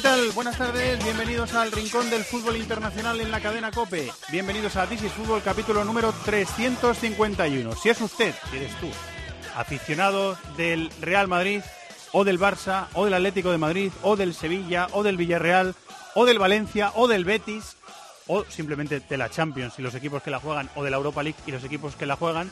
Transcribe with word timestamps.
¿Qué 0.00 0.08
tal? 0.08 0.30
Buenas 0.30 0.56
tardes, 0.56 1.04
bienvenidos 1.04 1.52
al 1.52 1.70
Rincón 1.70 2.08
del 2.08 2.24
Fútbol 2.24 2.56
Internacional 2.56 3.20
en 3.20 3.30
la 3.30 3.38
cadena 3.38 3.70
COPE. 3.70 4.10
Bienvenidos 4.32 4.76
a 4.76 4.86
This 4.86 5.02
is 5.02 5.12
Fútbol 5.12 5.42
capítulo 5.42 5.84
número 5.84 6.14
351. 6.24 7.76
Si 7.76 7.90
es 7.90 8.00
usted, 8.00 8.34
si 8.50 8.56
eres 8.56 8.74
tú, 8.80 8.88
aficionado 9.54 10.38
del 10.56 10.90
Real 11.02 11.28
Madrid, 11.28 11.60
o 12.12 12.24
del 12.24 12.40
Barça, 12.40 12.86
o 12.94 13.04
del 13.04 13.12
Atlético 13.12 13.50
de 13.50 13.58
Madrid, 13.58 13.92
o 14.00 14.16
del 14.16 14.32
Sevilla, 14.32 14.86
o 14.92 15.02
del 15.02 15.18
Villarreal, 15.18 15.74
o 16.14 16.24
del 16.24 16.38
Valencia, 16.38 16.92
o 16.94 17.06
del 17.06 17.26
Betis, 17.26 17.76
o 18.26 18.44
simplemente 18.44 19.00
de 19.00 19.16
la 19.18 19.28
Champions 19.28 19.78
y 19.78 19.82
los 19.82 19.94
equipos 19.94 20.22
que 20.22 20.30
la 20.30 20.40
juegan, 20.40 20.70
o 20.76 20.82
de 20.82 20.90
la 20.90 20.96
Europa 20.96 21.22
League 21.22 21.40
y 21.46 21.52
los 21.52 21.62
equipos 21.62 21.94
que 21.94 22.06
la 22.06 22.16
juegan, 22.16 22.50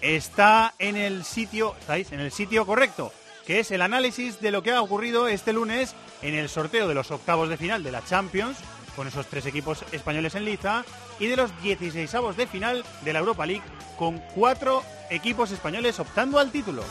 está 0.00 0.74
en 0.80 0.96
el 0.96 1.24
sitio, 1.24 1.76
¿estáis? 1.78 2.10
En 2.10 2.18
el 2.18 2.32
sitio 2.32 2.66
correcto 2.66 3.12
que 3.48 3.60
es 3.60 3.70
el 3.70 3.80
análisis 3.80 4.42
de 4.42 4.50
lo 4.50 4.62
que 4.62 4.72
ha 4.72 4.82
ocurrido 4.82 5.26
este 5.26 5.54
lunes 5.54 5.94
en 6.20 6.34
el 6.34 6.50
sorteo 6.50 6.86
de 6.86 6.92
los 6.92 7.10
octavos 7.10 7.48
de 7.48 7.56
final 7.56 7.82
de 7.82 7.90
la 7.90 8.04
Champions, 8.04 8.58
con 8.94 9.08
esos 9.08 9.26
tres 9.26 9.46
equipos 9.46 9.86
españoles 9.90 10.34
en 10.34 10.44
liza, 10.44 10.84
y 11.18 11.28
de 11.28 11.36
los 11.36 11.62
16 11.62 12.10
de 12.36 12.46
final 12.46 12.84
de 13.06 13.12
la 13.14 13.20
Europa 13.20 13.46
League, 13.46 13.64
con 13.96 14.18
cuatro 14.34 14.82
equipos 15.08 15.50
españoles 15.50 15.98
optando 15.98 16.38
al 16.38 16.50
título. 16.50 16.84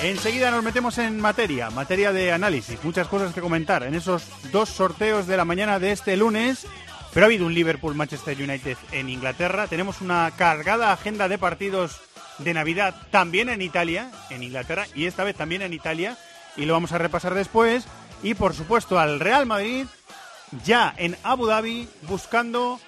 Enseguida 0.00 0.52
nos 0.52 0.62
metemos 0.62 0.98
en 0.98 1.18
materia, 1.18 1.70
materia 1.70 2.12
de 2.12 2.30
análisis, 2.30 2.84
muchas 2.84 3.08
cosas 3.08 3.34
que 3.34 3.40
comentar 3.40 3.82
en 3.82 3.96
esos 3.96 4.28
dos 4.52 4.68
sorteos 4.68 5.26
de 5.26 5.36
la 5.36 5.44
mañana 5.44 5.80
de 5.80 5.90
este 5.90 6.16
lunes 6.16 6.68
pero 7.14 7.24
ha 7.24 7.28
habido 7.28 7.46
un 7.46 7.54
Liverpool-Manchester 7.54 8.36
United 8.36 8.76
en 8.90 9.08
Inglaterra. 9.08 9.68
Tenemos 9.68 10.00
una 10.00 10.32
cargada 10.36 10.92
agenda 10.92 11.28
de 11.28 11.38
partidos 11.38 12.00
de 12.38 12.52
Navidad 12.52 12.94
también 13.12 13.48
en 13.48 13.62
Italia, 13.62 14.10
en 14.30 14.42
Inglaterra, 14.42 14.86
y 14.96 15.06
esta 15.06 15.22
vez 15.22 15.36
también 15.36 15.62
en 15.62 15.72
Italia. 15.72 16.18
Y 16.56 16.64
lo 16.64 16.72
vamos 16.72 16.90
a 16.90 16.98
repasar 16.98 17.34
después. 17.34 17.86
Y 18.24 18.34
por 18.34 18.52
supuesto 18.52 18.98
al 18.98 19.20
Real 19.20 19.46
Madrid, 19.46 19.86
ya 20.64 20.92
en 20.96 21.16
Abu 21.22 21.46
Dhabi, 21.46 21.88
buscando 22.08 22.80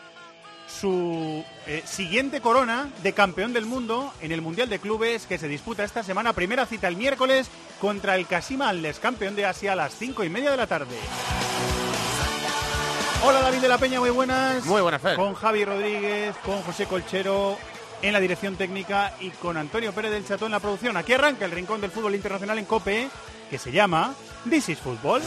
su 0.66 1.44
eh, 1.68 1.82
siguiente 1.84 2.40
corona 2.40 2.88
de 3.04 3.12
campeón 3.12 3.52
del 3.52 3.66
mundo 3.66 4.12
en 4.20 4.32
el 4.32 4.42
Mundial 4.42 4.68
de 4.68 4.80
Clubes 4.80 5.26
que 5.26 5.38
se 5.38 5.46
disputa 5.46 5.84
esta 5.84 6.02
semana. 6.02 6.32
Primera 6.32 6.66
cita 6.66 6.88
el 6.88 6.96
miércoles 6.96 7.48
contra 7.80 8.16
el 8.16 8.26
Kashima 8.26 8.72
campeón 9.00 9.36
de 9.36 9.46
Asia 9.46 9.74
a 9.74 9.76
las 9.76 9.94
cinco 9.96 10.24
y 10.24 10.28
media 10.28 10.50
de 10.50 10.56
la 10.56 10.66
tarde. 10.66 10.96
Hola 13.28 13.40
David 13.40 13.58
de 13.58 13.68
la 13.68 13.76
Peña, 13.76 13.98
muy 13.98 14.10
buenas. 14.10 14.64
Muy 14.66 14.80
buenas, 14.80 15.02
Fer. 15.02 15.16
Con 15.16 15.34
Javi 15.34 15.64
Rodríguez, 15.64 16.36
con 16.44 16.62
José 16.62 16.86
Colchero 16.86 17.58
en 18.00 18.12
la 18.12 18.20
dirección 18.20 18.54
técnica 18.54 19.14
y 19.18 19.30
con 19.30 19.56
Antonio 19.56 19.92
Pérez 19.92 20.12
del 20.12 20.24
Chato 20.24 20.46
en 20.46 20.52
la 20.52 20.60
producción. 20.60 20.96
Aquí 20.96 21.12
arranca 21.12 21.44
el 21.44 21.50
rincón 21.50 21.80
del 21.80 21.90
fútbol 21.90 22.14
internacional 22.14 22.56
en 22.56 22.66
COPE, 22.66 23.08
que 23.50 23.58
se 23.58 23.72
llama 23.72 24.14
This 24.48 24.68
is 24.68 24.78
Football. 24.78 25.22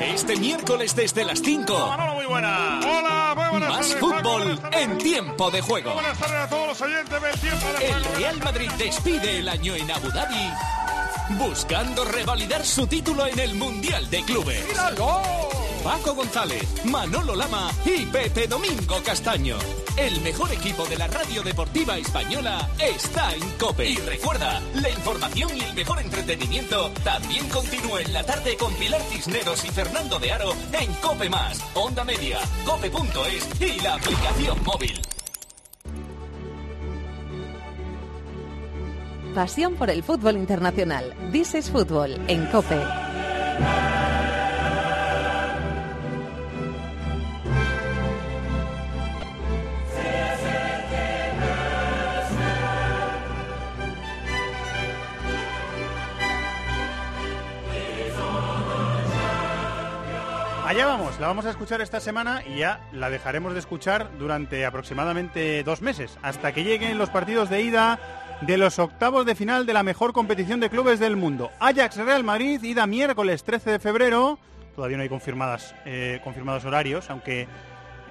Este 0.00 0.36
miércoles 0.36 0.94
desde 0.94 1.24
las 1.24 1.40
5. 1.40 1.88
Manolo, 1.88 2.14
muy 2.14 2.26
buena. 2.26 2.80
Hola, 2.80 3.34
muy 3.36 3.48
buenas 3.48 3.68
Más 3.68 3.88
tardes, 3.88 4.00
fútbol 4.00 4.60
en 4.72 4.98
tiempo 4.98 5.50
de 5.50 5.60
juego. 5.60 5.92
Buenas 5.94 6.18
tardes 6.18 6.36
a 6.36 6.48
todos 6.48 6.68
los 6.68 6.80
oyentes 6.80 7.22
del 7.22 7.40
tiempo 7.40 7.66
de 7.66 7.86
El 7.86 8.02
juego. 8.04 8.18
Real 8.18 8.38
Madrid 8.38 8.70
despide 8.78 9.38
el 9.38 9.48
año 9.48 9.74
en 9.74 9.90
Abu 9.90 10.08
Dhabi 10.10 10.52
buscando 11.36 12.04
revalidar 12.04 12.64
su 12.64 12.86
título 12.86 13.26
en 13.26 13.38
el 13.38 13.54
Mundial 13.54 14.08
de 14.08 14.22
Clubes. 14.22 14.64
Paco 15.82 16.14
González, 16.14 16.84
Manolo 16.84 17.34
Lama 17.34 17.70
y 17.84 18.04
Pepe 18.06 18.46
Domingo 18.46 18.96
Castaño. 19.04 19.56
El 19.96 20.20
mejor 20.20 20.52
equipo 20.52 20.84
de 20.86 20.96
la 20.96 21.06
radio 21.06 21.42
deportiva 21.42 21.96
española 21.98 22.68
está 22.78 23.34
en 23.34 23.42
COPE. 23.58 23.90
Y 23.90 23.96
recuerda, 23.96 24.60
la 24.74 24.90
información 24.90 25.56
y 25.56 25.60
el 25.60 25.74
mejor 25.74 26.00
entretenimiento 26.00 26.90
también 27.04 27.48
continúa 27.48 28.00
en 28.02 28.12
la 28.12 28.24
tarde 28.24 28.56
con 28.56 28.72
Pilar 28.74 29.00
Cisneros 29.02 29.64
y 29.64 29.68
Fernando 29.68 30.18
de 30.18 30.32
Aro 30.32 30.52
en 30.72 30.92
COPE 30.94 31.28
Más, 31.28 31.62
Onda 31.74 32.04
Media, 32.04 32.38
COPE.es 32.64 33.60
y 33.60 33.80
la 33.80 33.94
aplicación 33.94 34.62
móvil. 34.64 35.00
Pasión 39.34 39.74
por 39.76 39.90
el 39.90 40.02
fútbol 40.02 40.36
internacional. 40.36 41.14
This 41.32 41.54
is 41.54 41.70
Fútbol 41.70 42.18
en 42.28 42.46
COPE. 42.46 43.87
La 61.18 61.26
vamos 61.26 61.46
a 61.46 61.50
escuchar 61.50 61.80
esta 61.80 61.98
semana 61.98 62.42
y 62.46 62.58
ya 62.58 62.80
la 62.92 63.10
dejaremos 63.10 63.52
de 63.52 63.58
escuchar 63.58 64.08
durante 64.18 64.64
aproximadamente 64.64 65.64
dos 65.64 65.82
meses, 65.82 66.16
hasta 66.22 66.52
que 66.52 66.62
lleguen 66.62 66.96
los 66.96 67.10
partidos 67.10 67.50
de 67.50 67.62
ida 67.62 67.98
de 68.42 68.56
los 68.56 68.78
octavos 68.78 69.26
de 69.26 69.34
final 69.34 69.66
de 69.66 69.72
la 69.72 69.82
mejor 69.82 70.12
competición 70.12 70.60
de 70.60 70.70
clubes 70.70 71.00
del 71.00 71.16
mundo. 71.16 71.50
Ajax 71.58 71.96
Real 71.96 72.22
Madrid, 72.22 72.62
ida 72.62 72.86
miércoles 72.86 73.42
13 73.42 73.72
de 73.72 73.78
febrero. 73.80 74.38
Todavía 74.76 74.96
no 74.96 75.02
hay 75.02 75.08
confirmadas, 75.08 75.74
eh, 75.86 76.20
confirmados 76.22 76.64
horarios, 76.64 77.10
aunque 77.10 77.48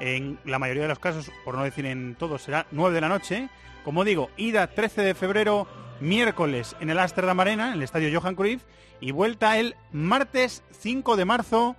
en 0.02 0.38
la 0.44 0.60
mayoría 0.60 0.82
de 0.84 0.90
los 0.90 1.00
casos, 1.00 1.32
por 1.46 1.56
no 1.56 1.64
decir 1.64 1.86
en 1.86 2.16
todos, 2.16 2.42
será 2.42 2.68
9 2.72 2.94
de 2.94 3.02
la 3.02 3.08
noche. 3.08 3.48
Como 3.86 4.04
digo, 4.04 4.30
ida 4.36 4.68
13 4.68 5.02
de 5.02 5.16
febrero, 5.16 5.66
miércoles 6.02 6.76
en 6.82 6.90
el 6.90 7.00
Amsterdam 7.00 7.40
Arena, 7.40 7.68
en 7.70 7.76
el 7.76 7.84
estadio 7.84 8.20
Johan 8.20 8.36
Cruyff, 8.36 8.64
y 9.00 9.12
vuelta 9.12 9.58
el 9.58 9.76
martes 9.94 10.62
5 10.72 11.16
de 11.16 11.24
marzo 11.24 11.78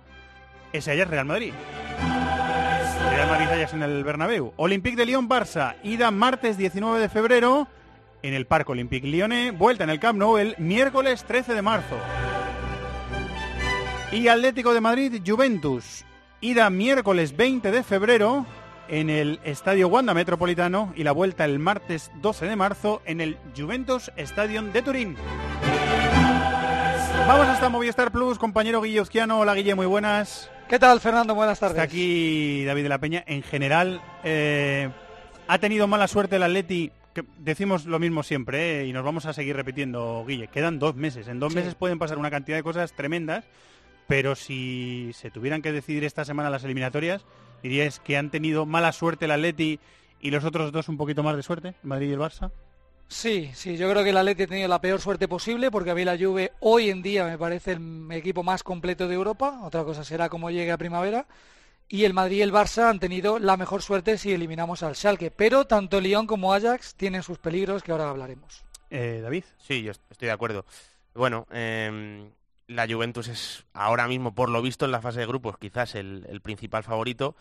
ese 0.73 0.91
Ajax 0.91 1.09
Real 1.09 1.25
Madrid. 1.25 1.53
Real 3.11 3.27
Madrid 3.29 3.47
Ajax 3.47 3.73
en 3.73 3.83
el 3.83 4.03
Bernabéu. 4.03 4.53
Olympique 4.57 4.95
de 4.95 5.05
Lyon 5.05 5.27
Barça, 5.29 5.75
ida 5.83 6.11
martes 6.11 6.57
19 6.57 6.99
de 6.99 7.09
febrero 7.09 7.67
en 8.21 8.33
el 8.33 8.45
Parque 8.45 8.71
Olympique 8.71 9.07
Lyonnais, 9.07 9.57
vuelta 9.57 9.83
en 9.83 9.89
el 9.89 9.99
Camp 9.99 10.19
Nou 10.19 10.37
el 10.37 10.55
miércoles 10.57 11.23
13 11.23 11.53
de 11.53 11.61
marzo. 11.61 11.97
Y 14.11 14.27
Atlético 14.27 14.73
de 14.73 14.81
Madrid 14.81 15.21
Juventus, 15.25 16.03
ida 16.41 16.69
miércoles 16.69 17.35
20 17.35 17.71
de 17.71 17.83
febrero 17.83 18.45
en 18.87 19.09
el 19.09 19.39
Estadio 19.43 19.87
Wanda 19.87 20.13
Metropolitano 20.13 20.93
y 20.95 21.03
la 21.03 21.11
vuelta 21.11 21.45
el 21.45 21.59
martes 21.59 22.11
12 22.21 22.47
de 22.47 22.55
marzo 22.55 23.01
en 23.05 23.21
el 23.21 23.37
Juventus 23.55 24.11
Stadium 24.17 24.71
de 24.71 24.81
Turín. 24.81 25.15
Vamos 27.27 27.47
hasta 27.47 27.69
Movistar 27.69 28.11
Plus, 28.11 28.39
compañero 28.39 28.81
Guille 28.81 29.01
Uzquiano. 29.01 29.39
Hola 29.39 29.53
Guille, 29.53 29.75
muy 29.75 29.85
buenas. 29.85 30.49
¿Qué 30.69 30.77
tal, 30.77 30.99
Fernando? 30.99 31.33
Buenas 31.33 31.59
tardes. 31.59 31.77
Está 31.77 31.83
aquí 31.83 32.63
David 32.63 32.83
de 32.83 32.89
la 32.89 32.99
Peña. 32.99 33.23
En 33.25 33.41
general, 33.41 34.01
eh, 34.23 34.89
ha 35.47 35.57
tenido 35.57 35.87
mala 35.87 36.07
suerte 36.07 36.35
el 36.35 36.43
Atleti. 36.43 36.91
Que 37.13 37.23
decimos 37.39 37.85
lo 37.85 37.97
mismo 37.97 38.21
siempre 38.21 38.81
¿eh? 38.81 38.85
y 38.85 38.93
nos 38.93 39.03
vamos 39.03 39.25
a 39.25 39.33
seguir 39.33 39.55
repitiendo, 39.55 40.23
Guille. 40.27 40.47
Quedan 40.47 40.77
dos 40.77 40.95
meses. 40.95 41.27
En 41.27 41.39
dos 41.39 41.53
Sí. 41.53 41.57
meses 41.59 41.73
pueden 41.73 41.97
pasar 41.97 42.19
una 42.19 42.29
cantidad 42.29 42.55
de 42.55 42.61
cosas 42.63 42.93
tremendas, 42.93 43.45
pero 44.07 44.35
si 44.35 45.09
se 45.15 45.31
tuvieran 45.31 45.63
que 45.63 45.71
decidir 45.71 46.03
esta 46.03 46.23
semana 46.23 46.51
las 46.51 46.63
eliminatorias, 46.63 47.25
diríais 47.63 47.99
que 47.99 48.15
han 48.15 48.29
tenido 48.29 48.67
mala 48.67 48.91
suerte 48.91 49.25
el 49.25 49.31
Atleti 49.31 49.79
y 50.21 50.29
los 50.29 50.45
otros 50.45 50.71
dos 50.71 50.87
un 50.87 50.97
poquito 50.97 51.23
más 51.23 51.35
de 51.35 51.41
suerte, 51.41 51.73
Madrid 51.81 52.09
y 52.09 52.13
el 52.13 52.19
Barça. 52.19 52.51
Sí, 53.11 53.49
sí, 53.55 53.75
yo 53.75 53.89
creo 53.89 54.03
que 54.03 54.11
el 54.11 54.17
Atleti 54.17 54.43
ha 54.43 54.47
tenido 54.47 54.67
la 54.67 54.79
peor 54.79 55.01
suerte 55.01 55.27
posible 55.27 55.71
porque 55.71 55.89
a 55.89 55.95
mí 55.95 56.05
la 56.05 56.15
Juve 56.17 56.53
hoy 56.59 56.91
en 56.91 57.01
día 57.01 57.25
me 57.25 57.39
parece 57.39 57.71
el 57.71 58.07
equipo 58.11 58.43
más 58.43 58.61
completo 58.61 59.07
de 59.07 59.15
Europa. 59.15 59.61
Otra 59.63 59.83
cosa 59.83 60.03
será 60.03 60.29
cómo 60.29 60.51
llegue 60.51 60.71
a 60.71 60.77
primavera. 60.77 61.25
Y 61.87 62.05
el 62.05 62.13
Madrid 62.13 62.37
y 62.37 62.41
el 62.43 62.53
Barça 62.53 62.87
han 62.87 62.99
tenido 62.99 63.39
la 63.39 63.57
mejor 63.57 63.81
suerte 63.81 64.19
si 64.19 64.31
eliminamos 64.31 64.83
al 64.83 64.95
Schalke. 64.95 65.31
Pero 65.31 65.65
tanto 65.65 65.99
Lyon 65.99 66.27
como 66.27 66.53
Ajax 66.53 66.93
tienen 66.95 67.23
sus 67.23 67.39
peligros 67.39 67.81
que 67.81 67.91
ahora 67.91 68.09
hablaremos. 68.11 68.63
Eh, 68.91 69.21
David. 69.23 69.43
Sí, 69.57 69.81
yo 69.81 69.91
est- 69.91 70.03
estoy 70.11 70.27
de 70.27 70.31
acuerdo. 70.33 70.65
Bueno, 71.15 71.47
eh, 71.51 72.29
la 72.67 72.87
Juventus 72.87 73.27
es 73.27 73.65
ahora 73.73 74.07
mismo, 74.07 74.35
por 74.35 74.49
lo 74.49 74.61
visto 74.61 74.85
en 74.85 74.91
la 74.91 75.01
fase 75.01 75.19
de 75.21 75.25
grupos, 75.25 75.57
quizás 75.57 75.95
el 75.95 76.41
principal 76.43 76.83
favorito 76.83 77.35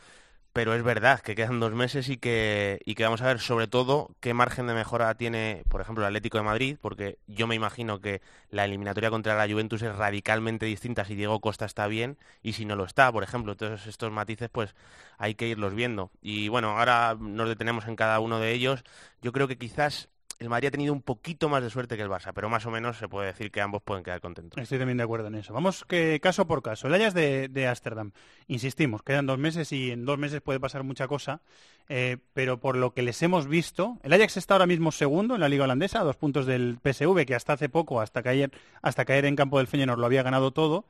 pero 0.52 0.74
es 0.74 0.82
verdad 0.82 1.20
que 1.20 1.34
quedan 1.34 1.60
dos 1.60 1.72
meses 1.72 2.08
y 2.08 2.16
que, 2.16 2.80
y 2.84 2.94
que 2.94 3.04
vamos 3.04 3.22
a 3.22 3.26
ver 3.26 3.40
sobre 3.40 3.68
todo 3.68 4.10
qué 4.20 4.34
margen 4.34 4.66
de 4.66 4.74
mejora 4.74 5.14
tiene, 5.14 5.64
por 5.68 5.80
ejemplo, 5.80 6.02
el 6.04 6.08
Atlético 6.08 6.38
de 6.38 6.44
Madrid, 6.44 6.76
porque 6.80 7.18
yo 7.26 7.46
me 7.46 7.54
imagino 7.54 8.00
que 8.00 8.22
la 8.50 8.64
eliminatoria 8.64 9.10
contra 9.10 9.36
la 9.36 9.52
Juventus 9.52 9.82
es 9.82 9.94
radicalmente 9.94 10.66
distinta 10.66 11.04
si 11.04 11.14
Diego 11.14 11.40
Costa 11.40 11.64
está 11.64 11.86
bien 11.86 12.18
y 12.42 12.54
si 12.54 12.64
no 12.64 12.76
lo 12.76 12.84
está, 12.84 13.12
por 13.12 13.22
ejemplo. 13.22 13.56
Todos 13.56 13.86
estos 13.86 14.10
matices 14.10 14.48
pues 14.50 14.74
hay 15.18 15.34
que 15.34 15.48
irlos 15.48 15.74
viendo. 15.74 16.10
Y 16.22 16.48
bueno, 16.48 16.78
ahora 16.78 17.16
nos 17.18 17.48
detenemos 17.48 17.86
en 17.86 17.96
cada 17.96 18.20
uno 18.20 18.40
de 18.40 18.52
ellos. 18.52 18.84
Yo 19.22 19.32
creo 19.32 19.48
que 19.48 19.58
quizás 19.58 20.08
el 20.38 20.48
Madrid 20.48 20.68
ha 20.68 20.70
tenido 20.70 20.92
un 20.92 21.02
poquito 21.02 21.48
más 21.48 21.62
de 21.62 21.70
suerte 21.70 21.96
que 21.96 22.02
el 22.02 22.08
Barça, 22.08 22.32
pero 22.32 22.48
más 22.48 22.64
o 22.64 22.70
menos 22.70 22.96
se 22.96 23.08
puede 23.08 23.26
decir 23.26 23.50
que 23.50 23.60
ambos 23.60 23.82
pueden 23.82 24.04
quedar 24.04 24.20
contentos. 24.20 24.62
Estoy 24.62 24.78
también 24.78 24.98
de 24.98 25.02
acuerdo 25.02 25.26
en 25.26 25.34
eso. 25.34 25.52
Vamos 25.52 25.84
que 25.84 26.20
caso 26.20 26.46
por 26.46 26.62
caso. 26.62 26.86
El 26.86 26.94
Ajax 26.94 27.14
de 27.14 27.66
Ámsterdam. 27.68 28.12
Insistimos, 28.46 29.02
quedan 29.02 29.26
dos 29.26 29.38
meses 29.38 29.72
y 29.72 29.90
en 29.90 30.04
dos 30.04 30.16
meses 30.18 30.40
puede 30.40 30.60
pasar 30.60 30.84
mucha 30.84 31.08
cosa, 31.08 31.40
eh, 31.88 32.18
pero 32.34 32.60
por 32.60 32.76
lo 32.76 32.94
que 32.94 33.02
les 33.02 33.20
hemos 33.22 33.48
visto, 33.48 33.98
el 34.02 34.12
Ajax 34.12 34.36
está 34.36 34.54
ahora 34.54 34.66
mismo 34.66 34.92
segundo 34.92 35.34
en 35.34 35.40
la 35.40 35.48
Liga 35.48 35.64
Holandesa, 35.64 36.00
a 36.00 36.04
dos 36.04 36.16
puntos 36.16 36.46
del 36.46 36.78
PSV, 36.82 37.26
que 37.26 37.34
hasta 37.34 37.54
hace 37.54 37.68
poco, 37.68 38.00
hasta 38.00 38.22
caer, 38.22 38.52
hasta 38.80 39.04
caer 39.04 39.24
en 39.24 39.34
campo 39.34 39.58
del 39.58 39.66
Feyenoord, 39.66 39.98
lo 39.98 40.06
había 40.06 40.22
ganado 40.22 40.52
todo. 40.52 40.86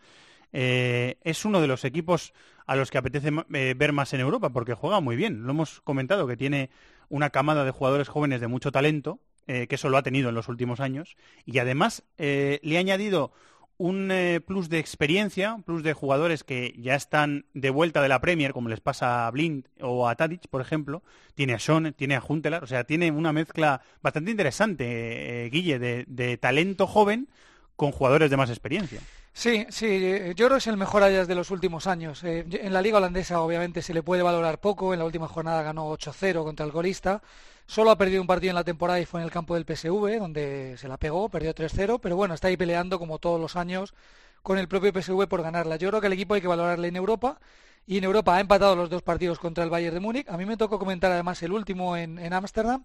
Eh, 0.52 1.16
es 1.22 1.44
uno 1.44 1.60
de 1.60 1.66
los 1.66 1.84
equipos 1.84 2.32
a 2.66 2.76
los 2.76 2.90
que 2.90 2.98
apetece 2.98 3.30
eh, 3.52 3.74
ver 3.76 3.92
más 3.92 4.12
en 4.12 4.20
Europa 4.20 4.50
porque 4.50 4.74
juega 4.74 5.00
muy 5.00 5.16
bien. 5.16 5.44
Lo 5.44 5.50
hemos 5.52 5.80
comentado 5.80 6.26
que 6.26 6.36
tiene 6.36 6.70
una 7.08 7.30
camada 7.30 7.64
de 7.64 7.70
jugadores 7.70 8.08
jóvenes 8.08 8.40
de 8.40 8.48
mucho 8.48 8.72
talento 8.72 9.20
eh, 9.50 9.66
que 9.66 9.76
eso 9.76 9.88
lo 9.88 9.96
ha 9.96 10.02
tenido 10.02 10.28
en 10.28 10.34
los 10.34 10.48
últimos 10.48 10.78
años, 10.78 11.16
y 11.46 11.58
además 11.58 12.02
eh, 12.18 12.60
le 12.62 12.76
ha 12.76 12.80
añadido 12.80 13.32
un 13.78 14.10
eh, 14.10 14.42
plus 14.46 14.68
de 14.68 14.78
experiencia, 14.78 15.54
un 15.54 15.62
plus 15.62 15.82
de 15.82 15.94
jugadores 15.94 16.44
que 16.44 16.74
ya 16.76 16.94
están 16.94 17.46
de 17.54 17.70
vuelta 17.70 18.02
de 18.02 18.10
la 18.10 18.20
Premier, 18.20 18.52
como 18.52 18.68
les 18.68 18.80
pasa 18.80 19.26
a 19.26 19.30
Blind 19.30 19.64
o 19.80 20.06
a 20.06 20.16
Tadic, 20.16 20.48
por 20.48 20.60
ejemplo. 20.60 21.02
Tiene 21.34 21.54
a 21.54 21.58
Sean, 21.58 21.94
tiene 21.94 22.14
a 22.14 22.20
Juntelar, 22.20 22.62
o 22.62 22.66
sea, 22.66 22.84
tiene 22.84 23.10
una 23.10 23.32
mezcla 23.32 23.80
bastante 24.02 24.32
interesante, 24.32 25.48
Guille, 25.50 25.78
de, 25.78 26.36
talento 26.36 26.86
joven 26.86 27.28
con 27.74 27.90
jugadores 27.90 28.28
de 28.28 28.36
más 28.36 28.50
experiencia. 28.50 29.00
Sí, 29.32 29.64
sí, 29.70 30.34
yo 30.36 30.46
creo 30.46 30.56
es 30.58 30.66
el 30.66 30.76
mejor 30.76 31.04
Ajax 31.04 31.26
de 31.26 31.36
los 31.36 31.50
últimos 31.50 31.86
años. 31.86 32.22
en 32.22 32.72
la 32.72 32.82
liga 32.82 32.98
holandesa 32.98 33.40
obviamente 33.40 33.80
se 33.80 33.94
le 33.94 34.02
puede 34.02 34.22
valorar 34.22 34.60
poco, 34.60 34.92
en 34.92 34.98
la 34.98 35.06
última 35.06 35.28
jornada 35.28 35.62
ganó 35.62 35.90
8-0 35.90 36.42
contra 36.42 36.66
el 36.66 36.72
golista, 36.72 37.22
Solo 37.68 37.90
ha 37.90 37.98
perdido 37.98 38.22
un 38.22 38.26
partido 38.26 38.50
en 38.50 38.54
la 38.54 38.64
temporada 38.64 38.98
y 38.98 39.04
fue 39.04 39.20
en 39.20 39.26
el 39.26 39.30
campo 39.30 39.54
del 39.54 39.66
PSV, 39.66 40.18
donde 40.18 40.76
se 40.78 40.88
la 40.88 40.96
pegó, 40.96 41.28
perdió 41.28 41.54
3-0, 41.54 42.00
pero 42.00 42.16
bueno, 42.16 42.32
está 42.32 42.48
ahí 42.48 42.56
peleando 42.56 42.98
como 42.98 43.18
todos 43.18 43.38
los 43.38 43.56
años 43.56 43.94
con 44.42 44.56
el 44.56 44.68
propio 44.68 44.90
PSV 44.90 45.28
por 45.28 45.42
ganarla. 45.42 45.76
Yo 45.76 45.90
creo 45.90 46.00
que 46.00 46.06
el 46.06 46.14
equipo 46.14 46.32
hay 46.32 46.40
que 46.40 46.48
valorarle 46.48 46.88
en 46.88 46.96
Europa 46.96 47.38
y 47.86 47.98
en 47.98 48.04
Europa 48.04 48.36
ha 48.36 48.40
empatado 48.40 48.74
los 48.74 48.88
dos 48.88 49.02
partidos 49.02 49.38
contra 49.38 49.64
el 49.64 49.70
Bayern 49.70 49.92
de 49.92 50.00
Múnich. 50.00 50.28
A 50.30 50.38
mí 50.38 50.46
me 50.46 50.56
tocó 50.56 50.78
comentar 50.78 51.12
además 51.12 51.42
el 51.42 51.52
último 51.52 51.94
en 51.94 52.32
Ámsterdam 52.32 52.84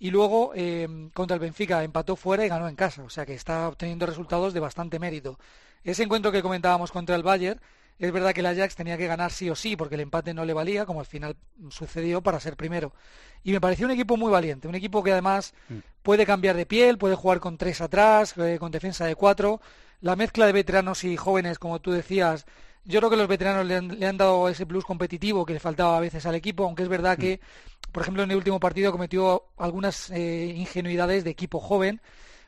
y 0.00 0.10
luego 0.10 0.52
em, 0.54 1.10
contra 1.10 1.34
el 1.34 1.40
Benfica 1.40 1.84
empató 1.84 2.16
fuera 2.16 2.44
y 2.44 2.48
ganó 2.48 2.68
en 2.68 2.74
casa, 2.74 3.02
o 3.02 3.10
sea 3.10 3.26
que 3.26 3.34
está 3.34 3.68
obteniendo 3.68 4.06
resultados 4.06 4.54
de 4.54 4.60
bastante 4.60 4.98
mérito. 4.98 5.38
Ese 5.84 6.02
encuentro 6.02 6.32
que 6.32 6.42
comentábamos 6.42 6.90
contra 6.90 7.14
el 7.16 7.22
Bayern 7.22 7.60
es 8.00 8.12
verdad 8.12 8.32
que 8.32 8.40
el 8.40 8.46
Ajax 8.46 8.74
tenía 8.74 8.96
que 8.96 9.06
ganar 9.06 9.30
sí 9.30 9.50
o 9.50 9.54
sí 9.54 9.76
porque 9.76 9.94
el 9.94 10.00
empate 10.00 10.32
no 10.32 10.46
le 10.46 10.54
valía, 10.54 10.86
como 10.86 11.00
al 11.00 11.06
final 11.06 11.36
sucedió 11.68 12.22
para 12.22 12.40
ser 12.40 12.56
primero. 12.56 12.94
Y 13.44 13.52
me 13.52 13.60
pareció 13.60 13.84
un 13.84 13.92
equipo 13.92 14.16
muy 14.16 14.32
valiente, 14.32 14.68
un 14.68 14.74
equipo 14.74 15.02
que 15.02 15.12
además 15.12 15.52
mm. 15.68 15.78
puede 16.02 16.24
cambiar 16.24 16.56
de 16.56 16.64
piel, 16.64 16.96
puede 16.96 17.14
jugar 17.14 17.40
con 17.40 17.58
tres 17.58 17.82
atrás, 17.82 18.34
eh, 18.38 18.56
con 18.58 18.72
defensa 18.72 19.04
de 19.04 19.14
cuatro. 19.14 19.60
La 20.00 20.16
mezcla 20.16 20.46
de 20.46 20.52
veteranos 20.52 21.04
y 21.04 21.18
jóvenes, 21.18 21.58
como 21.58 21.78
tú 21.80 21.90
decías, 21.90 22.46
yo 22.86 23.00
creo 23.00 23.10
que 23.10 23.16
los 23.18 23.28
veteranos 23.28 23.66
le 23.66 24.06
han, 24.06 24.16
dado 24.16 24.48
ese 24.48 24.64
plus 24.64 24.86
competitivo 24.86 25.44
que 25.44 25.52
le 25.52 25.60
faltaba 25.60 25.98
a 25.98 26.00
veces 26.00 26.24
al 26.24 26.34
equipo, 26.34 26.64
aunque 26.64 26.84
es 26.84 26.88
verdad 26.88 27.18
que, 27.18 27.38
mm. 27.38 27.92
por 27.92 28.02
ejemplo, 28.02 28.22
en 28.22 28.30
el 28.30 28.38
último 28.38 28.60
partido 28.60 28.92
cometió 28.92 29.44
algunas 29.58 30.10
eh, 30.10 30.54
ingenuidades 30.56 31.22
de 31.22 31.30
equipo 31.30 31.60
joven. 31.60 32.00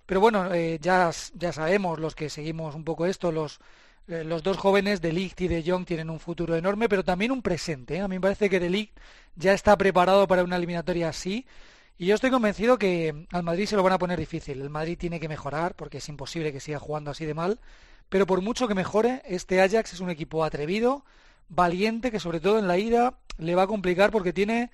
Pero 0.06 0.20
bueno, 0.20 0.52
eh, 0.54 0.78
ya, 0.80 1.10
ya 1.34 1.52
sabemos 1.52 2.00
los 2.00 2.14
que 2.14 2.30
seguimos 2.30 2.74
un 2.74 2.84
poco 2.84 3.04
esto, 3.04 3.30
los, 3.30 3.60
eh, 4.08 4.24
los 4.24 4.42
dos 4.42 4.56
jóvenes 4.56 5.00
de 5.00 5.12
Ligt 5.12 5.40
y 5.42 5.48
de 5.48 5.62
Jong 5.64 5.84
tienen 5.84 6.10
un 6.10 6.18
futuro 6.18 6.56
enorme, 6.56 6.88
pero 6.88 7.04
también 7.04 7.30
un 7.30 7.42
presente. 7.42 7.96
¿eh? 7.96 8.00
A 8.00 8.08
mí 8.08 8.16
me 8.16 8.20
parece 8.20 8.50
que 8.50 8.58
de 8.58 8.68
Ligt 8.68 8.98
ya 9.36 9.52
está 9.52 9.76
preparado 9.76 10.26
para 10.26 10.42
una 10.42 10.56
eliminatoria 10.56 11.08
así. 11.08 11.46
Y 11.98 12.06
yo 12.06 12.14
estoy 12.14 12.30
convencido 12.30 12.78
que 12.78 13.26
al 13.30 13.42
Madrid 13.44 13.66
se 13.66 13.76
lo 13.76 13.82
van 13.82 13.92
a 13.92 13.98
poner 13.98 14.18
difícil. 14.18 14.60
El 14.60 14.70
Madrid 14.70 14.98
tiene 14.98 15.20
que 15.20 15.28
mejorar 15.28 15.76
porque 15.76 15.98
es 15.98 16.08
imposible 16.08 16.52
que 16.52 16.60
siga 16.60 16.78
jugando 16.80 17.10
así 17.10 17.24
de 17.26 17.34
mal. 17.34 17.60
Pero 18.08 18.26
por 18.26 18.40
mucho 18.42 18.66
que 18.66 18.74
mejore, 18.74 19.22
este 19.24 19.60
Ajax 19.60 19.94
es 19.94 20.00
un 20.00 20.10
equipo 20.10 20.44
atrevido, 20.44 21.04
valiente, 21.48 22.10
que 22.10 22.20
sobre 22.20 22.40
todo 22.40 22.58
en 22.58 22.68
la 22.68 22.78
ida 22.78 23.18
le 23.38 23.54
va 23.54 23.62
a 23.62 23.66
complicar 23.66 24.10
porque 24.10 24.32
tiene 24.32 24.70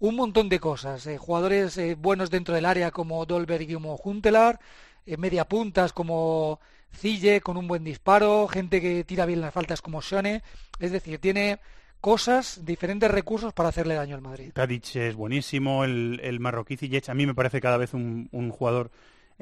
un 0.00 0.16
montón 0.16 0.48
de 0.48 0.58
cosas. 0.60 1.06
Eh, 1.06 1.18
jugadores 1.18 1.78
buenos 1.98 2.30
dentro 2.30 2.54
del 2.54 2.66
área 2.66 2.90
como 2.90 3.24
Dolberg 3.26 3.62
y 3.62 3.74
como 3.74 3.96
Juntelar, 3.96 4.58
media 5.06 5.46
puntas 5.48 5.92
como 5.92 6.60
Cille 6.92 7.40
con 7.40 7.56
un 7.56 7.66
buen 7.66 7.84
disparo, 7.84 8.46
gente 8.48 8.80
que 8.80 9.04
tira 9.04 9.26
bien 9.26 9.40
las 9.40 9.52
faltas 9.52 9.82
como 9.82 10.00
Shone, 10.00 10.42
es 10.78 10.92
decir, 10.92 11.18
tiene 11.18 11.58
cosas, 12.00 12.64
diferentes 12.64 13.10
recursos 13.10 13.52
para 13.52 13.68
hacerle 13.68 13.94
daño 13.94 14.16
al 14.16 14.22
Madrid. 14.22 14.52
Tadic 14.52 14.96
es 14.96 15.14
buenísimo, 15.14 15.84
el, 15.84 16.20
el 16.22 16.40
marroquí 16.40 16.76
Ziyech 16.76 17.08
a 17.08 17.14
mí 17.14 17.26
me 17.26 17.34
parece 17.34 17.60
cada 17.60 17.76
vez 17.76 17.94
un, 17.94 18.28
un 18.32 18.50
jugador 18.50 18.90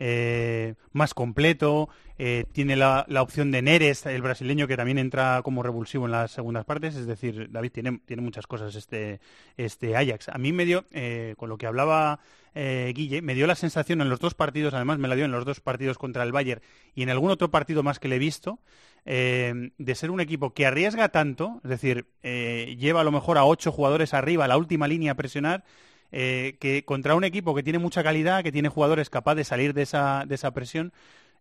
eh, 0.02 0.76
más 0.93 1.12
completo, 1.12 1.91
eh, 2.19 2.47
tiene 2.52 2.75
la, 2.75 3.05
opción 3.20 3.50
de 3.50 3.61
Neres, 3.61 4.06
el 4.06 4.23
brasileño, 4.23 4.67
que 4.67 4.79
también 4.79 4.97
entra 4.97 5.43
como 5.44 5.62
revulsivo 5.62 6.06
en 6.06 6.12
las 6.12 6.31
segundas 6.31 6.64
partes, 6.64 6.97
es 6.97 7.06
decir, 7.06 7.50
David 7.52 7.70
tiene, 7.70 8.00
tiene 8.06 8.23
muchas 8.23 8.47
cosas 8.47 8.75
este, 8.76 9.20
este 9.58 9.97
Ajax. 9.97 10.31
A 10.31 10.38
mí 10.38 10.55
me 10.55 10.64
dio, 10.64 10.87
eh, 10.93 11.35
con 11.37 11.50
lo 11.50 11.58
que 11.58 11.67
hablaba 11.67 12.19
Guille, 12.52 13.20
me 13.20 13.35
dio 13.35 13.47
la 13.47 13.55
sensación 13.55 14.00
en 14.00 14.08
los 14.08 14.19
dos 14.19 14.35
partidos, 14.35 14.73
además 14.73 14.99
me 14.99 15.06
la 15.06 15.14
dio 15.14 15.26
en 15.26 15.32
los 15.32 15.44
dos 15.44 15.61
partidos 15.61 15.99
contra 15.99 16.23
el 16.25 16.32
Bayern 16.32 16.62
y 16.94 17.03
en 17.03 17.11
algún 17.11 17.31
otro 17.31 17.50
partido 17.50 17.82
más 17.82 18.00
que 18.00 18.08
le 18.08 18.17
he 18.17 18.19
visto, 18.19 18.58
de 19.05 19.94
ser 19.94 20.11
un 20.11 20.20
equipo 20.20 20.53
que 20.53 20.67
arriesga 20.67 21.11
tanto, 21.11 21.61
es 21.62 21.70
decir, 21.70 22.06
lleva 22.23 23.03
a 23.03 23.05
lo 23.05 23.12
mejor 23.12 23.38
a 23.38 23.44
ocho 23.44 23.70
jugadores 23.70 24.14
arriba, 24.14 24.46
a 24.46 24.49
la 24.49 24.56
última 24.56 24.88
línea 24.88 25.12
a 25.12 25.14
presionar, 25.14 25.62
eh, 26.12 26.56
que 26.60 26.84
contra 26.84 27.14
un 27.14 27.24
equipo 27.24 27.54
que 27.54 27.62
tiene 27.62 27.78
mucha 27.78 28.02
calidad, 28.02 28.42
que 28.42 28.52
tiene 28.52 28.68
jugadores 28.68 29.10
capaces 29.10 29.38
de 29.38 29.44
salir 29.44 29.74
de 29.74 29.82
esa, 29.82 30.24
de 30.26 30.34
esa 30.34 30.52
presión, 30.52 30.92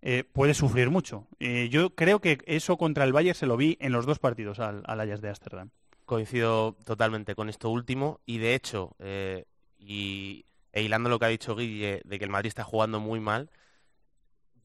eh, 0.01 0.23
puede 0.31 0.53
sufrir 0.53 0.89
mucho. 0.89 1.27
Eh, 1.39 1.69
yo 1.71 1.91
creo 1.91 2.19
que 2.19 2.39
eso 2.45 2.77
contra 2.77 3.03
el 3.03 3.13
Bayern 3.13 3.35
se 3.35 3.45
lo 3.45 3.57
vi 3.57 3.77
en 3.81 3.91
los 3.91 4.05
dos 4.05 4.19
partidos 4.19 4.59
al, 4.59 4.83
al 4.85 4.99
Ajax 4.99 5.21
de 5.21 5.29
Ámsterdam. 5.29 5.69
Coincido 6.05 6.75
totalmente 6.85 7.35
con 7.35 7.49
esto 7.49 7.69
último 7.69 8.19
y 8.25 8.39
de 8.39 8.55
hecho, 8.55 8.95
y 9.77 10.45
e 10.71 10.81
hilando 10.81 11.09
lo 11.09 11.19
que 11.19 11.25
ha 11.25 11.29
dicho 11.29 11.55
Guille 11.55 12.01
de 12.03 12.19
que 12.19 12.25
el 12.25 12.31
Madrid 12.31 12.47
está 12.47 12.63
jugando 12.63 12.99
muy 12.99 13.19
mal, 13.19 13.49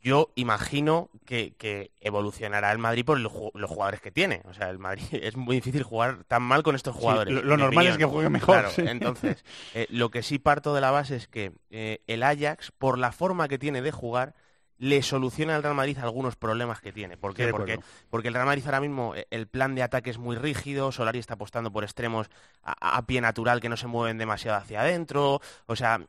yo 0.05 0.31
imagino 0.35 1.09
que, 1.25 1.91
evolucionará 2.01 2.71
el 2.71 2.79
Madrid 2.79 3.07
por 3.07 3.19
los 3.19 3.71
jugadores 3.71 4.03
que 4.03 4.11
tiene. 4.11 4.43
O 4.45 4.53
sea, 4.53 4.69
el 4.69 4.79
Madrid 4.79 5.07
es 5.13 5.35
muy 5.35 5.57
difícil 5.57 5.83
jugar 5.83 6.25
tan 6.25 6.43
mal 6.43 6.63
con 6.63 6.77
estos 6.77 6.95
jugadores. 6.95 7.33
lo, 7.43 7.57
normal 7.57 7.87
es 7.87 7.97
que 7.97 8.05
juegue 8.05 8.29
mejor. 8.29 8.67
entonces, 8.77 9.43
eh, 9.75 9.87
lo 9.89 10.11
que 10.11 10.23
sí 10.23 10.39
parto 10.39 10.75
de 10.75 10.83
la 10.83 10.91
base 10.91 11.17
es 11.17 11.27
que 11.27 11.53
eh, 11.71 12.03
el 12.07 12.23
Ajax, 12.23 12.71
por 12.71 12.99
la 12.99 13.13
forma 13.13 13.49
que 13.49 13.59
tiene 13.59 13.81
de 13.81 13.93
jugar, 13.93 14.35
le 14.77 15.03
soluciona 15.03 15.57
al 15.57 15.63
Real 15.63 15.75
Madrid 15.75 15.97
algunos 15.99 16.37
problemas 16.37 16.83
que 16.83 16.93
tiene. 16.93 17.17
¿Por 17.17 17.33
qué? 17.33 17.49
Porque, 17.49 17.81
porque 18.11 18.29
el 18.29 18.35
Real 18.35 18.47
Madrid 18.47 18.65
ahora 18.67 18.81
mismo 18.81 19.15
eh, 19.15 19.27
el 19.31 19.47
plan 19.47 19.75
de 19.75 19.85
ataque 19.85 20.11
es 20.11 20.19
muy 20.19 20.37
rígido, 20.37 20.93
Solari 20.93 21.19
está 21.19 21.35
apostando 21.35 21.73
por 21.73 21.83
extremos 21.83 22.29
a, 22.63 22.99
a 22.99 23.07
pie 23.07 23.23
natural 23.23 23.63
que 23.63 23.71
no 23.71 23.79
se 23.79 23.87
mueven 23.87 24.19
demasiado 24.19 24.59
hacia 24.59 24.83
adentro, 24.83 25.41
o 25.65 25.77
sea, 25.77 26.01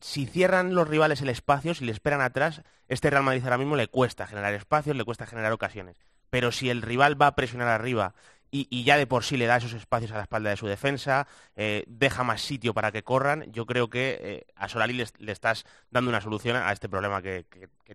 si 0.00 0.26
cierran 0.26 0.74
los 0.74 0.88
rivales 0.88 1.20
el 1.20 1.28
espacio, 1.28 1.74
si 1.74 1.84
le 1.84 1.92
esperan 1.92 2.20
atrás, 2.20 2.62
este 2.88 3.10
Real 3.10 3.22
Madrid 3.22 3.44
ahora 3.44 3.58
mismo 3.58 3.76
le 3.76 3.88
cuesta 3.88 4.26
generar 4.26 4.54
espacios, 4.54 4.96
le 4.96 5.04
cuesta 5.04 5.26
generar 5.26 5.52
ocasiones. 5.52 5.96
Pero 6.30 6.52
si 6.52 6.70
el 6.70 6.82
rival 6.82 7.20
va 7.20 7.28
a 7.28 7.34
presionar 7.34 7.68
arriba 7.68 8.14
y, 8.52 8.84
ya 8.84 8.96
de 8.96 9.06
por 9.06 9.22
sí 9.22 9.36
le 9.36 9.46
da 9.46 9.56
esos 9.56 9.72
espacios 9.74 10.10
a 10.12 10.16
la 10.16 10.22
espalda 10.22 10.50
de 10.50 10.56
su 10.56 10.66
defensa, 10.66 11.26
eh, 11.54 11.84
deja 11.86 12.24
más 12.24 12.40
sitio 12.42 12.74
para 12.74 12.90
que 12.90 13.04
corran, 13.04 13.50
yo 13.52 13.64
creo 13.64 13.88
que 13.88 14.18
eh, 14.20 14.46
a 14.56 14.68
Solari 14.68 14.92
le, 14.92 15.32
estás 15.32 15.64
dando 15.90 16.10
una 16.10 16.20
solución 16.20 16.56
a 16.56 16.72
este 16.72 16.88
problema 16.88 17.22
que, 17.22 17.46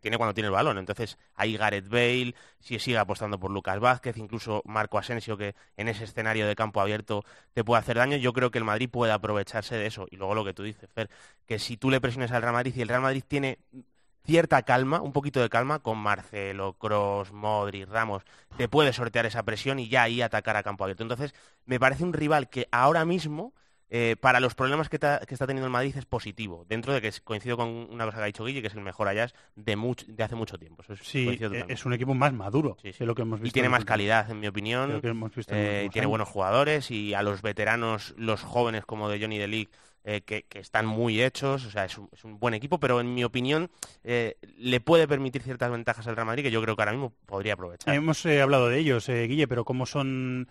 tiene 0.01 0.17
cuando 0.17 0.33
tiene 0.33 0.47
el 0.47 0.53
balón. 0.53 0.77
Entonces, 0.77 1.17
ahí 1.35 1.57
Gareth 1.57 1.89
Bale, 1.89 2.35
si 2.59 2.79
sigue 2.79 2.97
apostando 2.97 3.39
por 3.39 3.51
Lucas 3.51 3.79
Vázquez, 3.79 4.17
incluso 4.17 4.61
Marco 4.65 4.97
Asensio, 4.97 5.37
que 5.37 5.55
en 5.77 5.87
ese 5.87 6.03
escenario 6.03 6.47
de 6.47 6.55
campo 6.55 6.81
abierto 6.81 7.23
te 7.53 7.63
puede 7.63 7.79
hacer 7.79 7.97
daño, 7.97 8.17
yo 8.17 8.33
creo 8.33 8.51
que 8.51 8.57
el 8.57 8.65
Madrid 8.65 8.89
puede 8.89 9.11
aprovecharse 9.11 9.75
de 9.75 9.87
eso. 9.87 10.05
Y 10.09 10.17
luego 10.17 10.35
lo 10.35 10.45
que 10.45 10.53
tú 10.53 10.63
dices, 10.63 10.89
Fer, 10.93 11.09
que 11.45 11.59
si 11.59 11.77
tú 11.77 11.89
le 11.89 12.01
presiones 12.01 12.31
al 12.31 12.41
Real 12.41 12.53
Madrid 12.53 12.73
y 12.75 12.81
el 12.81 12.89
Real 12.89 13.01
Madrid 13.01 13.23
tiene 13.27 13.59
cierta 14.25 14.63
calma, 14.63 15.01
un 15.01 15.13
poquito 15.13 15.39
de 15.39 15.49
calma, 15.49 15.79
con 15.79 15.97
Marcelo, 15.97 16.73
Cross, 16.73 17.31
Modri, 17.31 17.85
Ramos, 17.85 18.23
te 18.57 18.67
puede 18.67 18.93
sortear 18.93 19.25
esa 19.25 19.43
presión 19.43 19.79
y 19.79 19.87
ya 19.87 20.03
ahí 20.03 20.21
atacar 20.21 20.57
a 20.57 20.63
campo 20.63 20.83
abierto. 20.83 21.03
Entonces, 21.03 21.33
me 21.65 21.79
parece 21.79 22.03
un 22.03 22.13
rival 22.13 22.49
que 22.49 22.67
ahora 22.71 23.05
mismo 23.05 23.53
eh, 23.89 24.15
para 24.19 24.39
los 24.39 24.55
problemas 24.55 24.89
que, 24.89 24.95
está 24.95 25.47
teniendo 25.47 25.67
el 25.67 25.71
Madrid 25.71 25.95
es 25.95 26.05
positivo, 26.05 26.65
dentro 26.67 26.91
de 26.91 27.01
que 27.01 27.11
coincido 27.23 27.55
con 27.55 27.67
una 27.69 28.05
cosa 28.05 28.17
que 28.17 28.23
ha 28.23 28.27
dicho 28.27 28.43
Guille, 28.43 28.61
que 28.61 28.67
es 28.67 28.73
el 28.73 28.81
mejor 28.81 29.07
Ajax 29.07 29.35
de, 29.55 29.95
de 30.07 30.23
hace 30.23 30.35
mucho 30.35 30.57
tiempo. 30.57 30.83
sí, 31.01 31.37
eh, 31.39 31.65
es 31.67 31.85
un 31.85 31.93
equipo 31.93 32.15
más 32.15 32.33
maduro 32.33 32.77
lo 33.05 33.13
que 33.13 33.21
hemos 33.21 33.39
visto. 33.39 33.47
Y 33.49 33.51
tiene 33.51 33.69
más 33.69 33.85
calidad, 33.85 34.29
en 34.31 34.39
mi 34.39 34.47
opinión, 34.47 35.01
eh, 35.47 35.89
tiene 35.93 36.07
buenos 36.07 36.27
jugadores 36.27 36.89
y 36.89 37.13
a 37.13 37.21
los 37.21 37.43
veteranos, 37.43 38.15
los 38.17 38.41
jóvenes 38.41 38.85
como 38.85 39.07
de 39.07 39.19
Johnny 39.19 39.37
Delic, 39.37 39.69
eh, 40.07 40.21
que, 40.21 40.45
están 40.59 40.85
muy 40.85 41.23
hechos, 41.23 41.65
o 41.65 41.71
sea, 41.71 41.85
es 41.85 41.97
un, 41.97 42.39
buen 42.39 42.53
equipo, 42.53 42.79
pero 42.79 42.99
en 42.99 43.15
mi 43.15 43.23
opinión 43.23 43.71
eh, 44.03 44.37
le 44.55 44.79
puede 44.79 45.07
permitir 45.07 45.41
ciertas 45.41 45.71
ventajas 45.71 46.05
al 46.05 46.15
Real 46.15 46.27
Madrid 46.27 46.43
que 46.43 46.51
yo 46.51 46.61
creo 46.61 46.75
que 46.75 46.83
ahora 46.83 46.91
mismo 46.91 47.11
podría 47.25 47.53
aprovechar. 47.53 47.91
Hemos 47.95 48.23
eh, 48.27 48.39
hablado 48.39 48.69
de 48.69 48.77
ellos, 48.77 49.07
Guille, 49.07 49.47
pero 49.47 49.65
¿cómo 49.65 49.87
son 49.87 50.47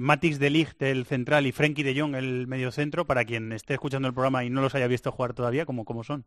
Matix 0.00 0.38
de 0.38 0.50
Ligt, 0.50 0.82
el 0.82 1.06
central, 1.06 1.46
y 1.46 1.52
Frenkie 1.52 1.82
de 1.82 1.98
Jong, 1.98 2.14
el 2.14 2.46
mediocentro? 2.46 3.06
Para 3.06 3.24
quien 3.24 3.52
esté 3.52 3.72
escuchando 3.72 4.06
el 4.06 4.12
programa 4.12 4.44
y 4.44 4.50
no 4.50 4.60
los 4.60 4.74
haya 4.74 4.86
visto 4.86 5.10
jugar 5.10 5.32
todavía, 5.32 5.64
¿cómo, 5.64 5.86
cómo 5.86 6.04
son? 6.04 6.26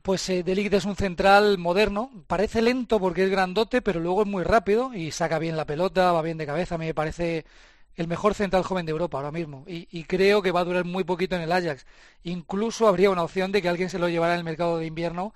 Pues 0.00 0.26
De 0.26 0.54
Ligt 0.54 0.72
es 0.72 0.86
un 0.86 0.96
central 0.96 1.58
moderno, 1.58 2.10
parece 2.26 2.62
lento 2.62 2.98
porque 2.98 3.24
es 3.24 3.30
grandote, 3.30 3.82
pero 3.82 4.00
luego 4.00 4.22
es 4.22 4.28
muy 4.28 4.42
rápido 4.42 4.94
y 4.94 5.10
saca 5.10 5.38
bien 5.38 5.58
la 5.58 5.66
pelota, 5.66 6.12
va 6.12 6.22
bien 6.22 6.38
de 6.38 6.46
cabeza, 6.46 6.78
me 6.78 6.94
parece 6.94 7.44
el 7.96 8.08
mejor 8.08 8.34
central 8.34 8.62
joven 8.62 8.86
de 8.86 8.92
Europa 8.92 9.18
ahora 9.18 9.32
mismo 9.32 9.64
y, 9.66 10.04
creo 10.04 10.42
que 10.42 10.52
va 10.52 10.60
a 10.60 10.64
durar 10.64 10.84
muy 10.84 11.04
poquito 11.04 11.36
en 11.36 11.42
el 11.42 11.52
Ajax. 11.52 11.86
Incluso 12.22 12.88
habría 12.88 13.10
una 13.10 13.22
opción 13.22 13.52
de 13.52 13.62
que 13.62 13.68
alguien 13.68 13.90
se 13.90 13.98
lo 13.98 14.08
llevara 14.08 14.34
en 14.34 14.38
el 14.38 14.44
mercado 14.44 14.78
de 14.78 14.86
invierno, 14.86 15.34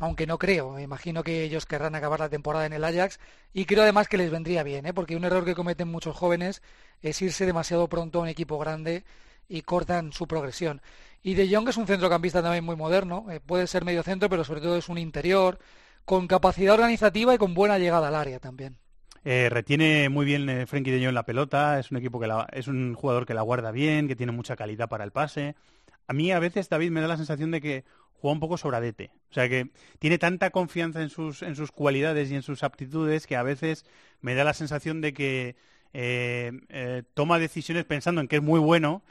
aunque 0.00 0.26
no 0.26 0.38
creo. 0.38 0.72
Me 0.72 0.82
imagino 0.82 1.22
que 1.22 1.42
ellos 1.42 1.66
querrán 1.66 1.94
acabar 1.94 2.20
la 2.20 2.28
temporada 2.28 2.66
en 2.66 2.72
el 2.72 2.84
Ajax 2.84 3.18
y 3.52 3.66
creo 3.66 3.82
además 3.82 4.08
que 4.08 4.16
les 4.18 4.30
vendría 4.30 4.62
bien, 4.62 4.86
¿eh? 4.86 4.94
porque 4.94 5.16
un 5.16 5.24
error 5.24 5.44
que 5.44 5.54
cometen 5.54 5.88
muchos 5.88 6.16
jóvenes 6.16 6.62
es 7.02 7.20
irse 7.22 7.46
demasiado 7.46 7.88
pronto 7.88 8.18
a 8.18 8.22
un 8.22 8.28
equipo 8.28 8.58
grande 8.58 9.04
y 9.48 9.62
cortan 9.62 10.12
su 10.12 10.26
progresión. 10.26 10.82
Y 11.22 11.34
De 11.34 11.52
Jong 11.52 11.68
es 11.68 11.76
un 11.76 11.86
centrocampista 11.86 12.42
también 12.42 12.64
muy 12.64 12.76
moderno, 12.76 13.26
eh, 13.30 13.40
puede 13.40 13.66
ser 13.66 13.84
medio 13.84 14.02
centro, 14.02 14.28
pero 14.28 14.44
sobre 14.44 14.60
todo 14.60 14.76
es 14.76 14.88
un 14.88 14.98
interior, 14.98 15.58
con 16.04 16.28
capacidad 16.28 16.74
organizativa 16.74 17.34
y 17.34 17.38
con 17.38 17.54
buena 17.54 17.78
llegada 17.78 18.08
al 18.08 18.14
área 18.14 18.38
también. 18.38 18.78
Eh, 19.28 19.48
retiene 19.50 20.08
muy 20.08 20.24
bien 20.24 20.48
eh, 20.48 20.66
Frenkie 20.66 20.92
de 20.92 21.10
la 21.10 21.24
pelota, 21.24 21.80
es 21.80 21.90
un 21.90 21.96
equipo 21.96 22.20
que 22.20 22.28
es 22.52 22.68
un 22.68 22.94
jugador 22.94 23.26
que 23.26 23.34
la 23.34 23.42
guarda 23.42 23.72
bien, 23.72 24.06
que 24.06 24.14
tiene 24.14 24.30
mucha 24.30 24.54
calidad 24.54 24.88
para 24.88 25.02
el 25.02 25.10
pase. 25.10 25.56
A 26.06 26.12
mí 26.12 26.30
a 26.30 26.38
veces 26.38 26.68
David 26.68 26.92
me 26.92 27.00
da 27.00 27.08
la 27.08 27.16
sensación 27.16 27.50
de 27.50 27.60
que 27.60 27.84
juega 28.12 28.34
un 28.34 28.38
poco 28.38 28.56
sobradete. 28.56 29.10
O 29.28 29.34
sea 29.34 29.48
que 29.48 29.72
tiene 29.98 30.18
tanta 30.18 30.50
confianza 30.50 31.02
en 31.02 31.10
sus, 31.10 31.42
en 31.42 31.56
sus 31.56 31.72
cualidades 31.72 32.30
y 32.30 32.36
en 32.36 32.42
sus 32.42 32.62
aptitudes 32.62 33.26
que 33.26 33.34
a 33.34 33.42
veces 33.42 33.84
me 34.20 34.36
da 34.36 34.44
la 34.44 34.54
sensación 34.54 35.00
de 35.00 35.12
que 35.12 35.56
eh, 35.92 37.02
toma 37.14 37.40
decisiones 37.40 37.84
pensando 37.84 38.20
en 38.20 38.28
que 38.28 38.36
es 38.36 38.42
muy 38.42 38.60
bueno 38.60 39.02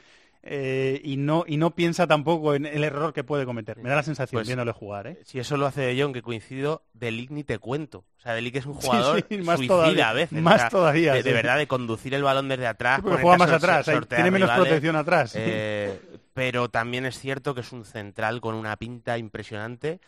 eh, 0.48 1.00
y 1.02 1.16
no 1.16 1.44
y 1.46 1.56
no 1.56 1.74
piensa 1.74 2.06
tampoco 2.06 2.54
en 2.54 2.66
el 2.66 2.84
error 2.84 3.12
que 3.12 3.24
puede 3.24 3.44
cometer. 3.44 3.78
Me 3.78 3.88
da 3.88 3.96
la 3.96 4.02
sensación 4.04 4.38
pues, 4.38 4.46
viéndole 4.46 4.70
jugar. 4.72 5.08
¿eh? 5.08 5.18
Si 5.24 5.40
eso 5.40 5.56
lo 5.56 5.66
hace 5.66 5.80
De 5.80 6.00
Jong, 6.00 6.12
que 6.12 6.22
coincido, 6.22 6.84
Delic 6.94 7.30
ni 7.30 7.42
te 7.42 7.58
cuento. 7.58 8.04
O 8.16 8.20
sea, 8.20 8.34
Delic 8.34 8.54
es 8.56 8.66
un 8.66 8.74
jugador 8.74 9.24
más 9.44 9.58
suicida 9.58 9.74
todavía, 9.76 10.10
a 10.10 10.12
veces. 10.12 10.40
Más 10.40 10.68
todavía. 10.68 11.14
De, 11.14 11.32
verdad, 11.32 11.58
de 11.58 11.66
conducir 11.66 12.14
el 12.14 12.22
balón 12.22 12.48
desde 12.48 12.68
atrás. 12.68 13.00
Porque 13.02 13.22
juega 13.22 13.38
más 13.38 13.50
atrás, 13.50 13.90
tiene 14.08 14.30
menos 14.30 14.50
protección 14.50 14.94
atrás. 14.94 15.32
Eh, 15.34 16.00
pero 16.32 16.68
también 16.68 17.06
es 17.06 17.18
cierto 17.18 17.54
que 17.54 17.62
es 17.62 17.72
un 17.72 17.84
central 17.84 18.40
con 18.40 18.54
una 18.54 18.76
pinta 18.76 19.18
impresionante. 19.18 20.00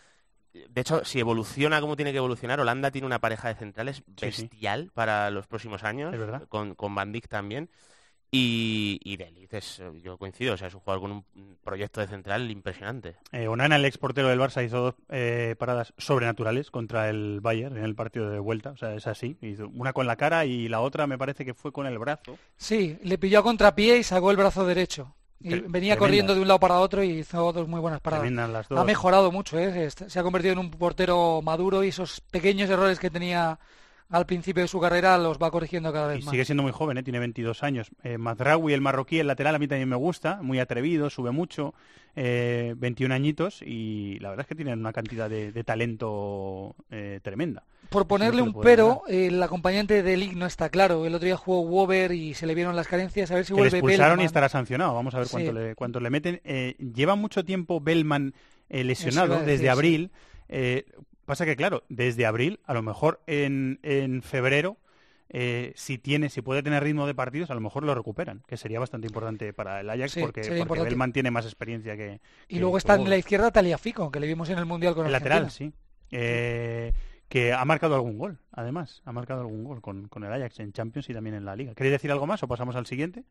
De 0.53 0.81
hecho, 0.81 1.05
si 1.05 1.19
evoluciona 1.19 1.81
como 1.81 1.97
tiene 1.97 2.13
que 2.13 2.19
evolucionar, 2.19 2.61
Holanda 2.61 2.91
tiene 2.91 3.07
una 3.07 3.19
pareja 3.19 3.49
de 3.49 3.55
centrales 3.55 4.03
bestial 4.21 4.91
para 4.95 5.31
los 5.31 5.47
próximos 5.47 5.85
años, 5.85 6.15
con, 6.49 6.75
con 6.75 6.95
Van 6.95 7.13
Dijk 7.13 7.29
también. 7.29 7.71
Y, 8.31 9.01
y 9.05 9.17
es, 9.51 9.81
eh, 9.81 9.91
yo 10.03 10.19
coincido, 10.19 10.55
o 10.55 10.57
sea, 10.57 10.69
es 10.69 10.75
un 10.75 10.81
jugador 10.81 11.03
con 11.03 11.13
un 11.13 11.25
proyecto 11.65 12.01
de 12.01 12.09
central 12.09 12.51
impresionante. 12.51 13.17
Eh, 13.33 13.49
Onana, 13.49 13.77
el 13.77 13.85
exportero 13.85 14.29
del 14.29 14.39
Barça, 14.39 14.65
hizo 14.65 14.79
dos 14.79 14.95
eh, 15.09 15.55
paradas 15.59 15.95
sobrenaturales 15.97 16.71
contra 16.71 17.09
el 17.09 17.41
Bayern 17.41 17.77
en 17.77 17.85
el 17.85 17.95
partido 17.95 18.31
de 18.31 18.39
vuelta, 18.39 18.71
o 18.71 18.77
sea, 18.77 18.95
es 18.95 19.07
así. 19.07 19.39
Hizo 19.41 19.69
una 19.69 19.93
con 19.93 20.07
la 20.07 20.17
cara 20.17 20.45
y 20.45 20.69
la 20.69 20.81
otra 20.81 21.07
me 21.07 21.17
parece 21.17 21.45
que 21.45 21.55
fue 21.55 21.73
con 21.73 21.87
el 21.87 21.99
brazo. 21.99 22.39
Sí, 22.57 22.99
le 23.03 23.17
pilló 23.19 23.41
a 23.41 23.43
contrapié 23.43 23.99
y 23.99 24.03
sacó 24.03 24.31
el 24.31 24.37
brazo 24.37 24.67
derecho. 24.67 25.15
Y 25.41 25.55
venía 25.55 25.97
corriendo 25.97 26.35
de 26.35 26.41
un 26.41 26.49
lado 26.49 26.59
para 26.59 26.81
otro 26.81 27.03
y 27.03 27.21
hizo 27.21 27.53
dos 27.53 27.69
muy 27.69 27.81
buenas 27.81 28.01
paradas. 28.01 28.29
Ha 28.71 28.85
mejorado 28.85 29.31
mucho, 29.31 29.57
¿eh? 29.57 29.89
se 29.89 30.19
ha 30.19 30.23
convertido 30.25 30.53
en 30.53 30.59
un 30.59 30.71
portero 30.71 31.41
maduro 31.43 31.85
y 31.85 31.89
esos 31.89 32.21
pequeños 32.21 32.69
errores 32.69 32.99
que 32.99 33.09
tenía 33.09 33.59
al 34.11 34.27
principio 34.27 34.63
de 34.63 34.69
su 34.69 34.81
carrera 34.81 35.19
los 35.19 35.39
va 35.39 35.51
corrigiendo 35.51 35.93
cada 35.93 36.09
vez 36.09 36.21
y 36.21 36.25
más. 36.25 36.31
Sigue 36.31 36.45
siendo 36.45 36.63
muy 36.63 36.73
joven, 36.73 36.99
¿eh? 36.99 37.03
tiene 37.03 37.19
22 37.19 37.63
años. 37.63 37.91
Eh, 38.03 38.19
Mazraoui, 38.19 38.73
el 38.73 38.81
marroquí, 38.81 39.19
el 39.19 39.27
lateral, 39.27 39.55
a 39.55 39.59
mí 39.59 39.69
también 39.69 39.89
me 39.89 39.97
gusta, 39.97 40.41
muy 40.43 40.59
atrevido, 40.59 41.11
sube 41.11 41.31
mucho, 41.31 41.75
eh, 42.17 42.75
21 42.77 43.15
añitos 43.15 43.63
y 43.63 44.19
la 44.19 44.31
verdad 44.31 44.45
es 44.45 44.49
que 44.49 44.55
tiene 44.55 44.73
una 44.73 44.93
cantidad 44.93 45.31
de, 45.31 45.53
talento 45.65 46.75
eh, 46.91 47.21
tremenda. 47.23 47.65
Por 47.91 48.07
ponerle 48.07 48.43
un 48.43 48.53
pero, 48.61 49.03
el 49.09 49.43
acompañante 49.43 50.03
de 50.03 50.17
League 50.17 50.35
no 50.35 50.47
está 50.47 50.69
claro. 50.69 51.07
El 51.07 51.15
otro 51.15 51.27
día 51.27 51.37
jugó 51.37 51.63
Wober 51.63 52.13
y 52.13 52.35
se 52.35 52.47
le 52.47 52.55
vieron 52.55 52.75
las 52.75 52.89
carencias. 52.89 53.31
A 53.31 53.37
ver 53.37 53.45
si 53.45 53.53
vuelve 53.53 53.71
le 53.71 53.79
expulsaron 53.79 54.21
y 54.21 54.25
estará 54.25 54.49
sancionado. 54.49 54.95
Vamos 54.95 55.15
a 55.15 55.21
ver 55.21 55.29
cuánto, 55.31 55.53
le, 55.53 55.75
cuánto 55.75 56.01
le 56.01 56.11
meten. 56.11 56.41
Eh, 56.45 56.75
lleva 56.79 57.15
mucho 57.15 57.45
tiempo 57.45 57.81
Bellman 57.81 58.35
lesionado 58.69 59.41
desde 59.41 59.71
abril. 59.71 60.11
Pasa 61.29 61.45
que, 61.45 61.57
claro, 61.57 61.85
desde 61.91 62.25
abril, 62.25 62.59
a 62.65 62.73
lo 62.73 62.81
mejor 62.81 63.21
en, 63.27 63.81
en 63.83 64.23
febrero, 64.23 64.79
eh, 65.29 65.75
si 65.77 65.99
tiene, 65.99 66.31
si 66.31 66.41
puede 66.41 66.63
tener 66.63 66.83
ritmo 66.83 67.07
de 67.07 67.15
partidos, 67.15 67.51
a 67.51 67.55
lo 67.55 67.61
mejor 67.61 67.85
lo 67.85 67.95
recuperan, 67.95 68.43
que 68.47 68.57
sería 68.57 68.81
bastante 68.81 69.09
importante 69.09 69.53
para 69.53 69.81
el 69.83 69.91
Ajax 69.91 70.17
porque, 70.19 70.65
porque 70.67 70.89
él 70.89 70.97
mantiene 70.97 71.31
más 71.31 71.45
experiencia 71.45 71.99
que. 71.99 72.23
Y 72.49 72.61
luego 72.61 72.79
está 72.79 72.95
en 72.95 73.11
la 73.11 73.19
izquierda 73.19 73.51
Taliafico, 73.51 74.11
que 74.11 74.21
le 74.21 74.27
vimos 74.27 74.49
en 74.49 74.57
el 74.57 74.65
Mundial 74.65 74.95
con 74.95 75.05
el 75.05 75.13
lateral, 75.13 75.51
sí. 75.51 75.71
Eh, 76.11 76.95
que 77.29 77.53
ha 77.53 77.63
marcado 77.67 77.95
algún 77.95 78.17
gol, 78.17 78.39
además, 78.51 79.03
ha 79.05 79.13
marcado 79.13 79.43
algún 79.43 79.65
gol 79.65 79.83
con, 79.83 80.09
con, 80.09 80.25
el 80.25 80.33
Ajax 80.33 80.61
en 80.61 80.73
Champions 80.73 81.11
y 81.11 81.13
también 81.13 81.35
en 81.35 81.45
la 81.45 81.55
Liga. 81.55 81.75
¿Queréis 81.75 81.93
decir 81.93 82.11
algo 82.11 82.27
más 82.27 82.43
o 82.43 82.49
pasamos 82.49 82.75
al 82.75 82.87
siguiente? 82.87 83.25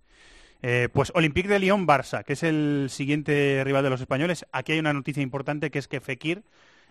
Eh, 0.62 0.90
pues 0.94 1.12
Olympique 1.16 1.50
de 1.50 1.58
Lyon-Barça, 1.58 2.24
que 2.24 2.34
es 2.34 2.44
el 2.44 2.90
siguiente 2.92 3.64
rival 3.66 3.84
de 3.84 3.90
los 3.90 4.02
españoles. 4.02 4.46
Aquí 4.52 4.74
hay 4.74 4.80
una 4.80 4.94
noticia 4.94 5.24
importante 5.24 5.72
que 5.72 5.80
es 5.80 5.88
que 5.88 6.00
Fekir 6.00 6.44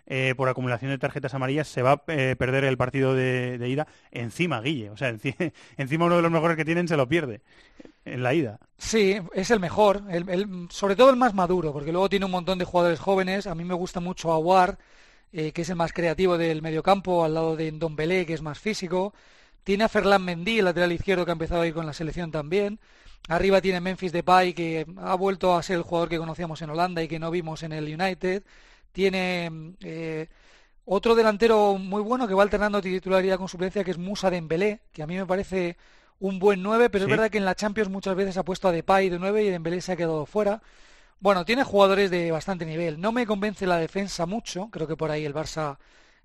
eh, 0.06 0.34
por 0.36 0.48
acumulación 0.48 0.92
de 0.92 0.98
tarjetas 0.98 1.34
amarillas, 1.34 1.66
se 1.66 1.82
va 1.82 1.92
a 1.92 2.02
eh, 2.08 2.36
perder 2.38 2.64
el 2.64 2.76
partido 2.76 3.14
de, 3.14 3.58
ida 3.68 3.88
encima, 4.12 4.60
Guille. 4.60 4.90
O 4.90 4.96
sea, 4.96 5.08
encima 5.76 6.04
uno 6.04 6.16
de 6.16 6.22
los 6.22 6.30
mejores 6.30 6.56
que 6.56 6.64
tienen 6.64 6.86
se 6.86 6.96
lo 6.96 7.08
pierde 7.08 7.40
en 8.04 8.22
la 8.22 8.32
ida. 8.32 8.60
Sí, 8.78 9.18
es 9.34 9.50
el 9.50 9.58
mejor, 9.58 10.02
sobre 10.70 10.94
todo 10.94 11.10
el 11.10 11.16
más 11.16 11.34
maduro, 11.34 11.72
porque 11.72 11.90
luego 11.90 12.08
tiene 12.08 12.24
un 12.24 12.30
montón 12.30 12.58
de 12.58 12.64
jugadores 12.64 13.00
jóvenes. 13.00 13.46
A 13.46 13.54
mí 13.54 13.64
me 13.64 13.74
gusta 13.74 13.98
mucho 14.00 14.32
Aguar, 14.32 14.78
eh, 15.32 15.50
que 15.50 15.62
es 15.62 15.70
el 15.70 15.76
más 15.76 15.92
creativo 15.92 16.38
del 16.38 16.62
mediocampo, 16.62 17.24
al 17.24 17.34
lado 17.34 17.56
de 17.56 17.72
Belé, 17.90 18.26
que 18.26 18.34
es 18.34 18.42
más 18.42 18.60
físico. 18.60 19.12
Tiene 19.64 19.84
a 19.84 19.88
Ferland 19.88 20.24
Mendy, 20.24 20.60
el 20.60 20.66
lateral 20.66 20.92
izquierdo, 20.92 21.24
que 21.24 21.32
ha 21.32 21.32
empezado 21.32 21.62
a 21.62 21.66
ir 21.66 21.74
con 21.74 21.84
la 21.84 21.92
selección 21.92 22.30
también. 22.30 22.78
Arriba 23.28 23.60
tiene 23.60 23.80
Memphis 23.80 24.12
Depay, 24.12 24.54
que 24.54 24.86
ha 24.98 25.16
vuelto 25.16 25.56
a 25.56 25.62
ser 25.64 25.78
el 25.78 25.82
jugador 25.82 26.08
que 26.08 26.18
conocíamos 26.18 26.62
en 26.62 26.70
Holanda 26.70 27.02
y 27.02 27.08
que 27.08 27.18
no 27.18 27.32
vimos 27.32 27.64
en 27.64 27.72
el 27.72 27.92
United. 27.92 28.44
Tiene 28.96 29.74
eh, 29.82 30.26
otro 30.86 31.14
delantero 31.14 31.76
muy 31.76 32.00
bueno 32.00 32.26
que 32.26 32.32
va 32.32 32.42
alternando 32.42 32.80
titularidad 32.80 33.36
con 33.36 33.46
suplencia, 33.46 33.84
que 33.84 33.90
es 33.90 33.98
Musa 33.98 34.30
Dembélé, 34.30 34.80
que 34.90 35.02
a 35.02 35.06
mí 35.06 35.18
me 35.18 35.26
parece 35.26 35.76
un 36.18 36.38
buen 36.38 36.62
9, 36.62 36.88
pero 36.88 37.04
es 37.04 37.10
verdad 37.10 37.28
que 37.28 37.36
en 37.36 37.44
la 37.44 37.54
Champions 37.54 37.90
muchas 37.90 38.16
veces 38.16 38.38
ha 38.38 38.42
puesto 38.42 38.68
a 38.68 38.72
Depay 38.72 39.10
de 39.10 39.18
9 39.18 39.44
y 39.44 39.50
Dembélé 39.50 39.82
se 39.82 39.92
ha 39.92 39.96
quedado 39.96 40.24
fuera. 40.24 40.62
Bueno, 41.20 41.44
tiene 41.44 41.62
jugadores 41.62 42.10
de 42.10 42.30
bastante 42.30 42.64
nivel. 42.64 42.98
No 42.98 43.12
me 43.12 43.26
convence 43.26 43.66
la 43.66 43.76
defensa 43.76 44.24
mucho, 44.24 44.70
creo 44.70 44.86
que 44.86 44.96
por 44.96 45.10
ahí 45.10 45.26
el 45.26 45.34
Barça 45.34 45.76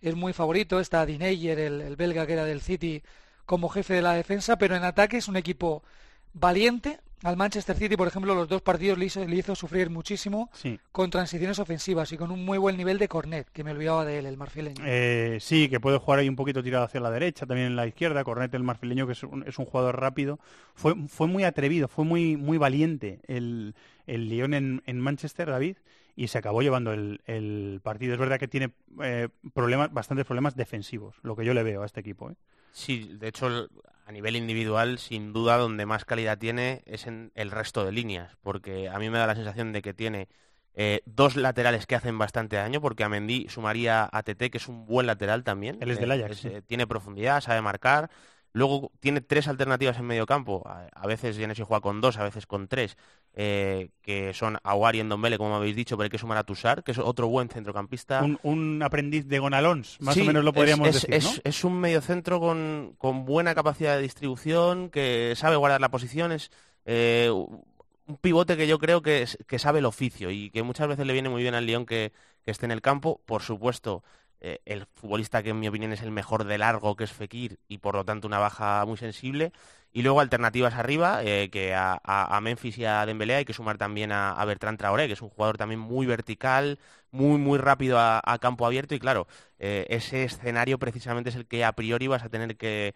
es 0.01 0.15
muy 0.15 0.31
favorito. 0.31 0.79
Está 0.79 1.05
Dineyer, 1.05 1.59
el, 1.59 1.81
el 1.81 1.97
belga 1.97 2.25
que 2.25 2.31
era 2.31 2.45
del 2.45 2.61
City, 2.61 3.03
como 3.45 3.67
jefe 3.67 3.95
de 3.95 4.01
la 4.01 4.13
defensa, 4.13 4.57
pero 4.57 4.77
en 4.77 4.85
ataque 4.85 5.17
es 5.17 5.27
un 5.27 5.35
equipo 5.35 5.83
valiente, 6.31 7.01
al 7.23 7.37
Manchester 7.37 7.77
City, 7.77 7.95
por 7.95 8.07
ejemplo, 8.07 8.33
los 8.33 8.47
dos 8.47 8.61
partidos 8.61 8.97
le 8.97 9.05
hizo, 9.05 9.55
sufrir 9.55 9.89
muchísimo 9.89 10.49
con 10.91 11.09
transiciones 11.09 11.59
ofensivas 11.59 12.11
y 12.11 12.17
con 12.17 12.31
un 12.31 12.43
muy 12.43 12.57
buen 12.57 12.77
nivel 12.77 12.97
de 12.97 13.07
Cornet, 13.07 13.49
que 13.51 13.63
me 13.63 13.71
olvidaba 13.71 14.05
de 14.05 14.19
él, 14.19 14.25
el 14.25 14.37
marfileño. 14.37 14.83
Eh, 14.85 15.37
sí, 15.39 15.69
que 15.69 15.79
puede 15.79 15.97
jugar 15.97 16.19
ahí 16.19 16.29
un 16.29 16.35
poquito 16.35 16.63
tirado 16.63 16.85
hacia 16.85 16.99
la 16.99 17.11
derecha, 17.11 17.45
también 17.45 17.67
en 17.67 17.75
la 17.75 17.85
izquierda. 17.85 18.23
Cornet, 18.23 18.53
el 18.53 18.63
marfileño, 18.63 19.05
que 19.05 19.13
es 19.13 19.23
un, 19.23 19.65
jugador 19.65 19.99
rápido. 19.99 20.39
Fue, 20.73 20.95
fue 21.07 21.27
muy 21.27 21.43
atrevido, 21.43 21.87
fue 21.87 22.05
muy, 22.05 22.37
muy 22.37 22.57
valiente 22.57 23.19
el, 23.27 23.75
el 24.07 24.29
León 24.29 24.53
en, 24.53 24.99
Manchester, 24.99 25.49
David, 25.49 25.77
y 26.15 26.27
se 26.27 26.37
acabó 26.37 26.61
llevando 26.61 26.91
el, 26.93 27.79
partido. 27.83 28.13
Es 28.13 28.19
verdad 28.19 28.39
que 28.39 28.47
tiene 28.47 28.71
eh, 29.03 29.29
problemas, 29.53 29.93
bastantes 29.93 30.25
problemas 30.25 30.55
defensivos, 30.55 31.15
lo 31.23 31.35
que 31.35 31.45
yo 31.45 31.53
le 31.53 31.63
veo 31.63 31.83
a 31.83 31.85
este 31.85 31.99
equipo. 31.99 32.31
¿eh? 32.31 32.35
Sí, 32.71 33.11
de 33.13 33.27
hecho, 33.27 33.69
a 34.05 34.11
nivel 34.11 34.35
individual, 34.35 34.97
sin 34.97 35.33
duda, 35.33 35.57
donde 35.57 35.85
más 35.85 36.05
calidad 36.05 36.37
tiene 36.37 36.81
es 36.85 37.07
en 37.07 37.31
el 37.35 37.51
resto 37.51 37.85
de 37.85 37.91
líneas, 37.91 38.35
porque 38.41 38.89
a 38.89 38.99
mí 38.99 39.09
me 39.09 39.17
da 39.17 39.27
la 39.27 39.35
sensación 39.35 39.73
de 39.73 39.81
que 39.81 39.93
tiene 39.93 40.27
eh, 40.73 41.01
dos 41.05 41.35
laterales 41.35 41.85
que 41.85 41.95
hacen 41.95 42.17
bastante 42.17 42.55
daño, 42.55 42.81
porque 42.81 43.03
a 43.03 43.09
Mendy 43.09 43.47
sumaría 43.49 44.09
a 44.11 44.23
TT, 44.23 44.49
que 44.49 44.57
es 44.57 44.67
un 44.67 44.85
buen 44.85 45.07
lateral 45.07 45.43
también. 45.43 45.77
Él 45.81 45.91
es 45.91 45.99
del 45.99 46.11
Ajax. 46.11 46.47
Tiene 46.65 46.87
profundidad, 46.87 47.41
sabe 47.41 47.61
marcar. 47.61 48.09
Luego 48.53 48.91
tiene 48.99 49.21
tres 49.21 49.47
alternativas 49.47 49.97
en 49.97 50.05
medio 50.05 50.25
campo. 50.25 50.63
A, 50.65 51.07
veces 51.07 51.37
Genesio 51.37 51.65
juega 51.65 51.81
con 51.81 52.01
dos, 52.01 52.17
a 52.17 52.23
veces 52.23 52.45
con 52.45 52.67
tres, 52.67 52.97
eh, 53.33 53.89
que 54.01 54.33
son 54.33 54.57
Aguar 54.63 54.95
y 54.95 54.99
Endombele, 54.99 55.37
como 55.37 55.55
habéis 55.55 55.75
dicho, 55.75 55.95
pero 55.95 56.05
hay 56.05 56.09
que 56.09 56.17
sumar 56.17 56.37
a 56.37 56.43
Tusar, 56.43 56.83
que 56.83 56.91
es 56.91 56.97
otro 56.97 57.27
buen 57.27 57.47
centrocampista. 57.47 58.25
Un, 58.43 58.81
aprendiz 58.83 59.27
de 59.27 59.39
Gonalons, 59.39 60.01
más 60.01 60.17
o 60.17 60.23
menos 60.25 60.43
lo 60.43 60.51
podríamos 60.51 60.87
es, 60.89 60.93
decir, 60.95 61.13
es, 61.13 61.41
es, 61.43 61.63
un 61.63 61.79
mediocentro 61.79 62.39
con, 62.39 62.95
con 62.97 63.25
buena 63.25 63.55
capacidad 63.55 63.95
de 63.95 64.01
distribución, 64.01 64.89
que 64.89 65.33
sabe 65.37 65.55
guardar 65.55 65.79
la 65.79 65.89
posición, 65.89 66.33
es 66.33 66.51
eh, 66.85 67.29
un 67.31 68.17
pivote 68.17 68.57
que 68.57 68.67
yo 68.67 68.79
creo 68.79 69.01
que, 69.01 69.25
que, 69.47 69.59
sabe 69.59 69.79
el 69.79 69.85
oficio 69.85 70.29
y 70.29 70.49
que 70.49 70.63
muchas 70.63 70.87
veces 70.87 71.05
le 71.05 71.13
viene 71.13 71.29
muy 71.29 71.41
bien 71.41 71.55
al 71.55 71.65
León 71.65 71.85
que, 71.85 72.11
que 72.43 72.51
esté 72.51 72.65
en 72.65 72.71
el 72.71 72.81
campo. 72.81 73.21
Por 73.25 73.41
supuesto, 73.41 74.03
eh, 74.41 74.59
el 74.65 74.87
futbolista 74.87 75.43
que 75.43 75.51
en 75.51 75.59
mi 75.59 75.67
opinión 75.67 75.93
es 75.93 76.01
el 76.01 76.11
mejor 76.11 76.45
de 76.45 76.57
largo, 76.57 76.95
que 76.95 77.03
es 77.03 77.11
Fekir, 77.11 77.59
y 77.67 77.77
por 77.77 77.95
lo 77.95 78.03
tanto 78.05 78.27
una 78.27 78.39
baja 78.39 78.83
muy 78.85 78.97
sensible. 78.97 79.53
Y 79.93 80.01
luego 80.03 80.19
alternativas 80.21 80.73
arriba, 80.75 81.21
eh, 81.23 81.49
que 81.51 81.73
a, 81.75 82.39
Memphis 82.41 82.77
y 82.77 82.85
a 82.85 83.05
Dembélé 83.05 83.35
hay 83.35 83.45
que 83.45 83.53
sumar 83.53 83.77
también 83.77 84.11
a, 84.11 84.31
a, 84.31 84.45
Bertrand 84.45 84.77
Traoré, 84.77 85.07
que 85.07 85.13
es 85.13 85.21
un 85.21 85.29
jugador 85.29 85.57
también 85.57 85.79
muy 85.79 86.05
vertical, 86.05 86.79
muy 87.11 87.37
muy 87.37 87.59
rápido 87.59 87.97
a, 87.99 88.37
campo 88.39 88.65
abierto. 88.65 88.95
Y 88.95 88.99
claro, 88.99 89.27
eh, 89.59 89.85
ese 89.89 90.23
escenario 90.23 90.79
precisamente 90.79 91.29
es 91.29 91.35
el 91.35 91.45
que 91.45 91.63
a 91.65 91.73
priori 91.73 92.07
vas 92.07 92.23
a 92.23 92.29
tener 92.29 92.57
que 92.57 92.95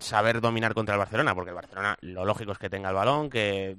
saber 0.00 0.40
dominar 0.40 0.74
contra 0.74 0.94
el 0.94 0.98
Barcelona, 0.98 1.34
porque 1.34 1.50
el 1.50 1.56
Barcelona 1.56 1.96
lo 2.00 2.24
lógico 2.24 2.52
es 2.52 2.58
que 2.58 2.70
tenga 2.70 2.90
el 2.90 2.94
balón, 2.96 3.30
que 3.30 3.76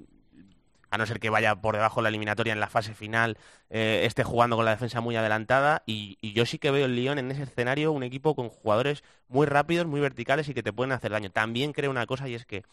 a 0.90 0.98
no 0.98 1.06
ser 1.06 1.20
que 1.20 1.30
vaya 1.30 1.56
por 1.56 1.76
debajo 1.76 2.00
de 2.00 2.04
la 2.04 2.10
eliminatoria 2.10 2.54
en 2.54 2.60
la 2.60 2.70
fase 2.70 2.94
final, 2.94 3.38
eh, 3.70 4.04
esté 4.06 4.24
jugando 4.24 4.56
con 4.56 4.66
la 4.66 4.72
defensa 4.72 5.02
muy 5.02 5.16
adelantada. 5.16 5.84
Y, 5.86 6.18
yo 6.34 6.46
sí 6.46 6.60
que 6.60 6.72
veo 6.72 6.86
el 6.86 6.96
Lyon 6.96 7.20
en 7.20 7.32
ese 7.32 7.44
escenario 7.44 7.92
un 7.92 8.04
equipo 8.04 8.36
con 8.36 8.50
jugadores 8.50 9.04
muy 9.30 9.46
rápidos, 9.46 9.88
muy 9.88 10.00
verticales 10.00 10.48
y 10.50 10.54
que 10.54 10.64
te 10.64 10.74
pueden 10.74 10.92
hacer 10.92 11.12
daño. 11.12 11.30
También 11.32 11.74
creo 11.74 11.92
una 11.92 12.06
cosa 12.06 12.28
y 12.28 12.36
es 12.36 12.46
que 12.46 12.64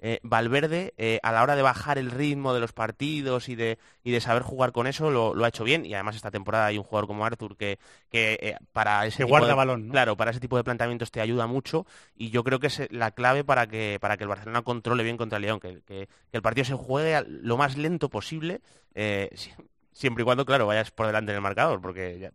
eh, 0.00 0.20
Valverde, 0.22 0.92
eh, 0.98 1.18
a 1.22 1.32
la 1.32 1.42
hora 1.42 1.56
de 1.56 1.62
bajar 1.62 1.96
el 1.98 2.10
ritmo 2.10 2.52
de 2.52 2.60
los 2.60 2.72
partidos 2.72 3.48
y 3.48 3.54
de, 3.54 3.78
y 4.02 4.10
de 4.10 4.20
saber 4.20 4.42
jugar 4.42 4.72
con 4.72 4.86
eso, 4.86 5.10
lo, 5.10 5.44
ha 5.44 5.48
hecho 5.48 5.64
bien. 5.64 5.86
Y 5.86 5.94
además 5.94 6.16
esta 6.16 6.30
temporada 6.30 6.66
hay 6.66 6.78
un 6.78 6.84
jugador 6.84 7.06
como 7.06 7.24
Arthur 7.24 7.56
que, 7.56 7.78
que 8.10 8.56
para 8.72 9.06
ese 9.06 9.24
guarda 9.24 9.54
balón, 9.54 9.88
claro, 9.88 10.16
para 10.16 10.30
ese 10.30 10.40
tipo 10.40 10.56
de 10.56 10.64
planteamientos 10.64 11.10
te 11.10 11.20
ayuda 11.20 11.46
mucho. 11.46 11.86
Y 12.16 12.30
yo 12.30 12.44
creo 12.44 12.60
que 12.60 12.66
es 12.66 12.82
la 12.90 13.12
clave 13.12 13.44
para 13.44 13.66
que, 13.66 13.98
para 14.00 14.16
que 14.16 14.24
el 14.24 14.28
Barcelona 14.28 14.62
controle 14.62 15.04
bien 15.04 15.16
contra 15.16 15.36
el 15.36 15.42
León, 15.42 15.60
que, 15.60 15.80
que, 15.82 16.08
el 16.32 16.42
partido 16.42 16.64
se 16.64 16.74
juegue 16.74 17.24
lo 17.26 17.56
más 17.56 17.76
lento 17.76 18.08
posible. 18.08 18.60
siempre 19.94 20.22
y 20.22 20.24
cuando, 20.24 20.44
claro, 20.44 20.66
vayas 20.66 20.90
por 20.90 21.06
delante 21.06 21.32
en 21.32 21.36
el 21.36 21.42
marcador, 21.42 21.80
porque 21.80 22.18
ya, 22.18 22.30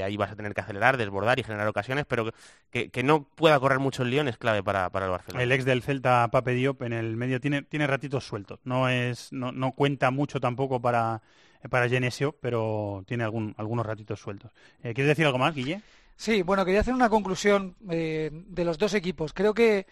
ahí 0.00 0.16
vas 0.16 0.32
a 0.32 0.36
tener 0.36 0.54
que 0.54 0.60
acelerar, 0.60 0.96
desbordar 0.96 1.38
y 1.38 1.42
generar 1.42 1.68
ocasiones, 1.68 2.04
pero 2.06 2.32
que, 2.70 2.90
no 3.02 3.24
pueda 3.24 3.58
correr 3.58 3.78
mucho 3.78 4.02
el 4.02 4.10
Lyon 4.10 4.28
es 4.28 4.36
clave 4.36 4.62
para, 4.62 4.86
el 4.86 5.10
Barcelona. 5.10 5.42
El 5.42 5.52
ex 5.52 5.64
del 5.64 5.82
Celta, 5.82 6.28
Pape 6.30 6.52
Diop, 6.52 6.82
en 6.82 6.92
el 6.92 7.16
medio 7.16 7.40
tiene, 7.40 7.62
tiene 7.62 7.86
ratitos 7.86 8.26
sueltos. 8.26 8.60
No, 8.64 8.88
es, 8.88 9.32
no, 9.32 9.52
no 9.52 9.72
cuenta 9.72 10.10
mucho 10.10 10.40
tampoco 10.40 10.80
para, 10.80 11.22
para 11.68 11.88
Genesio, 11.88 12.36
pero 12.40 13.04
tiene 13.06 13.24
algún, 13.24 13.54
algunos 13.58 13.84
ratitos 13.84 14.20
sueltos. 14.20 14.52
Eh, 14.82 14.94
¿Quieres 14.94 15.08
decir 15.08 15.26
algo 15.26 15.38
más, 15.38 15.54
Guille? 15.54 15.82
Sí, 16.16 16.42
bueno, 16.42 16.64
quería 16.64 16.80
hacer 16.80 16.94
una 16.94 17.08
conclusión 17.08 17.76
eh, 17.90 18.30
de 18.32 18.64
los 18.64 18.78
dos 18.78 18.94
equipos. 18.94 19.32
Creo 19.32 19.54
que 19.54 19.78
eh, 19.78 19.86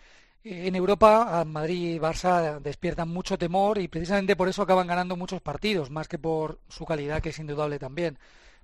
en 0.66 0.74
Europa, 0.74 1.44
Madrid 1.46 1.94
y 1.94 1.98
Barça 1.98 2.60
despiertan 2.60 3.08
mucho 3.08 3.38
temor 3.38 3.78
y 3.78 3.88
precisamente 3.88 4.36
por 4.36 4.48
eso 4.48 4.62
acaban 4.62 4.86
ganando 4.86 5.16
muchos 5.16 5.40
partidos, 5.40 5.90
más 5.90 6.08
que 6.08 6.18
por 6.18 6.58
su 6.68 6.84
calidad, 6.84 7.22
que 7.22 7.30
es 7.30 7.38
indudable 7.38 7.78
también 7.78 8.18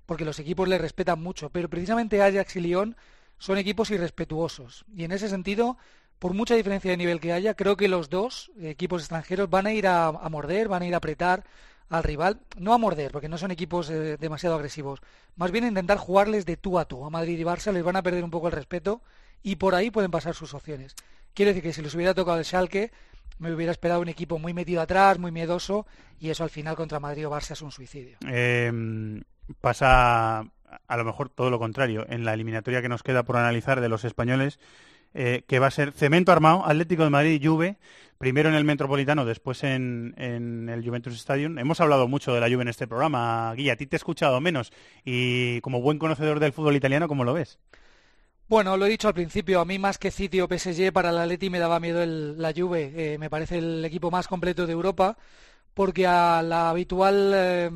porque 0.05 0.25
los 0.25 0.39
equipos 0.39 0.67
le 0.67 0.77
respetan 0.77 1.21
mucho, 1.21 1.49
pero 1.49 1.69
precisamente 1.69 2.21
Ajax 2.21 2.55
y 2.55 2.61
Lyon 2.61 2.95
son 3.37 3.57
equipos 3.57 3.91
irrespetuosos. 3.91 4.85
Y 4.95 5.03
en 5.03 5.11
ese 5.11 5.29
sentido, 5.29 5.77
por 6.19 6.33
mucha 6.33 6.55
diferencia 6.55 6.91
de 6.91 6.97
nivel 6.97 7.19
que 7.19 7.33
haya, 7.33 7.55
creo 7.55 7.75
que 7.77 7.87
los 7.87 8.09
dos 8.09 8.51
equipos 8.61 9.01
extranjeros 9.01 9.49
van 9.49 9.67
a 9.67 9.73
ir 9.73 9.87
a, 9.87 10.11
morder, 10.29 10.67
van 10.67 10.83
a 10.83 10.87
ir 10.87 10.93
a 10.93 10.97
apretar 10.97 11.43
al 11.89 12.03
rival, 12.03 12.39
no 12.57 12.73
a 12.73 12.77
morder, 12.77 13.11
porque 13.11 13.29
no 13.29 13.37
son 13.37 13.51
equipos 13.51 13.89
eh, 13.89 14.17
demasiado 14.17 14.55
agresivos, 14.55 15.01
más 15.35 15.51
bien 15.51 15.67
intentar 15.67 15.97
jugarles 15.97 16.45
de 16.45 16.57
tú 16.57 16.79
a 16.79 16.85
tú. 16.85 17.05
A 17.05 17.09
Madrid 17.09 17.37
y 17.37 17.43
Barça 17.43 17.71
les 17.71 17.83
van 17.83 17.95
a 17.95 18.01
perder 18.01 18.23
un 18.23 18.31
poco 18.31 18.47
el 18.47 18.53
respeto 18.53 19.01
y 19.43 19.57
por 19.57 19.75
ahí 19.75 19.91
pueden 19.91 20.11
pasar 20.11 20.33
sus 20.33 20.53
opciones. 20.53 20.95
Quiero 21.35 21.49
decir 21.49 21.63
que 21.63 21.73
si 21.73 21.81
les 21.81 21.93
hubiera 21.93 22.13
tocado 22.13 22.39
el 22.39 22.45
Schalke, 22.45 22.91
me 23.39 23.53
hubiera 23.53 23.71
esperado 23.71 24.01
un 24.01 24.09
equipo 24.09 24.39
muy 24.39 24.53
metido 24.53 24.81
atrás, 24.81 25.19
muy 25.19 25.31
miedoso, 25.31 25.85
y 26.19 26.29
eso 26.29 26.43
al 26.43 26.49
final 26.49 26.75
contra 26.75 26.99
Madrid 26.99 27.27
o 27.27 27.31
Barça 27.31 27.51
es 27.51 27.61
un 27.61 27.71
suicidio. 27.71 28.17
Eh, 28.27 28.71
pasa 29.61 30.45
a 30.87 30.97
lo 30.97 31.05
mejor 31.05 31.29
todo 31.29 31.49
lo 31.49 31.59
contrario. 31.59 32.05
En 32.09 32.25
la 32.25 32.33
eliminatoria 32.33 32.81
que 32.81 32.89
nos 32.89 33.03
queda 33.03 33.23
por 33.23 33.37
analizar 33.37 33.81
de 33.81 33.89
los 33.89 34.03
españoles, 34.05 34.59
eh, 35.13 35.43
que 35.47 35.59
va 35.59 35.67
a 35.67 35.71
ser 35.71 35.91
Cemento 35.91 36.31
Armado, 36.31 36.65
Atlético 36.65 37.03
de 37.03 37.09
Madrid 37.09 37.41
y 37.41 37.45
Juve, 37.45 37.77
primero 38.17 38.49
en 38.49 38.55
el 38.55 38.63
Metropolitano, 38.63 39.25
después 39.25 39.63
en, 39.63 40.13
el 40.17 40.83
Juventus 40.85 41.15
Stadium. 41.15 41.57
Hemos 41.57 41.79
hablado 41.79 42.07
mucho 42.07 42.33
de 42.33 42.41
la 42.41 42.49
Juve 42.49 42.63
en 42.63 42.67
este 42.67 42.87
programa, 42.87 43.53
Guilla, 43.55 43.73
a 43.73 43.75
ti 43.75 43.87
te 43.87 43.95
he 43.95 43.97
escuchado 43.97 44.41
menos 44.41 44.71
y 45.03 45.61
como 45.61 45.81
buen 45.81 45.99
conocedor 45.99 46.39
del 46.39 46.53
fútbol 46.53 46.75
italiano, 46.75 47.07
¿cómo 47.07 47.23
lo 47.23 47.33
ves? 47.33 47.59
Bueno, 48.47 48.77
lo 48.77 48.85
he 48.85 48.89
dicho 48.89 49.07
al 49.07 49.15
principio, 49.15 49.59
a 49.59 49.65
mí 49.65 49.79
más 49.79 49.97
que 49.97 50.11
sitio 50.11 50.47
PSG 50.47 50.93
para 50.93 51.09
el 51.09 51.17
Atleti 51.17 51.49
me 51.49 51.57
daba 51.57 51.79
miedo 51.79 52.05
la 52.05 52.53
Juve. 52.55 52.93
Eh, 52.95 53.17
me 53.17 53.27
parece 53.29 53.57
el 53.57 53.83
equipo 53.83 54.11
más 54.11 54.27
completo 54.27 54.67
de 54.67 54.73
Europa 54.73 55.17
porque 55.73 56.05
a 56.05 56.43
la 56.43 56.69
habitual 56.69 57.31
eh, 57.33 57.71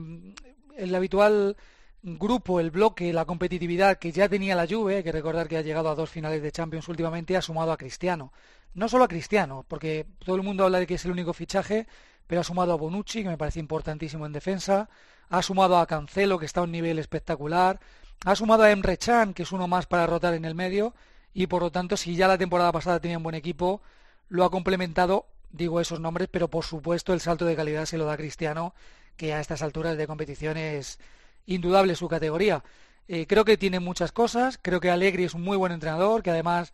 el 0.78 0.96
habitual 0.96 1.58
grupo, 2.04 2.60
el 2.60 2.72
bloque, 2.72 3.12
la 3.14 3.26
competitividad 3.26 3.98
que 3.98 4.12
ya 4.12 4.30
tenía 4.30 4.56
la 4.56 4.68
Juve, 4.68 4.98
hay 4.98 5.04
que 5.04 5.12
recordar 5.12 5.48
que 5.48 5.58
ha 5.58 5.62
llegado 5.62 5.90
a 5.90 5.96
dos 5.96 6.10
finales 6.10 6.42
de 6.44 6.52
Champions 6.52 6.88
últimamente, 6.88 7.36
ha 7.36 7.42
sumado 7.42 7.72
a 7.72 7.78
Cristiano. 7.78 8.32
No 8.76 8.88
solo 8.90 9.06
a 9.06 9.08
Cristiano, 9.08 9.66
porque 9.68 10.06
todo 10.20 10.36
el 10.36 10.44
mundo 10.44 10.66
habla 10.66 10.80
de 10.80 10.88
que 10.88 10.96
es 10.96 11.06
el 11.06 11.12
único 11.12 11.34
fichaje, 11.34 11.88
pero 12.28 12.42
ha 12.42 12.44
sumado 12.44 12.74
a 12.74 12.78
Bonucci, 12.78 13.24
que 13.24 13.30
me 13.30 13.38
parece 13.38 13.60
importantísimo 13.60 14.26
en 14.28 14.34
defensa, 14.34 14.88
ha 15.30 15.42
sumado 15.42 15.78
a 15.80 15.88
Cancelo, 15.88 16.38
que 16.40 16.46
está 16.46 16.62
a 16.62 16.64
un 16.64 16.72
nivel 16.72 17.00
espectacular, 17.00 17.80
ha 18.26 18.36
sumado 18.36 18.64
a 18.64 18.72
Emre 18.72 18.98
Can, 18.98 19.34
que 19.34 19.44
es 19.44 19.52
uno 19.52 19.68
más 19.68 19.86
para 19.86 20.08
rotar 20.08 20.34
en 20.34 20.46
el 20.46 20.56
medio, 20.56 20.94
y 21.34 21.48
por 21.48 21.62
lo 21.62 21.72
tanto, 21.72 21.98
si 21.98 22.16
ya 22.16 22.28
la 22.28 22.38
temporada 22.38 22.72
pasada 22.72 23.00
tenía 23.00 23.18
un 23.18 23.24
buen 23.24 23.36
equipo, 23.36 23.82
lo 24.30 24.44
ha 24.44 24.52
complementado, 24.52 25.26
digo 25.52 25.80
esos 25.80 26.00
nombres, 26.00 26.28
pero 26.32 26.48
por 26.48 26.66
supuesto 26.66 27.14
el 27.14 27.22
salto 27.22 27.46
de 27.46 27.56
calidad 27.56 27.86
se 27.86 27.98
lo 27.98 28.06
da 28.06 28.18
Cristiano, 28.18 28.74
que 29.16 29.34
a 29.34 29.40
estas 29.40 29.62
alturas 29.62 29.98
de 29.98 30.08
competición 30.08 30.58
es 30.58 31.00
indudable 31.46 31.96
su 31.96 32.08
categoría. 32.08 32.64
Eh, 33.08 33.26
creo 33.28 33.46
que 33.46 33.58
tiene 33.58 33.80
muchas 33.80 34.12
cosas, 34.12 34.60
creo 34.62 34.80
que 34.80 34.92
Allegri 34.92 35.24
es 35.24 35.34
un 35.34 35.42
muy 35.42 35.58
buen 35.58 35.72
entrenador, 35.72 36.22
que 36.24 36.30
además, 36.30 36.74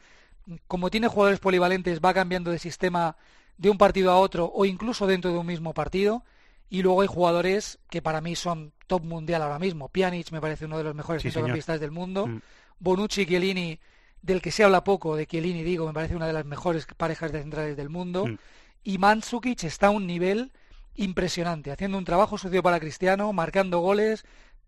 como 0.68 0.90
tiene 0.90 1.08
jugadores 1.08 1.40
polivalentes, 1.40 2.02
va 2.02 2.14
cambiando 2.14 2.52
de 2.52 2.60
sistema 2.60 3.16
de 3.58 3.70
un 3.70 3.78
partido 3.78 4.12
a 4.12 4.18
otro 4.20 4.52
o 4.54 4.66
incluso 4.66 5.08
dentro 5.08 5.32
de 5.32 5.38
un 5.38 5.46
mismo 5.46 5.74
partido. 5.74 6.24
Y 6.70 6.82
luego 6.82 7.02
hay 7.02 7.08
jugadores 7.08 7.80
que 7.90 8.02
para 8.02 8.22
mí 8.22 8.36
son 8.36 8.74
top 8.88 9.04
mundial 9.04 9.42
ahora 9.42 9.60
mismo. 9.60 9.90
Pjanic 9.90 10.32
me 10.32 10.42
parece 10.42 10.66
uno 10.66 10.78
de 10.78 10.84
los 10.84 10.96
mejores 10.96 11.24
centrocampistas 11.24 11.80
del 11.80 11.92
mundo. 11.92 12.28
Mm. 12.28 12.42
Bonucci 12.80 13.22
y 13.22 13.26
Chiellini, 13.26 13.80
del 14.22 14.42
que 14.42 14.52
se 14.52 14.64
habla 14.64 14.84
poco, 14.84 15.16
de 15.16 15.28
Chiellini 15.28 15.64
digo, 15.64 15.86
me 15.88 15.94
parece 15.94 16.16
una 16.16 16.28
de 16.28 16.34
las 16.34 16.46
mejores 16.46 16.86
parejas 16.98 17.32
de 17.32 17.42
centrales 17.42 17.78
del 17.78 17.90
mundo. 17.90 18.28
Mm. 18.28 18.38
Y 18.84 18.98
Mandzukic 18.98 19.64
está 19.64 19.88
a 19.88 19.92
un 19.92 20.06
nivel 20.06 20.52
impresionante, 20.96 21.72
haciendo 21.72 21.98
un 21.98 22.06
trabajo 22.06 22.38
sucio 22.38 22.64
para 22.64 22.80
Cristiano, 22.80 23.34
marcando 23.34 23.80
goles, 23.80 24.24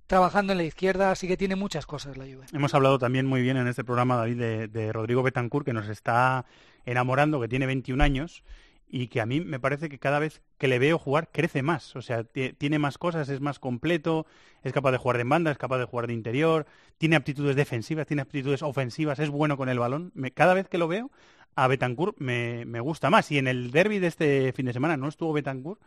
trabajando 0.08 0.54
en 0.54 0.58
la 0.58 0.64
izquierda, 0.64 1.12
así 1.12 1.28
que 1.28 1.38
tiene 1.38 1.56
muchas 1.56 1.86
cosas 1.86 2.18
la 2.18 2.26
Juve. 2.26 2.46
Hemos 2.54 2.74
hablado 2.74 2.98
también 2.98 3.26
muy 3.26 3.42
bien 3.42 3.58
en 3.58 3.68
este 3.68 3.84
programa, 3.84 4.16
David, 4.16 4.70
de, 4.70 4.94
Rodrigo 4.94 5.24
Betancourt, 5.24 5.66
que 5.66 5.74
nos 5.74 5.88
está 5.90 6.46
enamorando, 6.86 7.40
que 7.40 7.48
tiene 7.48 7.66
21 7.66 8.04
años 8.04 8.44
y 8.90 9.08
que 9.08 9.22
a 9.22 9.26
mí 9.26 9.42
me 9.42 9.60
parece 9.60 9.90
que 9.90 10.00
cada 10.00 10.20
vez 10.20 10.42
que 10.58 10.68
le 10.68 10.80
veo 10.80 10.98
jugar 10.98 11.30
crece 11.32 11.62
más. 11.62 11.96
O 11.96 12.02
sea, 12.02 12.24
tiene 12.24 12.80
más 12.80 12.98
cosas, 12.98 13.30
es 13.30 13.42
más 13.42 13.60
completo, 13.60 14.26
es 14.64 14.74
capaz 14.74 14.92
de 14.92 14.98
jugar 14.98 15.18
de 15.18 15.24
banda, 15.24 15.52
es 15.52 15.58
capaz 15.58 15.78
de 15.78 15.86
jugar 15.86 16.08
de 16.08 16.14
interior, 16.14 16.66
tiene 16.98 17.16
aptitudes 17.16 17.56
defensivas, 17.56 18.08
tiene 18.08 18.22
aptitudes 18.22 18.62
ofensivas, 18.62 19.20
es 19.20 19.30
bueno 19.30 19.58
con 19.58 19.70
el 19.70 19.80
balón. 19.80 20.14
cada 20.34 20.54
vez 20.54 20.70
que 20.70 20.78
lo 20.78 20.88
veo, 20.88 21.12
a 21.56 21.68
Betancourt 21.68 22.18
me, 22.20 22.66
me 22.66 22.80
gusta 22.80 23.10
más. 23.10 23.32
Y 23.32 23.38
en 23.38 23.48
el 23.48 23.72
derby 23.72 24.00
de 24.00 24.08
este 24.08 24.54
fin 24.54 24.66
de 24.66 24.74
semana 24.74 24.98
no 24.98 25.08
estuvo 25.08 25.34
Betancourt 25.34 25.82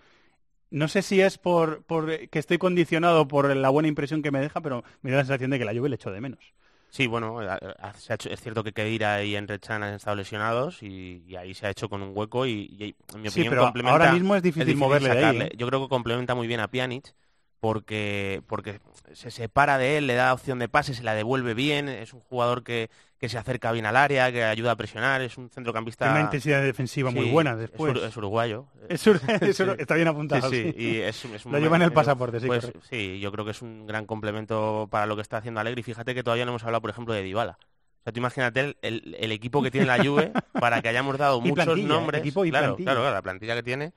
no 0.70 0.88
sé 0.88 1.02
si 1.02 1.20
es 1.20 1.36
por, 1.36 1.84
que 1.84 2.38
estoy 2.38 2.58
condicionado 2.58 3.26
por 3.28 3.54
la 3.54 3.68
buena 3.70 3.88
impresión 3.88 4.22
que 4.22 4.30
me 4.30 4.40
deja, 4.40 4.60
pero 4.60 4.84
me 5.02 5.10
da 5.10 5.18
la 5.18 5.24
sensación 5.24 5.50
de 5.50 5.58
que 5.58 5.64
la 5.64 5.74
Juve 5.74 5.88
le 5.88 5.96
echo 5.96 6.10
de 6.10 6.20
menos. 6.20 6.54
Sí, 6.90 7.06
bueno, 7.06 7.40
es 7.40 8.40
cierto 8.40 8.64
que 8.64 8.72
Kedira 8.72 9.22
y 9.22 9.36
Enrechan 9.36 9.84
han 9.84 9.94
estado 9.94 10.16
lesionados 10.16 10.82
y, 10.82 11.22
ahí 11.36 11.54
se 11.54 11.66
ha 11.66 11.70
hecho 11.70 11.88
con 11.88 12.02
un 12.02 12.10
hueco 12.16 12.46
y, 12.46 12.94
en 13.14 13.22
mi 13.22 13.28
opinión 13.28 13.32
sí, 13.32 13.44
pero 13.48 13.72
ahora 13.88 14.12
mismo 14.12 14.34
es 14.34 14.42
difícil, 14.42 14.76
moverle 14.76 15.14
de 15.14 15.24
ahí, 15.24 15.40
¿eh? 15.42 15.52
Yo 15.56 15.68
creo 15.68 15.80
que 15.80 15.88
complementa 15.88 16.34
muy 16.34 16.48
bien 16.48 16.58
a 16.58 16.68
Pjanic 16.68 17.14
porque, 17.60 18.42
porque 18.46 18.80
se 19.12 19.30
separa 19.30 19.76
de 19.76 19.98
él, 19.98 20.06
le 20.06 20.14
da 20.14 20.32
opción 20.32 20.58
de 20.58 20.68
pase, 20.68 20.94
se 20.94 21.02
la 21.02 21.14
devuelve 21.14 21.52
bien, 21.52 21.88
es 21.88 22.14
un 22.14 22.20
jugador 22.20 22.64
que, 22.64 22.90
que 23.18 23.28
se 23.28 23.36
acerca 23.36 23.70
bien 23.70 23.84
al 23.84 23.96
área, 23.96 24.32
que 24.32 24.44
ayuda 24.44 24.72
a 24.72 24.76
presionar, 24.76 25.20
es 25.20 25.36
un 25.36 25.50
centrocampista... 25.50 26.06
Tiene 26.06 26.20
una 26.20 26.24
intensidad 26.24 26.62
defensiva 26.62 27.10
muy 27.10 27.30
buena 27.30 27.54
después. 27.56 27.94
Es, 28.02 28.16
uruguayo. 28.16 28.66
está 28.88 29.94
bien 29.94 30.08
apuntado, 30.08 30.48
sí. 30.48 30.74
Y 30.74 30.96
es, 30.96 31.22
Lo 31.44 31.58
lleva 31.58 31.76
en 31.76 31.82
el 31.82 31.92
pasaporte, 31.92 32.40
sí. 32.40 32.46
Pues, 32.46 32.72
sí, 32.88 33.20
yo 33.20 33.30
creo 33.30 33.44
que 33.44 33.50
es 33.50 33.60
un 33.60 33.86
gran 33.86 34.06
complemento 34.06 34.88
para 34.90 35.04
lo 35.04 35.16
que 35.16 35.22
está 35.22 35.36
haciendo 35.36 35.60
Alegre. 35.60 35.80
Y 35.80 35.84
fíjate 35.84 36.14
que 36.14 36.22
todavía 36.22 36.46
no 36.46 36.52
hemos 36.52 36.64
hablado, 36.64 36.80
por 36.80 36.90
ejemplo, 36.90 37.12
de 37.12 37.22
Dybala 37.22 37.58
O 37.60 38.02
sea, 38.04 38.12
tú 38.14 38.20
imagínate 38.20 38.74
el, 38.80 39.16
el, 39.18 39.32
equipo 39.32 39.62
que 39.62 39.70
tiene 39.70 39.86
la 39.86 40.02
Juve 40.02 40.32
para 40.58 40.80
que 40.80 40.88
hayamos 40.88 41.18
dado 41.18 41.40
muchos 41.42 41.78
nombres. 41.78 42.22
Equipo 42.22 42.46
y 42.46 42.50
claro, 42.50 42.68
plantilla. 42.68 42.92
claro, 42.92 43.12
la 43.12 43.20
plantilla 43.20 43.54
que 43.54 43.62
tiene 43.62 43.92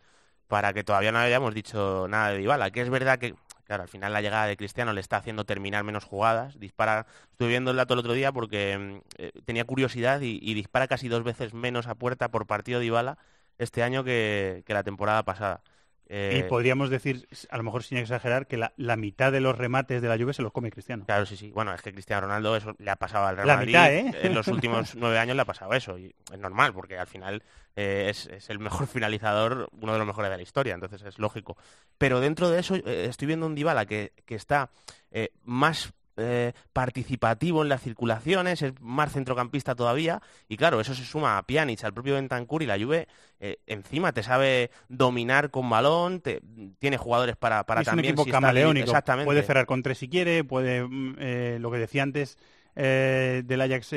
para 0.50 0.74
que 0.74 0.84
todavía 0.84 1.12
no 1.14 1.20
hayamos 1.20 1.54
dicho 1.54 2.08
nada 2.10 2.32
de 2.32 2.40
Dybala. 2.40 2.72
Que 2.72 2.82
es 2.82 2.90
verdad 2.90 3.20
que, 3.20 3.36
claro, 3.66 3.84
al 3.84 3.90
final 3.90 4.14
la 4.14 4.22
llegada 4.22 4.46
de 4.46 4.58
Cristiano 4.58 4.94
le 4.94 5.02
está 5.02 5.18
haciendo 5.18 5.46
terminar 5.46 5.84
menos 5.84 6.04
jugadas. 6.04 6.60
Dispara, 6.60 7.06
estuve 7.32 7.50
viendo 7.50 7.72
el 7.72 7.78
dato 7.78 7.94
el 7.94 8.00
otro 8.00 8.14
día 8.14 8.32
porque 8.32 8.78
mm, 8.78 8.98
eh, 9.18 9.32
tenía 9.46 9.66
curiosidad 9.66 10.22
y, 10.22 10.54
dispara 10.54 10.88
casi 10.88 11.08
dos 11.08 11.24
veces 11.24 11.54
menos 11.54 11.88
a 11.88 11.96
puerta 11.96 12.30
por 12.30 12.48
partido 12.48 12.80
Dybala 12.80 13.18
este 13.58 13.84
año 13.84 14.04
que, 14.04 14.64
que 14.66 14.74
la 14.74 14.84
temporada 14.84 15.24
pasada. 15.24 15.62
Eh, 16.08 16.44
y 16.44 16.50
podríamos 16.50 16.90
decir, 16.90 17.28
a 17.50 17.58
lo 17.58 17.64
mejor 17.64 17.84
sin 17.84 17.98
exagerar, 17.98 18.48
que 18.48 18.58
la, 18.58 18.74
la, 18.78 18.96
mitad 18.96 19.32
de 19.32 19.40
los 19.40 19.58
remates 19.58 20.02
de 20.02 20.08
la 20.08 20.18
Juve 20.18 20.34
se 20.34 20.42
los 20.42 20.52
come 20.52 20.70
Cristiano. 20.70 21.06
Claro, 21.06 21.26
sí, 21.26 21.38
sí. 21.38 21.52
Bueno, 21.52 21.74
es 21.74 21.82
que 21.82 21.94
Cristiano 21.94 22.22
Ronaldo 22.22 22.56
eso 22.56 22.76
le 22.78 22.92
ha 22.92 22.96
pasado 22.96 23.26
al 23.26 23.38
Real 23.38 23.48
la 23.48 23.56
Madrid. 23.56 23.68
Mitad, 23.68 23.94
¿eh? 23.94 24.12
En 24.22 24.36
los 24.36 24.48
últimos 24.50 24.96
nueve 24.96 25.18
años 25.18 25.36
le 25.36 25.42
ha 25.42 25.46
pasado 25.46 25.74
eso. 25.74 25.98
Y 25.98 26.14
es 26.32 26.40
normal, 26.40 26.74
porque 26.74 26.98
al 26.98 27.08
final 27.08 27.42
eh, 27.76 28.08
es, 28.10 28.28
es, 28.28 28.50
el 28.50 28.60
mejor 28.60 28.88
finalizador, 28.88 29.70
uno 29.80 29.94
de 29.94 29.98
los 29.98 30.08
mejores 30.08 30.30
de 30.30 30.38
la 30.38 30.44
historia, 30.44 30.74
entonces 30.74 31.02
es 31.04 31.18
lógico. 31.20 31.58
Pero 31.98 32.20
dentro 32.20 32.50
de 32.50 32.60
eso 32.60 32.76
eh, 32.76 33.06
estoy 33.10 33.28
viendo 33.28 33.46
un 33.46 33.56
Dybala 33.56 33.86
que, 33.86 34.14
que 34.26 34.36
está 34.36 34.70
eh, 35.12 35.30
más 35.44 35.94
eh, 36.16 36.54
participativo 36.74 37.64
en 37.64 37.70
las 37.70 37.82
circulaciones, 37.82 38.62
es 38.62 38.74
más 38.80 39.12
centrocampista 39.12 39.74
todavía, 39.74 40.22
y 40.48 40.58
claro, 40.58 40.80
eso 40.80 40.94
se 40.94 41.04
suma 41.04 41.40
a 41.40 41.44
Pjanic, 41.44 41.84
al 41.84 41.94
propio 41.94 42.14
Bentancur 42.14 42.62
y 42.62 42.68
la 42.68 42.78
Juve 42.78 43.08
eh, 43.40 43.58
encima 43.66 44.12
te 44.14 44.22
sabe 44.22 44.70
dominar 44.90 45.50
con 45.50 45.70
balón, 45.70 46.22
te, 46.22 46.42
tiene 46.78 46.98
jugadores 46.98 47.36
para, 47.36 47.66
para 47.66 47.82
es 47.82 47.88
también... 47.88 48.06
un 48.06 48.10
equipo 48.12 48.26
si 48.26 48.32
camaleónico, 48.32 48.86
exactamente. 48.86 49.26
puede 49.26 49.42
cerrar 49.42 49.66
con 49.66 49.82
tres 49.82 49.98
si 49.98 50.08
quiere, 50.08 50.44
puede, 50.44 50.88
eh, 51.18 51.58
lo 51.60 51.72
que 51.72 51.78
decía 51.80 52.04
antes 52.04 52.38
del 52.76 53.62
Ajax... 53.62 53.96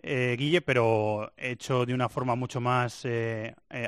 Guille, 0.00 0.60
pero 0.60 1.32
hecho 1.36 1.84
de 1.84 1.92
una 1.92 2.08
forma 2.08 2.36
mucho 2.36 2.60
más 2.60 3.04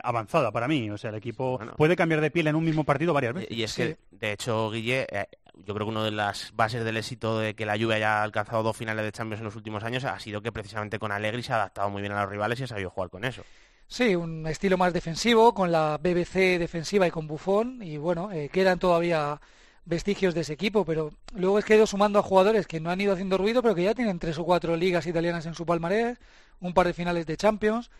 avanzada 0.02 0.50
para 0.50 0.66
mí. 0.66 0.90
O 0.90 0.98
sea, 0.98 1.10
el 1.10 1.16
equipo 1.16 1.56
bueno, 1.56 1.76
puede 1.76 1.94
cambiar 1.94 2.20
de 2.20 2.32
piel 2.32 2.48
en 2.48 2.56
un 2.56 2.64
mismo 2.64 2.82
partido 2.82 3.14
varias 3.14 3.32
veces. 3.32 3.56
Y 3.56 3.62
es 3.62 3.74
que, 3.76 3.96
de 4.10 4.32
hecho, 4.32 4.72
Guille, 4.72 5.06
yo 5.54 5.74
creo 5.74 5.86
que 5.86 5.90
una 5.92 6.04
de 6.04 6.10
las 6.10 6.52
bases 6.54 6.84
del 6.84 6.96
éxito 6.96 7.38
de 7.38 7.54
que 7.54 7.66
la 7.66 7.78
Juve 7.78 7.96
haya 7.96 8.22
alcanzado 8.22 8.62
dos 8.62 8.76
finales 8.76 9.04
de 9.04 9.12
Champions 9.12 9.40
en 9.40 9.44
los 9.44 9.56
últimos 9.56 9.84
años 9.84 10.04
ha 10.04 10.18
sido 10.18 10.42
que 10.42 10.52
precisamente 10.52 10.98
con 10.98 11.12
Allegri 11.12 11.42
se 11.42 11.52
ha 11.52 11.56
adaptado 11.56 11.90
muy 11.90 12.02
bien 12.02 12.12
a 12.12 12.22
los 12.22 12.30
rivales 12.30 12.60
y 12.60 12.64
ha 12.64 12.66
sabido 12.66 12.90
jugar 12.90 13.10
con 13.10 13.24
eso. 13.24 13.42
Sí, 13.86 14.14
un 14.14 14.46
estilo 14.46 14.78
más 14.78 14.92
defensivo, 14.92 15.52
con 15.52 15.72
la 15.72 15.98
BBC 15.98 16.58
defensiva 16.58 17.08
y 17.08 17.10
con 17.10 17.26
Buffon, 17.26 17.82
y 17.82 17.96
bueno, 17.96 18.30
eh, 18.30 18.48
quedan 18.48 18.78
todavía 18.78 19.40
vestigios 19.84 20.32
de 20.32 20.42
ese 20.42 20.52
equipo, 20.52 20.84
pero 20.84 21.10
luego 21.34 21.58
es 21.58 21.64
que 21.64 21.72
he 21.72 21.76
ido 21.76 21.86
sumando 21.86 22.20
a 22.20 22.22
jugadores 22.22 22.68
que 22.68 22.78
no 22.78 22.90
han 22.90 23.00
ido 23.00 23.12
haciendo 23.12 23.36
ruido, 23.36 23.62
pero 23.62 23.74
que 23.74 23.82
ya 23.82 23.94
tienen 23.94 24.20
tres 24.20 24.38
o 24.38 24.44
cuatro 24.44 24.76
ligas 24.76 25.06
italianas 25.06 25.46
en 25.46 25.54
su 25.54 25.66
palmarés, 25.66 26.18
un 26.60 26.72
par 26.72 26.86
de 26.86 26.92
finales 26.92 27.26
de 27.26 27.36
Champions, 27.36 27.90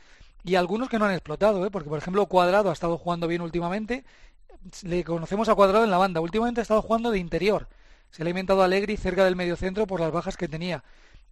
y 0.45 0.55
algunos 0.55 0.89
que 0.89 0.99
no 0.99 1.05
han 1.05 1.13
explotado, 1.13 1.65
¿eh? 1.67 1.71
porque 1.71 1.89
por 1.89 1.99
ejemplo 1.99 2.27
Cuadrado 2.27 2.71
ha 2.71 2.73
estado 2.73 2.99
jugando 2.99 3.29
bien 3.29 3.43
últimamente, 3.43 4.05
le 4.83 5.05
conocemos 5.05 5.49
a 5.49 5.55
Cuadrado 5.55 5.85
en 5.85 5.91
la 5.91 5.99
banda, 5.99 6.21
últimamente 6.21 6.61
ha 6.61 6.63
estado 6.63 6.83
jugando 6.83 7.11
de 7.11 7.19
interior, 7.19 7.69
se 8.11 8.25
le 8.25 8.29
ha 8.29 8.33
inventado 8.33 8.63
a 8.63 8.65
Allegri 8.65 8.97
cerca 8.97 9.25
del 9.25 9.37
mediocentro 9.37 9.87
por 9.87 10.01
las 10.01 10.13
bajas 10.13 10.37
que 10.37 10.49
tenía, 10.49 10.85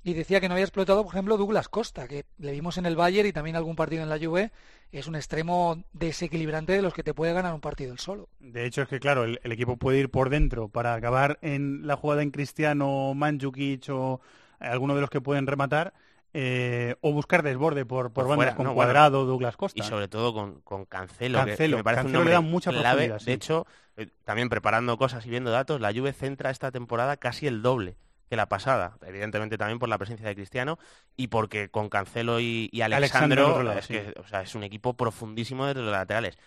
y 0.04 0.14
decía 0.14 0.40
que 0.40 0.48
no 0.48 0.54
había 0.54 0.64
explotado, 0.64 1.02
por 1.02 1.12
ejemplo, 1.12 1.36
Douglas 1.36 1.68
Costa, 1.68 2.06
que 2.06 2.24
le 2.38 2.52
vimos 2.52 2.78
en 2.78 2.86
el 2.86 2.96
Bayern 2.96 3.28
y 3.28 3.32
también 3.32 3.56
algún 3.56 3.76
partido 3.76 4.02
en 4.02 4.08
la 4.08 4.18
Juve, 4.18 4.52
es 4.92 5.06
un 5.06 5.16
extremo 5.16 5.82
desequilibrante 5.92 6.72
de 6.72 6.82
los 6.82 6.94
que 6.94 7.02
te 7.02 7.14
puede 7.14 7.32
ganar 7.32 7.52
un 7.52 7.60
partido 7.60 7.92
el 7.92 7.98
solo. 7.98 8.28
De 8.38 8.64
hecho, 8.64 8.82
es 8.82 8.88
que 8.88 9.00
claro, 9.00 9.24
el, 9.24 9.40
el 9.42 9.52
equipo 9.52 9.76
puede 9.76 9.98
ir 9.98 10.08
por 10.08 10.30
dentro 10.30 10.68
para 10.68 10.94
acabar 10.94 11.38
en 11.42 11.86
la 11.86 11.96
jugada 11.96 12.22
en 12.22 12.30
Cristiano, 12.30 13.12
Mandzukic 13.14 13.88
o 13.90 14.20
alguno 14.60 14.94
de 14.94 15.00
los 15.00 15.10
que 15.10 15.20
pueden 15.20 15.46
rematar, 15.46 15.92
eh, 16.40 16.94
o 17.00 17.12
buscar 17.12 17.42
desborde 17.42 17.84
por, 17.84 18.12
por, 18.12 18.26
por 18.26 18.36
bandas 18.36 18.54
con 18.54 18.66
no, 18.66 18.74
Cuadrado, 18.74 19.18
bueno, 19.18 19.32
Douglas 19.32 19.56
Costa. 19.56 19.82
Y 19.82 19.82
sobre 19.82 20.06
todo 20.06 20.32
con, 20.32 20.60
con 20.60 20.84
Cancelo, 20.84 21.38
Cancelo, 21.38 21.56
que, 21.56 21.70
que 21.70 21.76
me 21.76 21.82
parece 21.82 22.02
Cancelo 22.02 22.20
un 22.20 22.26
le 22.26 22.30
da 22.30 22.40
mucha 22.40 22.70
clave. 22.70 23.18
sí. 23.18 23.26
De 23.26 23.32
hecho, 23.32 23.66
eh, 23.96 24.06
también 24.24 24.48
preparando 24.48 24.96
cosas 24.98 25.26
y 25.26 25.30
viendo 25.30 25.50
datos, 25.50 25.80
la 25.80 25.92
Juve 25.92 26.12
centra 26.12 26.50
esta 26.50 26.70
temporada 26.70 27.16
casi 27.16 27.48
el 27.48 27.60
doble 27.60 27.96
que 28.30 28.36
la 28.36 28.48
pasada, 28.48 28.98
evidentemente 29.04 29.58
también 29.58 29.80
por 29.80 29.88
la 29.88 29.98
presencia 29.98 30.28
de 30.28 30.36
Cristiano 30.36 30.78
y 31.16 31.26
porque 31.26 31.70
con 31.70 31.88
Cancelo 31.88 32.38
y, 32.38 32.68
y 32.70 32.82
Alexandro, 32.82 33.46
Alexandro 33.46 33.62
lado, 33.64 33.78
es, 33.80 33.86
sí. 33.86 33.94
que, 33.94 34.14
o 34.20 34.28
sea, 34.28 34.42
es 34.42 34.54
un 34.54 34.62
equipo 34.62 34.94
profundísimo 34.94 35.66
desde 35.66 35.80
los 35.80 35.90
laterales. 35.90 36.38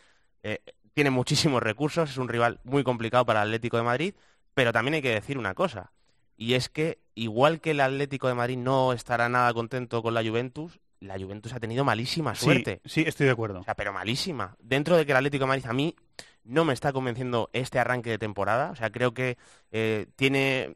Eh, 0.43 0.62
tiene 0.93 1.10
muchísimos 1.10 1.62
recursos, 1.62 2.10
es 2.10 2.17
un 2.17 2.30
rival 2.30 2.62
muy 2.63 2.84
complicado 2.84 3.25
para 3.25 3.41
el 3.41 3.49
Atlético 3.49 3.75
de 3.75 3.84
Madrid, 3.84 4.15
pero 4.54 4.71
también 4.71 4.93
hay 4.93 5.01
que 5.01 5.10
decir 5.10 5.38
una 5.38 5.54
cosa, 5.54 5.91
y 6.38 6.54
es 6.54 6.69
que 6.69 7.00
igual 7.15 7.62
que 7.62 7.71
el 7.71 7.82
Atlético 7.82 8.28
de 8.28 8.34
Madrid 8.34 8.58
no 8.58 8.93
estará 8.93 9.30
nada 9.30 9.54
contento 9.54 10.02
con 10.02 10.13
la 10.13 10.24
Juventus, 10.24 10.80
la 11.00 11.19
Juventus 11.19 11.54
ha 11.54 11.60
tenido 11.60 11.84
malísima 11.84 12.36
suerte. 12.36 12.80
Sí, 12.86 13.02
sí, 13.02 13.08
estoy 13.08 13.26
de 13.26 13.32
acuerdo. 13.32 13.60
O 13.60 13.63
sea, 13.63 13.76
pero 13.76 13.91
malísima. 13.91 14.56
Dentro 14.60 14.95
de 14.95 15.06
que 15.06 15.12
el 15.12 15.17
Atlético 15.17 15.45
de 15.45 15.47
Madrid 15.47 15.65
a 15.67 15.74
mí 15.74 15.95
no 16.43 16.63
me 16.63 16.74
está 16.74 16.93
convenciendo 16.93 17.50
este 17.54 17.80
arranque 17.80 18.12
de 18.12 18.17
temporada, 18.17 18.71
o 18.71 18.76
sea, 18.76 18.91
creo 18.91 19.13
que 19.13 19.38
eh, 19.71 20.08
tiene 20.15 20.76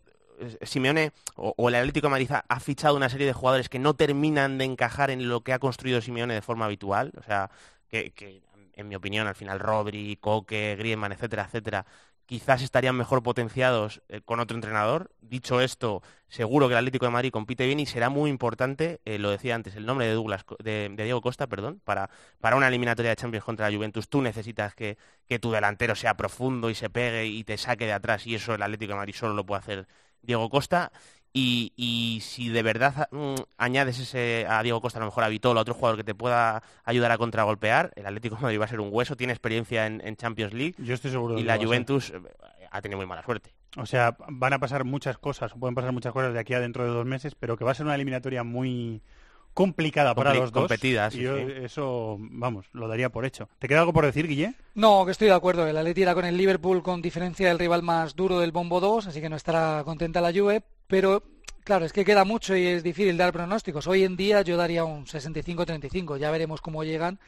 Simeone 0.61 1.11
o, 1.35 1.53
o, 1.57 1.69
el 1.69 1.75
Atlético 1.75 2.07
de 2.07 2.11
Madrid 2.11 2.31
ha, 2.31 2.43
ha, 2.47 2.59
fichado 2.59 2.95
una 2.95 3.09
serie 3.09 3.27
de 3.27 3.33
jugadores 3.33 3.69
que 3.69 3.79
no 3.79 3.93
terminan 3.93 4.57
de 4.57 4.65
encajar 4.65 5.09
en 5.11 5.29
lo 5.29 5.41
que 5.41 5.53
ha 5.53 5.59
construido 5.59 6.01
Simeone 6.01 6.33
de 6.33 6.41
forma 6.41 6.65
habitual, 6.65 7.13
o 7.17 7.23
sea, 7.23 7.49
que, 7.87 8.11
que 8.11 8.41
en 8.73 8.87
mi 8.87 8.95
opinión 8.95 9.27
al 9.27 9.35
final 9.35 9.59
Rodri, 9.59 10.17
Coque, 10.17 10.75
Griezmann, 10.77 11.11
etcétera, 11.11 11.45
etcétera, 11.45 11.85
quizás 12.25 12.61
estarían 12.61 12.95
mejor 12.95 13.23
potenciados 13.23 14.01
eh, 14.09 14.21
con 14.23 14.39
otro 14.39 14.55
entrenador. 14.55 15.11
Dicho 15.21 15.61
esto, 15.61 16.01
seguro 16.27 16.67
que 16.67 16.73
el 16.73 16.79
Atlético 16.79 17.05
de 17.05 17.11
Madrid 17.11 17.31
compite 17.31 17.65
bien 17.65 17.79
y 17.79 17.85
será 17.85 18.09
muy 18.09 18.29
importante, 18.29 19.01
eh, 19.05 19.19
lo 19.19 19.29
decía 19.29 19.55
antes, 19.55 19.75
el 19.75 19.85
nombre 19.85 20.07
de 20.07 20.13
Douglas 20.13 20.45
de, 20.63 20.89
de, 20.89 21.03
Diego 21.03 21.21
Costa, 21.21 21.47
perdón, 21.47 21.81
para, 21.83 22.09
para 22.39 22.55
una 22.55 22.67
eliminatoria 22.67 23.11
de 23.11 23.15
Champions 23.15 23.45
contra 23.45 23.69
la 23.69 23.75
Juventus. 23.75 24.09
Tú 24.09 24.21
necesitas 24.21 24.75
que, 24.75 24.97
que 25.27 25.39
tu 25.39 25.51
delantero 25.51 25.95
sea 25.95 26.15
profundo 26.15 26.69
y 26.69 26.75
se 26.75 26.89
pegue 26.89 27.25
y 27.25 27.43
te 27.43 27.57
saque 27.57 27.85
de 27.85 27.93
atrás 27.93 28.25
y 28.27 28.35
eso 28.35 28.53
el 28.55 28.61
Atlético 28.61 28.93
de 28.93 28.97
Madrid 28.97 29.15
solo 29.15 29.33
lo 29.33 29.45
puede 29.45 29.59
hacer 29.59 29.87
Diego 30.21 30.49
Costa. 30.49 30.91
Y, 31.37 31.73
y, 31.75 32.21
si 32.21 32.47
de 32.47 32.63
verdad 32.63 33.09
mm, 33.11 33.35
añades 33.57 33.99
ese 33.99 34.45
a 34.47 34.63
Diego 34.63 34.79
Costa, 34.79 34.99
a 34.99 35.01
lo 35.01 35.07
mejor 35.07 35.25
a 35.25 35.27
Vitola, 35.27 35.59
otro 35.59 35.73
jugador 35.73 35.97
que 35.97 36.05
te 36.05 36.15
pueda 36.15 36.63
ayudar 36.85 37.11
a 37.11 37.17
contragolpear, 37.17 37.91
el 37.97 38.05
Atlético 38.05 38.37
de 38.37 38.43
Madrid 38.43 38.61
va 38.61 38.63
a 38.63 38.69
ser 38.69 38.79
un 38.79 38.87
hueso, 38.89 39.17
tiene 39.17 39.33
experiencia 39.33 39.85
en, 39.85 39.99
en 40.05 40.15
Champions 40.15 40.53
League. 40.53 40.75
Yo 40.77 40.93
estoy 40.93 41.11
seguro. 41.11 41.37
Y 41.37 41.43
la 41.43 41.57
Juventus 41.57 42.11
eh, 42.11 42.21
ha 42.71 42.81
tenido 42.81 42.99
muy 42.99 43.05
mala 43.05 43.21
suerte. 43.21 43.53
O 43.75 43.85
sea, 43.85 44.15
van 44.29 44.53
a 44.53 44.59
pasar 44.59 44.85
muchas 44.85 45.17
cosas, 45.17 45.51
pueden 45.59 45.75
pasar 45.75 45.91
muchas 45.91 46.13
cosas 46.13 46.31
de 46.31 46.39
aquí 46.39 46.53
a 46.53 46.61
dentro 46.61 46.85
de 46.85 46.91
dos 46.91 47.05
meses, 47.05 47.35
pero 47.35 47.57
que 47.57 47.65
va 47.65 47.71
a 47.71 47.75
ser 47.75 47.85
una 47.85 47.95
eliminatoria 47.95 48.45
muy 48.45 49.01
complicada 49.55 50.13
Compli 50.13 50.23
para 50.23 50.39
los 50.39 50.51
dos. 50.51 50.61
Competida, 50.61 51.09
sí, 51.09 51.21
y 51.21 51.23
yo 51.23 51.37
sí. 51.37 51.45
eso, 51.63 52.17
vamos, 52.19 52.67
lo 52.73 52.87
daría 52.87 53.09
por 53.09 53.25
hecho. 53.25 53.49
¿Te 53.57 53.67
queda 53.67 53.79
algo 53.79 53.93
por 53.93 54.05
decir, 54.05 54.27
Guille? 54.27 54.53
No, 54.75 55.03
que 55.05 55.11
estoy 55.11 55.29
de 55.29 55.33
acuerdo. 55.33 55.65
El 55.65 55.77
Atleti 55.77 56.03
era 56.03 56.13
con 56.13 56.25
el 56.25 56.37
Liverpool 56.37 56.83
con 56.83 57.01
diferencia 57.01 57.47
del 57.47 57.57
rival 57.57 57.81
más 57.81 58.15
duro 58.15 58.39
del 58.39 58.51
Bombo 58.51 58.79
2, 58.79 59.07
así 59.07 59.19
que 59.19 59.29
no 59.29 59.35
estará 59.35 59.81
contenta 59.83 60.21
la 60.21 60.31
Juve, 60.31 60.61
pero 60.85 61.23
Claro, 61.65 61.83
es 61.85 61.93
que 61.93 62.05
queda 62.05 62.25
mucho 62.25 62.55
y 62.55 62.67
es 62.67 62.83
difícil 62.83 63.17
dar 63.17 63.33
pronósticos. 63.33 63.87
Hoy 63.87 64.03
en 64.03 64.15
día 64.15 64.43
yo 64.43 64.55
daría 64.55 64.85
un 64.85 65.07
65-35, 65.07 66.17
ya 66.17 66.29
veremos 66.29 66.61
cómo 66.61 66.83
llegan. 66.83 67.19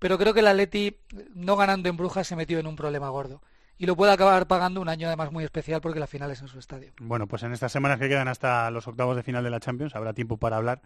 Pero 0.00 0.18
creo 0.18 0.34
que 0.34 0.40
el 0.40 0.48
Atleti, 0.48 0.96
no 1.32 1.54
ganando 1.54 1.88
en 1.88 1.96
Brujas, 1.96 2.26
se 2.26 2.34
metió 2.34 2.58
en 2.58 2.66
un 2.66 2.74
problema 2.74 3.08
gordo. 3.10 3.40
Y 3.78 3.86
lo 3.86 3.94
puede 3.94 4.12
acabar 4.12 4.48
pagando 4.48 4.80
un 4.80 4.88
año 4.88 5.06
además 5.06 5.30
muy 5.30 5.44
especial 5.44 5.80
porque 5.80 6.00
la 6.00 6.08
final 6.08 6.28
es 6.32 6.42
en 6.42 6.48
su 6.48 6.58
estadio. 6.58 6.92
Bueno, 7.00 7.28
pues 7.28 7.44
en 7.44 7.52
estas 7.52 7.70
semanas 7.70 8.00
que 8.00 8.08
quedan 8.08 8.26
hasta 8.26 8.68
los 8.72 8.88
octavos 8.88 9.14
de 9.14 9.22
final 9.22 9.44
de 9.44 9.50
la 9.50 9.60
Champions 9.60 9.94
habrá 9.94 10.12
tiempo 10.12 10.38
para 10.38 10.56
hablar, 10.56 10.82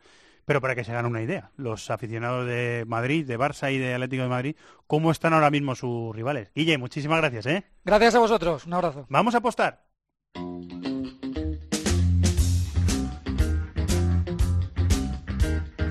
pero 0.49 0.63
para 0.63 0.75
que 0.75 0.83
se 0.83 0.93
hagan 0.93 1.05
una 1.05 1.21
idea. 1.21 1.51
Los 1.59 1.91
aficionados 1.91 2.47
de 2.47 2.85
Madrid, 2.89 3.27
de 3.27 3.39
Barça 3.39 3.71
y 3.71 3.77
de 3.77 3.93
Atlético 3.93 4.23
de 4.23 4.29
Madrid, 4.31 4.57
¿cómo 4.87 5.11
están 5.11 5.35
ahora 5.35 5.51
mismo 5.51 5.75
sus 5.75 6.17
rivales? 6.17 6.51
Guille, 6.55 6.79
muchísimas 6.79 7.19
gracias, 7.19 7.45
¿eh? 7.45 7.65
Gracias 7.85 8.15
a 8.15 8.19
vosotros, 8.19 8.65
un 8.65 8.73
abrazo. 8.73 9.07
Vamos 9.11 9.35
a 9.35 9.39
apostar. 9.39 9.85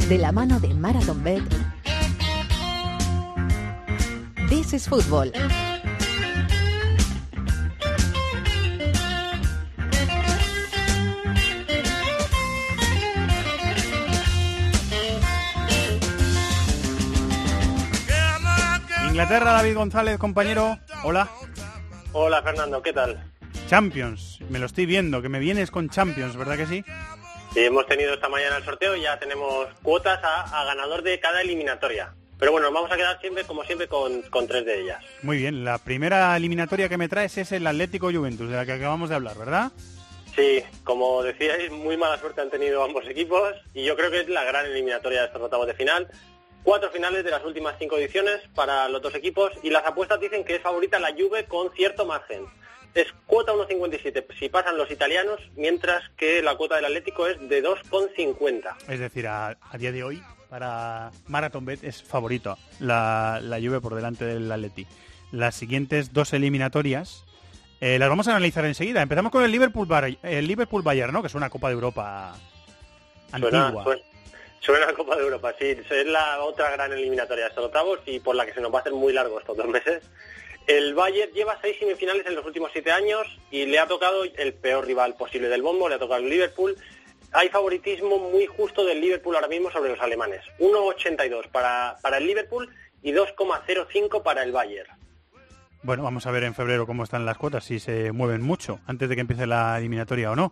de 0.10 0.17
la 0.17 0.32
mano 0.32 0.58
de 0.62 0.74
Marathon 0.74 1.22
Bet. 1.22 1.43
This 4.50 4.74
is 4.74 4.88
Football. 4.88 5.34
Inglaterra, 19.17 19.53
David 19.53 19.75
González, 19.75 20.19
compañero. 20.19 20.77
Hola. 21.03 21.27
Hola, 22.13 22.43
Fernando, 22.43 22.84
¿qué 22.84 22.93
tal? 22.93 23.19
Champions, 23.67 24.38
me 24.51 24.60
lo 24.60 24.67
estoy 24.67 24.86
viendo, 24.86 25.23
que 25.23 25.27
me 25.27 25.39
vienes 25.39 25.71
con 25.71 25.89
Champions, 25.89 26.38
¿verdad 26.38 26.56
que 26.56 26.67
sí? 26.67 26.86
Sí, 27.51 27.62
hemos 27.62 27.88
tenido 27.88 28.13
esta 28.13 28.30
mañana 28.30 28.58
el 28.58 28.63
sorteo 28.63 28.95
y 28.95 29.01
ya 29.01 29.17
tenemos 29.17 29.69
cuotas 29.82 30.23
a, 30.23 30.62
a 30.62 30.65
ganador 30.65 31.01
de 31.01 31.19
cada 31.19 31.41
eliminatoria. 31.41 32.13
Pero 32.38 32.51
bueno, 32.51 32.67
nos 32.67 32.75
vamos 32.75 32.91
a 32.91 32.95
quedar 32.95 33.19
siempre, 33.19 33.43
como 33.45 33.63
siempre, 33.63 33.88
con, 33.88 34.21
con, 34.30 34.45
tres 34.45 34.63
de 34.65 34.82
ellas. 34.84 35.03
Muy 35.23 35.38
bien, 35.38 35.65
la 35.65 35.80
primera 35.80 36.38
eliminatoria 36.38 36.88
que 36.88 36.99
me 36.99 37.10
traes 37.10 37.39
es 37.39 37.51
el 37.51 37.65
Atlético 37.65 38.12
Juventus, 38.12 38.47
de 38.47 38.56
la 38.56 38.67
que 38.67 38.73
acabamos 38.73 39.10
de 39.10 39.15
hablar, 39.15 39.36
¿verdad? 39.36 39.71
Sí, 40.36 40.63
como 40.84 41.23
decíais, 41.23 41.71
muy 41.71 41.97
mala 41.97 42.19
suerte 42.19 42.41
han 42.41 42.51
tenido 42.51 42.84
ambos 42.84 43.08
equipos 43.08 43.56
y 43.73 43.84
yo 43.84 43.95
creo 43.95 44.12
que 44.12 44.19
es 44.19 44.30
la 44.30 44.43
gran 44.43 44.67
eliminatoria 44.67 45.21
de 45.21 45.25
estos 45.25 45.41
octavos 45.41 45.65
de 45.65 45.73
final. 45.73 46.08
Cuatro 46.67 46.91
finales 46.91 47.23
de 47.23 47.32
las 47.32 47.45
últimas 47.45 47.77
cinco 47.80 47.97
ediciones 47.97 48.41
para 48.53 48.89
los 48.89 49.01
dos 49.01 49.15
equipos 49.15 49.53
y 49.63 49.69
las 49.69 49.86
apuestas 49.86 50.19
dicen 50.19 50.43
que 50.43 50.56
es 50.56 50.62
favorita 50.62 50.99
la 50.99 51.13
Juve 51.13 51.45
con 51.45 51.71
cierto 51.71 52.06
margen. 52.06 52.43
Es 52.93 53.08
cuota 53.25 53.53
1,57 53.53 54.25
si 54.38 54.49
pasan 54.49 54.77
los 54.77 54.91
italianos, 54.91 55.39
mientras 55.56 56.03
que 56.17 56.41
la 56.41 56.58
cuota 56.58 56.75
del 56.75 56.84
Atlético 56.84 57.25
es 57.25 57.39
de 57.47 57.63
2,50. 57.63 58.75
Es 58.89 58.99
decir, 58.99 59.27
a, 59.27 59.58
a 59.62 59.77
día 59.77 59.93
de 59.93 60.03
hoy, 60.03 60.21
para 60.49 61.12
Marathon 61.27 61.63
Bet 61.63 61.86
es 61.86 62.03
favorito 62.03 62.58
la, 62.82 63.39
la 63.41 63.62
Juve 63.62 63.80
por 63.80 63.95
delante 63.95 64.25
del 64.25 64.51
Atleti. 64.51 64.86
Las 65.32 65.56
siguientes 65.56 66.12
dos 66.12 66.34
eliminatorias 66.34 67.23
eh, 67.80 67.97
las 67.97 68.10
vamos 68.10 68.27
a 68.27 68.32
analizar 68.32 68.65
enseguida. 68.65 69.01
Empezamos 69.01 69.32
con 69.32 69.45
el 69.45 69.53
Liverpool, 69.53 69.88
el 70.21 70.45
Liverpool 70.45 70.82
Bayern, 70.82 71.13
¿no? 71.13 71.21
Que 71.21 71.27
es 71.27 71.36
una 71.36 71.49
Copa 71.49 71.69
de 71.69 71.75
Europa 71.75 72.36
antigua. 73.32 73.71
suena, 73.71 73.84
suena 73.84 74.16
a 74.88 74.93
Copa 74.93 75.15
de 75.15 75.24
Europa, 75.24 75.54
sí. 75.60 75.78
Es 75.89 76.06
la 76.06 76.43
otra 76.43 76.72
gran 76.72 76.91
eliminatoria 76.91 77.46
de 77.46 77.50
estos 77.50 77.65
octavos 77.65 78.00
y 78.06 78.20
por 78.20 78.36
la 78.36 78.46
que 78.46 78.54
se 78.54 78.62
nos 78.62 78.74
va 78.74 78.80
a 78.80 78.82
hacer 78.82 78.93
muy 78.93 79.13
largo 79.13 79.39
estos 79.39 79.56
dos 79.56 79.67
meses. 79.67 80.04
El 80.67 80.93
Bayern 80.96 81.32
lleva 81.32 81.58
seis 81.62 81.78
semifinales 81.80 82.26
en 82.26 82.36
los 82.36 82.46
últimos 82.46 82.72
siete 82.74 82.91
años 82.91 83.26
y 83.52 83.65
le 83.65 83.80
ha 83.80 83.88
tocado 83.88 84.24
el 84.26 84.54
peor 84.54 84.86
rival 84.86 85.15
posible 85.15 85.48
del 85.48 85.62
bombo, 85.62 85.88
le 85.88 85.96
ha 85.96 86.00
tocado 86.00 86.22
el 86.22 86.30
Liverpool. 86.30 86.76
Hay 87.32 87.50
favoritismo 87.50 88.17
muy 88.17 88.46
justo 88.46 88.86
del 88.86 89.00
Liverpool 89.00 89.36
ahora 89.36 89.48
mismo 89.48 89.72
sobre 89.72 89.91
los 89.91 90.02
alemanes. 90.02 90.41
1,82 90.60 91.48
para, 91.50 91.96
para 92.02 92.17
el 92.17 92.28
Liverpool 92.28 92.70
y 93.02 93.13
2,05 93.13 94.24
para 94.24 94.43
el 94.43 94.52
Bayern. 94.52 94.89
Bueno, 95.84 96.04
vamos 96.04 96.26
a 96.26 96.32
ver 96.32 96.43
en 96.43 96.54
febrero 96.54 96.86
cómo 96.86 97.04
están 97.04 97.26
las 97.26 97.38
cuotas, 97.38 97.63
si 97.63 97.80
se 97.80 98.12
mueven 98.12 98.41
mucho 98.41 98.82
antes 98.88 99.08
de 99.08 99.15
que 99.15 99.22
empiece 99.22 99.48
la 99.48 99.78
eliminatoria 99.78 100.32
o 100.32 100.36
no. 100.36 100.52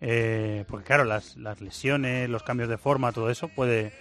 Eh, 0.00 0.64
porque 0.68 0.86
claro, 0.86 1.04
las, 1.04 1.36
las 1.36 1.60
lesiones, 1.60 2.28
los 2.28 2.42
cambios 2.42 2.68
de 2.68 2.78
forma, 2.78 3.12
todo 3.12 3.30
eso 3.30 3.48
puede, 3.48 3.92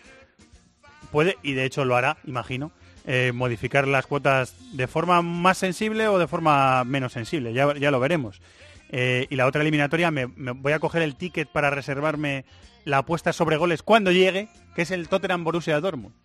puede 1.11 1.37
y 1.41 1.53
de 1.53 1.65
hecho 1.65 1.85
lo 1.85 1.95
hará, 1.95 2.17
imagino, 2.25 2.71
eh, 3.05 3.31
modificar 3.33 3.87
las 3.87 4.07
cuotas 4.07 4.55
de 4.73 4.87
forma 4.87 5.21
más 5.21 5.57
sensible 5.57 6.07
o 6.07 6.17
de 6.17 6.27
forma 6.27 6.83
menos 6.83 7.13
sensible. 7.13 7.53
Ya, 7.53 7.73
ya 7.75 7.91
lo 7.91 7.99
veremos. 7.99 8.41
Eh, 8.89 9.27
y 9.29 9.35
la 9.35 9.45
otra 9.45 9.61
eliminatoria, 9.61 10.11
me, 10.11 10.25
voy 10.25 10.73
a 10.73 10.79
coger 10.79 11.01
el 11.01 11.15
ticket 11.15 11.47
para 11.49 11.69
reservarme 11.69 12.45
la 12.83 12.99
apuesta 12.99 13.33
sobre 13.33 13.57
goles 13.57 13.83
cuando 13.83 14.11
llegue, 14.11 14.47
que 14.75 14.83
es 14.83 14.91
el 14.91 15.07
Tottenham 15.07 15.43
Borussia 15.43 15.79
Dortmund. 15.79 16.15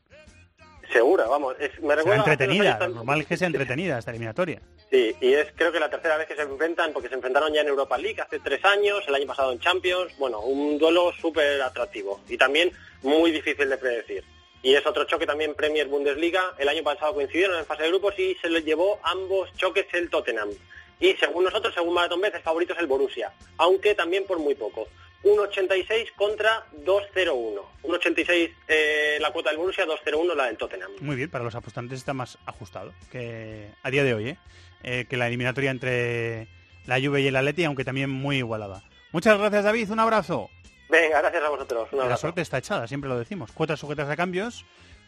Segura, 0.92 1.26
vamos. 1.26 1.54
Es, 1.60 1.80
me 1.80 1.94
recuerda 1.94 2.18
entretenida, 2.18 2.78
lo 2.80 2.88
normal 2.88 3.20
es 3.20 3.26
que 3.26 3.36
sea 3.36 3.46
entretenida 3.46 3.98
esta 3.98 4.10
eliminatoria. 4.10 4.60
Sí, 4.90 5.14
y 5.20 5.34
es 5.34 5.52
creo 5.54 5.70
que 5.70 5.78
la 5.78 5.88
tercera 5.88 6.16
vez 6.16 6.26
que 6.26 6.34
se 6.34 6.42
enfrentan, 6.42 6.92
porque 6.92 7.08
se 7.08 7.14
enfrentaron 7.14 7.52
ya 7.52 7.60
en 7.60 7.68
Europa 7.68 7.96
League 7.96 8.20
hace 8.20 8.40
tres 8.40 8.64
años, 8.64 9.04
el 9.06 9.14
año 9.14 9.26
pasado 9.26 9.52
en 9.52 9.60
Champions, 9.60 10.12
bueno, 10.18 10.40
un 10.40 10.78
duelo 10.78 11.12
súper 11.12 11.62
atractivo 11.62 12.20
y 12.28 12.36
también 12.36 12.72
muy 13.02 13.30
difícil 13.30 13.68
de 13.68 13.78
predecir. 13.78 14.24
Y 14.62 14.74
es 14.74 14.84
otro 14.84 15.04
choque 15.04 15.26
también 15.26 15.54
Premier 15.54 15.86
Bundesliga, 15.86 16.54
el 16.58 16.68
año 16.68 16.82
pasado 16.82 17.14
coincidieron 17.14 17.58
en 17.58 17.64
fase 17.64 17.84
de 17.84 17.88
grupos 17.90 18.18
y 18.18 18.34
se 18.42 18.50
les 18.50 18.64
llevó 18.64 18.98
ambos 19.04 19.52
choques 19.54 19.86
el 19.92 20.10
Tottenham. 20.10 20.50
Y 20.98 21.14
según 21.14 21.44
nosotros, 21.44 21.72
según 21.72 21.94
Marathon 21.94 22.20
Bet, 22.20 22.34
el 22.34 22.42
favorito 22.42 22.74
es 22.74 22.80
el 22.80 22.86
Borussia, 22.86 23.32
aunque 23.56 23.94
también 23.94 24.24
por 24.24 24.38
muy 24.38 24.54
poco. 24.54 24.88
1,86 25.24 26.12
contra 26.16 26.66
2,01. 26.84 27.60
1,86 27.82 28.54
eh, 28.68 29.18
la 29.20 29.30
cuota 29.32 29.50
del 29.50 29.58
Borussia, 29.58 29.84
2,01 29.86 30.34
la 30.34 30.46
del 30.46 30.56
Tottenham. 30.56 30.90
Muy 31.00 31.16
bien, 31.16 31.30
para 31.30 31.44
los 31.44 31.54
apostantes 31.54 31.98
está 31.98 32.14
más 32.14 32.38
ajustado 32.46 32.92
que 33.10 33.68
a 33.82 33.90
día 33.90 34.04
de 34.04 34.14
hoy, 34.14 34.28
¿eh? 34.30 34.38
Eh, 34.82 35.06
que 35.08 35.16
la 35.16 35.26
eliminatoria 35.26 35.70
entre 35.70 36.48
la 36.86 36.98
Juve 37.00 37.20
y 37.20 37.26
el 37.26 37.36
Atleti, 37.36 37.64
aunque 37.64 37.84
también 37.84 38.08
muy 38.10 38.38
igualada. 38.38 38.82
Muchas 39.12 39.38
gracias, 39.38 39.64
David. 39.64 39.90
Un 39.90 40.00
abrazo. 40.00 40.48
Venga, 40.88 41.20
gracias 41.20 41.42
a 41.44 41.48
vosotros. 41.50 41.88
Un 41.92 41.98
La 41.98 42.04
abrazo. 42.04 42.22
suerte 42.22 42.40
está 42.40 42.58
echada, 42.58 42.88
siempre 42.88 43.08
lo 43.10 43.18
decimos. 43.18 43.52
Cuotas 43.52 43.78
sujetas 43.78 44.08
a 44.08 44.16
cambios. 44.16 44.64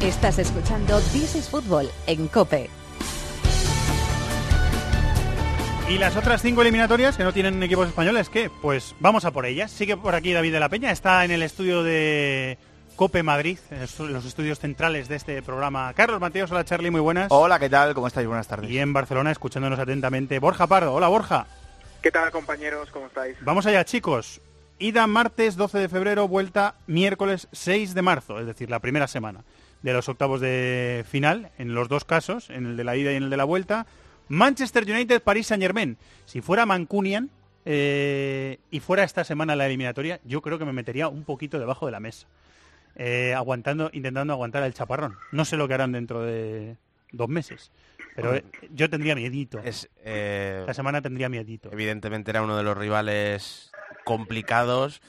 Estás 0.00 0.38
escuchando 0.38 1.00
This 1.12 1.36
is 1.36 1.48
Football 1.48 1.90
en 2.06 2.28
Cope. 2.28 2.68
Y 5.88 5.96
las 5.96 6.14
otras 6.16 6.42
cinco 6.42 6.60
eliminatorias 6.60 7.16
que 7.16 7.24
no 7.24 7.32
tienen 7.32 7.62
equipos 7.62 7.88
españoles, 7.88 8.28
¿qué? 8.28 8.50
Pues 8.60 8.94
vamos 9.00 9.24
a 9.24 9.30
por 9.30 9.46
ellas. 9.46 9.70
Sigue 9.70 9.96
por 9.96 10.14
aquí 10.14 10.34
David 10.34 10.52
de 10.52 10.60
la 10.60 10.68
Peña, 10.68 10.90
está 10.90 11.24
en 11.24 11.30
el 11.30 11.42
estudio 11.42 11.82
de 11.82 12.58
Cope 12.94 13.22
Madrid, 13.22 13.58
en 13.70 14.12
los 14.12 14.26
estudios 14.26 14.58
centrales 14.58 15.08
de 15.08 15.16
este 15.16 15.42
programa. 15.42 15.94
Carlos 15.94 16.20
Mateos, 16.20 16.50
hola 16.50 16.66
Charlie, 16.66 16.90
muy 16.90 17.00
buenas. 17.00 17.28
Hola, 17.30 17.58
¿qué 17.58 17.70
tal? 17.70 17.94
¿Cómo 17.94 18.06
estáis? 18.06 18.26
Buenas 18.26 18.48
tardes. 18.48 18.70
Y 18.70 18.78
en 18.78 18.92
Barcelona, 18.92 19.30
escuchándonos 19.30 19.78
atentamente, 19.78 20.38
Borja 20.40 20.66
Pardo. 20.66 20.92
Hola 20.92 21.08
Borja. 21.08 21.46
¿Qué 22.02 22.10
tal, 22.10 22.30
compañeros? 22.30 22.90
¿Cómo 22.90 23.06
estáis? 23.06 23.38
Vamos 23.40 23.64
allá, 23.64 23.82
chicos. 23.86 24.42
Ida 24.78 25.06
martes 25.06 25.56
12 25.56 25.78
de 25.78 25.88
febrero, 25.88 26.28
vuelta 26.28 26.74
miércoles 26.86 27.48
6 27.52 27.94
de 27.94 28.02
marzo, 28.02 28.38
es 28.38 28.46
decir, 28.46 28.68
la 28.68 28.80
primera 28.80 29.06
semana 29.06 29.42
de 29.86 29.92
los 29.92 30.08
octavos 30.08 30.40
de 30.40 31.04
final, 31.08 31.52
en 31.58 31.72
los 31.72 31.88
dos 31.88 32.04
casos, 32.04 32.50
en 32.50 32.66
el 32.66 32.76
de 32.76 32.82
la 32.82 32.96
ida 32.96 33.12
y 33.12 33.16
en 33.16 33.22
el 33.22 33.30
de 33.30 33.36
la 33.36 33.44
vuelta. 33.44 33.86
Manchester 34.28 34.82
United, 34.82 35.22
París 35.22 35.46
Saint 35.46 35.62
Germain. 35.62 35.96
Si 36.24 36.40
fuera 36.40 36.66
Mancunian 36.66 37.30
eh, 37.64 38.58
y 38.72 38.80
fuera 38.80 39.04
esta 39.04 39.22
semana 39.22 39.54
la 39.54 39.66
eliminatoria, 39.66 40.18
yo 40.24 40.42
creo 40.42 40.58
que 40.58 40.64
me 40.64 40.72
metería 40.72 41.06
un 41.06 41.22
poquito 41.22 41.60
debajo 41.60 41.86
de 41.86 41.92
la 41.92 42.00
mesa. 42.00 42.26
Eh, 42.96 43.32
aguantando, 43.34 43.88
intentando 43.92 44.32
aguantar 44.32 44.64
el 44.64 44.74
chaparrón. 44.74 45.18
No 45.30 45.44
sé 45.44 45.56
lo 45.56 45.68
que 45.68 45.74
harán 45.74 45.92
dentro 45.92 46.20
de 46.20 46.78
dos 47.12 47.28
meses. 47.28 47.70
Pero 48.16 48.34
eh, 48.34 48.44
yo 48.72 48.90
tendría 48.90 49.14
miedito. 49.14 49.60
Es, 49.60 49.88
Esta 50.02 50.74
semana 50.74 51.00
tendría 51.00 51.28
miedito. 51.28 51.70
Evidentemente 51.72 52.32
era 52.32 52.42
uno 52.42 52.56
de 52.56 52.64
los 52.64 52.76
rivales 52.76 53.70
complicados. 54.04 55.00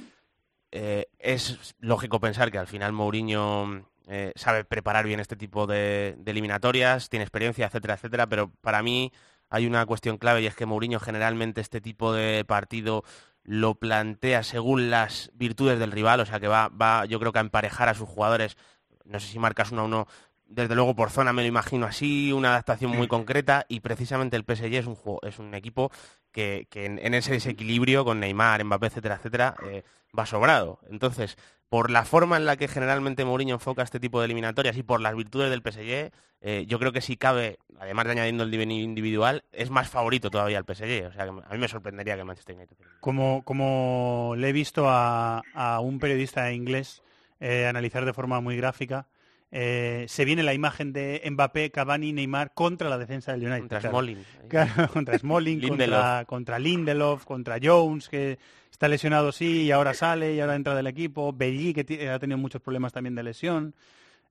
Es 0.70 1.76
lógico 1.80 2.20
pensar 2.20 2.52
que 2.52 2.60
al 2.60 2.68
final 2.68 2.94
Mourinho 2.94 3.88
eh, 4.08 4.32
sabe 4.36 4.64
preparar 4.64 5.06
bien 5.06 5.20
este 5.20 5.36
tipo 5.36 5.68
de, 5.68 6.16
de 6.18 6.32
eliminatorias, 6.32 7.10
tiene 7.10 7.24
experiencia, 7.24 7.68
etcétera, 7.68 7.96
etcétera, 7.96 8.28
pero 8.28 8.52
para 8.62 8.82
mí 8.82 9.12
hay 9.50 9.66
una 9.66 9.86
cuestión 9.86 10.18
clave 10.18 10.42
y 10.42 10.48
es 10.48 10.56
que 10.56 10.66
Mourinho 10.66 11.00
generalmente 11.00 11.62
este 11.62 11.82
tipo 11.82 12.14
de 12.14 12.44
partido 12.46 13.04
lo 13.44 13.76
plantea 13.76 14.44
según 14.44 14.90
las 14.90 15.32
virtudes 15.34 15.80
del 15.80 15.92
rival, 15.92 16.20
o 16.20 16.26
sea 16.26 16.40
que 16.40 16.48
va, 16.48 16.70
va 16.70 17.06
yo 17.06 17.20
creo 17.20 17.32
que 17.32 17.40
a 17.40 17.42
emparejar 17.42 17.90
a 17.90 17.94
sus 17.94 18.08
jugadores, 18.08 18.58
no 19.06 19.20
sé 19.20 19.28
si 19.28 19.40
marcas 19.40 19.72
uno 19.72 19.82
a 19.82 19.86
uno, 19.86 20.08
desde 20.46 20.76
luego 20.76 20.96
por 20.96 21.10
zona 21.12 21.34
me 21.34 21.42
lo 21.42 21.48
imagino 21.48 21.86
así, 21.86 22.32
una 22.32 22.50
adaptación 22.50 22.92
muy 22.92 23.08
concreta 23.08 23.66
y 23.68 23.80
precisamente 23.80 24.36
el 24.36 24.44
PSG 24.44 24.74
es 24.76 24.86
un, 24.86 24.96
juego, 24.96 25.20
es 25.24 25.40
un 25.40 25.54
equipo 25.54 25.92
que, 26.32 26.68
que 26.70 26.86
en, 26.86 27.00
en 27.00 27.14
ese 27.14 27.34
desequilibrio 27.34 28.06
con 28.06 28.20
Neymar, 28.20 28.64
Mbappé, 28.64 28.88
etcétera, 28.88 29.16
etcétera, 29.16 29.56
eh, 29.66 29.84
va 30.18 30.26
sobrado. 30.26 30.80
Entonces, 30.90 31.38
por 31.70 31.92
la 31.92 32.06
forma 32.06 32.38
en 32.38 32.46
la 32.46 32.56
que 32.58 32.68
generalmente 32.68 33.26
Mourinho 33.26 33.56
enfoca 33.56 33.84
este 33.84 34.00
tipo 34.00 34.20
de 34.20 34.26
eliminatorias 34.26 34.78
y 34.78 34.84
por 34.84 35.02
las 35.02 35.16
virtudes 35.16 35.50
del 35.50 35.62
PSG, 35.62 36.12
eh, 36.42 36.66
yo 36.68 36.80
creo 36.80 36.92
que 36.92 37.02
si 37.02 37.18
cabe, 37.18 37.60
además 37.80 38.06
de 38.06 38.12
añadiendo 38.12 38.44
el 38.44 38.52
nivel 38.52 38.72
individual, 38.72 39.44
es 39.52 39.70
más 39.70 39.90
favorito 39.90 40.30
todavía 40.30 40.60
el 40.60 40.66
PSG. 40.66 41.08
O 41.08 41.12
sea, 41.12 41.24
a 41.24 41.54
mí 41.54 41.58
me 41.58 41.68
sorprendería 41.68 42.16
que 42.16 42.24
Manchester 42.24 42.56
United. 42.56 42.78
Como, 43.00 43.44
como 43.44 44.34
le 44.38 44.50
he 44.50 44.54
visto 44.54 44.88
a, 44.88 45.42
a 45.54 45.80
un 45.80 46.00
periodista 46.00 46.52
inglés 46.52 47.02
eh, 47.40 47.68
analizar 47.68 48.06
de 48.06 48.14
forma 48.14 48.40
muy 48.40 48.56
gráfica, 48.58 49.08
eh, 49.52 50.06
se 50.10 50.26
viene 50.26 50.44
la 50.44 50.54
imagen 50.54 50.92
de 50.92 51.22
Mbappé, 51.30 51.72
Cavani, 51.72 52.12
Neymar 52.12 52.54
contra 52.54 52.90
la 52.90 52.98
defensa 52.98 53.32
del 53.32 53.44
United. 53.44 53.60
Contra 53.60 53.80
claro. 53.80 53.94
Smalling. 53.94 54.18
Claro, 54.50 54.88
contra 54.94 55.18
Smalling, 55.18 55.68
contra, 55.68 56.26
contra 56.26 56.60
Lindelof, 56.60 57.26
contra 57.26 57.58
Jones, 57.62 58.10
que 58.10 58.38
está 58.72 58.88
lesionado 58.88 59.32
sí 59.32 59.64
y 59.64 59.72
ahora 59.72 59.94
sale 59.94 60.34
y 60.34 60.40
ahora 60.40 60.56
entra 60.56 60.76
del 60.76 60.88
equipo. 60.88 61.34
Belli, 61.34 61.74
que 61.74 62.10
ha 62.10 62.20
tenido 62.20 62.38
muchos 62.38 62.62
problemas 62.62 62.92
también 62.94 63.16
de 63.16 63.24
lesión. 63.24 63.74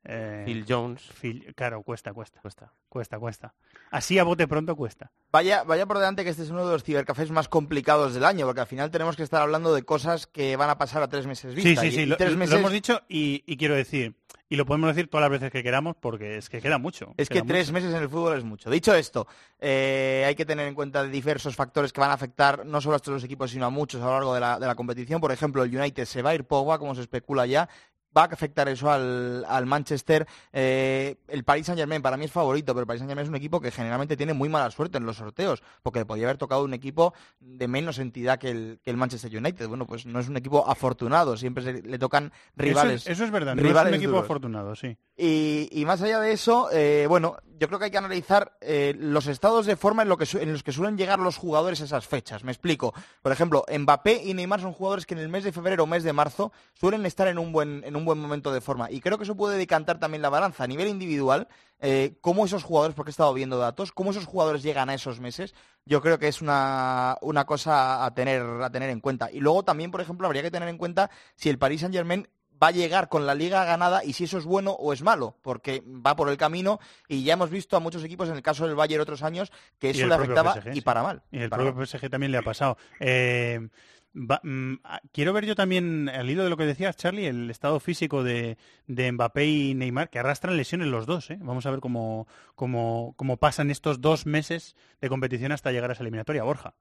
Eh, 0.09 0.43
Phil 0.47 0.65
Jones. 0.69 1.03
Phil- 1.21 1.53
claro, 1.57 1.83
cuesta, 1.83 2.13
cuesta. 2.13 2.41
Cuesta. 2.41 2.73
Cuesta, 2.89 3.19
cuesta. 3.19 3.55
Así 3.91 4.19
a 4.19 4.25
bote 4.25 4.47
pronto 4.47 4.77
cuesta. 4.77 5.11
Vaya, 5.33 5.65
vaya 5.65 5.85
por 5.85 5.99
delante 5.99 6.23
que 6.25 6.31
este 6.31 6.45
es 6.45 6.51
uno 6.51 6.65
de 6.65 6.73
los 6.73 6.85
cibercafés 6.85 7.31
más 7.31 7.49
complicados 7.49 8.15
del 8.15 8.25
año, 8.25 8.47
porque 8.47 8.61
al 8.61 8.67
final 8.67 8.91
tenemos 8.91 9.17
que 9.17 9.23
estar 9.25 9.43
hablando 9.43 9.75
de 9.75 9.83
cosas 9.83 10.27
que 10.27 10.55
van 10.57 10.71
a 10.71 10.79
pasar 10.79 11.03
a 11.03 11.09
tres 11.09 11.27
meses 11.27 11.55
Sí, 11.55 11.61
vista. 11.61 11.81
sí, 11.83 11.89
y- 11.89 11.91
sí, 11.93 12.01
y 12.03 12.07
lo, 12.07 12.17
tres 12.17 12.33
lo 12.33 12.39
meses- 12.39 12.59
hemos 12.59 12.73
dicho 12.73 13.03
y, 13.09 13.43
y 13.47 13.57
quiero 13.57 13.75
decir, 13.75 14.15
y 14.49 14.55
lo 14.57 14.65
podemos 14.65 14.95
decir 14.95 15.11
todas 15.11 15.23
las 15.29 15.31
veces 15.41 15.51
que 15.51 15.63
queramos 15.65 15.97
porque 16.01 16.37
es 16.39 16.49
que 16.49 16.61
queda 16.63 16.79
mucho. 16.79 17.13
Es 17.17 17.29
que 17.29 17.43
tres 17.43 17.67
mucho. 17.67 17.73
meses 17.75 17.95
en 17.95 18.03
el 18.03 18.09
fútbol 18.09 18.39
es 18.39 18.45
mucho. 18.45 18.71
Dicho 18.71 18.95
esto, 18.95 19.27
eh, 19.59 20.25
hay 20.27 20.37
que 20.37 20.47
tener 20.47 20.69
en 20.69 20.75
cuenta 20.75 21.03
diversos 21.03 21.57
factores 21.57 21.93
que 21.93 22.01
van 22.01 22.11
a 22.11 22.15
afectar 22.15 22.65
no 22.65 22.81
solo 22.81 22.95
a 22.95 22.97
estos 22.97 23.13
dos 23.15 23.25
equipos, 23.25 23.51
sino 23.51 23.67
a 23.67 23.71
muchos 23.71 24.01
a 24.01 24.05
lo 24.07 24.13
largo 24.13 24.35
de 24.35 24.41
la, 24.41 24.59
de 24.61 24.67
la 24.67 24.75
competición. 24.77 25.21
Por 25.21 25.33
ejemplo, 25.33 25.65
el 25.65 25.77
United 25.77 26.05
se 26.05 26.23
va 26.23 26.31
a 26.31 26.35
ir 26.37 26.45
Pogba, 26.45 26.79
como 26.79 26.95
se 26.95 27.01
especula 27.01 27.45
ya. 27.47 27.69
Va 28.17 28.23
a 28.23 28.25
afectar 28.27 28.69
eso 28.69 28.91
al, 28.91 29.45
al 29.49 29.67
Manchester. 29.67 30.27
Eh, 30.53 31.17
el 31.29 31.45
Paris 31.45 31.67
Saint 31.67 31.79
Germain 31.79 32.03
para 32.03 32.17
mí 32.17 32.25
es 32.25 32.33
favorito, 32.33 32.73
pero 32.75 32.81
el 32.81 32.87
Paris 32.87 33.01
Saint 33.01 33.11
Germain 33.11 33.25
es 33.25 33.29
un 33.31 33.37
equipo 33.37 33.61
que 33.61 33.71
generalmente 33.71 34.17
tiene 34.17 34.33
muy 34.33 34.49
mala 34.49 34.71
suerte 34.71 34.99
en 34.99 35.07
los 35.07 35.17
sorteos, 35.17 35.63
porque 35.83 35.99
le 35.99 36.07
podría 36.07 36.27
haber 36.27 36.39
tocado 36.39 36.65
un 36.65 36.73
equipo 36.75 37.13
de 37.41 37.69
menos 37.69 37.99
entidad 37.99 38.39
que 38.39 38.51
el, 38.51 38.81
que 38.83 38.91
el 38.91 38.97
Manchester 38.97 39.37
United. 39.37 39.69
Bueno, 39.69 39.87
pues 39.87 40.07
no 40.07 40.19
es 40.19 40.29
un 40.29 40.37
equipo 40.37 40.69
afortunado, 40.69 41.37
siempre 41.37 41.63
se- 41.63 41.83
le 41.83 41.99
tocan 41.99 42.33
rivales. 42.57 43.03
Eso 43.03 43.11
es, 43.11 43.17
eso 43.19 43.25
es 43.25 43.31
verdad, 43.31 43.55
no 43.55 43.63
rivales 43.63 43.93
es 43.93 43.99
un 43.99 44.03
equipo 44.03 44.11
duros. 44.13 44.25
afortunado, 44.25 44.75
sí. 44.77 44.97
Y, 45.17 45.69
y 45.73 45.85
más 45.85 46.01
allá 46.03 46.21
de 46.21 46.33
eso, 46.33 46.69
eh, 46.73 47.07
bueno, 47.09 47.37
yo 47.59 47.69
creo 47.69 47.79
que 47.79 47.87
hay 47.87 47.91
que 47.91 47.99
analizar 47.99 48.57
eh, 48.61 48.95
los 48.99 49.27
estados 49.27 49.67
de 49.67 49.77
forma 49.77 50.03
en, 50.03 50.09
los 50.09 50.63
que 50.63 50.73
suelen 50.73 50.97
llegar 50.97 51.19
los 51.19 51.37
jugadores 51.37 51.81
a 51.81 51.85
esas 51.85 52.07
fechas. 52.07 52.45
Me 52.45 52.53
explico. 52.53 52.95
Por 53.23 53.33
ejemplo, 53.33 53.65
Mbappé 53.69 54.23
y 54.25 54.35
Neymar 54.35 54.61
son 54.61 54.73
jugadores 54.73 55.07
que 55.07 55.15
en 55.15 55.21
el 55.21 55.29
mes 55.29 55.45
de 55.45 55.53
febrero 55.53 55.85
o 55.85 55.87
mes 55.87 56.05
de 56.05 56.13
marzo 56.13 56.53
suelen 56.75 57.07
estar 57.07 57.29
en 57.29 57.39
un 57.39 57.53
buen, 57.53 57.83
en 57.85 57.97
un 57.97 58.05
buen 58.05 58.19
momento 58.19 58.53
de 58.53 58.61
forma. 58.61 58.91
Y 58.91 59.01
creo 59.01 59.19
que 59.19 59.25
eso 59.25 59.37
puede 59.37 59.59
decantar 59.59 59.99
también 59.99 60.23
la 60.23 60.29
balanza 60.29 60.65
a 60.65 60.67
nivel 60.67 60.89
individual. 60.89 61.49
Eh, 61.79 62.17
cómo 62.23 62.47
esos 62.47 62.65
jugadores, 62.65 62.95
porque 62.95 63.11
he 63.11 63.13
estado 63.13 63.35
viendo 63.35 63.59
datos, 63.59 63.93
cómo 63.93 64.11
esos 64.11 64.25
jugadores 64.25 64.63
llegan 64.63 64.89
a 64.89 64.95
esos 64.95 65.21
meses, 65.21 65.55
yo 65.85 66.01
creo 66.01 66.19
que 66.19 66.29
es 66.29 66.41
una, 66.41 67.19
una 67.21 67.45
cosa 67.45 68.05
a 68.05 68.15
tener, 68.15 68.43
a 68.43 68.71
tener 68.71 68.91
en 68.91 69.01
cuenta. 69.01 69.31
Y 69.31 69.41
luego 69.41 69.63
también, 69.63 69.91
por 69.91 70.01
ejemplo, 70.01 70.27
habría 70.27 70.43
que 70.43 70.51
tener 70.51 70.69
en 70.69 70.79
cuenta 70.79 71.11
si 71.35 71.51
el 71.51 71.59
Paris 71.59 71.83
Saint 71.83 71.95
Germain 71.95 72.29
va 72.63 72.69
a 72.69 72.73
llegar 72.73 73.09
con 73.09 73.27
la 73.27 73.35
liga 73.35 73.65
ganada 73.65 74.03
y 74.05 74.13
si 74.15 74.25
eso 74.25 74.39
es 74.39 74.45
bueno 74.45 74.73
o 74.73 74.93
es 74.93 75.03
malo, 75.03 75.37
porque 75.43 75.83
va 75.87 76.17
por 76.17 76.29
el 76.29 76.37
camino 76.37 76.79
y 77.09 77.23
ya 77.25 77.35
hemos 77.35 77.51
visto 77.51 77.77
a 77.77 77.81
muchos 77.81 78.03
equipos, 78.05 78.29
en 78.29 78.37
el 78.37 78.43
caso 78.43 78.67
del 78.67 78.75
Bayern 78.77 79.03
otros 79.03 79.23
años, 79.23 79.53
que 79.79 79.91
eso 79.91 80.07
le 80.07 80.15
afectaba 80.15 80.55
PSG, 80.55 80.77
y 80.77 80.81
para 80.81 81.03
mal. 81.03 81.23
Y 81.31 81.41
el 81.43 81.51
para 81.51 81.63
propio 81.65 81.79
mal. 81.79 81.87
PSG 81.87 82.09
también 82.11 82.33
le 82.33 82.39
ha 82.39 82.43
pasado. 82.43 82.77
Eh, 83.01 83.69
va- 84.15 84.41
mm, 84.43 84.75
ah, 84.85 85.01
quiero 85.13 85.33
ver 85.35 85.45
yo 85.45 85.55
también, 85.55 86.09
al 86.09 86.31
hilo 86.31 86.45
de 86.45 86.51
lo 86.51 86.57
que 86.57 86.65
decías, 86.65 86.97
Charlie, 86.97 87.27
el 87.27 87.51
estado 87.51 87.79
físico 87.81 88.23
de, 88.25 88.57
de 88.87 89.13
Mbappé 89.13 89.45
y 89.47 89.75
Neymar, 89.75 90.09
que 90.09 90.19
arrastran 90.19 90.57
lesiones 90.57 90.89
los 90.89 91.05
dos. 91.07 91.31
¿eh? 91.31 91.39
Vamos 91.41 91.67
a 91.67 91.71
ver 91.71 91.81
cómo, 91.81 92.27
cómo, 92.55 93.13
cómo 93.17 93.37
pasan 93.37 93.71
estos 93.71 94.01
dos 94.01 94.25
meses 94.25 94.77
de 95.01 95.09
competición 95.09 95.53
hasta 95.53 95.73
llegar 95.73 95.91
a 95.91 95.93
esa 95.93 96.03
eliminatoria, 96.03 96.43
Borja. 96.45 96.75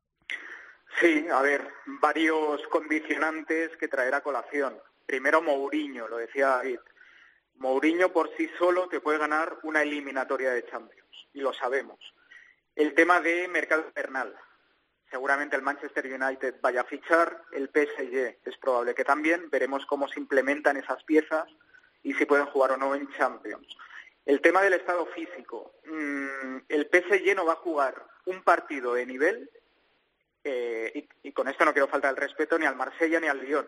Sí, 1.01 1.25
a 1.29 1.41
ver, 1.41 1.67
varios 2.01 2.61
condicionantes 2.71 3.71
que 3.77 3.89
traer 3.89 4.13
a 4.15 4.21
colación. 4.21 4.75
Primero 5.05 5.41
Mourinho, 5.41 6.07
lo 6.07 6.17
decía 6.17 6.47
David. 6.47 6.79
Mourinho 7.55 8.11
por 8.11 8.35
sí 8.35 8.49
solo 8.57 8.87
te 8.89 8.99
puede 8.99 9.17
ganar 9.17 9.59
una 9.63 9.81
eliminatoria 9.81 10.51
de 10.51 10.65
Champions, 10.65 11.27
y 11.33 11.41
lo 11.41 11.53
sabemos. 11.53 11.99
El 12.75 12.93
tema 12.93 13.21
de 13.21 13.47
mercado 13.47 13.85
invernal. 13.87 14.35
Seguramente 15.09 15.55
el 15.55 15.61
Manchester 15.61 16.05
United 16.05 16.55
vaya 16.61 16.81
a 16.81 16.85
fichar, 16.85 17.43
el 17.53 17.69
PSG 17.69 18.39
es 18.43 18.57
probable 18.57 18.95
que 18.95 19.05
también. 19.05 19.49
Veremos 19.49 19.85
cómo 19.85 20.07
se 20.09 20.19
implementan 20.19 20.75
esas 20.75 21.03
piezas 21.03 21.45
y 22.03 22.13
si 22.15 22.25
pueden 22.25 22.47
jugar 22.47 22.71
o 22.71 22.77
no 22.77 22.93
en 22.95 23.09
Champions. 23.11 23.77
El 24.25 24.41
tema 24.41 24.61
del 24.61 24.73
estado 24.73 25.05
físico. 25.05 25.75
Mm, 25.85 26.57
el 26.67 26.89
PSG 26.91 27.35
no 27.35 27.45
va 27.45 27.53
a 27.53 27.57
jugar 27.57 28.05
un 28.25 28.43
partido 28.43 28.95
de 28.95 29.05
nivel 29.05 29.49
eh, 30.43 30.91
y, 30.93 31.29
y 31.29 31.31
con 31.31 31.47
esto 31.47 31.63
no 31.63 31.71
quiero 31.71 31.87
faltar 31.87 32.11
el 32.11 32.17
respeto 32.17 32.57
ni 32.59 32.65
al 32.65 32.75
Marsella 32.75 33.19
ni 33.19 33.27
al 33.27 33.39
Lyon, 33.39 33.67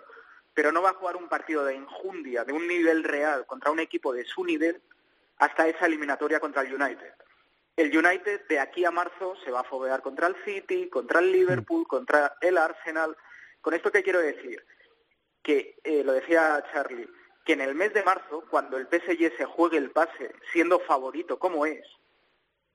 pero 0.57 0.71
no 0.71 0.81
va 0.81 0.89
a 0.89 0.95
jugar 0.95 1.15
un 1.17 1.29
partido 1.29 1.63
de 1.65 1.75
enjundia, 1.75 2.43
de 2.43 2.51
un 2.51 2.67
nivel 2.67 3.03
real 3.03 3.45
contra 3.45 3.69
un 3.69 3.79
equipo 3.79 4.11
de 4.11 4.25
su 4.25 4.43
nivel 4.43 4.81
hasta 5.37 5.67
esa 5.67 5.85
eliminatoria 5.85 6.39
contra 6.39 6.63
el 6.63 6.73
United. 6.73 7.13
El 7.75 7.95
United 7.95 8.47
de 8.47 8.59
aquí 8.59 8.83
a 8.83 8.89
marzo 8.89 9.35
se 9.45 9.51
va 9.51 9.59
a 9.59 9.65
foguear 9.65 10.01
contra 10.01 10.25
el 10.25 10.35
City, 10.43 10.89
contra 10.89 11.19
el 11.19 11.31
Liverpool, 11.31 11.87
contra 11.87 12.37
el 12.41 12.57
Arsenal. 12.57 13.15
¿Con 13.61 13.75
esto 13.75 13.91
qué 13.91 14.01
quiero 14.01 14.19
decir? 14.19 14.65
Que, 15.43 15.77
eh, 15.83 16.03
lo 16.03 16.13
decía 16.13 16.63
Charlie, 16.73 17.07
que 17.45 17.53
en 17.53 17.61
el 17.61 17.75
mes 17.75 17.93
de 17.93 18.01
marzo, 18.01 18.43
cuando 18.49 18.77
el 18.77 18.87
PSG 18.87 19.37
se 19.37 19.45
juegue 19.45 19.77
el 19.77 19.91
pase 19.91 20.33
siendo 20.51 20.79
favorito 20.79 21.37
como 21.37 21.67
es, 21.67 21.85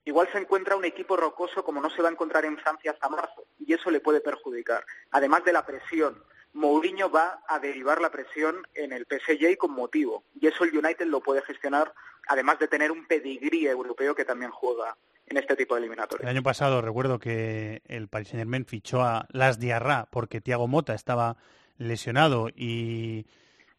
igual 0.04 0.28
se 0.30 0.38
encuentra 0.38 0.76
un 0.76 0.84
equipo 0.84 1.16
rocoso 1.16 1.64
como 1.64 1.80
no 1.80 1.90
se 1.90 2.00
va 2.00 2.10
a 2.10 2.12
encontrar 2.12 2.44
en 2.44 2.58
Francia 2.58 2.92
hasta 2.92 3.08
marzo 3.08 3.44
y 3.58 3.72
eso 3.72 3.90
le 3.90 3.98
puede 3.98 4.20
perjudicar. 4.20 4.86
Además 5.10 5.44
de 5.44 5.52
la 5.52 5.66
presión, 5.66 6.22
Mourinho 6.54 7.10
va 7.10 7.42
a 7.48 7.58
derivar 7.58 8.00
la 8.00 8.10
presión 8.10 8.56
en 8.74 8.92
el 8.92 9.06
PSG 9.06 9.56
con 9.56 9.72
motivo 9.72 10.24
y 10.40 10.46
eso 10.46 10.64
el 10.64 10.76
United 10.76 11.06
lo 11.06 11.20
puede 11.20 11.42
gestionar 11.42 11.92
además 12.28 12.58
de 12.58 12.68
tener 12.68 12.92
un 12.92 13.06
pedigrí 13.06 13.66
europeo 13.66 14.14
que 14.14 14.24
también 14.24 14.50
juega 14.50 14.96
en 15.26 15.36
este 15.38 15.56
tipo 15.56 15.74
de 15.74 15.78
El 15.78 15.84
eliminatorias. 15.84 16.28
año 16.28 16.42
pasado 16.42 16.82
recuerdo 16.82 17.18
que 17.18 17.82
el 17.86 18.08
Paris 18.08 18.28
Saint 18.28 18.40
Germain 18.40 18.66
fichó 18.66 19.02
a 19.02 19.26
Las 19.30 19.58
Diarra 19.58 20.08
porque 20.10 20.40
Thiago 20.40 20.68
Mota 20.68 20.94
estaba 20.94 21.36
lesionado 21.78 22.48
y, 22.54 23.26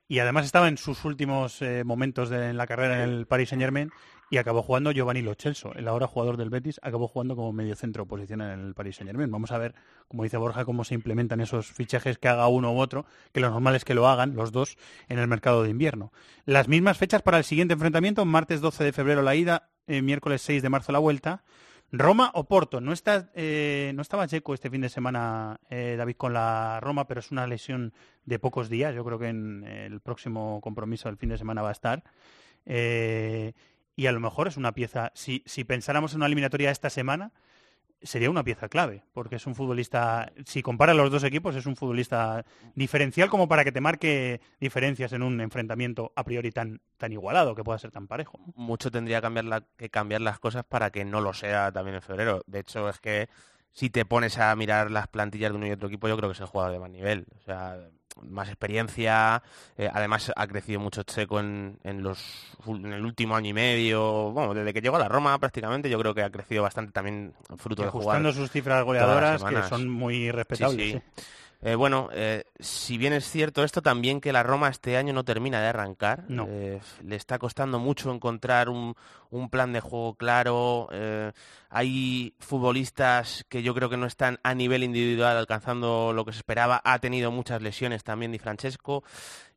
y 0.08 0.20
además 0.20 0.46
estaba 0.46 0.68
en 0.68 0.78
sus 0.78 1.06
últimos 1.06 1.62
eh, 1.62 1.84
momentos 1.84 2.30
de, 2.30 2.50
en 2.50 2.58
la 2.58 2.68
carrera 2.68 3.04
en 3.04 3.10
el 3.10 3.28
Paris 3.28 3.50
Saint 3.50 3.62
Germain 3.62 3.92
y 4.34 4.38
acabó 4.38 4.64
jugando 4.64 4.92
Giovanni 4.92 5.22
Lo 5.22 5.36
Celso, 5.36 5.76
el 5.76 5.88
ahora 5.88 6.08
jugador 6.08 6.38
del 6.38 6.50
Betis, 6.50 6.80
acabó 6.82 7.08
jugando 7.08 7.36
como 7.36 7.54
medio 7.54 7.76
centro 7.76 8.08
posición 8.08 8.42
en 8.42 8.50
el 8.50 8.74
Paris 8.74 8.96
Saint 8.96 9.08
Germain. 9.08 9.30
Vamos 9.30 9.52
a 9.52 9.60
ver, 9.60 9.76
como 10.08 10.24
dice 10.24 10.38
Borja, 10.38 10.66
cómo 10.66 10.84
se 10.84 10.96
implementan 10.96 11.40
esos 11.40 11.68
fichajes 11.68 12.18
que 12.18 12.30
haga 12.30 12.48
uno 12.48 12.74
u 12.74 12.80
otro, 12.80 13.06
que 13.32 13.42
lo 13.42 13.52
normal 13.52 13.76
es 13.76 13.86
que 13.86 13.94
lo 13.94 14.08
hagan 14.08 14.34
los 14.36 14.52
dos 14.52 14.76
en 15.08 15.20
el 15.20 15.28
mercado 15.28 15.62
de 15.62 15.70
invierno. 15.70 16.12
Las 16.46 16.68
mismas 16.68 16.98
fechas 16.98 17.22
para 17.22 17.38
el 17.38 17.44
siguiente 17.44 17.76
enfrentamiento, 17.76 18.26
martes 18.26 18.60
12 18.60 18.86
de 18.86 18.92
febrero 18.92 19.22
la 19.22 19.36
ida, 19.36 19.70
eh, 19.86 20.02
miércoles 20.02 20.42
6 20.42 20.64
de 20.64 20.70
marzo 20.70 20.92
la 20.92 20.98
vuelta. 20.98 21.44
Roma 21.92 22.32
o 22.34 22.46
Porto. 22.46 22.82
No, 22.82 22.92
está, 22.92 23.30
eh, 23.36 23.92
no 23.94 24.02
estaba 24.02 24.28
Checo 24.28 24.56
este 24.56 24.72
fin 24.72 24.82
de 24.82 24.90
semana, 24.90 25.60
eh, 25.70 25.94
David, 25.96 26.16
con 26.16 26.34
la 26.34 26.80
Roma, 26.80 27.06
pero 27.06 27.20
es 27.20 27.30
una 27.30 27.46
lesión 27.46 27.94
de 28.26 28.40
pocos 28.40 28.68
días. 28.68 28.96
Yo 28.96 29.06
creo 29.06 29.20
que 29.20 29.28
en 29.28 29.64
el 29.64 30.00
próximo 30.00 30.60
compromiso 30.60 31.08
del 31.08 31.18
fin 31.20 31.30
de 31.30 31.38
semana 31.38 31.62
va 31.62 31.70
a 31.70 31.74
estar. 31.74 32.04
Y 33.96 34.08
a 34.08 34.12
lo 34.12 34.20
mejor 34.20 34.48
es 34.48 34.58
una 34.58 34.74
pieza, 34.74 35.12
si, 35.16 35.40
pensáramos 35.66 36.14
en 36.14 36.18
una 36.18 36.26
eliminatoria 36.28 36.72
esta 36.72 36.90
semana, 36.90 37.32
sería 38.02 38.30
una 38.30 38.44
pieza 38.44 38.68
clave, 38.68 39.04
porque 39.14 39.38
es 39.38 39.48
un 39.48 39.56
futbolista, 39.56 40.34
si 40.46 40.62
compara 40.62 40.94
los 40.94 41.10
dos 41.10 41.24
equipos, 41.24 41.56
es 41.56 41.66
un 41.66 41.78
futbolista 41.78 42.44
diferencial 42.76 43.30
como 43.30 43.48
para 43.48 43.64
que 43.64 43.72
te 43.72 43.80
marque 43.80 44.42
diferencias 44.60 45.14
en 45.14 45.24
un 45.24 45.40
enfrentamiento 45.40 46.12
a 46.16 46.24
priori 46.26 46.52
tan, 46.52 46.82
tan 46.98 47.14
igualado, 47.14 47.56
que 47.56 47.64
pueda 47.64 47.80
ser 47.80 47.92
tan 47.92 48.08
parejo. 48.08 48.40
mucho 48.56 48.92
tendría 48.92 49.22
que 49.78 49.90
cambiar 49.90 50.22
las 50.22 50.40
cosas 50.40 50.66
para 50.66 50.90
que 50.90 51.06
no 51.06 51.22
lo 51.22 51.34
sea 51.34 51.72
también 51.72 51.96
en 51.96 52.02
febrero. 52.02 52.44
De 52.46 52.60
hecho, 52.60 52.90
es 52.90 53.00
que 53.00 53.30
si 53.74 53.90
te 53.90 54.06
pones 54.06 54.38
a 54.38 54.56
mirar 54.56 54.90
las 54.92 55.08
plantillas 55.08 55.52
de 55.52 55.58
uno 55.58 55.68
y 55.68 55.72
otro 55.72 55.88
equipo, 55.90 56.08
yo 56.08 56.16
creo 56.16 56.30
que 56.30 56.34
es 56.36 56.40
el 56.40 56.46
jugador 56.48 56.72
de 56.74 56.80
más 56.80 56.90
nivel. 56.90 57.26
O 57.40 57.42
sea, 57.42 57.76
más 58.22 58.48
experiencia, 58.48 59.42
eh, 59.76 59.90
además 59.92 60.32
ha 60.36 60.48
crecido 60.48 60.80
mucho 60.80 61.02
Checo 61.04 61.40
en, 61.40 61.80
en, 61.84 62.04
los, 62.04 62.56
ul- 62.66 62.86
en 62.86 62.94
el 62.94 63.04
último 63.04 63.36
año 63.36 63.50
y 63.50 63.54
medio, 63.54 64.32
bueno, 64.32 64.54
desde 64.54 64.72
que 64.74 64.82
llegó 64.82 64.96
a 64.98 65.00
la 65.00 65.10
Roma 65.10 65.38
prácticamente, 65.40 65.90
yo 65.90 65.98
creo 66.00 66.14
que 66.14 66.22
ha 66.22 66.30
crecido 66.30 66.62
bastante 66.62 66.92
también 66.92 67.34
fruto 67.58 67.82
de 67.84 67.90
jugar. 67.90 68.18
Ajustando 68.18 68.32
sus 68.32 68.52
cifras 68.52 68.84
goleadoras, 68.84 69.44
que 69.44 69.64
son 69.64 69.90
muy 69.90 70.30
respetables. 70.32 70.80
Sí, 70.86 70.92
sí. 70.92 70.98
sí. 71.18 71.24
Eh, 71.66 71.76
bueno, 71.76 72.10
eh, 72.12 72.44
si 72.60 72.98
bien 72.98 73.14
es 73.14 73.24
cierto 73.30 73.64
esto, 73.64 73.82
también 73.82 74.20
que 74.20 74.34
la 74.34 74.44
Roma 74.44 74.68
este 74.68 74.98
año 74.98 75.14
no 75.14 75.24
termina 75.24 75.62
de 75.62 75.68
arrancar. 75.68 76.26
No. 76.28 76.46
Eh, 76.50 76.82
le 77.06 77.16
está 77.16 77.40
costando 77.40 77.80
mucho 77.80 78.14
encontrar 78.14 78.68
un, 78.68 78.96
un 79.38 79.50
plan 79.50 79.74
de 79.74 79.82
juego 79.82 80.16
claro. 80.16 80.90
eh, 80.92 81.32
hay 81.70 82.36
futbolistas 82.40 83.46
que 83.50 83.64
yo 83.64 83.74
creo 83.74 83.90
que 83.90 83.98
no 83.98 84.06
están 84.06 84.40
a 84.44 84.54
nivel 84.54 84.84
individual 84.84 85.36
alcanzando 85.36 86.14
lo 86.14 86.24
que 86.24 86.32
se 86.32 86.38
esperaba. 86.38 86.80
Ha 86.86 87.00
tenido 87.00 87.32
muchas 87.32 87.64
lesiones 87.64 88.04
también 88.04 88.32
Di 88.32 88.38
Francesco. 88.38 89.04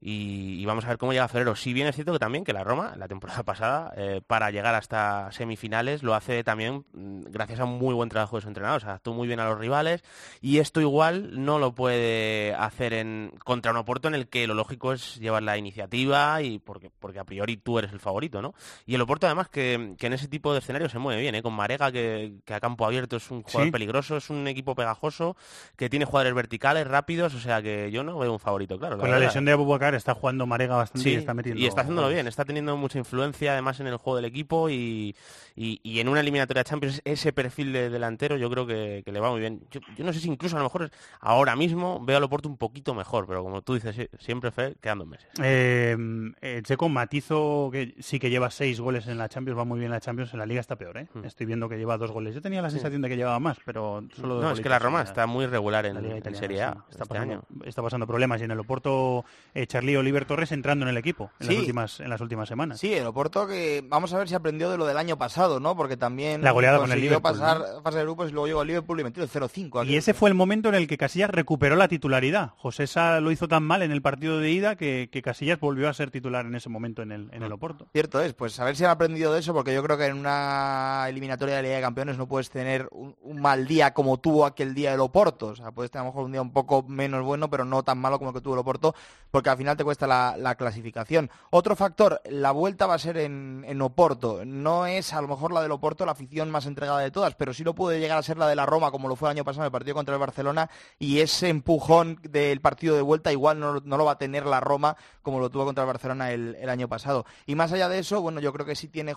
Y, 0.01 0.65
vamos 0.67 0.85
a 0.85 0.89
ver 0.89 0.99
cómo 0.99 1.13
llega 1.13 1.27
febrero. 1.27 1.57
Si 1.57 1.73
bien 1.73 1.89
es 1.89 1.95
cierto 1.95 2.13
que 2.13 2.19
también 2.19 2.45
que 2.45 2.53
la 2.53 2.63
Roma, 2.63 2.95
la 2.97 3.09
temporada 3.09 3.43
pasada, 3.45 3.93
eh, 3.97 4.21
para 4.27 4.51
llegar 4.51 4.75
hasta 4.75 5.31
semifinales, 5.33 6.03
lo 6.03 6.15
hace 6.15 6.45
también 6.45 6.85
mm, 6.93 7.23
gracias 7.31 7.61
a 7.61 7.65
un 7.65 7.79
muy 7.79 7.95
buen 7.95 8.09
trabajo 8.09 8.37
de 8.37 8.43
su 8.43 8.49
entrenador. 8.49 8.79
O 8.79 8.81
sea, 8.81 8.95
actuó 8.95 9.15
muy 9.15 9.27
bien 9.27 9.41
a 9.41 9.49
los 9.49 9.59
rivales 9.59 10.03
y 10.41 10.59
esto 10.59 10.81
igual 10.81 11.45
no 11.45 11.59
lo 11.59 11.75
puede 11.75 12.55
hacer 12.55 12.93
en 12.93 13.33
contra 13.45 13.73
un 13.73 13.79
Oporto 13.79 14.09
en 14.09 14.15
el 14.15 14.29
que 14.29 14.47
lo 14.47 14.55
lógico 14.55 14.93
es 14.93 15.17
llevar 15.17 15.43
la 15.43 15.59
iniciativa 15.59 16.41
y 16.43 16.59
porque, 16.59 16.91
porque 16.99 17.19
a 17.19 17.25
priori 17.25 17.57
tú 17.57 17.79
eres 17.79 17.93
el 17.93 18.01
favorito, 18.01 18.41
¿no? 18.43 18.55
Y 18.85 18.95
el 18.95 19.01
Oporto 19.01 19.27
además 19.27 19.49
que, 19.49 19.66
que 19.99 20.07
en 20.07 20.13
ese 20.13 20.29
tipo 20.29 20.53
de 20.53 20.59
escenario 20.61 20.89
se 20.89 20.99
mueve 20.99 21.21
bien, 21.23 21.35
¿eh? 21.35 21.43
Con 21.43 21.53
Marega 21.55 21.91
que, 21.93 22.35
que 22.45 22.55
a 22.55 22.61
campo 22.61 22.85
abierto 22.87 23.17
es 23.17 23.31
un 23.31 23.43
jugador 23.43 23.67
Sí. 23.67 23.71
peligroso, 23.73 24.17
es 24.17 24.31
un 24.31 24.47
equipo 24.49 24.75
pegajoso, 24.75 25.37
que 25.77 25.89
tiene 25.89 26.05
jugadores 26.05 26.35
verticales, 26.35 26.87
rápidos, 26.87 27.35
o 27.35 27.41
sea 27.41 27.63
que 27.63 27.91
yo 27.91 28.03
no 28.05 28.19
veo 28.19 28.33
un 28.33 28.39
favorito, 28.39 28.79
claro. 28.79 28.99
Con 28.99 29.11
la 29.11 29.19
lesión 29.19 29.45
de 29.45 29.53
Abubakar 29.53 29.95
está 29.95 30.15
jugando 30.15 30.47
Marega 30.47 30.77
bastante 30.77 31.03
Sí, 31.09 31.15
y 31.15 31.17
está 31.17 31.35
metiendo. 31.35 31.61
y 31.63 31.67
está 31.67 31.81
haciéndolo 31.83 32.09
bien, 32.09 32.27
está 32.27 32.45
teniendo 32.45 32.77
mucha 32.77 32.99
influencia 32.99 33.53
además 33.53 33.81
en 33.81 33.87
el 33.89 33.97
juego 33.97 34.17
del 34.17 34.25
equipo 34.27 34.71
y, 34.71 35.15
y- 35.55 35.81
y 35.83 36.01
en 36.01 36.09
una 36.09 36.21
eliminatoria 36.21 36.63
de 36.63 36.69
Champions 36.69 37.01
ese 37.05 37.33
perfil 37.33 37.73
de 37.73 37.91
delantero 37.91 38.37
yo 38.37 38.51
creo 38.51 38.67
que, 38.67 39.03
que 39.05 39.13
le 39.13 39.21
va 39.21 39.31
muy 39.31 39.41
bien. 39.41 39.61
Yo, 39.71 39.81
yo 39.95 40.05
no 40.05 40.13
sé 40.13 40.21
si 40.21 40.29
incluso 40.29 40.57
a 40.57 40.61
lo 40.61 40.65
mejor 40.65 40.91
ahora 41.21 41.57
mismo 41.57 42.01
veo 42.05 42.17
al 42.19 42.25
Oporto 42.25 42.49
un 42.49 42.57
poquito 42.57 42.95
mejor, 42.95 43.27
pero 43.27 43.43
como 43.43 43.63
tú 43.63 43.75
dices, 43.75 44.09
siempre 44.19 44.51
fe, 44.51 44.75
quedan 44.81 44.99
dos 44.99 45.09
meses. 45.09 45.29
Eh, 45.43 45.97
eh, 46.41 46.61
Checo 46.65 46.89
matizo 46.89 47.71
que 47.73 47.95
sí 48.01 48.19
que 48.19 48.31
lleva 48.31 48.51
seis 48.51 48.81
goles 48.81 49.07
en 49.07 49.19
la 49.19 49.29
Champions, 49.29 49.56
va 49.57 49.65
muy 49.65 49.79
bien 49.79 49.87
en 49.87 49.95
la 49.95 50.01
Champions, 50.01 50.33
en 50.33 50.39
la 50.39 50.47
Liga 50.47 50.61
está 50.61 50.77
peor, 50.77 50.99
¿eh? 50.99 51.09
Estoy 51.25 51.47
viendo 51.47 51.69
que 51.69 51.77
lleva 51.77 51.97
dos 51.99 52.11
goles. 52.11 52.35
Yo 52.35 52.43
tenía 52.43 52.63
la 52.63 52.71
sensación 52.71 53.03
de 53.03 53.09
que 53.09 53.17
llevaba 53.17 53.39
más, 53.41 53.59
pero 53.65 54.05
solo 54.15 54.35
dos 54.35 54.45
No, 54.45 54.51
es 54.53 54.61
que 54.61 54.69
la 54.69 54.79
Roma 54.79 55.01
en 55.01 55.07
está 55.07 55.27
muy 55.27 55.47
regular 55.47 55.87
en, 55.87 55.95
la 55.95 56.01
Liga 56.01 56.15
en 56.15 56.19
italiana, 56.19 56.41
Serie 56.41 56.63
A 56.63 56.73
sí. 56.73 56.79
Está, 56.91 57.05
este 57.05 57.15
pasando, 57.15 57.35
año. 57.35 57.43
está 57.65 57.83
pasando 57.83 58.07
problemas 58.07 58.41
y 58.41 58.45
en 58.45 58.51
el 58.51 58.61
Oporto 58.61 59.25
eh, 59.55 59.67
Charlie 59.67 59.97
Oliver 59.97 60.25
Torres 60.25 60.53
entrando 60.53 60.85
en 60.85 60.91
el 60.91 60.97
equipo 60.97 61.31
en, 61.41 61.49
las 61.49 61.57
últimas, 61.57 62.01
en 62.01 62.11
las 62.11 62.21
últimas 62.21 62.49
semanas. 62.49 62.79
Sí, 62.81 62.93
el 62.93 63.07
Oporto 63.07 63.47
que 63.47 63.85
vamos 63.87 64.13
a 64.13 64.19
ver 64.19 64.29
si 64.29 64.35
aprendió 64.35 64.71
de 64.71 64.79
lo 64.79 64.87
del 64.87 64.97
año 64.97 65.17
pasado, 65.17 65.61
¿no? 65.61 65.77
Porque 65.77 65.97
también 65.97 66.43
La 66.43 66.51
goleada 66.51 66.79
con 66.79 66.93
el 66.93 67.01
Liverpool, 67.01 67.23
pasar 67.23 67.59
¿no? 67.59 67.83
fase 67.83 67.99
de 67.99 68.05
grupos 68.05 68.31
y 68.31 68.33
luego 68.33 68.47
llegó 68.47 68.63
el 68.63 68.69
Liverpool 68.69 69.01
y 69.01 69.05
metió 69.05 69.23
el 69.23 69.31
0-5. 69.31 69.87
Y 69.87 69.97
ese 69.97 70.15
fue 70.15 70.29
el 70.29 70.35
momento 70.35 70.69
en 70.69 70.75
el 70.75 70.87
que 70.87 70.97
Casillas 70.99 71.31
recuperó 71.31 71.77
la 71.77 71.89
titularidad. 71.89 72.51
José 72.57 72.87
Sá 72.87 73.21
lo 73.21 73.31
hizo 73.31 73.49
tan 73.49 73.63
mal 73.63 73.83
en 73.83 73.93
el 73.93 74.03
partido 74.03 74.39
de 74.39 74.51
ida 74.51 74.77
que, 74.77 75.09
que 75.11 75.23
Casillas 75.23 75.61
volvió 75.61 75.89
a 75.89 75.95
ser 75.95 76.11
titular 76.11 76.47
en 76.47 76.55
ese 76.55 76.69
momento 76.69 77.03
en 77.03 77.13
el, 77.13 77.29
en 77.33 77.43
el 77.43 77.53
Oporto. 77.53 77.89
Cierto 77.93 78.21
es, 78.21 78.35
pues 78.35 78.59
a 78.61 78.65
ver 78.65 78.77
si 78.77 78.85
han 78.85 78.91
aprendido 78.91 79.33
de 79.33 79.41
eso, 79.41 79.46
porque 79.53 79.75
yo 79.75 79.83
creo 79.83 79.97
que 79.97 80.07
en 80.07 80.19
una 80.19 81.07
eliminatoria 81.09 81.57
de 81.57 81.63
Liga 81.63 81.77
de 81.77 81.83
Campeones 81.83 82.19
no 82.19 82.27
puedes 82.27 82.51
tener 82.51 82.89
un, 82.91 83.15
mal 83.41 83.67
día 83.67 83.93
como 83.93 84.19
tuvo 84.19 84.47
aquel 84.47 84.75
día 84.75 84.95
el 84.95 85.01
Oporto. 85.01 85.49
O 85.49 85.57
sea, 85.57 85.73
puedes 85.73 85.91
tener 85.91 86.03
a 86.03 86.05
lo 86.05 86.13
mejor 86.13 86.25
un 86.25 86.33
día 86.33 86.43
un 86.43 86.53
poco 86.53 86.83
menos 86.83 87.25
bueno, 87.25 87.51
pero 87.51 87.65
no 87.65 87.83
tan 87.83 87.99
malo 87.99 88.19
como 88.19 88.31
el 88.31 88.35
que 88.35 88.41
tuvo 88.41 88.55
el 88.55 88.61
Oporto, 88.61 88.95
porque 89.31 89.51
al 89.51 89.57
final 89.57 89.77
te 89.77 89.85
cuesta 89.85 90.07
la, 90.07 90.37
la 90.39 90.55
clasificación. 90.55 91.31
Otro 91.51 91.77
factor, 91.77 92.21
la 92.25 92.51
vuelta 92.51 92.87
va 92.87 92.95
a 92.95 92.99
ser 92.99 93.19
en, 93.19 93.65
en 93.67 93.83
Oporto. 93.83 94.45
No 94.45 94.87
es 94.87 95.13
a 95.13 95.21
lo 95.21 95.29
mejor 95.29 95.53
la 95.53 95.63
del 95.63 95.73
Oporto 95.73 96.07
la 96.07 96.13
afición 96.13 96.51
más 96.51 96.67
entregada 96.67 97.01
de 97.01 97.11
todas, 97.11 97.35
pero 97.35 97.55
sí 97.55 97.65
lo 97.65 97.75
puede 97.75 98.01
llegar 98.01 98.19
a 98.19 98.23
ser 98.23 98.39
la 98.39 98.49
de 98.49 98.57
la 98.57 98.67
Roma, 98.67 98.91
como 98.91 99.09
lo 99.09 99.17
fue 99.17 99.29
el 99.29 99.37
año 99.37 99.45
pasado 99.45 99.65
en 99.65 99.67
el 99.67 99.73
partido 99.73 99.95
contra 99.95 100.15
el 100.15 100.21
Barcelona, 100.21 100.71
y 100.99 101.21
ese 101.21 101.49
empujón 101.49 102.19
del 102.23 102.61
partido 102.61 102.97
de 102.97 103.03
vuelta 103.03 103.33
igual 103.33 103.59
no, 103.59 103.81
lo 103.81 104.05
va 104.05 104.13
a 104.13 104.19
tener 104.19 104.47
la 104.47 104.61
Roma 104.61 104.97
como 105.23 105.41
lo 105.41 105.51
tuvo 105.51 105.65
contra 105.65 105.85
el 105.85 105.89
Barcelona 105.89 106.33
el, 106.33 106.69
año 106.69 106.89
pasado. 106.89 107.27
Y 107.47 107.55
más 107.55 107.73
allá 107.73 107.89
de 107.89 107.99
eso, 107.99 108.21
bueno, 108.21 108.41
yo 108.41 108.53
creo 108.53 108.67
que 108.67 108.75
sí 108.75 108.89
tiene 108.89 109.15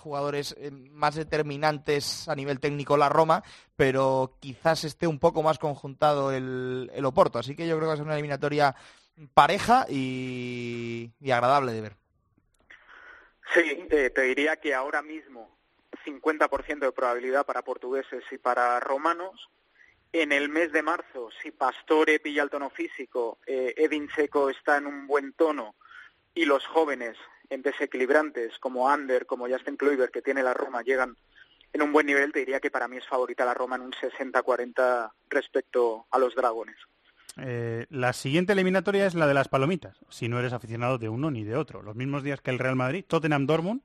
eh, 0.58 0.72
más 0.72 1.16
determinantes 1.16 2.28
a 2.28 2.36
nivel 2.36 2.60
técnico 2.60 2.98
la 2.98 3.10
Roma, 3.10 3.44
pero 3.76 4.38
quizás 4.40 4.84
esté 4.84 5.08
un 5.08 5.20
poco 5.20 5.44
más 5.44 5.60
conjuntado 5.60 6.32
el, 6.32 6.92
el 6.94 7.06
Oporto. 7.06 7.40
Así 7.40 7.56
que 7.56 7.68
yo 7.68 7.76
creo 7.76 7.82
que 7.82 7.88
va 7.88 7.94
a 7.94 7.98
ser 7.98 8.06
una 8.06 8.16
eliminatoria 8.16 8.76
pareja 9.34 9.86
y, 9.90 11.12
y 11.20 11.32
agradable 11.32 11.74
de 11.74 11.82
ver. 11.82 11.96
Sí, 13.54 13.88
eh, 13.90 14.10
te 14.12 14.22
diría 14.22 14.58
que 14.58 14.74
ahora 14.74 15.02
mismo 15.02 15.58
50% 16.06 16.80
de 16.80 16.92
probabilidad 16.92 17.46
para 17.46 17.64
portugueses 17.64 18.24
y 18.32 18.38
para 18.38 18.80
romanos. 18.80 19.50
En 20.12 20.32
el 20.32 20.50
mes 20.50 20.72
de 20.72 20.82
marzo, 20.82 21.30
si 21.42 21.52
Pastore 21.52 22.20
pilla 22.20 22.42
el 22.42 22.50
tono 22.50 22.72
físico, 22.72 23.38
eh, 23.46 23.76
Edin 23.78 24.10
Seco 24.16 24.50
está 24.50 24.78
en 24.78 24.88
un 24.88 25.06
buen 25.06 25.34
tono 25.34 25.76
y 26.34 26.46
los 26.46 26.66
jóvenes 26.66 27.16
en 27.50 27.62
desequilibrantes 27.62 28.58
como 28.60 28.90
Ander, 28.90 29.26
como 29.26 29.48
Justin 29.48 29.78
Kluivert, 29.78 30.14
que 30.14 30.22
tiene 30.22 30.44
la 30.44 30.54
Roma, 30.54 30.82
llegan 30.82 31.18
en 31.74 31.82
un 31.82 31.92
buen 31.92 32.06
nivel, 32.06 32.32
te 32.32 32.40
diría 32.40 32.60
que 32.60 32.72
para 32.72 32.88
mí 32.88 32.98
es 32.98 33.08
favorita 33.08 33.46
la 33.46 33.54
Roma 33.54 33.76
en 33.76 33.84
un 33.84 33.92
60-40 33.92 35.12
respecto 35.30 36.06
a 36.12 36.18
los 36.18 36.36
Dragones. 36.36 36.78
Eh, 37.38 37.86
la 37.90 38.14
siguiente 38.14 38.54
eliminatoria 38.54 39.06
es 39.06 39.14
la 39.14 39.28
de 39.28 39.34
las 39.34 39.48
palomitas, 39.48 39.98
si 40.10 40.28
no 40.28 40.40
eres 40.40 40.54
aficionado 40.54 40.98
de 40.98 41.10
uno 41.10 41.32
ni 41.32 41.44
de 41.44 41.56
otro. 41.56 41.82
Los 41.82 41.96
mismos 41.96 42.24
días 42.24 42.42
que 42.42 42.52
el 42.52 42.60
Real 42.60 42.76
Madrid, 42.76 43.06
Tottenham 43.08 43.46
Dortmund, 43.46 43.82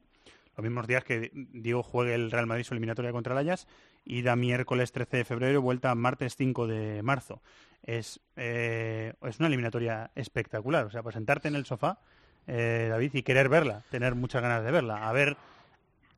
los 0.56 0.64
mismos 0.64 0.86
días 0.86 1.04
que 1.04 1.30
Diego 1.32 1.82
juegue 1.82 2.14
el 2.14 2.30
Real 2.30 2.46
Madrid 2.46 2.64
su 2.64 2.74
eliminatoria 2.74 3.12
contra 3.12 3.38
el 3.38 3.46
Ajax, 3.46 3.66
ida 4.04 4.36
miércoles 4.36 4.92
13 4.92 5.18
de 5.18 5.24
febrero, 5.24 5.62
vuelta 5.62 5.94
martes 5.94 6.36
5 6.36 6.66
de 6.66 7.02
marzo. 7.02 7.42
Es, 7.82 8.20
eh, 8.36 9.14
es 9.22 9.38
una 9.38 9.48
eliminatoria 9.48 10.10
espectacular, 10.14 10.86
o 10.86 10.90
sea, 10.90 11.02
pues 11.02 11.14
sentarte 11.14 11.48
en 11.48 11.56
el 11.56 11.66
sofá, 11.66 11.98
eh, 12.46 12.88
David, 12.90 13.10
y 13.14 13.22
querer 13.22 13.48
verla, 13.48 13.82
tener 13.90 14.14
muchas 14.14 14.42
ganas 14.42 14.64
de 14.64 14.70
verla, 14.70 15.08
a 15.08 15.12
ver 15.12 15.36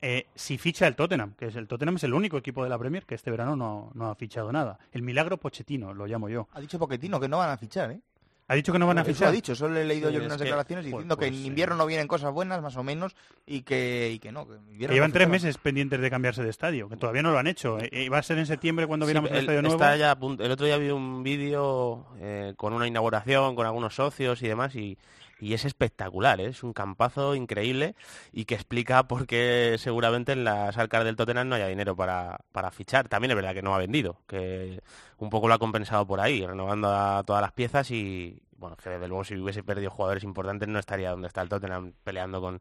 eh, 0.02 0.26
si 0.34 0.58
ficha 0.58 0.86
el 0.86 0.94
Tottenham, 0.94 1.32
que 1.38 1.46
es 1.46 1.56
el 1.56 1.66
Tottenham 1.66 1.96
es 1.96 2.04
el 2.04 2.14
único 2.14 2.36
equipo 2.36 2.62
de 2.62 2.70
la 2.70 2.78
Premier 2.78 3.04
que 3.06 3.14
este 3.14 3.30
verano 3.30 3.56
no, 3.56 3.90
no 3.94 4.10
ha 4.10 4.14
fichado 4.14 4.52
nada. 4.52 4.78
El 4.92 5.02
milagro 5.02 5.38
Pochettino, 5.38 5.94
lo 5.94 6.06
llamo 6.06 6.28
yo. 6.28 6.48
Ha 6.52 6.60
dicho 6.60 6.78
Poquetino 6.78 7.18
que 7.18 7.28
no 7.28 7.38
van 7.38 7.50
a 7.50 7.56
fichar, 7.56 7.90
¿eh? 7.92 8.00
Ha 8.48 8.54
dicho 8.54 8.72
que 8.72 8.78
no 8.78 8.86
van 8.86 8.98
a 8.98 9.00
Eso 9.00 9.10
fichar. 9.12 9.28
ha 9.28 9.32
dicho, 9.32 9.54
eso 9.54 9.68
lo 9.68 9.76
he 9.76 9.84
leído 9.84 10.08
Sí, 10.08 10.14
yo 10.14 10.20
unas 10.24 10.36
que- 10.36 10.44
declaraciones 10.44 10.84
pues- 10.84 10.92
diciendo 10.92 11.16
que 11.16 11.26
pues, 11.26 11.36
en 11.36 11.42
eh, 11.42 11.46
invierno 11.48 11.74
no 11.74 11.84
vienen 11.86 12.06
cosas 12.06 12.32
buenas, 12.32 12.62
más 12.62 12.76
o 12.76 12.84
menos, 12.84 13.16
y 13.44 13.62
que, 13.62 14.10
y 14.14 14.20
que 14.20 14.30
no. 14.30 14.46
Que 14.46 14.86
Que 14.86 14.94
llevan 14.94 15.10
no 15.10 15.14
tres 15.14 15.28
meses 15.28 15.58
pendientes 15.58 16.00
de 16.00 16.10
cambiarse 16.10 16.44
de 16.44 16.50
estadio, 16.50 16.88
que 16.88 16.96
todavía 16.96 17.22
no 17.22 17.32
lo 17.32 17.38
han 17.38 17.48
hecho. 17.48 17.80
Eh, 17.80 17.88
eh, 17.90 18.08
va 18.08 18.18
a 18.18 18.22
ser 18.22 18.38
en 18.38 18.46
septiembre 18.46 18.86
cuando 18.86 19.04
Sí, 19.06 19.08
viéramos 19.08 19.30
el, 19.30 19.36
el, 19.38 19.40
estadio 19.42 19.62
nuevo. 19.62 19.74
está 19.76 19.96
ya 19.96 20.12
a 20.12 20.16
punto- 20.18 20.44
el 20.44 20.50
otro 20.52 20.64
día 20.66 20.76
vi 20.78 20.90
un 20.90 21.24
vídeo 21.24 22.06
eh, 22.20 22.52
con 22.56 22.72
una 22.72 22.86
inauguración, 22.86 23.56
con 23.56 23.66
algunos 23.66 23.96
socios 23.96 24.40
y 24.42 24.46
demás, 24.46 24.76
y, 24.76 24.96
y 25.38 25.54
es 25.54 25.64
espectacular, 25.64 26.40
¿eh? 26.40 26.46
es 26.46 26.62
un 26.62 26.72
campazo 26.72 27.34
increíble 27.34 27.94
y 28.32 28.44
que 28.46 28.54
explica 28.54 29.06
por 29.06 29.26
qué 29.26 29.76
seguramente 29.78 30.32
en 30.32 30.44
las 30.44 30.76
arcas 30.78 31.04
del 31.04 31.16
Tottenham 31.16 31.48
no 31.48 31.56
haya 31.56 31.66
dinero 31.66 31.94
para, 31.96 32.40
para 32.52 32.70
fichar. 32.70 33.08
También 33.08 33.32
es 33.32 33.36
verdad 33.36 33.54
que 33.54 33.62
no 33.62 33.74
ha 33.74 33.78
vendido, 33.78 34.20
que 34.26 34.80
un 35.18 35.30
poco 35.30 35.48
lo 35.48 35.54
ha 35.54 35.58
compensado 35.58 36.06
por 36.06 36.20
ahí, 36.20 36.44
renovando 36.46 36.88
a 36.90 37.22
todas 37.24 37.42
las 37.42 37.52
piezas 37.52 37.90
y, 37.90 38.42
bueno, 38.56 38.76
que 38.76 38.90
desde 38.90 39.08
luego 39.08 39.24
si 39.24 39.36
hubiese 39.36 39.62
perdido 39.62 39.90
jugadores 39.90 40.24
importantes 40.24 40.68
no 40.68 40.78
estaría 40.78 41.10
donde 41.10 41.28
está 41.28 41.42
el 41.42 41.48
Tottenham 41.48 41.92
peleando 42.02 42.40
con, 42.40 42.60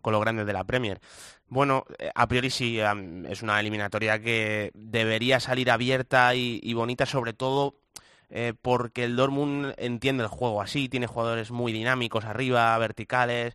con 0.00 0.12
los 0.12 0.20
grandes 0.20 0.46
de 0.46 0.52
la 0.52 0.64
Premier. 0.64 1.00
Bueno, 1.48 1.84
eh, 1.98 2.10
a 2.12 2.26
priori 2.26 2.50
sí, 2.50 2.80
es 2.80 3.42
una 3.42 3.60
eliminatoria 3.60 4.20
que 4.20 4.72
debería 4.74 5.38
salir 5.38 5.70
abierta 5.70 6.34
y 6.34 6.74
bonita, 6.74 7.06
sobre 7.06 7.32
todo 7.32 7.85
eh, 8.30 8.52
porque 8.60 9.04
el 9.04 9.16
Dortmund 9.16 9.74
entiende 9.78 10.22
el 10.24 10.28
juego 10.28 10.60
así, 10.62 10.88
tiene 10.88 11.06
jugadores 11.06 11.50
muy 11.50 11.72
dinámicos 11.72 12.24
arriba, 12.24 12.76
verticales, 12.78 13.54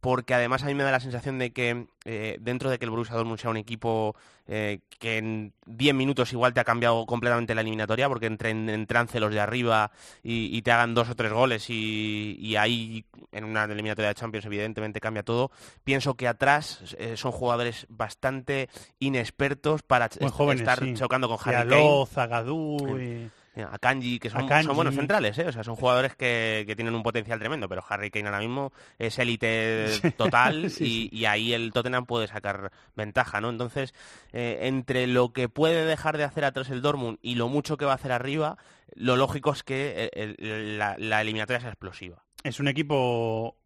porque 0.00 0.34
además 0.34 0.62
a 0.62 0.66
mí 0.66 0.74
me 0.74 0.84
da 0.84 0.92
la 0.92 1.00
sensación 1.00 1.38
de 1.38 1.52
que 1.52 1.86
eh, 2.04 2.36
dentro 2.40 2.70
de 2.70 2.78
que 2.78 2.84
el 2.84 2.90
Borussia 2.90 3.16
Dortmund 3.16 3.40
sea 3.40 3.50
un 3.50 3.56
equipo 3.56 4.14
eh, 4.46 4.78
que 5.00 5.16
en 5.18 5.52
10 5.64 5.94
minutos 5.96 6.32
igual 6.32 6.54
te 6.54 6.60
ha 6.60 6.64
cambiado 6.64 7.04
completamente 7.06 7.54
la 7.56 7.62
eliminatoria, 7.62 8.08
porque 8.08 8.26
entren 8.26 8.68
en 8.68 8.86
trance 8.86 9.18
los 9.18 9.32
de 9.32 9.40
arriba 9.40 9.90
y, 10.22 10.56
y 10.56 10.62
te 10.62 10.70
hagan 10.70 10.94
dos 10.94 11.08
o 11.10 11.16
tres 11.16 11.32
goles 11.32 11.68
y, 11.70 12.36
y 12.38 12.54
ahí 12.54 13.04
en 13.32 13.44
una 13.44 13.64
eliminatoria 13.64 14.10
de 14.10 14.14
Champions 14.14 14.46
evidentemente 14.46 15.00
cambia 15.00 15.24
todo. 15.24 15.50
Pienso 15.82 16.14
que 16.14 16.28
atrás 16.28 16.94
eh, 16.98 17.16
son 17.16 17.32
jugadores 17.32 17.86
bastante 17.88 18.68
inexpertos 19.00 19.82
para 19.82 20.08
Muy 20.20 20.26
est- 20.28 20.36
jóvenes, 20.36 20.60
estar 20.60 20.78
sí. 20.78 20.94
chocando 20.94 21.26
con 21.28 21.38
Harry 21.40 21.68
Kane. 21.68 22.06
Zagadou 22.06 22.98
y- 23.00 23.28
A 23.64 23.78
Kanji, 23.78 24.18
que 24.18 24.28
son, 24.30 24.44
Akanji. 24.44 24.66
son 24.66 24.76
buenos 24.76 24.94
centrales, 24.94 25.38
¿eh? 25.38 25.46
o 25.46 25.52
sea, 25.52 25.64
son 25.64 25.76
jugadores 25.76 26.14
que, 26.16 26.64
que 26.66 26.76
tienen 26.76 26.94
un 26.94 27.02
potencial 27.02 27.38
tremendo, 27.38 27.68
pero 27.68 27.84
Harry 27.88 28.10
Kane 28.10 28.26
ahora 28.26 28.40
mismo 28.40 28.72
es 28.98 29.18
élite 29.18 29.86
total 30.16 30.70
Sí, 30.70 31.08
y, 31.12 31.18
y 31.20 31.24
ahí 31.26 31.52
el 31.52 31.72
Tottenham 31.72 32.06
puede 32.06 32.26
sacar 32.26 32.70
ventaja, 32.94 33.40
¿no? 33.40 33.50
Entonces, 33.50 33.94
eh, 34.32 34.58
entre 34.62 35.06
lo 35.06 35.32
que 35.32 35.48
puede 35.48 35.84
dejar 35.86 36.18
de 36.18 36.24
hacer 36.24 36.44
atrás 36.44 36.68
el 36.70 36.82
Dortmund 36.82 37.18
y 37.22 37.36
lo 37.36 37.48
mucho 37.48 37.76
que 37.76 37.84
va 37.84 37.92
a 37.92 37.96
hacer 37.96 38.12
arriba, 38.12 38.58
lo 38.94 39.16
lógico 39.16 39.52
es 39.52 39.62
que 39.62 40.10
el- 40.12 40.78
la, 40.78 40.96
la 40.98 41.20
eliminatoria 41.22 41.60
sea 41.60 41.70
explosiva. 41.70 42.22
Es 42.44 42.60
un 42.60 42.68
equipo... 42.68 43.56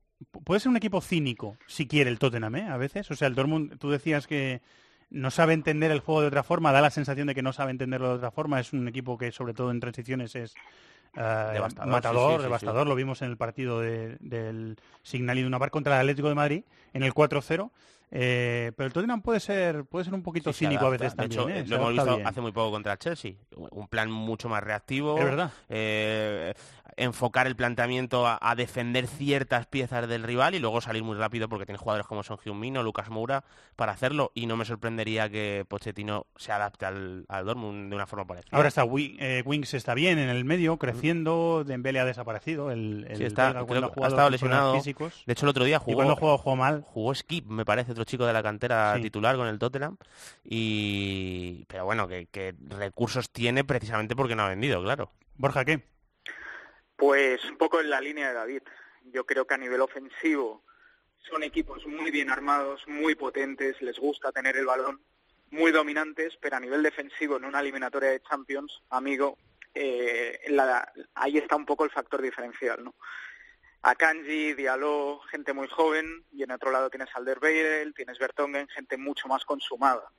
Puede 0.45 0.61
ser 0.61 0.68
un 0.70 0.76
equipo 0.76 1.01
cínico, 1.01 1.57
si 1.66 1.86
quiere 1.88 2.11
el 2.11 2.18
Tottenham, 2.18 2.55
¿eh? 2.57 2.66
A 2.68 2.76
veces. 2.76 3.11
O 3.11 3.14
sea, 3.14 3.26
el 3.26 3.34
Dortmund, 3.34 3.78
tú 3.78 3.91
decías 3.91 4.26
que 4.26 4.61
no 5.11 5.30
sabe 5.30 5.54
entender 5.54 5.90
el 5.90 6.00
juego 6.00 6.20
de 6.22 6.28
otra 6.28 6.42
forma, 6.42 6.72
da 6.72 6.80
la 6.80 6.90
sensación 6.90 7.26
de 7.26 7.34
que 7.34 7.42
no 7.42 7.52
sabe 7.52 7.70
entenderlo 7.72 8.08
de 8.11 8.14
otra 8.14 8.30
forma. 8.30 8.61
Es 8.61 8.72
un 8.72 8.86
equipo 8.88 9.18
que, 9.18 9.32
sobre 9.32 9.54
todo 9.54 9.70
en 9.70 9.80
transiciones, 9.80 10.34
es 10.36 10.54
eh, 11.16 11.50
Devastador, 11.54 11.90
matador, 11.90 12.30
sí, 12.30 12.36
sí, 12.36 12.36
sí, 12.38 12.42
devastador. 12.44 12.82
sí. 12.84 12.88
Lo 12.88 12.94
vimos 12.94 13.20
en 13.22 13.30
el 13.30 13.36
partido 13.36 13.80
de- 13.80 14.16
del 14.20 14.76
Signal 15.02 15.38
Iduna 15.38 15.58
Park 15.58 15.72
contra 15.72 15.94
el 15.96 16.00
Atlético 16.00 16.28
de 16.28 16.34
Madrid, 16.36 16.62
en 16.94 17.02
el 17.02 17.12
4-0. 17.12 17.70
Eh, 18.12 18.72
pero 18.76 18.88
el 18.88 18.92
Tottenham 18.92 19.22
puede 19.22 19.38
ser, 19.40 19.84
puede 19.84 20.04
ser 20.04 20.14
un 20.14 20.22
poquito 20.22 20.52
Sí, 20.52 20.64
cínico 20.66 20.86
a 20.86 20.90
veces 20.90 21.12
De 21.16 21.28
también. 21.28 21.40
hecho, 21.40 21.48
¿eh? 21.48 21.64
lo 21.66 21.76
hemos 21.76 21.92
visto 21.92 22.16
bien. 22.16 22.26
hace 22.26 22.40
muy 22.40 22.52
poco 22.52 22.70
contra 22.72 22.92
el 22.92 22.98
Chelsea. 22.98 23.34
Un 23.56 23.86
plan 23.88 24.11
mucho 24.11 24.48
más 24.48 24.62
reactivo. 24.62 25.16
Es 25.18 25.24
verdad. 25.24 25.50
eh, 25.68 26.54
enfocar 26.96 27.46
el 27.46 27.54
planteamiento 27.56 28.26
a, 28.26 28.38
a 28.42 28.54
defender 28.56 29.06
ciertas 29.06 29.66
piezas 29.66 30.06
del 30.08 30.22
rival 30.24 30.54
y 30.54 30.58
luego 30.58 30.80
salir 30.80 31.02
muy 31.04 31.16
rápido 31.16 31.48
porque 31.48 31.64
tiene 31.64 31.78
jugadores 31.78 32.06
como 32.06 32.22
Son 32.22 32.36
Heung-min 32.44 32.76
o 32.78 32.82
Lucas 32.82 33.08
Moura 33.11 33.44
para 33.76 33.92
hacerlo. 33.92 34.32
Y 34.34 34.46
no 34.46 34.56
me 34.56 34.64
sorprendería 34.64 35.30
que 35.30 35.64
Pochettino 35.68 36.26
se 36.36 36.52
adapte 36.52 36.86
al, 36.86 37.24
al 37.28 37.46
Dortmund 37.46 37.90
de 37.90 37.96
una 37.96 38.06
forma 38.06 38.26
parecida. 38.26 38.50
Ahora 38.56 38.68
está 38.68 38.84
eh, 38.84 39.42
Wings 39.46 39.72
está 39.74 39.94
bien 39.94 40.18
en 40.18 40.28
el 40.28 40.44
medio, 40.44 40.76
creciendo. 40.78 41.62
Dembele 41.64 42.00
ha 42.00 42.04
desaparecido. 42.04 42.70
El, 42.70 43.06
el 43.08 43.16
Sí, 43.16 43.24
está, 43.24 43.52
creo 43.52 43.66
cuando 43.66 43.92
ha 44.04 44.08
estado 44.08 44.30
lesionado. 44.30 44.74
físicos. 44.74 45.22
De 45.26 45.32
hecho, 45.32 45.46
el 45.46 45.50
otro 45.50 45.64
día 45.64 45.76
Y 45.76 45.80
jugó, 45.84 45.94
cuando 45.96 46.16
jugó, 46.16 46.38
jugó 46.38 46.56
mal. 46.56 46.82
jugó 46.86 47.14
Skip, 47.14 47.46
me 47.46 47.64
parece, 47.64 47.94
otro 48.01 48.11
chico 48.11 48.26
de 48.26 48.32
la 48.32 48.42
cantera 48.42 48.94
Sí. 48.96 49.03
titular 49.03 49.36
con 49.36 49.46
el 49.46 49.59
Tottenham. 49.59 49.96
Y... 50.44 51.64
Pero 51.68 51.84
bueno, 51.84 52.09
que, 52.09 52.26
que 52.26 52.55
recursos 52.68 53.30
tiene 53.30 53.62
precisamente 53.64 54.16
porque 54.16 54.34
no 54.34 54.42
ha 54.42 54.48
vendido, 54.48 54.82
claro. 54.82 55.11
Borja, 55.36 55.64
¿qué? 55.64 55.80
Pues 56.96 57.44
un 57.44 57.57
poco 57.59 57.80
en 57.80 57.90
la 57.90 58.01
línea 58.01 58.28
de 58.28 58.34
David. 58.34 58.62
Yo 59.12 59.24
creo 59.24 59.46
que 59.46 59.55
a 59.55 59.59
nivel 59.59 59.80
ofensivo 59.80 60.62
son 61.30 61.42
equipos 61.42 61.86
muy 61.86 62.11
bien 62.11 62.30
armados, 62.30 62.82
muy 62.86 63.14
potentes, 63.14 63.80
les 63.82 63.98
gusta 63.98 64.32
tener 64.32 64.57
el 64.57 64.66
balón, 64.66 65.01
muy 65.51 65.70
dominantes, 65.72 66.36
pero 66.40 66.57
a 66.57 66.61
nivel 66.61 66.82
defensivo 66.82 67.36
en 67.36 67.44
una 67.44 67.61
eliminatoria 67.61 68.11
de 68.11 68.22
Champions, 68.22 68.82
amigo, 68.90 69.36
eh, 69.74 70.40
la, 70.48 70.90
ahí 71.14 71.36
está 71.38 71.57
un 71.57 71.66
poco 71.66 71.84
el 71.84 71.90
factor 71.90 72.22
diferencial, 72.22 72.82
¿no? 72.84 72.94
Akanji, 73.82 74.52
Diallo, 74.52 75.20
gente 75.30 75.54
muy 75.54 75.66
joven, 75.68 76.24
y 76.32 76.42
en 76.42 76.50
otro 76.50 76.70
lado 76.70 76.90
tienes 76.90 77.08
Alderweireld, 77.14 77.94
tienes 77.94 78.18
Bertongen, 78.18 78.68
gente 78.68 78.98
mucho 78.98 79.26
más 79.26 79.44
consumada. 79.46 80.12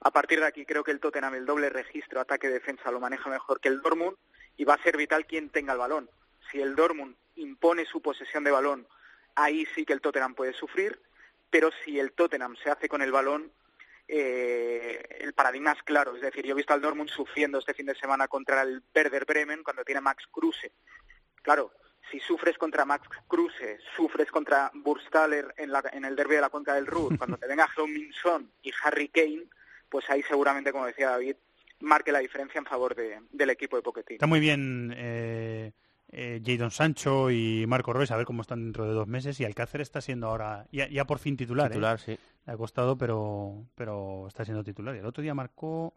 A 0.00 0.10
partir 0.12 0.40
de 0.40 0.46
aquí 0.46 0.64
creo 0.64 0.84
que 0.84 0.92
el 0.92 1.00
Tottenham 1.00 1.34
el 1.34 1.46
doble 1.46 1.68
registro 1.68 2.20
ataque-defensa 2.20 2.90
lo 2.90 3.00
maneja 3.00 3.28
mejor 3.28 3.60
que 3.60 3.68
el 3.68 3.80
Dortmund 3.80 4.16
y 4.56 4.64
va 4.64 4.74
a 4.74 4.82
ser 4.82 4.96
vital 4.96 5.26
quien 5.26 5.50
tenga 5.50 5.72
el 5.72 5.80
balón. 5.80 6.10
Si 6.50 6.60
el 6.60 6.76
Dortmund 6.76 7.16
impone 7.36 7.84
su 7.86 8.00
posesión 8.00 8.44
de 8.44 8.50
balón, 8.52 8.86
ahí 9.34 9.66
sí 9.74 9.84
que 9.84 9.92
el 9.92 10.00
Tottenham 10.00 10.34
puede 10.34 10.52
sufrir, 10.52 11.00
pero 11.50 11.70
si 11.84 11.98
el 11.98 12.12
Tottenham 12.12 12.56
se 12.62 12.70
hace 12.70 12.88
con 12.88 13.02
el 13.02 13.10
balón, 13.10 13.52
eh, 14.06 15.02
el 15.20 15.32
paradigma 15.34 15.72
es 15.72 15.82
claro. 15.82 16.14
Es 16.14 16.22
decir, 16.22 16.44
yo 16.44 16.52
he 16.52 16.56
visto 16.56 16.72
al 16.72 16.80
Dortmund 16.80 17.10
sufriendo 17.10 17.58
este 17.58 17.74
fin 17.74 17.86
de 17.86 17.94
semana 17.94 18.28
contra 18.28 18.62
el 18.62 18.82
Werder 18.94 19.24
Bremen 19.24 19.64
cuando 19.64 19.84
tiene 19.84 20.00
Max 20.00 20.24
Kruse. 20.30 20.72
Claro, 21.42 21.72
si 22.12 22.20
sufres 22.20 22.58
contra 22.58 22.84
Max 22.84 23.08
Kruse, 23.26 23.78
sufres 23.96 24.30
contra 24.30 24.70
Burstaller 24.74 25.54
en, 25.56 25.72
la, 25.72 25.82
en 25.92 26.04
el 26.04 26.14
derby 26.14 26.34
de 26.34 26.42
la 26.42 26.50
cuenca 26.50 26.74
del 26.74 26.86
Ruhr, 26.86 27.16
cuando 27.18 27.38
te 27.38 27.48
venga 27.48 27.68
Minson 27.88 28.50
y 28.62 28.70
Harry 28.84 29.08
Kane, 29.08 29.44
pues 29.88 30.08
ahí 30.10 30.22
seguramente, 30.22 30.72
como 30.72 30.86
decía 30.86 31.10
David, 31.10 31.36
marque 31.80 32.12
la 32.12 32.18
diferencia 32.18 32.58
en 32.58 32.66
favor 32.66 32.94
de, 32.94 33.18
del 33.32 33.50
equipo 33.50 33.76
de 33.76 33.82
Pochettino. 33.82 34.16
Está 34.16 34.26
muy 34.26 34.40
bien 34.40 34.94
eh, 34.94 35.72
eh, 36.10 36.42
Jadon 36.44 36.70
Sancho 36.70 37.30
y 37.30 37.64
Marco 37.66 37.94
Reus, 37.94 38.10
a 38.10 38.16
ver 38.16 38.26
cómo 38.26 38.42
están 38.42 38.62
dentro 38.62 38.86
de 38.86 38.92
dos 38.92 39.08
meses. 39.08 39.40
Y 39.40 39.44
Alcácer 39.44 39.80
está 39.80 40.00
siendo 40.00 40.28
ahora 40.28 40.66
ya, 40.70 40.88
ya 40.88 41.06
por 41.06 41.18
fin 41.18 41.36
titular. 41.36 41.66
¿eh? 41.66 41.70
Titular, 41.70 41.98
sí. 41.98 42.18
Le 42.46 42.52
ha 42.52 42.56
costado, 42.56 42.96
pero, 42.96 43.66
pero 43.74 44.28
está 44.28 44.44
siendo 44.44 44.62
titular. 44.62 44.94
Y 44.94 44.98
el 44.98 45.06
otro 45.06 45.22
día 45.22 45.34
marcó 45.34 45.94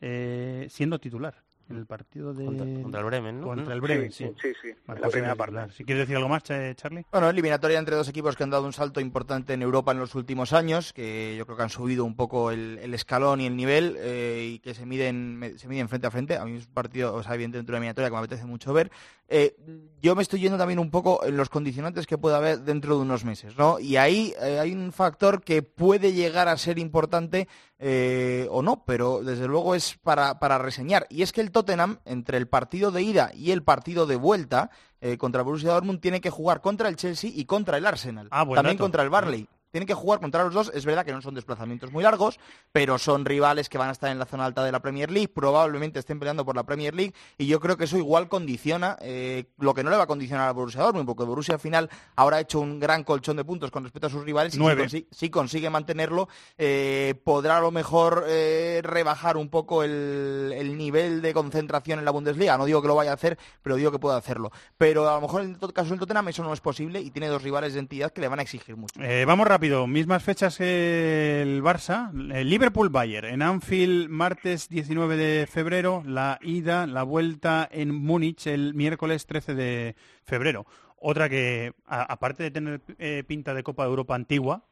eh, 0.00 0.66
siendo 0.70 0.98
titular 0.98 1.44
en 1.70 1.76
el 1.76 1.86
partido 1.86 2.32
de... 2.34 2.44
Contra, 2.44 3.00
el 3.00 3.06
Bremen, 3.06 3.40
¿no? 3.40 3.46
Contra 3.46 3.74
el 3.74 3.80
Bremen, 3.80 4.10
sí. 4.10 4.30
Sí, 4.40 4.52
sí, 4.62 4.68
la 4.86 5.08
primera 5.08 5.34
parte. 5.34 5.72
Si 5.74 5.84
quieres 5.84 6.02
decir 6.02 6.16
algo 6.16 6.28
más, 6.28 6.42
Che- 6.42 6.74
Charlie. 6.74 7.04
Bueno, 7.12 7.28
eliminatoria 7.28 7.78
entre 7.78 7.94
dos 7.96 8.08
equipos 8.08 8.36
que 8.36 8.42
han 8.44 8.50
dado 8.50 8.64
un 8.64 8.72
salto 8.72 9.00
importante 9.00 9.52
en 9.52 9.62
Europa 9.62 9.92
en 9.92 9.98
los 9.98 10.14
últimos 10.14 10.52
años, 10.52 10.92
que 10.92 11.34
yo 11.36 11.44
creo 11.46 11.56
que 11.56 11.62
han 11.64 11.70
subido 11.70 12.04
un 12.04 12.16
poco 12.16 12.50
el, 12.50 12.78
el 12.82 12.94
escalón 12.94 13.40
y 13.40 13.46
el 13.46 13.56
nivel 13.56 13.96
eh, 13.98 14.52
y 14.54 14.58
que 14.60 14.74
se 14.74 14.86
miden, 14.86 15.36
me- 15.36 15.58
se 15.58 15.68
miden 15.68 15.88
frente 15.88 16.06
a 16.06 16.10
frente. 16.10 16.36
A 16.36 16.44
mí 16.44 16.56
es 16.56 16.66
un 16.66 16.74
partido, 16.74 17.14
o 17.14 17.22
sea, 17.22 17.34
evidentemente 17.34 17.70
una 17.70 17.78
eliminatoria 17.78 18.08
que 18.08 18.12
me 18.14 18.18
apetece 18.18 18.44
mucho 18.46 18.72
ver. 18.72 18.90
Eh, 19.28 19.54
yo 20.00 20.14
me 20.16 20.22
estoy 20.22 20.40
yendo 20.40 20.56
también 20.56 20.78
un 20.78 20.90
poco 20.90 21.24
en 21.26 21.36
los 21.36 21.50
condicionantes 21.50 22.06
que 22.06 22.16
puede 22.16 22.36
haber 22.36 22.60
dentro 22.60 22.96
de 22.96 23.02
unos 23.02 23.24
meses, 23.26 23.56
¿no? 23.58 23.78
Y 23.78 23.96
ahí 23.96 24.32
eh, 24.40 24.58
hay 24.58 24.72
un 24.72 24.90
factor 24.92 25.42
que 25.42 25.62
puede 25.62 26.12
llegar 26.14 26.48
a 26.48 26.56
ser 26.56 26.78
importante 26.78 27.46
eh, 27.78 28.48
o 28.50 28.62
no, 28.62 28.84
pero 28.84 29.22
desde 29.22 29.46
luego 29.46 29.74
es 29.74 29.98
para, 30.02 30.38
para 30.38 30.58
reseñar. 30.58 31.06
Y 31.10 31.22
es 31.22 31.32
que 31.32 31.40
el 31.40 31.50
Tottenham, 31.50 31.98
entre 32.04 32.38
el 32.38 32.48
partido 32.48 32.90
de 32.90 33.02
ida 33.02 33.30
y 33.34 33.52
el 33.52 33.62
partido 33.62 34.06
de 34.06 34.16
vuelta, 34.16 34.70
eh, 35.00 35.16
contra 35.16 35.42
el 35.42 35.44
Borussia 35.44 35.72
Dortmund 35.72 36.00
tiene 36.00 36.20
que 36.20 36.30
jugar 36.30 36.60
contra 36.60 36.88
el 36.88 36.96
Chelsea 36.96 37.30
y 37.32 37.44
contra 37.44 37.76
el 37.78 37.86
Arsenal. 37.86 38.28
Ah, 38.30 38.44
También 38.44 38.76
dato. 38.76 38.84
contra 38.84 39.02
el 39.02 39.10
Barley. 39.10 39.48
Tienen 39.70 39.86
que 39.86 39.94
jugar 39.94 40.20
contra 40.20 40.44
los 40.44 40.54
dos. 40.54 40.70
Es 40.74 40.84
verdad 40.84 41.04
que 41.04 41.12
no 41.12 41.20
son 41.22 41.34
desplazamientos 41.34 41.92
muy 41.92 42.02
largos, 42.02 42.38
pero 42.72 42.98
son 42.98 43.24
rivales 43.24 43.68
que 43.68 43.78
van 43.78 43.88
a 43.90 43.92
estar 43.92 44.10
en 44.10 44.18
la 44.18 44.24
zona 44.26 44.44
alta 44.46 44.64
de 44.64 44.72
la 44.72 44.80
Premier 44.80 45.10
League. 45.10 45.28
Probablemente 45.28 45.98
estén 45.98 46.18
peleando 46.18 46.44
por 46.44 46.56
la 46.56 46.64
Premier 46.64 46.94
League. 46.94 47.14
Y 47.36 47.46
yo 47.46 47.60
creo 47.60 47.76
que 47.76 47.84
eso 47.84 47.96
igual 47.98 48.28
condiciona 48.28 48.96
eh, 49.00 49.44
lo 49.58 49.74
que 49.74 49.82
no 49.84 49.90
le 49.90 49.96
va 49.96 50.04
a 50.04 50.06
condicionar 50.06 50.48
al 50.48 50.54
Borussia 50.54 50.82
Dortmund, 50.82 51.06
porque 51.06 51.24
Borussia 51.24 51.54
al 51.54 51.60
final 51.60 51.90
ahora 52.16 52.38
ha 52.38 52.40
hecho 52.40 52.60
un 52.60 52.80
gran 52.80 53.04
colchón 53.04 53.36
de 53.36 53.44
puntos 53.44 53.70
con 53.70 53.82
respecto 53.84 54.06
a 54.06 54.10
sus 54.10 54.24
rivales. 54.24 54.54
Y 54.54 54.56
si, 54.56 54.62
consi- 54.88 55.06
si 55.10 55.30
consigue 55.30 55.70
mantenerlo, 55.70 56.28
eh, 56.56 57.14
podrá 57.24 57.58
a 57.58 57.60
lo 57.60 57.70
mejor 57.70 58.24
eh, 58.26 58.80
rebajar 58.82 59.36
un 59.36 59.48
poco 59.48 59.82
el, 59.82 60.52
el 60.56 60.76
nivel 60.78 61.20
de 61.22 61.34
concentración 61.34 61.98
en 61.98 62.04
la 62.04 62.10
Bundesliga. 62.10 62.56
No 62.56 62.64
digo 62.64 62.80
que 62.82 62.88
lo 62.88 62.94
vaya 62.94 63.10
a 63.10 63.14
hacer, 63.14 63.38
pero 63.62 63.76
digo 63.76 63.92
que 63.92 63.98
puede 63.98 64.16
hacerlo. 64.16 64.50
Pero 64.76 65.08
a 65.08 65.14
lo 65.16 65.20
mejor 65.20 65.42
en 65.42 65.58
el 65.60 65.72
caso 65.72 65.90
del 65.90 65.98
Tottenham 65.98 66.28
eso 66.28 66.42
no 66.42 66.52
es 66.52 66.60
posible 66.60 67.00
y 67.00 67.10
tiene 67.10 67.28
dos 67.28 67.42
rivales 67.42 67.74
de 67.74 67.80
entidad 67.80 68.12
que 68.12 68.20
le 68.20 68.28
van 68.28 68.38
a 68.38 68.42
exigir 68.42 68.76
mucho. 68.76 68.94
Vamos 69.26 69.46
rápido, 69.46 69.57
mismas 69.62 70.22
fechas 70.22 70.56
que 70.56 71.42
el 71.42 71.62
Barça. 71.62 72.10
El 72.32 72.48
Liverpool-Bayern 72.48 73.26
en 73.28 73.42
Anfield, 73.42 74.08
martes 74.08 74.68
19 74.68 75.16
de 75.16 75.46
febrero. 75.46 76.02
La 76.06 76.38
ida, 76.42 76.86
la 76.86 77.02
vuelta 77.02 77.68
en 77.70 77.94
Múnich 77.94 78.46
el 78.46 78.74
miércoles 78.74 79.26
13 79.26 79.54
de 79.54 79.96
febrero. 80.24 80.66
Otra 80.96 81.28
que, 81.28 81.72
a- 81.86 82.02
aparte 82.02 82.44
de 82.44 82.50
tener 82.50 82.80
eh, 82.98 83.24
pinta 83.26 83.54
de 83.54 83.62
Copa 83.62 83.82
de 83.84 83.90
Europa 83.90 84.14
antigua, 84.14 84.64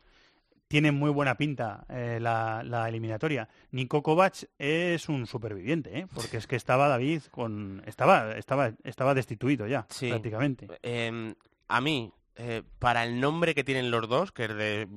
tiene 0.68 0.91
muy 0.93 1.11
buena 1.11 1.37
pinta 1.37 1.84
eh, 1.89 2.18
la, 2.20 2.62
la 2.64 2.89
eliminatoria. 2.89 3.49
Niko 3.72 4.03
Kovac 4.03 4.49
es 4.59 5.09
un 5.09 5.26
superviviente, 5.26 5.99
¿eh? 5.99 6.07
porque 6.14 6.37
es 6.39 6.47
que 6.47 6.57
estaba 6.57 6.89
David 6.89 7.22
con 7.30 7.82
estaba 7.87 8.32
estaba 8.32 8.72
estaba 8.84 9.14
destituido 9.14 9.66
ya 9.66 9.87
Sí. 9.91 10.09
prácticamente. 10.09 10.66
Eh, 10.82 11.34
a 11.68 11.80
mí, 11.80 12.12
eh, 12.37 12.62
para 12.78 13.05
el 13.05 13.20
nombre 13.20 13.55
que 13.55 13.64
tienen 13.64 13.91
los 13.91 14.09
dos, 14.09 14.32
que 14.32 14.45
es 14.45 14.55
de 14.55 14.82
eh, 14.82 14.89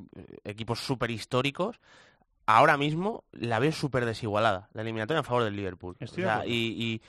equipos 0.43 0.79
súper 0.79 1.11
históricos, 1.11 1.79
ahora 2.45 2.77
mismo 2.77 3.23
la 3.31 3.59
veo 3.59 3.71
súper 3.71 4.05
desigualada, 4.05 4.69
la 4.73 4.81
eliminatoria 4.81 5.19
en 5.19 5.25
favor 5.25 5.43
del 5.43 5.55
Liverpool. 5.55 5.95
O 6.01 6.07
sea, 6.07 6.43
y, 6.45 6.51
y 6.51 7.01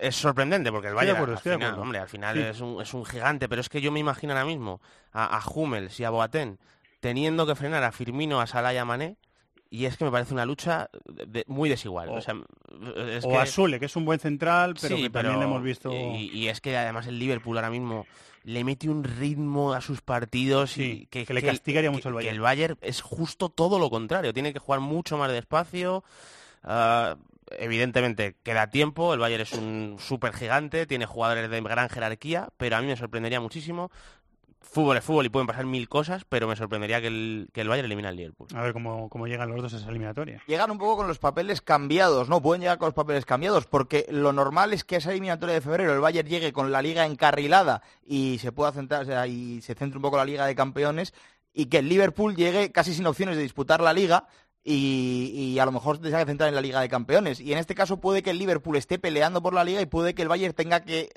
es 0.00 0.16
sorprendente 0.16 0.70
porque 0.70 0.88
el 0.88 0.94
Bayern, 0.94 1.16
acuerdo, 1.16 1.34
al 1.34 1.40
final, 1.42 1.78
hombre, 1.78 1.98
al 1.98 2.08
final 2.08 2.36
Sí. 2.36 2.42
es, 2.42 2.60
un, 2.60 2.80
es 2.80 2.94
un 2.94 3.04
gigante, 3.04 3.48
pero 3.48 3.60
es 3.60 3.68
que 3.68 3.80
yo 3.80 3.92
me 3.92 4.00
imagino 4.00 4.32
ahora 4.32 4.44
mismo 4.44 4.80
a, 5.12 5.36
a 5.36 5.42
Hummels 5.48 5.98
y 6.00 6.04
a 6.04 6.10
Boateng 6.10 6.58
teniendo 7.00 7.46
que 7.46 7.54
frenar 7.54 7.82
a 7.82 7.92
Firmino, 7.92 8.40
a 8.40 8.46
Salah 8.46 8.72
y 8.74 8.76
a 8.76 8.84
Mané, 8.84 9.16
y 9.72 9.84
es 9.86 9.96
que 9.96 10.04
me 10.04 10.10
parece 10.10 10.34
una 10.34 10.44
lucha 10.46 10.90
de- 11.06 11.44
muy 11.46 11.68
desigual. 11.68 12.08
O- 12.08 12.14
O, 12.14 12.20
sea, 12.20 12.34
es 13.08 13.24
o 13.24 13.28
que- 13.30 13.36
a 13.38 13.46
Sule, 13.46 13.78
que 13.80 13.86
es 13.86 13.96
un 13.96 14.04
buen 14.04 14.18
central, 14.18 14.74
pero 14.80 14.96
Sí, 14.96 15.02
que 15.04 15.10
también 15.10 15.40
hemos 15.42 15.62
visto... 15.62 15.90
Y, 15.92 16.28
y 16.32 16.48
es 16.48 16.60
que 16.60 16.76
además 16.76 17.06
el 17.06 17.18
Liverpool 17.18 17.56
ahora 17.56 17.70
mismo 17.70 18.06
le 18.44 18.64
mete 18.64 18.88
un 18.88 19.04
ritmo 19.04 19.72
a 19.74 19.80
sus 19.80 20.00
partidos 20.00 20.72
Sí, 20.72 21.02
y 21.02 21.06
que, 21.06 21.26
que 21.26 21.34
le 21.34 21.42
castigaría 21.42 21.90
que- 21.90 21.96
mucho 21.96 22.08
el 22.08 22.12
que 22.14 22.16
Bayern. 22.16 22.34
el 22.36 22.40
Bayern 22.40 22.78
es 22.80 23.00
justo 23.02 23.48
todo 23.48 23.78
lo 23.78 23.90
contrario, 23.90 24.32
tiene 24.32 24.52
que 24.52 24.58
jugar 24.58 24.80
mucho 24.80 25.16
más 25.18 25.30
despacio. 25.30 26.02
ah, 26.62 27.16
evidentemente 27.58 28.36
queda 28.42 28.68
tiempo, 28.70 29.12
el 29.12 29.20
Bayern 29.20 29.42
es 29.42 29.54
un 29.54 29.96
súper 29.98 30.32
gigante, 30.32 30.86
tiene 30.86 31.04
jugadores 31.06 31.50
de 31.50 31.60
gran 31.60 31.88
jerarquía, 31.88 32.48
pero 32.56 32.76
a 32.76 32.80
mí 32.80 32.86
me 32.86 32.96
sorprendería 32.96 33.40
muchísimo. 33.40 33.90
Fútbol 34.60 34.96
es 34.98 35.04
fútbol 35.04 35.26
y 35.26 35.30
pueden 35.30 35.46
pasar 35.46 35.66
mil 35.66 35.88
cosas, 35.88 36.24
pero 36.28 36.46
me 36.46 36.54
sorprendería 36.54 37.00
que 37.00 37.08
el, 37.08 37.48
que 37.52 37.62
el 37.62 37.68
Bayern 37.68 37.86
elimine 37.86 38.08
al 38.08 38.16
Liverpool. 38.16 38.48
A 38.54 38.62
ver 38.62 38.72
cómo, 38.72 39.08
cómo 39.08 39.26
llegan 39.26 39.48
los 39.50 39.62
dos 39.62 39.74
a 39.74 39.78
esa 39.78 39.88
eliminatoria. 39.88 40.42
Llegan 40.46 40.70
un 40.70 40.78
poco 40.78 40.98
con 40.98 41.08
los 41.08 41.18
papeles 41.18 41.60
cambiados, 41.60 42.28
¿no? 42.28 42.40
Pueden 42.40 42.60
llegar 42.60 42.78
con 42.78 42.86
los 42.86 42.94
papeles 42.94 43.24
cambiados, 43.24 43.66
porque 43.66 44.06
lo 44.10 44.32
normal 44.32 44.72
es 44.72 44.84
que 44.84 44.96
esa 44.96 45.10
eliminatoria 45.10 45.54
de 45.54 45.60
febrero 45.60 45.92
el 45.92 46.00
Bayern 46.00 46.28
llegue 46.28 46.52
con 46.52 46.70
la 46.70 46.82
liga 46.82 47.06
encarrilada 47.06 47.82
y 48.06 48.38
se 48.38 48.52
pueda 48.52 48.70
centrar, 48.70 49.02
o 49.02 49.06
sea, 49.06 49.26
y 49.26 49.60
se 49.62 49.74
centre 49.74 49.98
un 49.98 50.02
poco 50.02 50.18
la 50.18 50.24
liga 50.24 50.46
de 50.46 50.54
campeones, 50.54 51.14
y 51.52 51.66
que 51.66 51.78
el 51.78 51.88
Liverpool 51.88 52.36
llegue 52.36 52.70
casi 52.70 52.94
sin 52.94 53.06
opciones 53.06 53.36
de 53.36 53.42
disputar 53.42 53.80
la 53.80 53.92
liga 53.92 54.28
y, 54.62 55.30
y 55.54 55.58
a 55.58 55.64
lo 55.64 55.72
mejor 55.72 55.96
se 55.96 56.02
que 56.10 56.24
centrar 56.26 56.48
en 56.48 56.54
la 56.54 56.60
Liga 56.60 56.80
de 56.80 56.88
Campeones. 56.88 57.40
Y 57.40 57.52
en 57.52 57.58
este 57.58 57.74
caso 57.74 57.98
puede 57.98 58.22
que 58.22 58.30
el 58.30 58.38
Liverpool 58.38 58.76
esté 58.76 58.98
peleando 58.98 59.42
por 59.42 59.54
la 59.54 59.64
Liga 59.64 59.80
y 59.80 59.86
puede 59.86 60.14
que 60.14 60.22
el 60.22 60.28
Bayern 60.28 60.54
tenga 60.54 60.80
que 60.80 61.08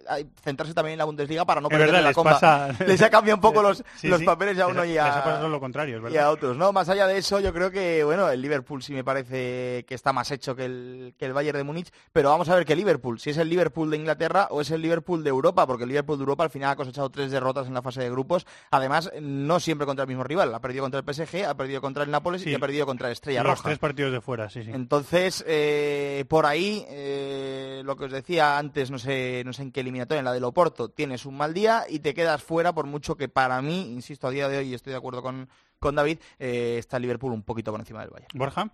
centrarse 0.44 0.74
también 0.74 0.94
en 0.94 1.00
la 1.00 1.06
Bundesliga 1.06 1.44
para 1.46 1.60
no 1.62 1.68
perder 1.70 1.88
verdad, 1.88 2.02
la 2.02 2.08
les 2.10 2.16
comba. 2.16 2.32
pasa- 2.40 2.70
Les 2.86 3.02
ha 3.02 3.10
cambiado 3.10 3.36
un 3.38 3.42
poco 3.42 3.62
los, 3.62 3.84
Sí, 3.98 4.08
los 4.08 4.20
sí. 4.20 4.26
papeles 4.26 4.58
a 4.60 4.68
uno 4.68 4.84
Les- 4.84 4.94
y 4.94 4.98
a, 4.98 5.06
les 5.08 5.16
ha 5.16 5.24
pasado 5.24 5.50
lo 5.50 5.60
contrario, 5.60 6.06
es 6.08 6.14
y 6.14 6.18
a 6.18 6.30
otros. 6.30 6.58
No, 6.58 6.72
más 6.72 6.88
allá 6.90 7.06
de 7.08 7.18
eso, 7.18 7.40
yo 7.40 7.54
creo 7.54 7.70
que 7.72 8.04
bueno, 8.04 8.30
el 8.30 8.42
Liverpool 8.42 8.82
sí 8.82 8.94
me 8.94 9.04
parece 9.04 9.84
que 9.88 9.94
está 9.96 10.14
más 10.14 10.32
hecho 10.32 10.56
que 10.56 10.66
el, 10.66 11.14
que 11.18 11.26
el 11.26 11.34
Bayern 11.34 11.58
de 11.58 11.64
Múnich, 11.64 11.92
pero 12.12 12.30
vamos 12.30 12.48
a 12.50 12.56
ver 12.56 12.66
qué 12.66 12.76
Liverpool, 12.76 13.20
si 13.20 13.30
es 13.32 13.38
el 13.38 13.50
Liverpool 13.50 13.90
de 13.92 13.98
Inglaterra 13.98 14.48
o 14.52 14.62
es 14.62 14.72
el 14.72 14.82
Liverpool 14.82 15.24
de 15.24 15.30
Europa, 15.30 15.68
porque 15.68 15.84
el 15.84 15.90
Liverpool 15.90 16.18
de 16.18 16.22
Europa 16.24 16.44
al 16.46 16.50
final 16.50 16.72
ha 16.72 16.76
cosechado 16.76 17.10
tres 17.10 17.32
derrotas 17.32 17.68
en 17.68 17.74
la 17.74 17.82
fase 17.82 18.02
de 18.02 18.10
grupos, 18.10 18.46
además 18.72 19.12
no 19.22 19.60
siempre 19.60 19.86
contra 19.86 20.04
el 20.04 20.08
mismo 20.08 20.24
rival, 20.24 20.54
ha 20.56 20.60
perdido 20.62 20.84
contra 20.84 21.02
el 21.02 21.06
PSG, 21.14 21.46
ha 21.46 21.56
perdido 21.56 21.82
contra 21.82 22.04
el 22.04 22.12
Nápoles 22.12 22.42
Sí. 22.42 22.50
y 22.52 22.56
ha 22.56 22.60
perdido 22.60 22.86
contra 22.86 23.08
el 23.08 23.14
Estrella 23.14 23.33
Los 23.42 23.58
Roja. 23.58 23.70
tres 23.70 23.80
partidos 23.80 24.12
de 24.12 24.22
fuera, 24.22 24.50
sí, 24.50 24.64
sí. 24.64 24.72
Entonces, 24.72 25.44
eh, 25.48 26.26
por 26.28 26.46
ahí, 26.46 26.86
eh, 26.90 27.82
lo 27.84 27.96
que 27.96 28.06
os 28.06 28.12
decía 28.12 28.58
antes, 28.58 28.92
no 28.92 29.00
sé, 29.00 29.42
no 29.46 29.54
sé 29.54 29.64
en 29.64 29.72
qué 29.72 29.80
eliminatoria, 29.80 30.20
en 30.20 30.26
la 30.26 30.34
del 30.34 30.44
Oporto, 30.44 30.90
tienes 30.90 31.26
un 31.26 31.38
mal 31.38 31.54
día 31.54 31.86
y 31.90 32.00
te 32.00 32.14
quedas 32.14 32.44
fuera, 32.44 32.74
por 32.74 32.86
mucho 32.86 33.16
que 33.16 33.30
para 33.30 33.62
mí, 33.62 33.92
insisto, 33.94 34.28
a 34.28 34.32
día 34.32 34.48
de 34.50 34.60
hoy, 34.60 34.68
y 34.68 34.74
estoy 34.74 34.92
de 34.92 34.98
acuerdo 34.98 35.22
con, 35.22 35.50
con 35.80 35.96
David, 35.96 36.20
eh, 36.38 36.76
está 36.78 36.98
el 36.98 37.04
Liverpool 37.04 37.34
un 37.34 37.44
poquito 37.44 37.72
por 37.72 37.80
encima 37.80 38.02
del 38.02 38.10
Bayern. 38.10 38.30
Borja. 38.36 38.70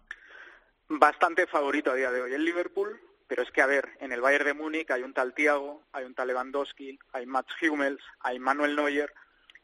Bastante 0.90 1.46
favorito 1.46 1.92
a 1.92 1.96
día 1.96 2.12
de 2.12 2.22
hoy 2.22 2.34
el 2.34 2.44
Liverpool, 2.44 3.00
pero 3.28 3.44
es 3.44 3.52
que, 3.52 3.62
a 3.62 3.68
ver, 3.68 3.90
en 4.00 4.12
el 4.12 4.22
Bayern 4.22 4.46
de 4.46 4.54
Múnich 4.56 4.90
hay 4.90 5.04
un 5.04 5.14
tal 5.14 5.36
Thiago, 5.36 5.84
hay 5.94 6.04
un 6.04 6.16
tal 6.16 6.28
Lewandowski, 6.28 6.98
hay 7.14 7.28
Mats 7.28 7.54
Hummels, 7.62 8.02
hay 8.22 8.40
Manuel 8.40 8.76
Neuer, 8.76 9.14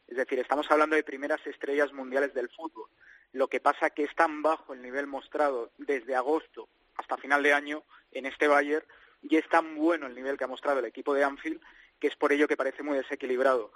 es 0.06 0.16
decir, 0.16 0.38
estamos 0.38 0.70
hablando 0.70 0.94
de 0.94 1.02
primeras 1.02 1.44
estrellas 1.46 1.92
mundiales 1.92 2.32
del 2.32 2.48
fútbol. 2.48 2.88
Lo 3.32 3.48
que 3.48 3.60
pasa 3.60 3.90
que 3.90 4.04
es 4.04 4.14
tan 4.14 4.42
bajo 4.42 4.74
el 4.74 4.82
nivel 4.82 5.06
mostrado 5.06 5.70
desde 5.78 6.14
agosto 6.14 6.68
hasta 6.96 7.16
final 7.16 7.42
de 7.42 7.52
año 7.52 7.82
en 8.12 8.26
este 8.26 8.48
Bayern 8.48 8.86
y 9.22 9.36
es 9.36 9.48
tan 9.48 9.74
bueno 9.76 10.06
el 10.06 10.14
nivel 10.14 10.36
que 10.36 10.44
ha 10.44 10.48
mostrado 10.48 10.78
el 10.78 10.86
equipo 10.86 11.12
de 11.14 11.24
Anfield 11.24 11.60
que 11.98 12.08
es 12.08 12.16
por 12.16 12.32
ello 12.32 12.48
que 12.48 12.56
parece 12.56 12.82
muy 12.82 12.96
desequilibrado. 12.96 13.72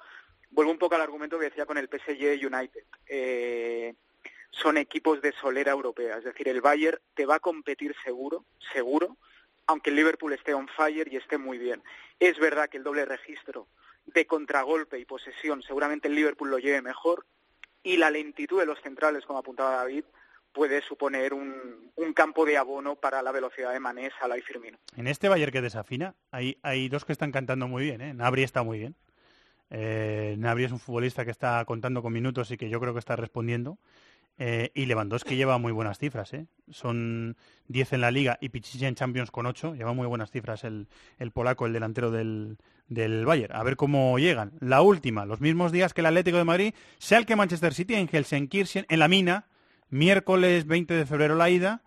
vuelvo 0.51 0.73
un 0.73 0.79
poco 0.79 0.95
al 0.95 1.01
argumento 1.01 1.39
que 1.39 1.47
decía 1.47 1.67
con 1.67 1.79
el 1.79 1.89
PSG 1.89 2.47
United. 2.47 2.85
Eh, 3.07 3.95
son 4.51 4.77
equipos 4.77 5.23
de 5.23 5.33
solera 5.33 5.71
europea, 5.71 6.19
es 6.19 6.25
decir, 6.25 6.49
el 6.49 6.61
Bayern 6.61 6.99
te 7.15 7.25
va 7.25 7.37
a 7.37 7.41
competir 7.41 7.95
seguro, 8.03 8.45
seguro, 8.73 9.17
aunque 9.67 9.91
el 9.91 9.97
Liverpool 9.97 10.33
esté 10.33 10.55
on 10.55 10.67
fire 10.69 11.07
y 11.11 11.17
esté 11.17 11.39
muy 11.39 11.57
bien. 11.57 11.83
Es 12.19 12.39
verdad 12.39 12.69
que 12.69 12.79
el 12.79 12.83
doble 12.83 13.05
registro 13.05 13.69
de 14.07 14.27
contragolpe 14.27 14.99
y 14.99 15.05
posesión 15.05 15.63
seguramente 15.63 16.09
el 16.09 16.17
Liverpool 16.17 16.51
lo 16.51 16.59
lleve 16.59 16.83
mejor 16.83 17.25
y 17.83 17.97
la 17.97 18.11
lentitud 18.11 18.61
de 18.61 18.67
los 18.67 18.81
centrales, 18.81 19.25
como 19.25 19.39
apuntaba 19.39 19.77
David, 19.77 20.05
puede 20.53 20.83
suponer 20.83 21.33
un, 21.33 21.93
un, 21.97 22.13
campo 22.13 22.45
de 22.45 22.57
abono 22.57 22.97
para 22.97 23.23
la 23.23 23.33
velocidad 23.33 23.73
de 23.73 23.81
Mané, 23.81 24.11
Salah 24.19 24.37
y 24.37 24.43
Firmino. 24.43 24.79
En 24.97 25.07
este 25.07 25.29
Bayern 25.29 25.53
que 25.53 25.63
desafina, 25.63 26.15
hay, 26.31 26.59
hay 26.63 26.89
dos 26.89 27.05
que 27.05 27.13
están 27.13 27.31
cantando 27.31 27.69
muy 27.69 27.85
bien. 27.85 28.01
¿eh? 28.01 28.15
Nabri 28.15 28.43
está 28.43 28.63
muy 28.63 28.79
bien. 28.79 28.97
Eh, 29.71 30.35
Nabri 30.39 30.65
es 30.65 30.73
un 30.73 30.81
futbolista 30.81 31.25
que 31.25 31.31
está 31.31 31.65
contando 31.65 32.03
con 32.03 32.13
minutos 32.13 32.51
y 32.51 32.57
que 32.57 32.69
yo 32.69 32.81
creo 32.81 32.93
que 32.93 32.99
está 32.99 33.15
respondiendo. 33.17 33.79
Eh, 34.43 34.73
y 34.75 34.87
Lewandowski 34.87 35.37
lleva 35.37 35.59
muy 35.59 35.71
buenas 35.71 35.99
cifras, 35.99 36.33
¿eh? 36.33 36.47
Son 36.71 37.37
10 37.69 37.93
en 37.93 38.01
la 38.01 38.11
Liga 38.11 38.39
y 38.41 38.49
Pichichi 38.49 38.87
en 38.87 38.95
Champions 38.95 39.31
con 39.31 39.45
8. 39.45 39.75
Lleva 39.75 39.93
muy 39.93 40.07
buenas 40.07 40.31
cifras 40.31 40.65
el, 40.65 40.89
el 41.19 41.31
polaco, 41.31 41.67
el 41.67 41.75
delantero 41.75 42.11
del, 42.11 42.57
del, 42.89 43.27
Bayern. 43.27 43.55
A 43.55 43.63
ver 43.63 43.77
cómo 43.77 44.19
llegan. 44.19 44.53
La 44.61 44.81
última, 44.81 45.27
los 45.27 45.43
mismos 45.43 45.73
días 45.73 45.93
que 45.93 46.01
el 46.01 46.07
Atlético 46.07 46.39
de 46.39 46.45
Madrid, 46.45 46.75
que 47.27 47.37
Manchester 47.37 47.75
City 47.75 47.97
en 47.97 48.09
Helsinki, 48.09 48.65
en 48.89 48.99
la 48.99 49.09
mina, 49.09 49.45
miércoles 49.91 50.65
20 50.67 50.95
de 50.95 51.05
febrero 51.05 51.35
la 51.35 51.51
ida 51.51 51.83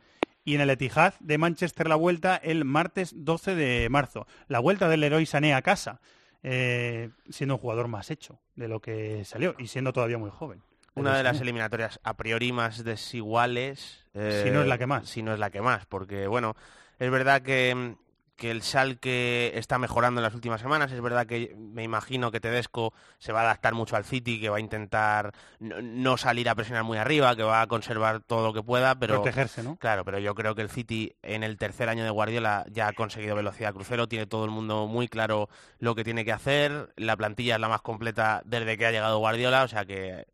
y 0.45 0.53
en 0.53 0.61
el 0.61 0.69
Etihad 0.69 1.15
de 1.21 1.39
Manchester 1.39 1.87
la 1.87 1.95
vuelta 1.95 2.35
el 2.35 2.65
martes 2.65 3.13
12 3.15 3.55
de 3.55 3.89
marzo. 3.89 4.27
La 4.47 4.59
vuelta 4.59 4.89
del 4.89 4.99
Leroy 4.99 5.25
Sané 5.25 5.55
a 5.55 5.63
casa, 5.63 6.01
eh, 6.43 7.09
siendo 7.31 7.55
un 7.55 7.61
jugador 7.61 7.87
más 7.87 8.11
hecho 8.11 8.39
de 8.55 8.67
lo 8.67 8.79
que 8.79 9.25
salió 9.25 9.55
y 9.57 9.65
siendo 9.65 9.91
todavía 9.91 10.19
muy 10.19 10.29
joven. 10.29 10.61
Una 10.95 11.17
de 11.17 11.23
las 11.23 11.41
eliminatorias 11.41 11.99
a 12.03 12.15
priori 12.15 12.51
más 12.51 12.83
desiguales. 12.83 14.05
si 14.13 14.51
no 14.51 14.61
es 14.61 14.67
la 14.67 14.77
que 14.77 14.87
más. 14.87 15.09
Si 15.09 15.23
no 15.23 15.33
es 15.33 15.39
la 15.39 15.49
que 15.49 15.61
más, 15.61 15.85
porque 15.85 16.27
bueno, 16.27 16.55
es 16.99 17.09
verdad 17.09 17.41
que 17.41 17.95
que 18.35 18.51
el 18.51 18.99
que 18.99 19.51
está 19.55 19.77
mejorando 19.77 20.19
en 20.19 20.23
las 20.23 20.33
últimas 20.33 20.59
semanas. 20.59 20.91
Es 20.91 21.01
verdad 21.01 21.25
que 21.25 21.55
me 21.57 21.83
imagino 21.83 22.31
que 22.31 22.39
Tedesco 22.39 22.93
se 23.19 23.31
va 23.31 23.41
a 23.41 23.43
adaptar 23.43 23.73
mucho 23.73 23.95
al 23.95 24.05
City, 24.05 24.39
que 24.39 24.49
va 24.49 24.57
a 24.57 24.59
intentar 24.59 25.33
no, 25.59 26.17
salir 26.17 26.49
a 26.49 26.55
presionar 26.55 26.83
muy 26.83 26.97
arriba, 26.97 27.35
que 27.35 27.43
va 27.43 27.61
a 27.61 27.67
conservar 27.67 28.21
todo 28.21 28.47
lo 28.47 28.53
que 28.53 28.63
pueda, 28.63 28.95
pero 28.95 29.15
protegerse, 29.15 29.63
¿no? 29.63 29.77
Claro, 29.77 30.03
pero 30.03 30.19
yo 30.19 30.35
creo 30.35 30.55
que 30.55 30.61
el 30.61 30.69
City 30.69 31.15
en 31.21 31.43
el 31.43 31.57
tercer 31.57 31.89
año 31.89 32.03
de 32.03 32.09
Guardiola 32.09 32.65
ya 32.69 32.87
ha 32.87 32.93
conseguido 32.93 33.35
velocidad 33.35 33.73
crucero, 33.73 34.07
tiene 34.07 34.25
todo 34.25 34.45
el 34.45 34.51
mundo 34.51 34.87
muy 34.87 35.07
claro 35.07 35.49
lo 35.79 35.95
que 35.95 36.03
tiene 36.03 36.25
que 36.25 36.31
hacer, 36.31 36.91
la 36.97 37.15
plantilla 37.15 37.55
es 37.55 37.61
la 37.61 37.69
más 37.69 37.81
completa 37.81 38.41
desde 38.45 38.77
que 38.77 38.85
ha 38.85 38.91
llegado 38.91 39.19
Guardiola, 39.19 39.63
o 39.63 39.67
sea 39.67 39.85
que 39.85 40.25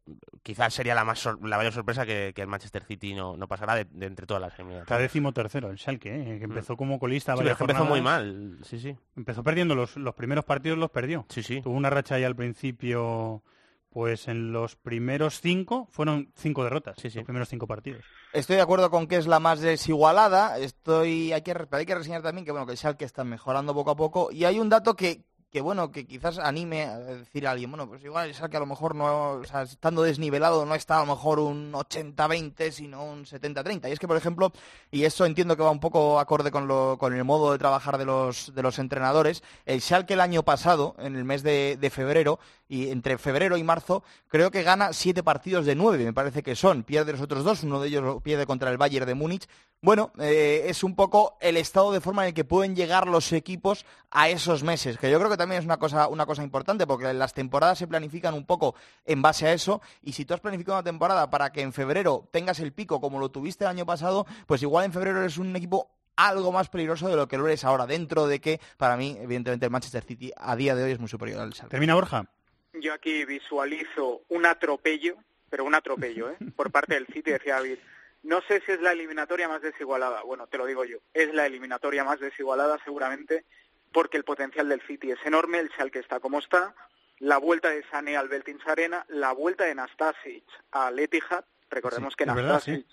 quizás 0.50 0.74
sería 0.74 0.96
la 0.96 1.06
más 1.06 1.24
la 1.44 1.58
mayor 1.58 1.72
sorpresa 1.72 2.08
que, 2.08 2.34
el 2.36 2.48
Manchester 2.48 2.84
City 2.84 3.14
no, 3.14 3.38
no 3.38 3.48
pasará 3.48 3.76
de, 3.76 3.86
entre 4.04 4.26
todas 4.26 4.42
las 4.42 4.54
eliminatorias. 4.56 4.88
Está 4.88 4.98
décimo 4.98 5.32
tercero 5.32 5.70
el 5.70 5.78
Schalke, 5.78 6.08
¿eh? 6.08 6.38
que 6.40 6.46
empezó 6.46 6.74
mm. 6.74 6.78
como 6.78 6.98
colista 6.98 7.36
muy 7.36 8.02
mal, 8.02 8.58
sí, 8.64 8.80
sí. 8.80 8.98
Empezó 9.16 9.44
perdiendo 9.44 9.76
los, 9.76 9.96
los 9.96 10.16
primeros 10.16 10.46
partidos, 10.46 10.80
los 10.80 10.90
perdió. 10.90 11.28
Sí, 11.30 11.44
sí. 11.44 11.62
Tuvo 11.62 11.76
una 11.76 11.92
racha 11.92 12.16
ahí 12.16 12.24
al 12.24 12.36
principio, 12.36 13.44
pues 13.92 14.28
en 14.28 14.52
los 14.52 14.76
primeros 14.76 15.40
cinco 15.40 15.88
fueron 15.92 16.32
cinco 16.36 16.64
derrotas, 16.64 16.96
sí, 17.00 17.12
sí. 17.12 17.20
los 17.20 17.26
primeros 17.26 17.48
cinco 17.48 17.68
partidos. 17.68 18.04
Estoy 18.34 18.56
de 18.56 18.64
acuerdo 18.64 18.90
con 18.90 19.06
que 19.06 19.18
es 19.18 19.28
la 19.28 19.40
más 19.40 19.60
desigualada. 19.60 20.58
Estoy, 20.58 21.32
hay 21.32 21.44
que, 21.44 21.56
hay 21.70 21.86
que 21.86 21.94
reseñar 21.94 22.24
también 22.24 22.44
que 22.44 22.52
bueno 22.52 22.66
que 22.66 22.72
el 22.72 22.78
Schalke 22.80 23.06
está 23.06 23.24
mejorando 23.24 23.76
poco 23.76 23.92
a 23.92 23.96
poco 23.96 24.32
y 24.32 24.46
hay 24.46 24.58
un 24.58 24.70
dato 24.70 24.96
que, 24.96 25.26
que 25.52 25.62
bueno, 25.62 25.92
que 25.92 26.06
quizás 26.06 26.38
anime 26.38 26.84
a 26.84 27.00
decir 27.00 27.48
a 27.48 27.52
alguien, 27.52 27.72
bueno, 27.72 27.88
pues 27.88 28.04
igual 28.04 28.30
es 28.30 28.40
que 28.40 28.58
a 28.58 28.60
lo 28.60 28.66
mejor 28.66 28.94
no, 28.96 29.32
o 29.32 29.44
sea, 29.46 29.64
estando 29.64 30.04
desnivelado 30.04 30.66
no 30.66 30.76
está 30.76 30.98
a 30.98 31.06
lo 31.06 31.16
mejor 31.16 31.40
un 31.40 31.72
80-20, 31.74 32.72
sino 32.72 33.04
un 33.04 33.26
70-30. 33.26 33.90
Y 33.90 33.92
es 33.92 34.00
que, 34.00 34.08
por 34.08 34.18
ejemplo, 34.18 34.52
y 34.92 35.06
eso 35.06 35.26
entiendo 35.26 35.58
que 35.58 35.64
va 35.64 35.72
un 35.72 35.80
poco 35.80 36.20
acorde 36.20 36.52
con, 36.52 36.68
lo, 36.68 36.98
con 37.00 37.16
el 37.16 37.24
modo 37.24 37.52
de 37.52 37.58
trabajar 37.58 37.98
de 37.98 38.06
los, 38.06 38.54
de 38.54 38.62
los 38.62 38.78
entrenadores, 38.78 39.44
el 39.66 39.82
Schalke 39.82 40.14
el 40.14 40.22
año 40.22 40.44
pasado, 40.44 40.96
en 41.00 41.16
el 41.16 41.24
mes 41.24 41.42
de, 41.42 41.78
de 41.80 41.90
febrero, 41.90 42.40
y 42.70 42.92
entre 42.92 43.18
febrero 43.18 43.58
y 43.58 43.64
marzo, 43.64 44.04
creo 44.28 44.52
que 44.52 44.64
gana 44.64 44.94
siete 44.94 45.24
partidos 45.24 45.66
de 45.66 45.76
nueve, 45.76 46.06
me 46.06 46.14
parece 46.14 46.44
que 46.44 46.56
son. 46.56 46.84
Pierde 46.84 47.12
los 47.12 47.22
otros 47.22 47.44
dos, 47.44 47.64
uno 47.64 47.82
de 47.82 47.90
ellos 47.90 48.22
pierde 48.22 48.46
contra 48.46 48.70
el 48.70 48.78
Bayern 48.78 49.08
de 49.08 49.16
Múnich. 49.16 49.50
Bueno, 49.82 50.12
eh, 50.20 50.66
es 50.68 50.84
un 50.84 50.96
poco 50.96 51.38
el 51.42 51.58
estado 51.58 51.92
de 51.92 52.00
forma 52.00 52.24
en 52.24 52.30
el 52.30 52.34
que 52.34 52.46
pueden 52.46 52.76
llegar 52.76 53.08
los 53.08 53.34
equipos 53.34 53.86
a 54.12 54.30
esos 54.30 54.62
meses, 54.64 54.98
que 54.98 55.10
yo 55.10 55.18
creo 55.18 55.32
que 55.32 55.38
también 55.38 55.60
es 55.60 55.66
una 55.66 55.78
cosa, 55.78 56.08
una 56.08 56.28
cosa 56.28 56.44
importante, 56.44 56.86
porque 56.86 57.12
las 57.14 57.34
temporadas 57.34 57.80
se 57.80 57.88
planifican 57.88 58.36
un 58.36 58.46
poco 58.46 58.76
en 59.06 59.22
base 59.22 59.48
a 59.48 59.54
eso, 59.54 59.82
y 60.04 60.14
si 60.14 60.26
tú 60.26 60.36
has 60.36 60.40
planificado 60.40 60.78
una 60.78 60.84
temporada 60.84 61.30
para 61.30 61.52
que 61.52 61.62
en 61.62 61.74
febrero 61.74 62.30
tengas 62.32 62.60
el 62.60 62.72
pico 62.72 63.02
como 63.02 63.20
lo 63.20 63.30
tuviste 63.30 63.64
el 63.64 63.70
año 63.72 63.86
pasado, 63.86 64.28
pues 64.46 64.62
igual 64.62 64.86
en 64.86 64.94
febrero 64.94 65.20
eres 65.20 65.38
un 65.40 65.56
equipo 65.56 65.90
algo 66.18 66.52
más 66.52 66.70
peligroso 66.70 67.08
de 67.08 67.16
lo 67.16 67.28
que 67.28 67.38
lo 67.38 67.48
eres 67.48 67.64
ahora, 67.64 67.88
dentro 67.88 68.28
de 68.28 68.40
que, 68.42 68.60
para 68.78 68.98
mí, 68.98 69.18
evidentemente, 69.20 69.66
el 69.66 69.72
Manchester 69.72 70.04
City 70.04 70.32
a 70.36 70.56
día 70.56 70.76
de 70.76 70.84
hoy 70.84 70.92
es 70.92 71.00
muy 71.00 71.08
superior 71.08 71.40
al 71.40 71.54
Salzburgo. 71.54 71.72
Termina 71.72 71.96
Borja. 71.96 72.26
Yo 72.74 72.94
aquí 72.94 73.26
visualizo 73.26 74.22
un 74.30 74.46
atropello, 74.46 75.18
pero 75.50 75.66
un 75.66 75.76
atropello, 75.76 76.30
¿eh? 76.30 76.38
por 76.56 76.72
parte 76.72 76.94
del 76.94 77.08
City, 77.08 77.32
decía 77.32 77.56
David. 77.56 77.80
No 78.24 78.42
sé 78.42 78.62
si 78.66 78.74
es 78.74 78.82
la 78.82 78.92
eliminatoria 78.92 79.48
más 79.48 79.62
desigualada. 79.62 80.24
Bueno, 80.24 80.48
te 80.48 80.58
lo 80.58 80.66
digo 80.66 80.84
yo. 80.84 80.98
Es 81.14 81.34
la 81.34 81.46
eliminatoria 81.46 82.04
más 82.04 82.20
desigualada 82.20 82.78
seguramente 82.84 83.46
porque 83.92 84.18
el 84.18 84.24
potencial 84.24 84.70
del 84.70 84.82
City 84.82 85.12
es 85.12 85.20
enorme, 85.26 85.60
el 85.60 85.92
que 85.92 86.00
está 86.00 86.20
como 86.20 86.40
está, 86.40 86.76
la 87.20 87.38
vuelta 87.38 87.70
de 87.70 87.84
Sané 87.90 88.18
al 88.18 88.30
Beltins 88.30 88.66
Arena, 88.68 89.06
la 89.10 89.32
vuelta 89.32 89.66
de 89.66 89.76
Nastasic 89.76 90.44
al 90.72 91.00
Etihad, 91.00 91.44
recordemos 91.70 92.16
que 92.16 92.26
Nastasic 92.26 92.86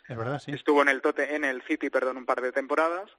estuvo 0.49 0.83
en 0.83 0.89
el, 0.89 1.01
tote, 1.01 1.35
en 1.35 1.45
el 1.45 1.63
City 1.63 1.91
perdón, 1.91 2.17
un 2.17 2.27
par 2.27 2.41
de 2.41 2.53
temporadas, 2.53 3.11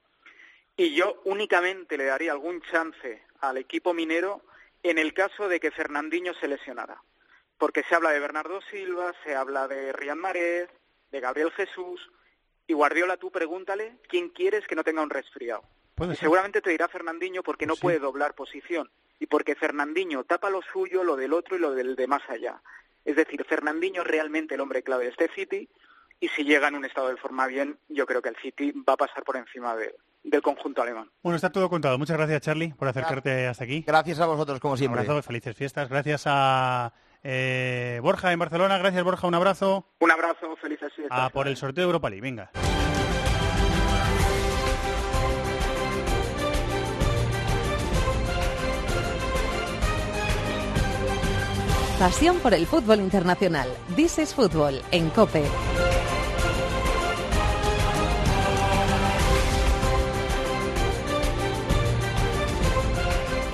y 0.76 0.94
yo 0.94 1.20
únicamente 1.24 1.96
le 1.96 2.04
daría 2.04 2.32
algún 2.32 2.60
chance 2.62 3.22
al 3.40 3.56
equipo 3.56 3.94
minero 3.94 4.42
en 4.82 4.98
el 4.98 5.14
caso 5.14 5.48
de 5.48 5.60
que 5.60 5.70
Fernandinho 5.70 6.34
se 6.34 6.48
lesionara. 6.48 7.02
Porque 7.58 7.82
se 7.82 7.94
habla 7.94 8.10
de 8.10 8.20
Bernardo 8.20 8.60
Silva, 8.70 9.12
se 9.24 9.34
habla 9.34 9.66
de 9.66 9.92
Rian 9.92 10.18
Marez, 10.18 10.70
de 11.10 11.20
Gabriel 11.20 11.50
Jesús, 11.52 12.00
y 12.66 12.74
Guardiola 12.74 13.16
tú 13.16 13.30
pregúntale 13.30 13.98
quién 14.08 14.28
quieres 14.28 14.66
que 14.66 14.76
no 14.76 14.84
tenga 14.84 15.02
un 15.02 15.10
resfriado. 15.10 15.62
Y 16.12 16.14
seguramente 16.14 16.60
te 16.60 16.70
dirá 16.70 16.86
Fernandinho 16.86 17.42
porque 17.42 17.66
no 17.66 17.74
puede 17.74 17.98
doblar 17.98 18.34
posición 18.34 18.88
y 19.18 19.26
porque 19.26 19.56
Fernandinho 19.56 20.22
tapa 20.24 20.48
lo 20.50 20.62
suyo, 20.62 21.02
lo 21.02 21.16
del 21.16 21.32
otro 21.32 21.56
y 21.56 21.60
lo 21.60 21.74
del 21.74 21.96
de 21.96 22.06
más 22.06 22.22
allá. 22.28 22.62
Es 23.04 23.16
decir, 23.16 23.44
Fernandinho 23.44 24.02
es 24.02 24.08
realmente 24.08 24.54
el 24.54 24.60
hombre 24.60 24.82
clave 24.82 25.04
de 25.04 25.10
este 25.10 25.28
City 25.34 25.68
y 26.20 26.28
si 26.28 26.44
llega 26.44 26.68
en 26.68 26.74
un 26.74 26.84
estado 26.84 27.08
de 27.08 27.16
forma 27.16 27.46
bien, 27.46 27.78
yo 27.88 28.06
creo 28.06 28.20
que 28.20 28.30
el 28.30 28.36
City 28.36 28.72
va 28.72 28.94
a 28.94 28.96
pasar 28.96 29.22
por 29.22 29.36
encima 29.36 29.76
de, 29.76 29.94
del 30.24 30.42
conjunto 30.42 30.82
alemán. 30.82 31.10
Bueno, 31.22 31.36
está 31.36 31.50
todo 31.50 31.68
contado. 31.70 31.98
Muchas 31.98 32.16
gracias, 32.16 32.42
Charlie, 32.42 32.74
por 32.74 32.88
acercarte 32.88 33.46
hasta 33.46 33.64
aquí. 33.64 33.84
Gracias 33.86 34.20
a 34.20 34.26
vosotros, 34.26 34.58
como 34.60 34.76
siempre. 34.76 35.02
Un 35.02 35.10
abrazo, 35.10 35.26
felices 35.26 35.56
fiestas. 35.56 35.88
Gracias 35.88 36.24
a 36.26 36.92
eh, 37.22 38.00
Borja 38.02 38.32
en 38.32 38.38
Barcelona. 38.38 38.78
Gracias, 38.78 39.04
Borja. 39.04 39.26
Un 39.26 39.34
abrazo. 39.34 39.86
Un 40.00 40.10
abrazo, 40.10 40.56
felices 40.56 40.92
fiestas. 40.92 41.18
A 41.18 41.30
por 41.30 41.46
el 41.46 41.56
sorteo 41.56 41.82
de 41.82 41.86
Europa 41.86 42.10
League. 42.10 42.22
Venga. 42.22 42.50
Pasión 51.98 52.38
por 52.38 52.54
el 52.54 52.64
fútbol 52.66 53.00
internacional. 53.00 53.68
This 53.96 54.18
is 54.18 54.32
Fútbol 54.32 54.80
en 54.92 55.10
COPE. 55.10 55.87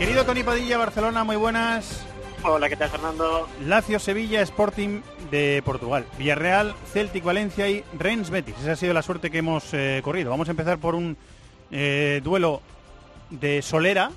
Querido 0.05 0.27
Tony 0.27 0.43
Padilla, 0.43 0.77
Barcelona, 0.77 1.25
muy 1.25 1.37
buenas. 1.37 2.05
Hola, 2.43 2.69
¿qué 2.69 2.77
tal, 2.77 2.91
Fernando? 2.91 3.49
Lazio, 3.65 3.99
Sevilla, 3.99 4.43
Sporting 4.43 5.01
de 5.31 5.63
Portugal. 5.65 6.05
Villarreal, 6.19 6.75
Celtic, 6.93 7.25
Valencia 7.25 7.71
y 7.71 7.83
Rennes, 7.99 8.29
Betis. 8.29 8.55
Esa 8.61 8.73
ha 8.73 8.77
sido 8.77 8.93
la 8.93 9.01
suerte 9.01 9.31
que 9.31 9.39
hemos 9.39 9.73
eh, 9.73 10.03
corrido. 10.05 10.29
Vamos 10.29 10.49
a 10.49 10.51
empezar 10.51 10.77
por 10.77 10.95
un 10.95 11.17
eh, 11.71 12.21
duelo 12.23 12.61
de 13.31 13.63
Solera, 13.63 14.11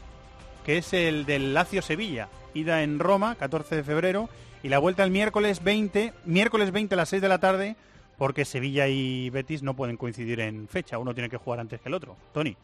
que 0.65 0.79
es 0.79 0.91
el 0.91 1.25
del 1.25 1.53
Lazio-Sevilla. 1.53 2.27
Ida 2.53 2.83
en 2.83 2.99
Roma, 2.99 3.35
14 3.35 3.77
de 3.77 3.83
febrero, 3.85 4.27
y 4.63 4.67
la 4.67 4.79
vuelta 4.79 5.05
el 5.05 5.11
miércoles 5.11 5.63
20, 5.63 6.11
miércoles 6.25 6.71
20 6.71 6.95
a 6.95 6.97
las 6.97 7.07
6 7.07 7.21
de 7.21 7.29
la 7.29 7.39
tarde, 7.39 7.77
porque 8.17 8.43
Sevilla 8.43 8.89
y 8.89 9.29
Betis 9.29 9.63
no 9.63 9.73
pueden 9.73 9.95
coincidir 9.95 10.41
en 10.41 10.67
fecha. 10.67 10.97
Uno 10.97 11.13
tiene 11.13 11.29
que 11.29 11.37
jugar 11.37 11.61
antes 11.61 11.79
que 11.79 11.87
el 11.87 11.95
otro. 11.95 12.17
Tony. 12.33 12.57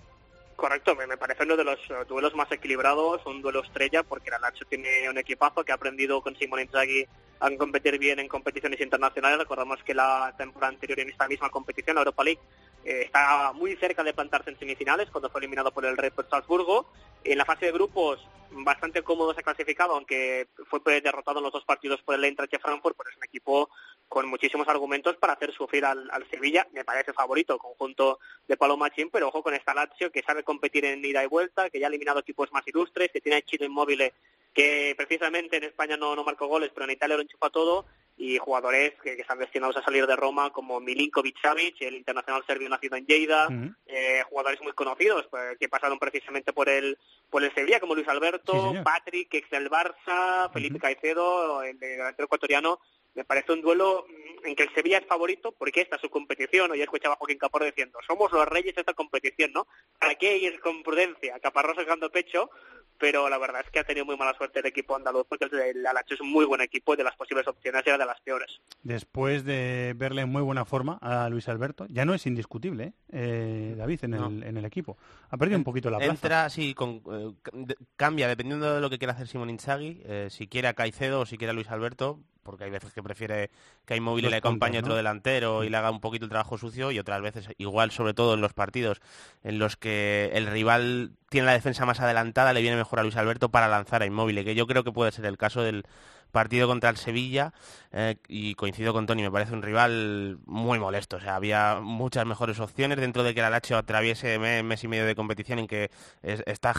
Correcto, 0.56 0.96
me, 0.96 1.18
parece 1.18 1.44
uno 1.44 1.58
de 1.58 1.64
los 1.64 1.80
eh, 1.90 2.06
duelos 2.08 2.36
más 2.36 2.52
equilibrados, 2.52 3.26
un 3.26 3.42
duelo 3.42 3.64
estrella, 3.64 4.04
porque 4.04 4.32
la 4.32 4.40
Lazio 4.40 4.66
tiene 4.68 5.10
un 5.10 5.18
equipazo 5.18 5.64
que 5.64 5.72
ha 5.72 5.76
aprendido 5.76 6.22
con 6.22 6.36
Simone 6.36 6.64
Inzaghi 6.64 7.06
a 7.40 7.50
competir 7.58 7.98
bien 7.98 8.20
en 8.20 8.28
competiciones 8.28 8.80
internacionales. 8.80 9.40
Recordamos 9.40 9.84
que 9.84 9.94
la 9.94 10.34
temporada 10.38 10.72
anterior 10.72 11.00
en 11.00 11.10
esta 11.10 11.28
misma 11.28 11.50
competición, 11.50 11.96
la 11.96 12.02
Europa 12.02 12.24
League, 12.24 12.40
eh, 12.86 13.04
está 13.06 13.54
muy 13.54 13.76
cerca 13.78 14.04
de 14.04 14.14
plantarse 14.14 14.50
en 14.50 14.60
semifinales 14.60 15.10
cuando 15.10 15.30
fue 15.30 15.40
eliminado 15.40 15.72
por 15.72 15.86
el 15.86 15.98
Red 15.98 16.14
Bull 16.16 16.28
Salzburgo. 16.30 16.92
En 17.24 17.38
la 17.38 17.46
fase 17.46 17.68
de 17.68 17.72
grupos 17.72 18.20
bastante 18.52 19.02
cómodo 19.02 19.34
se 19.34 19.40
ha 19.40 19.44
clasificado, 19.44 19.94
aunque 19.94 20.48
fue 20.66 21.02
derrotado 21.02 21.40
en 21.40 21.44
los 21.44 21.54
dos 21.54 21.66
partidos 21.66 22.02
por 22.02 22.16
el 22.16 22.24
Eintracht 22.24 22.62
Frankfurt, 22.62 22.96
pero 22.98 23.10
es 23.10 23.18
un 23.18 23.24
equipo 23.24 23.70
con 24.08 24.28
muchísimos 24.28 24.68
argumentos 24.68 25.16
para 25.18 25.34
hacer 25.34 25.52
sufrir 25.54 25.86
al, 25.86 26.10
Sevilla. 26.30 26.68
Me 26.72 26.86
parece 26.86 27.14
favorito 27.14 27.54
el 27.54 27.60
conjunto 27.60 28.20
de 28.48 28.58
Palo 28.58 28.78
Machín, 28.78 29.10
pero 29.12 29.30
ojo 29.30 29.42
con 29.42 29.54
esta 29.54 29.74
Lazio 29.74 30.12
que 30.12 30.22
sabe 30.22 30.44
competir 30.44 30.86
en 30.86 31.04
ida 31.04 31.24
y 31.24 31.28
vuelta, 31.28 31.70
que 31.70 31.80
ya 31.80 31.88
ha 31.88 31.90
eliminado 31.90 32.20
equipos 32.20 32.52
más 32.52 32.68
ilustres, 32.68 33.12
que 33.12 33.22
tiene 33.22 33.38
a 33.38 33.42
Chile 33.42 33.66
Inmóvil 33.66 34.12
que 34.54 34.94
precisamente 34.96 35.58
en 35.58 35.64
España 35.64 35.98
no, 35.98 36.16
no 36.16 36.24
marcó 36.24 36.48
goles, 36.48 36.70
pero 36.74 36.86
en 36.86 36.92
Italia 36.92 37.16
lo 37.16 37.24
enchufa 37.24 37.50
todo, 37.50 37.86
y 38.18 38.38
jugadores 38.38 38.94
que, 39.02 39.14
están 39.14 39.40
destinados 39.40 39.76
a 39.78 39.84
salir 39.84 40.06
de 40.06 40.16
Roma 40.16 40.52
como 40.52 40.80
Milinkovic 40.80 41.42
Savic, 41.42 41.82
el 41.82 41.96
internacional 41.96 42.44
serbio 42.46 42.70
nacido 42.70 42.96
en 42.96 43.06
Lleida, 43.06 43.48
eh, 43.86 44.24
jugadores 44.30 44.62
muy 44.62 44.74
conocidos 44.74 45.28
pues, 45.30 45.58
que 45.58 45.70
pasaron 45.70 46.00
precisamente 46.00 46.54
por 46.54 46.70
el 46.70 46.98
por 47.30 47.44
el 47.44 47.54
Sevilla, 47.56 47.80
como 47.80 47.96
Luis 47.96 48.08
Alberto, 48.08 48.74
Patrick, 48.84 49.34
ex 49.34 49.50
del 49.50 49.70
Barça, 49.70 50.52
Felipe 50.54 50.80
Caicedo, 50.80 51.64
el 51.64 51.80
delantero 51.80 52.26
ecuatoriano, 52.26 52.80
me 53.16 53.26
parece 53.26 53.52
un 53.52 53.62
duelo 53.62 54.06
en 54.44 54.56
que 54.56 54.64
el 54.64 54.74
Sevilla 54.74 54.98
es 54.98 55.06
favorito 55.06 55.52
porque 55.52 55.82
esta 55.82 55.96
es 55.96 56.02
su 56.02 56.10
competición. 56.10 56.72
Hoy 56.72 56.82
escuchaba 56.82 57.14
a 57.14 57.18
Joaquín 57.18 57.38
Capor 57.38 57.64
diciendo, 57.64 58.00
somos 58.08 58.32
los 58.32 58.48
reyes 58.48 58.76
de 58.76 58.82
esta 58.82 58.94
competición, 58.94 59.52
¿no? 59.54 59.68
¿Para 60.00 60.16
qué 60.16 60.38
ir 60.38 60.60
con 60.60 60.84
prudencia? 60.84 61.40
Caparrós 61.40 61.76
sacando 61.76 62.10
pecho, 62.10 62.50
pero 62.98 63.30
la 63.30 63.38
verdad 63.38 63.62
es 63.66 63.72
que 63.72 63.80
ha 63.80 63.84
tenido 63.84 64.06
muy 64.06 64.18
mala 64.18 64.34
suerte 64.36 64.60
el 64.60 64.66
equipo 64.66 64.96
andaluz 64.96 65.26
porque 65.28 65.46
el 65.46 65.86
Alacho 65.86 66.14
es 66.14 66.22
un 66.22 66.32
muy 66.32 66.46
buen 66.46 66.62
equipo 66.62 66.94
y 66.94 66.98
de 66.98 67.04
las 67.04 67.16
posibles 67.16 67.48
opciones 67.48 67.84
era 67.86 67.98
de 67.98 68.06
las 68.06 68.20
peores. 68.22 68.62
Después 68.82 69.44
de 69.46 69.94
verle 69.96 70.22
en 70.22 70.30
muy 70.30 70.42
buena 70.42 70.66
forma 70.66 70.98
a 71.02 71.30
Luis 71.30 71.48
Alberto, 71.50 71.86
ya 71.90 72.06
no 72.06 72.14
es 72.14 72.26
indiscutible, 72.26 72.84
¿eh? 72.84 72.94
eh 73.12 73.76
David, 73.78 74.04
en, 74.04 74.14
el, 74.14 74.44
en 74.44 74.58
el 74.58 74.66
equipo. 74.66 74.98
Ha 75.30 75.38
perdido 75.38 75.58
un 75.58 75.64
poquito 75.64 75.90
la 75.90 75.98
plaza. 75.98 76.12
Entra, 76.12 76.50
sí, 76.50 76.74
con, 76.74 77.02
eh, 77.12 77.76
cambia 77.96 78.28
dependiendo 78.28 78.74
de 78.76 78.82
lo 78.82 78.90
que 78.90 78.98
quiera 78.98 79.14
hacer 79.14 79.28
Simón 79.28 79.50
Inzaghi, 79.50 80.02
eh, 80.06 80.28
si 80.30 80.48
quiere 80.48 80.68
a 80.68 80.74
Caicedo 80.74 81.22
o 81.22 81.26
si 81.26 81.38
quiere 81.38 81.52
a 81.52 81.54
Luis 81.54 81.70
Alberto, 81.70 82.20
porque 82.44 82.66
hay 82.66 82.70
veces 82.70 82.94
que 82.94 83.02
prefiere 83.02 83.50
que 83.86 83.96
hay 83.96 84.00
móvil 84.00 84.26
y 84.26 84.30
le 84.30 84.36
acompañe 84.38 84.80
otro 84.80 84.96
delantero 84.96 85.64
y 85.64 85.70
le 85.70 85.78
haga 85.78 85.92
un 85.92 86.00
poquito 86.00 86.26
el 86.26 86.30
trabajo 86.30 86.58
sucio 86.58 86.92
y 86.92 87.00
otras 87.00 87.22
veces 87.22 87.50
igual 87.58 87.92
sobre 87.92 88.14
todo 88.14 88.34
en 88.36 88.42
los 88.42 88.54
partidos 88.54 89.02
en 89.44 89.60
los 89.60 89.76
que 89.78 90.32
el 90.34 90.48
rival 90.48 91.14
tiene 91.30 91.48
la 91.48 91.54
defensa 91.54 91.86
más 91.86 92.00
adelantada 92.00 92.54
le 92.54 92.62
viene 92.62 92.78
mejor 92.78 93.00
a 93.00 93.04
Luis 93.04 93.16
Alberto 93.16 93.50
para 93.50 93.68
lanzar 93.68 94.02
a 94.02 94.06
Inmóvil 94.06 94.44
que 94.44 94.56
yo 94.56 94.68
creo 94.68 94.84
que 94.84 94.92
puede 94.92 95.12
ser 95.12 95.26
el 95.26 95.38
caso 95.38 95.62
del 95.62 95.86
partido 96.34 96.68
contra 96.68 96.90
el 96.90 96.98
Sevilla 96.98 97.54
eh, 97.94 98.18
y 98.28 98.56
coincido 98.56 98.92
con 98.92 99.06
Tony, 99.06 99.22
me 99.22 99.32
parece 99.32 99.54
un 99.54 99.62
rival 99.62 100.40
muy 100.46 100.80
molesto. 100.80 101.16
O 101.16 101.20
sea, 101.22 101.38
había 101.38 101.80
muchas 101.82 102.26
mejores 102.26 102.60
opciones 102.60 103.00
dentro 103.00 103.24
de 103.24 103.34
que 103.34 103.40
el 103.40 103.46
Alacho 103.46 103.78
atraviese 103.78 104.38
mes 104.40 104.84
y 104.84 104.88
medio 104.90 105.06
de 105.06 105.16
competición 105.16 105.60
en 105.60 105.68
que 105.68 105.92
está 106.22 106.74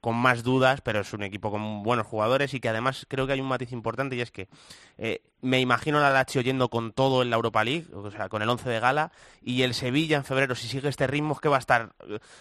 con 0.00 0.16
más 0.16 0.42
dudas, 0.42 0.80
pero 0.80 1.00
es 1.00 1.12
un 1.12 1.24
equipo 1.24 1.50
con 1.50 1.82
buenos 1.82 2.06
jugadores 2.06 2.54
y 2.54 2.60
que 2.60 2.68
además 2.70 3.04
creo 3.08 3.26
que 3.26 3.34
hay 3.34 3.40
un 3.40 3.48
matiz 3.48 3.72
importante 3.72 4.16
y 4.16 4.20
es 4.20 4.30
que 4.30 4.48
eh, 4.96 5.20
me 5.42 5.60
imagino 5.60 5.98
al 5.98 6.04
Alacho 6.04 6.40
yendo 6.40 6.68
con 6.68 6.92
todo 6.92 7.22
en 7.22 7.30
la 7.30 7.36
Europa 7.36 7.64
League, 7.64 7.86
o 7.92 8.10
sea, 8.10 8.28
con 8.28 8.42
el 8.42 8.48
11 8.48 8.68
de 8.68 8.80
gala, 8.80 9.12
y 9.42 9.62
el 9.62 9.74
Sevilla 9.74 10.16
en 10.16 10.24
febrero, 10.24 10.54
si 10.54 10.68
sigue 10.68 10.88
este 10.88 11.06
ritmo, 11.06 11.34
es 11.34 11.40
que 11.40 11.48
va 11.48 11.56
a 11.56 11.60
estar 11.60 11.92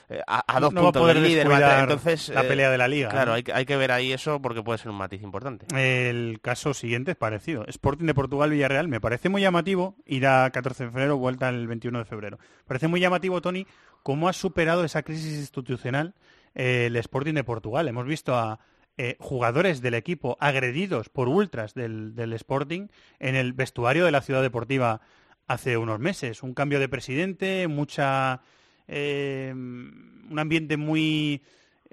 eh, 0.09 0.21
a, 0.27 0.59
dos 0.59 0.73
puntos 0.73 1.07
del 1.07 1.23
líder. 1.23 1.47
Entonces, 1.79 2.29
la 2.29 2.43
pelea 2.43 2.69
de 2.69 2.77
la 2.77 2.87
liga. 2.87 3.09
Claro, 3.09 3.33
hay, 3.33 3.43
hay, 3.53 3.65
que 3.65 3.77
ver 3.77 3.91
ahí 3.91 4.11
eso 4.11 4.41
porque 4.41 4.61
puede 4.61 4.79
ser 4.79 4.89
un 4.89 4.97
matiz 4.97 5.21
importante. 5.21 5.65
El 5.75 6.39
caso 6.41 6.73
siguiente 6.73 7.11
es 7.11 7.17
parecido. 7.17 7.65
Sporting 7.67 8.05
de 8.05 8.13
Portugal 8.13 8.49
Villarreal 8.49 8.87
me 8.87 8.99
parece 8.99 9.29
muy 9.29 9.41
llamativo 9.41 9.95
ir 10.05 10.27
a 10.27 10.49
14 10.51 10.85
de 10.85 10.91
febrero, 10.91 11.17
vuelta 11.17 11.49
el 11.49 11.67
21 11.67 11.99
de 11.99 12.05
febrero. 12.05 12.39
Parece 12.65 12.87
muy 12.87 12.99
llamativo, 12.99 13.41
Tony, 13.41 13.65
cómo 14.03 14.27
ha 14.27 14.33
superado 14.33 14.83
esa 14.83 15.03
crisis 15.03 15.37
institucional 15.37 16.13
eh, 16.55 16.87
el 16.87 16.95
Sporting 16.97 17.33
de 17.33 17.43
Portugal. 17.43 17.87
Hemos 17.87 18.05
visto 18.05 18.35
a 18.35 18.59
eh, 19.01 19.15
jugadores 19.21 19.81
del 19.81 19.93
equipo 19.93 20.35
agredidos 20.41 21.07
por 21.07 21.29
ultras 21.29 21.73
del, 21.73 22.33
Sporting 22.33 22.89
en 23.19 23.37
el 23.37 23.53
vestuario 23.53 24.03
de 24.03 24.11
la 24.11 24.21
ciudad 24.21 24.41
deportiva 24.41 24.99
hace 25.47 25.77
unos 25.77 25.99
meses. 25.99 26.43
Un 26.43 26.53
cambio 26.53 26.81
de 26.81 26.89
presidente, 26.89 27.69
mucha... 27.69 28.41
Eh, 28.89 29.53
un 29.55 30.35
ambiente 30.37 30.75
muy 30.75 31.41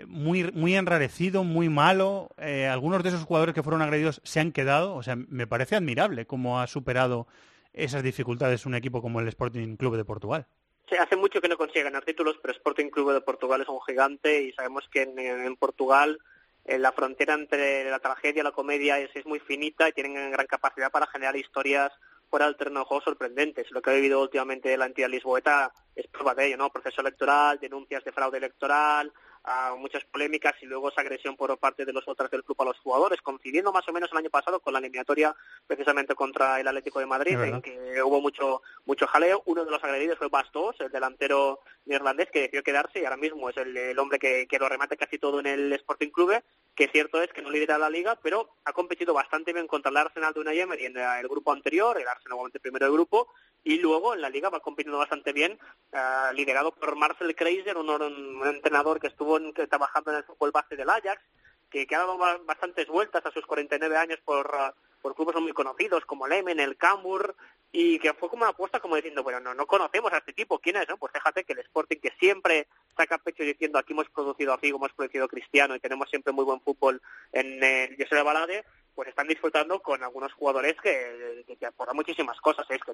muy, 0.04 0.50
muy 0.50 0.74
enrarecido, 0.74 1.44
muy 1.44 1.68
malo. 1.68 2.30
Eh, 2.38 2.66
algunos 2.66 3.04
de 3.04 3.10
esos 3.10 3.22
jugadores 3.22 3.54
que 3.54 3.62
fueron 3.62 3.82
agredidos 3.82 4.20
se 4.24 4.40
han 4.40 4.50
quedado. 4.50 4.96
O 4.96 5.04
sea, 5.04 5.14
me 5.14 5.46
parece 5.46 5.76
admirable 5.76 6.26
cómo 6.26 6.60
ha 6.60 6.66
superado 6.66 7.28
esas 7.72 8.02
dificultades 8.02 8.66
un 8.66 8.74
equipo 8.74 9.00
como 9.00 9.20
el 9.20 9.28
Sporting 9.28 9.76
Club 9.76 9.96
de 9.96 10.04
Portugal. 10.04 10.48
Sí, 10.88 10.96
hace 10.96 11.14
mucho 11.14 11.40
que 11.40 11.48
no 11.48 11.56
consigue 11.56 11.84
ganar 11.84 12.04
títulos, 12.04 12.36
pero 12.42 12.52
Sporting 12.52 12.90
Club 12.90 13.12
de 13.12 13.20
Portugal 13.20 13.60
es 13.60 13.68
un 13.68 13.80
gigante 13.82 14.42
y 14.42 14.52
sabemos 14.54 14.88
que 14.90 15.02
en, 15.02 15.56
Portugal 15.56 16.18
eh, 16.18 16.34
la 16.66 16.92
frontera 16.92 17.34
entre 17.34 17.88
la 17.88 17.98
tragedia 17.98 18.40
y 18.40 18.44
la 18.44 18.52
comedia 18.52 18.98
es, 18.98 19.10
muy 19.26 19.40
finita 19.40 19.88
y 19.88 19.92
tienen 19.92 20.30
gran 20.30 20.46
capacidad 20.46 20.90
para 20.90 21.06
generar 21.06 21.36
historias 21.36 21.92
fuera 22.28 22.46
del 22.46 22.56
terreno 22.56 22.80
de 22.80 22.86
juego 22.86 23.04
sorprendentes. 23.04 23.70
Lo 23.70 23.80
que 23.80 23.90
ha 23.90 23.94
vivido 23.94 24.20
últimamente 24.20 24.76
la 24.76 24.86
entidad 24.86 25.08
lisboeta 25.08 25.72
es 25.94 26.06
prueba 26.08 26.34
de 26.34 26.46
ello, 26.46 26.56
¿no? 26.56 26.70
Proceso 26.70 27.00
electoral, 27.00 27.60
denuncias 27.60 28.04
de 28.04 28.12
fraude 28.12 28.38
electoral, 28.38 29.12
a 29.46 29.76
muchas 29.76 30.04
polémicas 30.04 30.54
y 30.60 30.66
luego 30.66 30.88
esa 30.88 31.00
agresión 31.00 31.36
por 31.36 31.56
parte 31.58 31.84
de 31.84 31.92
los 31.92 32.06
otros 32.08 32.30
del 32.30 32.42
club 32.42 32.60
a 32.60 32.64
los 32.64 32.78
jugadores, 32.80 33.22
coincidiendo 33.22 33.72
más 33.72 33.88
o 33.88 33.92
menos 33.92 34.10
el 34.10 34.18
año 34.18 34.30
pasado 34.30 34.58
con 34.60 34.72
la 34.72 34.80
eliminatoria 34.80 35.34
precisamente 35.66 36.16
contra 36.16 36.60
el 36.60 36.66
Atlético 36.66 36.98
de 36.98 37.06
Madrid, 37.06 37.40
en 37.40 37.62
que 37.62 38.02
hubo 38.02 38.20
mucho 38.20 38.62
mucho 38.84 39.06
jaleo. 39.06 39.42
Uno 39.46 39.64
de 39.64 39.70
los 39.70 39.82
agredidos 39.82 40.18
fue 40.18 40.28
Bastos, 40.28 40.76
el 40.80 40.90
delantero 40.90 41.60
neerlandés, 41.84 42.30
que 42.30 42.42
decidió 42.42 42.64
quedarse 42.64 43.00
y 43.00 43.04
ahora 43.04 43.16
mismo 43.16 43.48
es 43.48 43.56
el, 43.56 43.98
hombre 43.98 44.18
que, 44.18 44.46
que, 44.48 44.58
lo 44.58 44.68
remate 44.68 44.96
casi 44.96 45.18
todo 45.18 45.38
en 45.38 45.46
el 45.46 45.72
Sporting 45.74 46.10
Club, 46.10 46.42
que 46.76 46.88
cierto 46.88 47.22
es 47.22 47.32
que 47.32 47.40
no 47.40 47.50
lidera 47.50 47.78
la 47.78 47.88
liga, 47.88 48.18
pero 48.22 48.50
ha 48.64 48.72
competido 48.74 49.14
bastante 49.14 49.54
bien 49.54 49.66
contra 49.66 49.90
el 49.90 49.96
Arsenal 49.96 50.34
de 50.34 50.40
Unai 50.40 50.60
Emery 50.60 50.84
en 50.84 50.98
el 50.98 51.26
grupo 51.26 51.50
anterior, 51.50 51.98
el 51.98 52.06
Arsenal 52.06 52.34
obviamente 52.34 52.60
primero 52.60 52.84
del 52.84 52.92
grupo, 52.92 53.28
y 53.64 53.78
luego 53.78 54.12
en 54.12 54.20
la 54.20 54.28
liga 54.28 54.50
va 54.50 54.60
compitiendo 54.60 54.98
bastante 54.98 55.32
bien, 55.32 55.58
eh, 55.92 55.98
liderado 56.34 56.72
por 56.72 56.94
Marcel 56.94 57.34
Kreiser, 57.34 57.78
un, 57.78 58.46
entrenador 58.46 59.00
que 59.00 59.06
estuvo 59.06 59.40
trabajando 59.70 60.10
en 60.10 60.18
el 60.18 60.24
fútbol 60.24 60.52
base 60.52 60.76
del 60.76 60.90
Ajax, 60.90 61.22
que, 61.70 61.86
ha 61.90 61.98
dado 61.98 62.18
bastantes 62.44 62.86
vueltas 62.88 63.24
a 63.24 63.30
sus 63.30 63.46
49 63.46 63.96
años 63.96 64.18
por, 64.24 64.46
uh, 64.46 65.00
por 65.00 65.14
clubes 65.14 65.36
muy 65.36 65.52
conocidos 65.52 66.04
como 66.04 66.26
el 66.26 66.32
Emen, 66.32 66.60
el 66.60 66.76
Camur, 66.76 67.34
y 67.78 67.98
que 67.98 68.14
fue 68.14 68.30
como 68.30 68.44
una 68.44 68.52
apuesta 68.52 68.80
como 68.80 68.96
diciendo, 68.96 69.22
bueno, 69.22 69.38
no, 69.38 69.52
no 69.52 69.66
conocemos 69.66 70.10
a 70.10 70.16
este 70.16 70.32
tipo, 70.32 70.58
¿quién 70.58 70.76
es? 70.76 70.88
No? 70.88 70.96
Pues 70.96 71.12
fíjate 71.12 71.44
que 71.44 71.52
el 71.52 71.58
Sporting, 71.58 71.98
que 71.98 72.10
siempre 72.18 72.68
saca 72.96 73.18
pecho 73.18 73.42
diciendo 73.42 73.78
aquí 73.78 73.92
hemos 73.92 74.08
producido 74.08 74.54
a 74.54 74.58
Figo, 74.58 74.78
hemos 74.78 74.94
producido 74.94 75.26
a 75.26 75.28
Cristiano 75.28 75.76
y 75.76 75.80
tenemos 75.80 76.08
siempre 76.08 76.32
muy 76.32 76.46
buen 76.46 76.62
fútbol 76.62 77.02
en 77.32 77.62
el 77.62 77.94
José 77.98 78.14
de 78.14 78.22
Balade, 78.22 78.64
pues 78.94 79.10
están 79.10 79.28
disfrutando 79.28 79.80
con 79.80 80.02
algunos 80.02 80.32
jugadores 80.32 80.74
que, 80.82 81.44
que, 81.46 81.66
aportan 81.66 81.96
muchísimas 81.96 82.40
cosas. 82.40 82.64
Es 82.70 82.80
que 82.80 82.92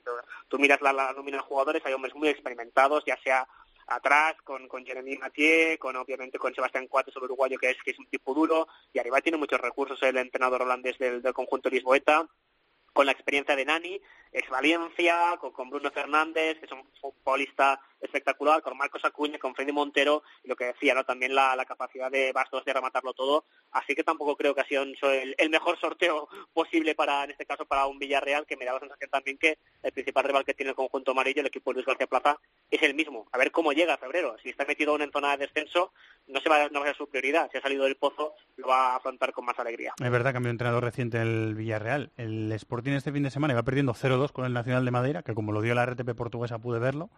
tú, 0.48 0.58
miras 0.58 0.82
la, 0.82 0.92
la 0.92 1.12
nómina 1.12 1.36
de 1.36 1.44
jugadores, 1.44 1.82
hay 1.86 1.92
hombres 1.92 2.16
muy 2.16 2.26
experimentados, 2.26 3.04
ya 3.06 3.16
sea 3.22 3.46
atrás 3.86 4.34
con, 4.42 4.66
con 4.66 4.84
Jeremy 4.84 5.16
Mathieu, 5.16 5.78
con 5.78 5.94
obviamente 5.94 6.40
con 6.40 6.56
Sebastián 6.56 6.88
Cuates, 6.88 7.14
el 7.14 7.22
uruguayo 7.22 7.56
que 7.56 7.70
es 7.70 7.76
que 7.84 7.92
es 7.92 7.98
un 8.00 8.06
tipo 8.06 8.34
duro, 8.34 8.66
y 8.92 8.98
arriba 8.98 9.20
tiene 9.20 9.38
muchos 9.38 9.60
recursos 9.60 10.02
el 10.02 10.16
entrenador 10.16 10.62
holandés 10.62 10.98
del 10.98 11.22
conjunto 11.32 11.70
lisboeta, 11.70 12.26
con 12.92 13.06
la 13.06 13.12
experiencia 13.12 13.56
de 13.56 13.64
Nani, 13.64 14.00
ex 14.32 14.48
Valencia, 14.48 15.38
con, 15.38 15.70
Bruno 15.70 15.90
Fernández, 15.90 16.58
que 16.58 16.66
es 16.66 16.72
un 16.72 16.84
futbolista 17.00 17.80
espectacular, 18.02 18.62
con 18.62 18.76
Marcos 18.76 19.04
Acuña, 19.04 19.38
con 19.38 19.54
Freddy 19.54 19.72
Montero, 19.72 20.22
y 20.42 20.48
lo 20.48 20.56
que 20.56 20.66
decía, 20.66 20.94
¿no? 20.94 21.04
también 21.04 21.34
la, 21.34 21.62
capacidad 21.66 22.10
de 22.10 22.32
Bastos 22.32 22.64
de 22.64 22.72
rematarlo 22.72 23.14
todo. 23.14 23.44
Así 23.70 23.94
que 23.94 24.04
tampoco 24.04 24.36
creo 24.36 24.54
que 24.54 24.60
ha 24.60 24.66
sido 24.66 24.82
el, 24.82 25.50
mejor 25.50 25.78
sorteo 25.78 26.28
posible 26.52 26.94
para, 26.94 27.24
en 27.24 27.30
este 27.30 27.46
caso, 27.46 27.64
para 27.64 27.86
un 27.86 27.98
Villarreal, 27.98 28.46
que 28.46 28.56
me 28.56 28.64
da 28.64 28.74
la 28.74 28.80
sensación 28.80 29.10
también 29.10 29.38
que 29.38 29.58
el 29.82 29.92
principal 29.92 30.24
rival 30.24 30.44
que 30.44 30.54
tiene 30.54 30.70
el 30.70 30.76
conjunto 30.76 31.12
amarillo, 31.12 31.40
el 31.40 31.46
equipo 31.46 31.70
de 31.70 31.74
Luis 31.76 31.86
García 31.86 32.06
Plaza, 32.06 32.38
es 32.70 32.82
el 32.82 32.94
mismo. 32.94 33.28
A 33.32 33.38
ver 33.38 33.52
cómo 33.52 33.72
llega 33.72 33.94
a 33.94 33.98
febrero. 33.98 34.36
Si 34.42 34.50
está 34.50 34.64
metido 34.64 34.92
aún 34.92 35.02
en 35.02 35.12
zona 35.12 35.36
de 35.36 35.46
descenso, 35.46 35.92
no 36.26 36.40
se 36.40 36.48
va, 36.48 36.68
no 36.68 36.80
va 36.80 36.86
a 36.86 36.88
ser 36.88 36.96
su 36.96 37.08
prioridad. 37.08 37.48
Si 37.50 37.58
ha 37.58 37.62
salido 37.62 37.84
del 37.84 37.96
pozo, 37.96 38.34
lo 38.56 38.68
va 38.68 38.92
a 38.92 38.96
afrontar 38.96 39.32
con 39.32 39.44
más 39.44 39.58
alegría. 39.58 39.94
Es 40.02 40.10
verdad, 40.10 40.32
cambió 40.32 40.50
entrenador 40.50 40.84
reciente 40.84 41.20
el 41.20 41.54
Villarreal. 41.54 42.10
El 42.16 42.50
Sporting 42.52 42.92
este 42.92 43.12
fin 43.12 43.22
de 43.22 43.30
semana 43.30 43.54
iba 43.54 43.62
perdiendo 43.62 43.94
0-2 43.94 44.32
con 44.32 44.44
el 44.44 44.52
Nacional 44.52 44.84
de 44.84 44.90
Madeira, 44.90 45.22
que 45.22 45.34
como 45.34 45.52
lo 45.52 45.62
dio 45.62 45.74
la 45.74 45.86
RTP 45.86 46.14
portuguesa 46.14 46.58
pude 46.58 46.78
verlo, 46.78 47.10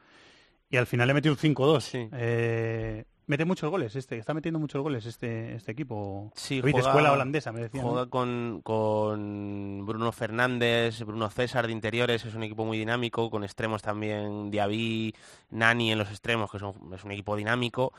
y 0.71 0.77
al 0.77 0.87
final 0.87 1.09
le 1.09 1.15
metió 1.15 1.31
un 1.31 1.39
5-2. 1.39 2.09
Eh, 2.13 3.05
mete 3.27 3.45
muchos 3.45 3.71
goles 3.71 3.97
este, 3.97 4.19
está 4.19 4.35
metiendo 4.35 4.59
muchos 4.59 4.83
goles 4.83 5.07
este, 5.07 5.55
este 5.55 5.73
equipo. 5.73 6.33
Sí, 6.35 6.61
juega, 6.61 6.81
escuela 6.81 7.13
holandesa, 7.13 7.53
me 7.53 7.61
decían. 7.61 7.85
Juega 7.85 8.07
con, 8.07 8.61
con 8.63 9.85
Bruno 9.87 10.13
Fernández, 10.13 11.01
Bruno 11.01 11.31
César 11.31 11.67
de 11.67 11.73
interiores, 11.73 12.25
es 12.25 12.35
un 12.35 12.43
equipo 12.43 12.65
muy 12.65 12.79
dinámico, 12.79 13.31
con 13.31 13.45
extremos 13.45 13.83
también 13.83 14.51
Diaby, 14.51 15.15
Nani 15.51 15.93
en 15.93 15.99
los 15.99 16.11
extremos, 16.11 16.51
que 16.51 16.59
es 16.59 17.05
un 17.05 17.13
equipo 17.13 17.37
dinámico. 17.37 17.93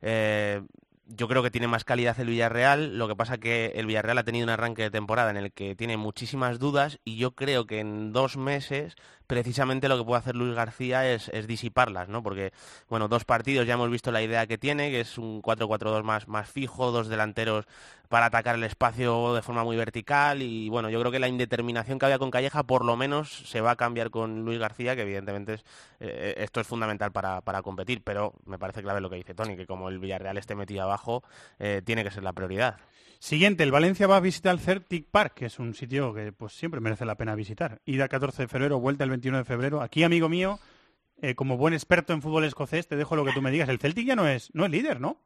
Eh, 0.00 0.62
yo 1.08 1.26
creo 1.26 1.42
que 1.42 1.50
tiene 1.50 1.68
más 1.68 1.84
calidad 1.84 2.20
el 2.20 2.28
Villarreal, 2.28 2.98
lo 2.98 3.08
que 3.08 3.16
pasa 3.16 3.38
que 3.38 3.72
el 3.76 3.86
Villarreal 3.86 4.18
ha 4.18 4.24
tenido 4.24 4.44
un 4.44 4.50
arranque 4.50 4.82
de 4.82 4.90
temporada 4.90 5.30
en 5.30 5.38
el 5.38 5.52
que 5.52 5.74
tiene 5.74 5.96
muchísimas 5.96 6.58
dudas 6.58 7.00
y 7.04 7.16
yo 7.16 7.32
creo 7.32 7.66
que 7.66 7.80
en 7.80 8.12
dos 8.12 8.36
meses 8.36 8.94
precisamente 9.28 9.88
lo 9.88 9.98
que 9.98 10.04
puede 10.04 10.18
hacer 10.18 10.34
Luis 10.34 10.54
García 10.54 11.08
es, 11.08 11.30
disiparlas, 11.46 12.08
¿no? 12.08 12.22
Porque, 12.22 12.52
bueno, 12.88 13.08
dos 13.08 13.24
partidos 13.24 13.66
ya 13.66 13.74
hemos 13.74 13.90
visto 13.90 14.10
la 14.10 14.22
idea 14.22 14.46
que 14.46 14.58
tiene, 14.58 14.90
que 14.90 15.02
es 15.02 15.18
un 15.18 15.42
4-4-2 15.42 16.26
más, 16.26 16.50
fijo, 16.50 16.90
dos 16.90 17.08
delanteros 17.08 17.66
para 18.08 18.26
atacar 18.26 18.54
el 18.54 18.64
espacio 18.64 19.34
de 19.34 19.42
forma 19.42 19.64
muy 19.64 19.76
vertical 19.76 20.40
y, 20.40 20.70
bueno, 20.70 20.88
yo 20.88 20.98
creo 20.98 21.12
que 21.12 21.18
la 21.18 21.28
indeterminación 21.28 21.98
que 21.98 22.06
había 22.06 22.18
con 22.18 22.30
Calleja 22.30 22.62
por 22.62 22.84
lo 22.84 22.96
menos 22.96 23.30
se 23.46 23.60
va 23.60 23.72
a 23.72 23.76
cambiar 23.76 24.10
con 24.10 24.46
Luis 24.46 24.58
García, 24.58 24.96
que 24.96 25.02
evidentemente 25.02 25.54
es, 25.54 25.64
eh, 26.00 26.34
esto 26.38 26.60
es 26.60 26.66
fundamental 26.66 27.12
para, 27.12 27.62
competir, 27.62 28.02
pero 28.02 28.32
me 28.46 28.58
parece 28.58 28.82
clave 28.82 29.02
lo 29.02 29.10
que 29.10 29.16
dice 29.16 29.34
Tony, 29.34 29.56
que 29.56 29.66
como 29.66 29.90
el 29.90 29.98
Villarreal 29.98 30.38
esté 30.38 30.54
metido 30.54 30.82
abajo, 30.82 31.22
eh, 31.58 31.82
tiene 31.84 32.02
que 32.02 32.10
ser 32.10 32.22
la 32.22 32.32
prioridad. 32.32 32.78
Siguiente, 33.20 33.64
el 33.64 33.72
Valencia 33.72 34.06
va 34.06 34.16
a 34.16 34.20
visitar 34.20 34.54
el 34.54 34.60
Celtic 34.60 35.08
Park, 35.10 35.34
que 35.34 35.46
es 35.46 35.58
un 35.58 35.74
sitio 35.74 36.14
que 36.14 36.30
pues 36.30 36.52
siempre 36.52 36.80
merece 36.80 37.04
la 37.04 37.16
pena 37.16 37.34
visitar. 37.34 37.80
Ida 37.84 38.06
14 38.06 38.42
de 38.42 38.48
febrero, 38.48 38.78
vuelta 38.78 39.02
el 39.02 39.10
21 39.18 39.38
de 39.38 39.44
febrero. 39.44 39.82
Aquí, 39.82 40.04
amigo 40.04 40.28
mío, 40.28 40.58
eh, 41.20 41.34
como 41.34 41.56
buen 41.56 41.74
experto 41.74 42.12
en 42.12 42.22
fútbol 42.22 42.44
escocés, 42.44 42.86
te 42.86 42.96
dejo 42.96 43.16
lo 43.16 43.24
que 43.24 43.32
tú 43.32 43.42
me 43.42 43.50
digas. 43.50 43.68
El 43.68 43.78
Celtic 43.78 44.06
ya 44.06 44.16
no 44.16 44.28
es, 44.28 44.54
no 44.54 44.64
es 44.64 44.70
líder, 44.70 45.00
¿no? 45.00 45.20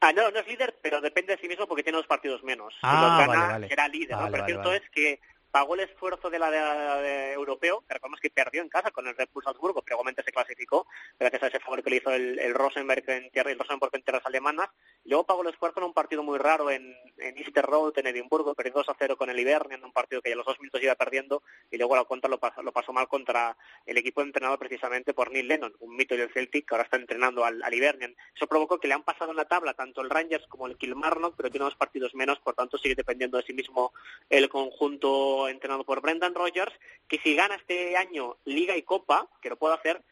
Ah, 0.00 0.12
no, 0.12 0.30
no 0.30 0.38
es 0.38 0.46
líder, 0.46 0.76
pero 0.82 1.00
depende 1.00 1.34
de 1.34 1.40
sí 1.40 1.48
mismo 1.48 1.66
porque 1.66 1.82
tiene 1.82 1.98
dos 1.98 2.06
partidos 2.06 2.42
menos. 2.42 2.74
Ah, 2.82 3.20
si 3.20 3.26
los 3.26 3.36
gana, 3.36 3.68
será 3.68 3.88
líder. 3.88 4.16
¿no? 4.16 4.30
Pero 4.30 4.44
cierto 4.46 4.72
es 4.72 4.82
que 4.90 5.20
pagó 5.50 5.74
el 5.74 5.80
esfuerzo 5.80 6.30
de 6.30 6.38
la 6.38 6.50
de, 6.50 7.32
europeo, 7.32 7.84
que 7.86 7.94
recordemos 7.94 8.20
que 8.20 8.30
perdió 8.30 8.62
en 8.62 8.68
casa 8.68 8.90
con 8.90 9.06
el 9.06 9.16
Red 9.16 9.28
Bull 9.32 9.44
Salzburgo, 9.44 9.82
pero 9.82 9.96
igualmente 9.96 10.22
se 10.22 10.32
clasificó 10.32 10.86
gracias 11.18 11.42
a 11.42 11.46
ese 11.48 11.60
favor 11.60 11.82
que 11.82 11.90
le 11.90 11.96
hizo 11.96 12.10
el, 12.12 12.54
Rosenberg 12.54 13.08
en 13.08 13.30
tierra, 13.30 13.50
el 13.50 13.58
Rosenborg 13.58 13.94
en 13.94 14.02
tierras 14.02 14.26
alemanas. 14.26 14.68
Luego 15.04 15.24
pagó 15.24 15.42
el 15.42 15.48
esfuerzo 15.48 15.80
en 15.80 15.86
un 15.86 15.94
partido 15.94 16.22
muy 16.22 16.38
raro 16.38 16.70
en, 16.70 16.94
en 17.18 17.38
Easter 17.38 17.64
Road, 17.64 17.98
en 17.98 18.08
Edimburgo, 18.08 18.54
perdió 18.54 18.74
2 18.74 18.88
a 18.88 18.96
0 18.98 19.16
con 19.16 19.30
el 19.30 19.38
Ibernia 19.38 19.76
en 19.76 19.84
un 19.84 19.92
partido 19.92 20.20
que 20.20 20.30
ya 20.30 20.36
los 20.36 20.46
dos 20.46 20.60
minutos 20.60 20.82
iba 20.82 20.94
perdiendo 20.94 21.42
y 21.70 21.78
luego 21.78 21.96
la 21.96 22.04
cuenta 22.04 22.28
lo 22.28 22.38
pasó, 22.38 22.62
lo 22.62 22.72
pasó 22.72 22.92
mal 22.92 23.08
contra 23.08 23.56
el 23.86 23.96
equipo 23.96 24.22
entrenado 24.22 24.58
precisamente 24.58 25.14
por 25.14 25.30
Neil 25.30 25.48
Lennon, 25.48 25.74
un 25.80 25.96
mito 25.96 26.16
del 26.16 26.32
Celtic 26.32 26.68
que 26.68 26.74
ahora 26.74 26.84
está 26.84 26.96
entrenando 26.96 27.44
al, 27.44 27.62
al 27.62 27.74
Ibernian. 27.74 28.14
Eso 28.34 28.46
provocó 28.46 28.78
que 28.78 28.88
le 28.88 28.94
han 28.94 29.02
pasado 29.02 29.30
en 29.30 29.36
la 29.36 29.46
tabla 29.46 29.74
tanto 29.74 30.00
el 30.00 30.10
Rangers 30.10 30.46
como 30.46 30.66
el 30.66 30.76
Kilmarnock, 30.76 31.34
pero 31.36 31.50
tiene 31.50 31.64
dos 31.64 31.76
partidos 31.76 32.14
menos, 32.14 32.38
por 32.40 32.54
tanto 32.54 32.78
sigue 32.78 32.94
dependiendo 32.94 33.38
de 33.38 33.44
sí 33.44 33.52
mismo 33.52 33.92
el 34.28 34.48
conjunto 34.48 35.37
entrenado 35.46 35.84
por 35.84 36.00
Brendan 36.00 36.34
Rodgers, 36.34 36.72
que 37.06 37.18
si 37.18 37.36
gana 37.36 37.54
este 37.54 37.96
año 37.96 38.36
Liga 38.44 38.76
y 38.76 38.82
Copa, 38.82 39.28
que 39.40 39.50
lo 39.50 39.56
puede 39.56 39.74
hacer, 39.74 40.02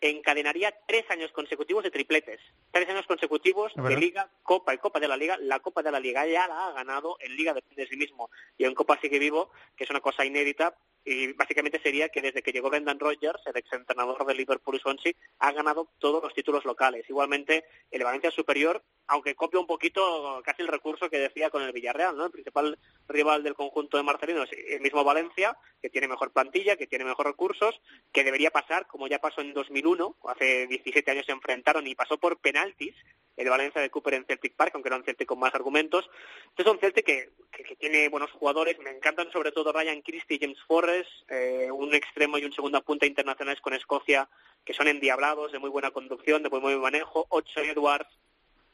encadenaría 0.00 0.74
tres 0.86 1.04
años 1.10 1.30
consecutivos 1.32 1.84
de 1.84 1.90
tripletes. 1.90 2.40
Tres 2.70 2.88
años 2.88 3.06
consecutivos 3.06 3.72
de 3.74 3.96
Liga, 3.96 4.30
Copa 4.42 4.72
y 4.74 4.78
Copa 4.78 4.98
de 4.98 5.08
la 5.08 5.16
Liga. 5.16 5.36
La 5.38 5.60
Copa 5.60 5.82
de 5.82 5.92
la 5.92 6.00
Liga 6.00 6.26
ya 6.26 6.48
la 6.48 6.68
ha 6.68 6.72
ganado 6.72 7.16
en 7.20 7.36
Liga 7.36 7.54
de 7.54 7.86
sí 7.86 7.96
mismo 7.96 8.30
y 8.56 8.64
en 8.64 8.74
Copa 8.74 8.98
sigue 9.00 9.18
vivo, 9.18 9.50
que 9.76 9.84
es 9.84 9.90
una 9.90 10.00
cosa 10.00 10.24
inédita 10.24 10.76
y 11.04 11.32
básicamente 11.32 11.80
sería 11.82 12.08
que 12.08 12.22
desde 12.22 12.42
que 12.42 12.52
llegó 12.52 12.70
Brendan 12.70 12.98
Rodgers, 12.98 13.42
el 13.46 13.56
exentrenador 13.56 14.24
de 14.24 14.34
Liverpool 14.34 14.76
y 14.76 14.78
Swansea, 14.78 15.12
ha 15.38 15.52
ganado 15.52 15.88
todos 15.98 16.22
los 16.22 16.34
títulos 16.34 16.64
locales. 16.64 17.08
Igualmente, 17.08 17.64
el 17.90 18.04
Valencia 18.04 18.30
Superior, 18.30 18.82
aunque 19.08 19.34
copia 19.34 19.60
un 19.60 19.66
poquito 19.66 20.40
casi 20.44 20.62
el 20.62 20.68
recurso 20.68 21.10
que 21.10 21.18
decía 21.18 21.50
con 21.50 21.62
el 21.62 21.72
Villarreal, 21.72 22.16
¿no? 22.16 22.26
El 22.26 22.30
principal 22.30 22.78
rival 23.08 23.42
del 23.42 23.54
conjunto 23.54 23.96
de 23.96 24.02
Marcelino 24.02 24.44
el 24.68 24.80
mismo 24.80 25.04
Valencia, 25.04 25.56
que 25.80 25.90
tiene 25.90 26.08
mejor 26.08 26.32
plantilla, 26.32 26.76
que 26.76 26.86
tiene 26.86 27.04
mejor 27.04 27.26
recursos, 27.26 27.80
que 28.12 28.24
debería 28.24 28.50
pasar, 28.50 28.86
como 28.86 29.08
ya 29.08 29.18
pasó 29.18 29.40
en 29.40 29.52
2001, 29.52 30.16
hace 30.28 30.66
17 30.66 31.10
años 31.10 31.26
se 31.26 31.32
enfrentaron 31.32 31.86
y 31.86 31.94
pasó 31.94 32.18
por 32.18 32.38
penaltis, 32.38 32.94
el 33.36 33.48
Valencia 33.48 33.80
de 33.80 33.90
Cooper 33.90 34.14
en 34.14 34.24
Celtic 34.26 34.54
Park, 34.54 34.72
aunque 34.74 34.88
era 34.88 34.96
un 34.96 35.04
Celtic 35.04 35.26
con 35.26 35.38
más 35.38 35.54
argumentos. 35.54 36.08
Es 36.56 36.66
un 36.66 36.78
Celtic 36.78 37.04
que, 37.04 37.30
que, 37.50 37.76
tiene 37.76 38.08
buenos 38.08 38.30
jugadores, 38.32 38.78
me 38.78 38.90
encantan 38.90 39.30
sobre 39.32 39.52
todo 39.52 39.72
Ryan 39.72 40.02
Christie 40.02 40.36
y 40.36 40.40
James 40.40 40.62
Forrest, 40.66 40.91
eh, 41.28 41.70
un 41.70 41.94
extremo 41.94 42.38
y 42.38 42.44
un 42.44 42.52
segunda 42.52 42.80
punta 42.80 43.06
internacionales 43.06 43.60
con 43.60 43.74
Escocia 43.74 44.28
que 44.64 44.74
son 44.74 44.88
endiablados, 44.88 45.52
de 45.52 45.58
muy 45.58 45.70
buena 45.70 45.90
conducción, 45.90 46.42
de 46.42 46.50
muy 46.50 46.60
buen 46.60 46.80
manejo, 46.80 47.26
Ocho 47.30 47.60
Edwards, 47.60 48.08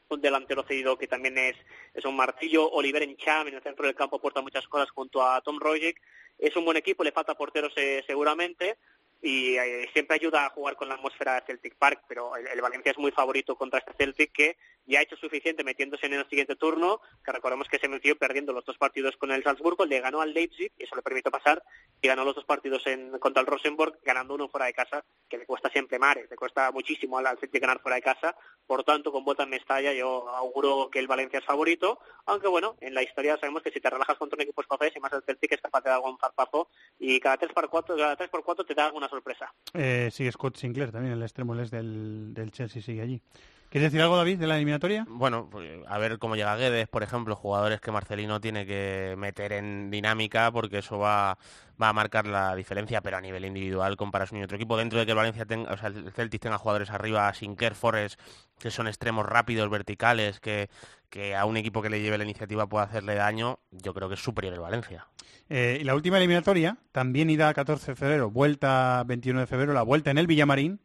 un 0.09 0.21
delantero 0.21 0.63
cedido 0.63 0.97
que 0.97 1.07
también 1.07 1.37
es, 1.37 1.55
es 1.93 2.05
un 2.05 2.15
martillo, 2.15 2.69
Oliver 2.71 3.03
Encham 3.03 3.47
en 3.47 3.55
el 3.55 3.63
centro 3.63 3.85
del 3.85 3.95
campo 3.95 4.17
aporta 4.17 4.41
muchas 4.41 4.67
cosas 4.67 4.89
junto 4.91 5.23
a 5.23 5.41
Tom 5.41 5.59
Rojic, 5.59 6.01
es 6.37 6.55
un 6.55 6.65
buen 6.65 6.77
equipo, 6.77 7.03
le 7.03 7.11
falta 7.11 7.35
porteros 7.35 7.73
eh, 7.75 8.03
seguramente, 8.05 8.77
y 9.21 9.55
eh, 9.55 9.89
siempre 9.93 10.15
ayuda 10.15 10.45
a 10.45 10.49
jugar 10.49 10.75
con 10.75 10.87
la 10.87 10.95
atmósfera 10.95 11.35
de 11.35 11.45
Celtic 11.45 11.75
Park, 11.75 12.03
pero 12.07 12.35
el, 12.35 12.61
Valencia 12.61 12.91
es 12.91 12.97
muy 12.97 13.11
favorito 13.11 13.55
contra 13.55 13.79
este 13.79 13.93
Celtic 13.97 14.31
que 14.31 14.57
ya 14.85 14.99
ha 14.99 15.01
hecho 15.03 15.17
suficiente 15.17 15.63
metiéndose 15.63 16.05
en 16.05 16.13
el 16.13 16.27
siguiente 16.29 16.55
turno, 16.55 17.01
que 17.23 17.31
recordemos 17.31 17.67
que 17.67 17.79
se 17.79 17.87
metió 17.87 18.17
perdiendo 18.17 18.53
los 18.53 18.65
dos 18.65 18.77
partidos 18.77 19.17
con 19.17 19.31
el 19.31 19.43
Salzburgo, 19.43 19.85
le 19.85 19.99
ganó 19.99 20.21
al 20.21 20.33
Leipzig, 20.33 20.71
y 20.77 20.83
eso 20.83 20.95
le 20.95 21.01
permitió 21.01 21.31
pasar, 21.31 21.61
y 22.01 22.07
ganó 22.07 22.23
los 22.23 22.35
dos 22.35 22.45
partidos 22.45 22.87
en, 22.87 23.11
contra 23.19 23.41
el 23.41 23.47
Rosenborg, 23.47 23.99
ganando 24.03 24.33
uno 24.33 24.47
fuera 24.47 24.65
de 24.65 24.73
casa, 24.73 25.03
que 25.27 25.37
le 25.37 25.45
cuesta 25.45 25.69
siempre 25.69 25.99
mares, 25.99 26.29
le 26.29 26.35
cuesta 26.35 26.71
muchísimo 26.71 27.17
al, 27.17 27.37
Celtic 27.37 27.61
ganar 27.61 27.81
fuera 27.81 27.97
de 27.97 28.01
casa, 28.01 28.35
por 28.65 28.83
tanto, 28.83 29.11
con 29.11 29.25
vuelta 29.25 29.43
en 29.43 29.49
Mestalla 29.49 29.93
yo 29.93 30.29
auguro 30.29 30.89
que 30.89 30.99
el 30.99 31.07
Valencia 31.07 31.39
es 31.39 31.45
favorito, 31.45 31.99
aunque 32.25 32.47
bueno, 32.47 32.77
en 32.81 32.93
la 32.93 33.03
historia 33.03 33.37
sabemos 33.37 33.61
que 33.61 33.71
si 33.71 33.81
te 33.81 33.89
relajas 33.89 34.17
contra 34.17 34.37
un 34.37 34.41
equipo 34.41 34.61
escocés 34.61 34.95
y 34.95 34.99
más 34.99 35.11
el 35.13 35.23
Celtic 35.23 35.51
es 35.51 35.61
capaz 35.61 35.81
de 35.81 35.89
dar 35.89 35.97
algún 35.97 36.17
zarpazo, 36.17 36.69
y 36.97 37.19
cada 37.19 37.37
3 37.37 37.51
por 37.53 37.69
4 37.69 37.97
cada 37.97 38.15
3 38.15 38.29
por 38.29 38.43
4 38.43 38.65
te 38.65 38.73
da 38.73 38.85
alguna 38.85 39.08
sorpresa. 39.09 39.53
Eh, 39.73 40.09
sí, 40.11 40.29
Scott 40.31 40.57
Sinclair 40.57 40.91
también, 40.91 41.13
el 41.13 41.21
extremo 41.21 41.55
es 41.55 41.71
del, 41.71 42.33
del 42.33 42.51
Chelsea, 42.51 42.81
sigue 42.81 43.01
allí. 43.01 43.21
¿Quieres 43.69 43.91
decir 43.91 44.01
algo, 44.01 44.17
David, 44.17 44.39
de 44.39 44.47
la 44.47 44.55
eliminatoria? 44.55 45.05
Bueno, 45.07 45.47
pues, 45.47 45.69
a 45.87 45.97
ver 45.99 46.17
cómo 46.17 46.35
llega 46.35 46.55
Guedes, 46.55 46.87
por 46.87 47.03
ejemplo, 47.03 47.35
jugadores 47.35 47.79
que 47.79 47.91
Marcelino 47.91 48.41
tiene 48.41 48.65
que 48.65 49.13
meter 49.15 49.53
en 49.53 49.91
dinámica 49.91 50.51
porque 50.51 50.79
eso 50.79 50.97
va, 50.97 51.37
va 51.79 51.89
a 51.89 51.93
marcar 51.93 52.25
la 52.25 52.55
diferencia, 52.55 53.01
pero 53.01 53.17
a 53.17 53.21
nivel 53.21 53.45
individual 53.45 53.95
comparación 53.95 54.39
y 54.39 54.43
otro 54.43 54.55
equipo. 54.57 54.75
Dentro 54.75 54.97
de 54.97 55.05
que 55.05 55.11
el 55.11 55.17
Valencia 55.17 55.45
tenga, 55.45 55.71
o 55.71 55.77
sea, 55.77 55.89
el 55.89 56.11
Celtic 56.11 56.41
tenga 56.41 56.57
jugadores 56.57 56.89
arriba, 56.89 57.31
Sinclair, 57.31 57.75
Forrest, 57.75 58.19
que 58.57 58.71
son 58.71 58.87
extremos 58.87 59.23
rápidos, 59.23 59.69
verticales, 59.69 60.39
que, 60.39 60.69
que 61.11 61.35
a 61.35 61.45
un 61.45 61.55
equipo 61.55 61.83
que 61.83 61.91
le 61.91 62.01
lleve 62.01 62.17
la 62.17 62.23
iniciativa 62.23 62.67
pueda 62.67 62.85
hacerle 62.85 63.13
daño, 63.13 63.59
yo 63.69 63.93
creo 63.93 64.09
que 64.09 64.15
es 64.15 64.23
superior 64.23 64.55
el 64.55 64.61
Valencia. 64.61 65.07
Eh, 65.47 65.77
y 65.81 65.83
la 65.83 65.93
última 65.93 66.17
eliminatoria, 66.17 66.77
también 66.91 67.29
ida 67.29 67.53
14 67.53 67.91
de 67.91 67.95
febrero, 67.95 68.31
vuelta 68.31 69.03
21 69.05 69.41
de 69.41 69.47
febrero, 69.47 69.73
la 69.73 69.83
vuelta 69.83 70.09
en 70.09 70.17
el 70.17 70.25
Villamarín. 70.25 70.81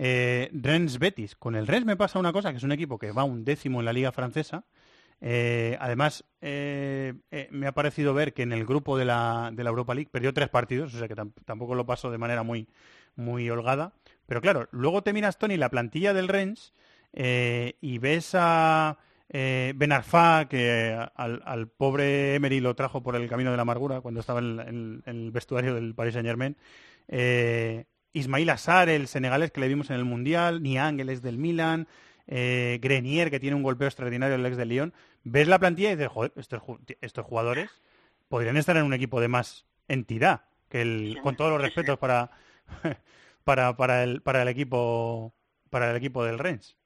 Eh, 0.00 0.48
Rennes 0.52 1.00
Betis. 1.00 1.34
Con 1.34 1.56
el 1.56 1.66
Rennes 1.66 1.84
me 1.84 1.96
pasa 1.96 2.20
una 2.20 2.32
cosa, 2.32 2.52
que 2.52 2.58
es 2.58 2.62
un 2.62 2.70
equipo 2.70 2.98
que 2.98 3.10
va 3.10 3.24
un 3.24 3.44
décimo 3.44 3.80
en 3.80 3.84
la 3.84 3.92
liga 3.92 4.12
francesa. 4.12 4.64
Eh, 5.20 5.76
además, 5.80 6.24
eh, 6.40 7.14
me 7.50 7.66
ha 7.66 7.72
parecido 7.72 8.14
ver 8.14 8.32
que 8.32 8.42
en 8.42 8.52
el 8.52 8.64
grupo 8.64 8.96
de 8.96 9.04
la, 9.04 9.50
de 9.52 9.64
la 9.64 9.70
Europa 9.70 9.94
League 9.94 10.08
perdió 10.12 10.32
tres 10.32 10.48
partidos, 10.50 10.94
o 10.94 10.98
sea 10.98 11.08
que 11.08 11.16
tampoco 11.44 11.74
lo 11.74 11.84
pasó 11.84 12.12
de 12.12 12.18
manera 12.18 12.44
muy, 12.44 12.68
muy 13.16 13.50
holgada. 13.50 13.92
Pero 14.26 14.40
claro, 14.40 14.68
luego 14.70 15.02
te 15.02 15.12
miras, 15.12 15.36
Tony, 15.36 15.56
la 15.56 15.68
plantilla 15.68 16.14
del 16.14 16.28
Rennes 16.28 16.72
y 17.12 17.98
ves 17.98 18.36
a 18.36 18.98
Ben 19.28 19.90
Arfa, 19.90 20.46
que 20.48 20.96
al, 21.16 21.68
pobre 21.76 22.36
Emery 22.36 22.60
lo 22.60 22.76
trajo 22.76 23.02
por 23.02 23.16
el 23.16 23.28
camino 23.28 23.50
de 23.50 23.56
la 23.56 23.62
amargura 23.62 24.00
cuando 24.00 24.20
estaba 24.20 24.38
en, 24.38 25.02
el 25.04 25.32
vestuario 25.32 25.74
del 25.74 25.96
Paris 25.96 26.14
Saint 26.14 26.28
Germain. 26.28 26.56
Ismail 28.18 28.50
Assar, 28.50 28.88
el 28.88 29.08
senegalés 29.08 29.50
que 29.50 29.60
le 29.60 29.68
vimos 29.68 29.90
en 29.90 29.96
el 29.96 30.04
Mundial, 30.04 30.62
Niang, 30.62 31.00
el 31.00 31.08
ex 31.08 31.22
del 31.22 31.38
Milan, 31.38 31.88
eh, 32.26 32.78
Grenier, 32.82 33.30
que 33.30 33.40
tiene 33.40 33.56
un 33.56 33.62
golpeo 33.62 33.88
extraordinario, 33.88 34.34
el 34.34 34.46
ex 34.46 34.56
del 34.56 34.68
Lyon. 34.68 34.94
Ves 35.24 35.48
la 35.48 35.58
plantilla 35.58 35.90
y 35.90 35.96
dices, 35.96 36.08
joder, 36.08 36.32
estos, 36.36 37.24
jugadores 37.24 37.70
podrían 38.28 38.56
estar 38.56 38.76
en 38.76 38.84
un 38.84 38.94
equipo 38.94 39.20
de 39.20 39.28
más 39.28 39.66
entidad, 39.88 40.42
que 40.68 40.82
el, 40.82 41.18
con 41.22 41.36
todos 41.36 41.50
los 41.50 41.60
respetos 41.60 41.98
para, 41.98 42.30
para, 43.44 43.76
para, 43.76 44.04
el, 44.04 44.20
para 44.22 44.42
el 44.42 44.48
equipo 44.48 45.34
para 45.70 45.90
el 45.90 45.96
equipo 45.96 46.24
del 46.24 46.38
Rennes. 46.38 46.76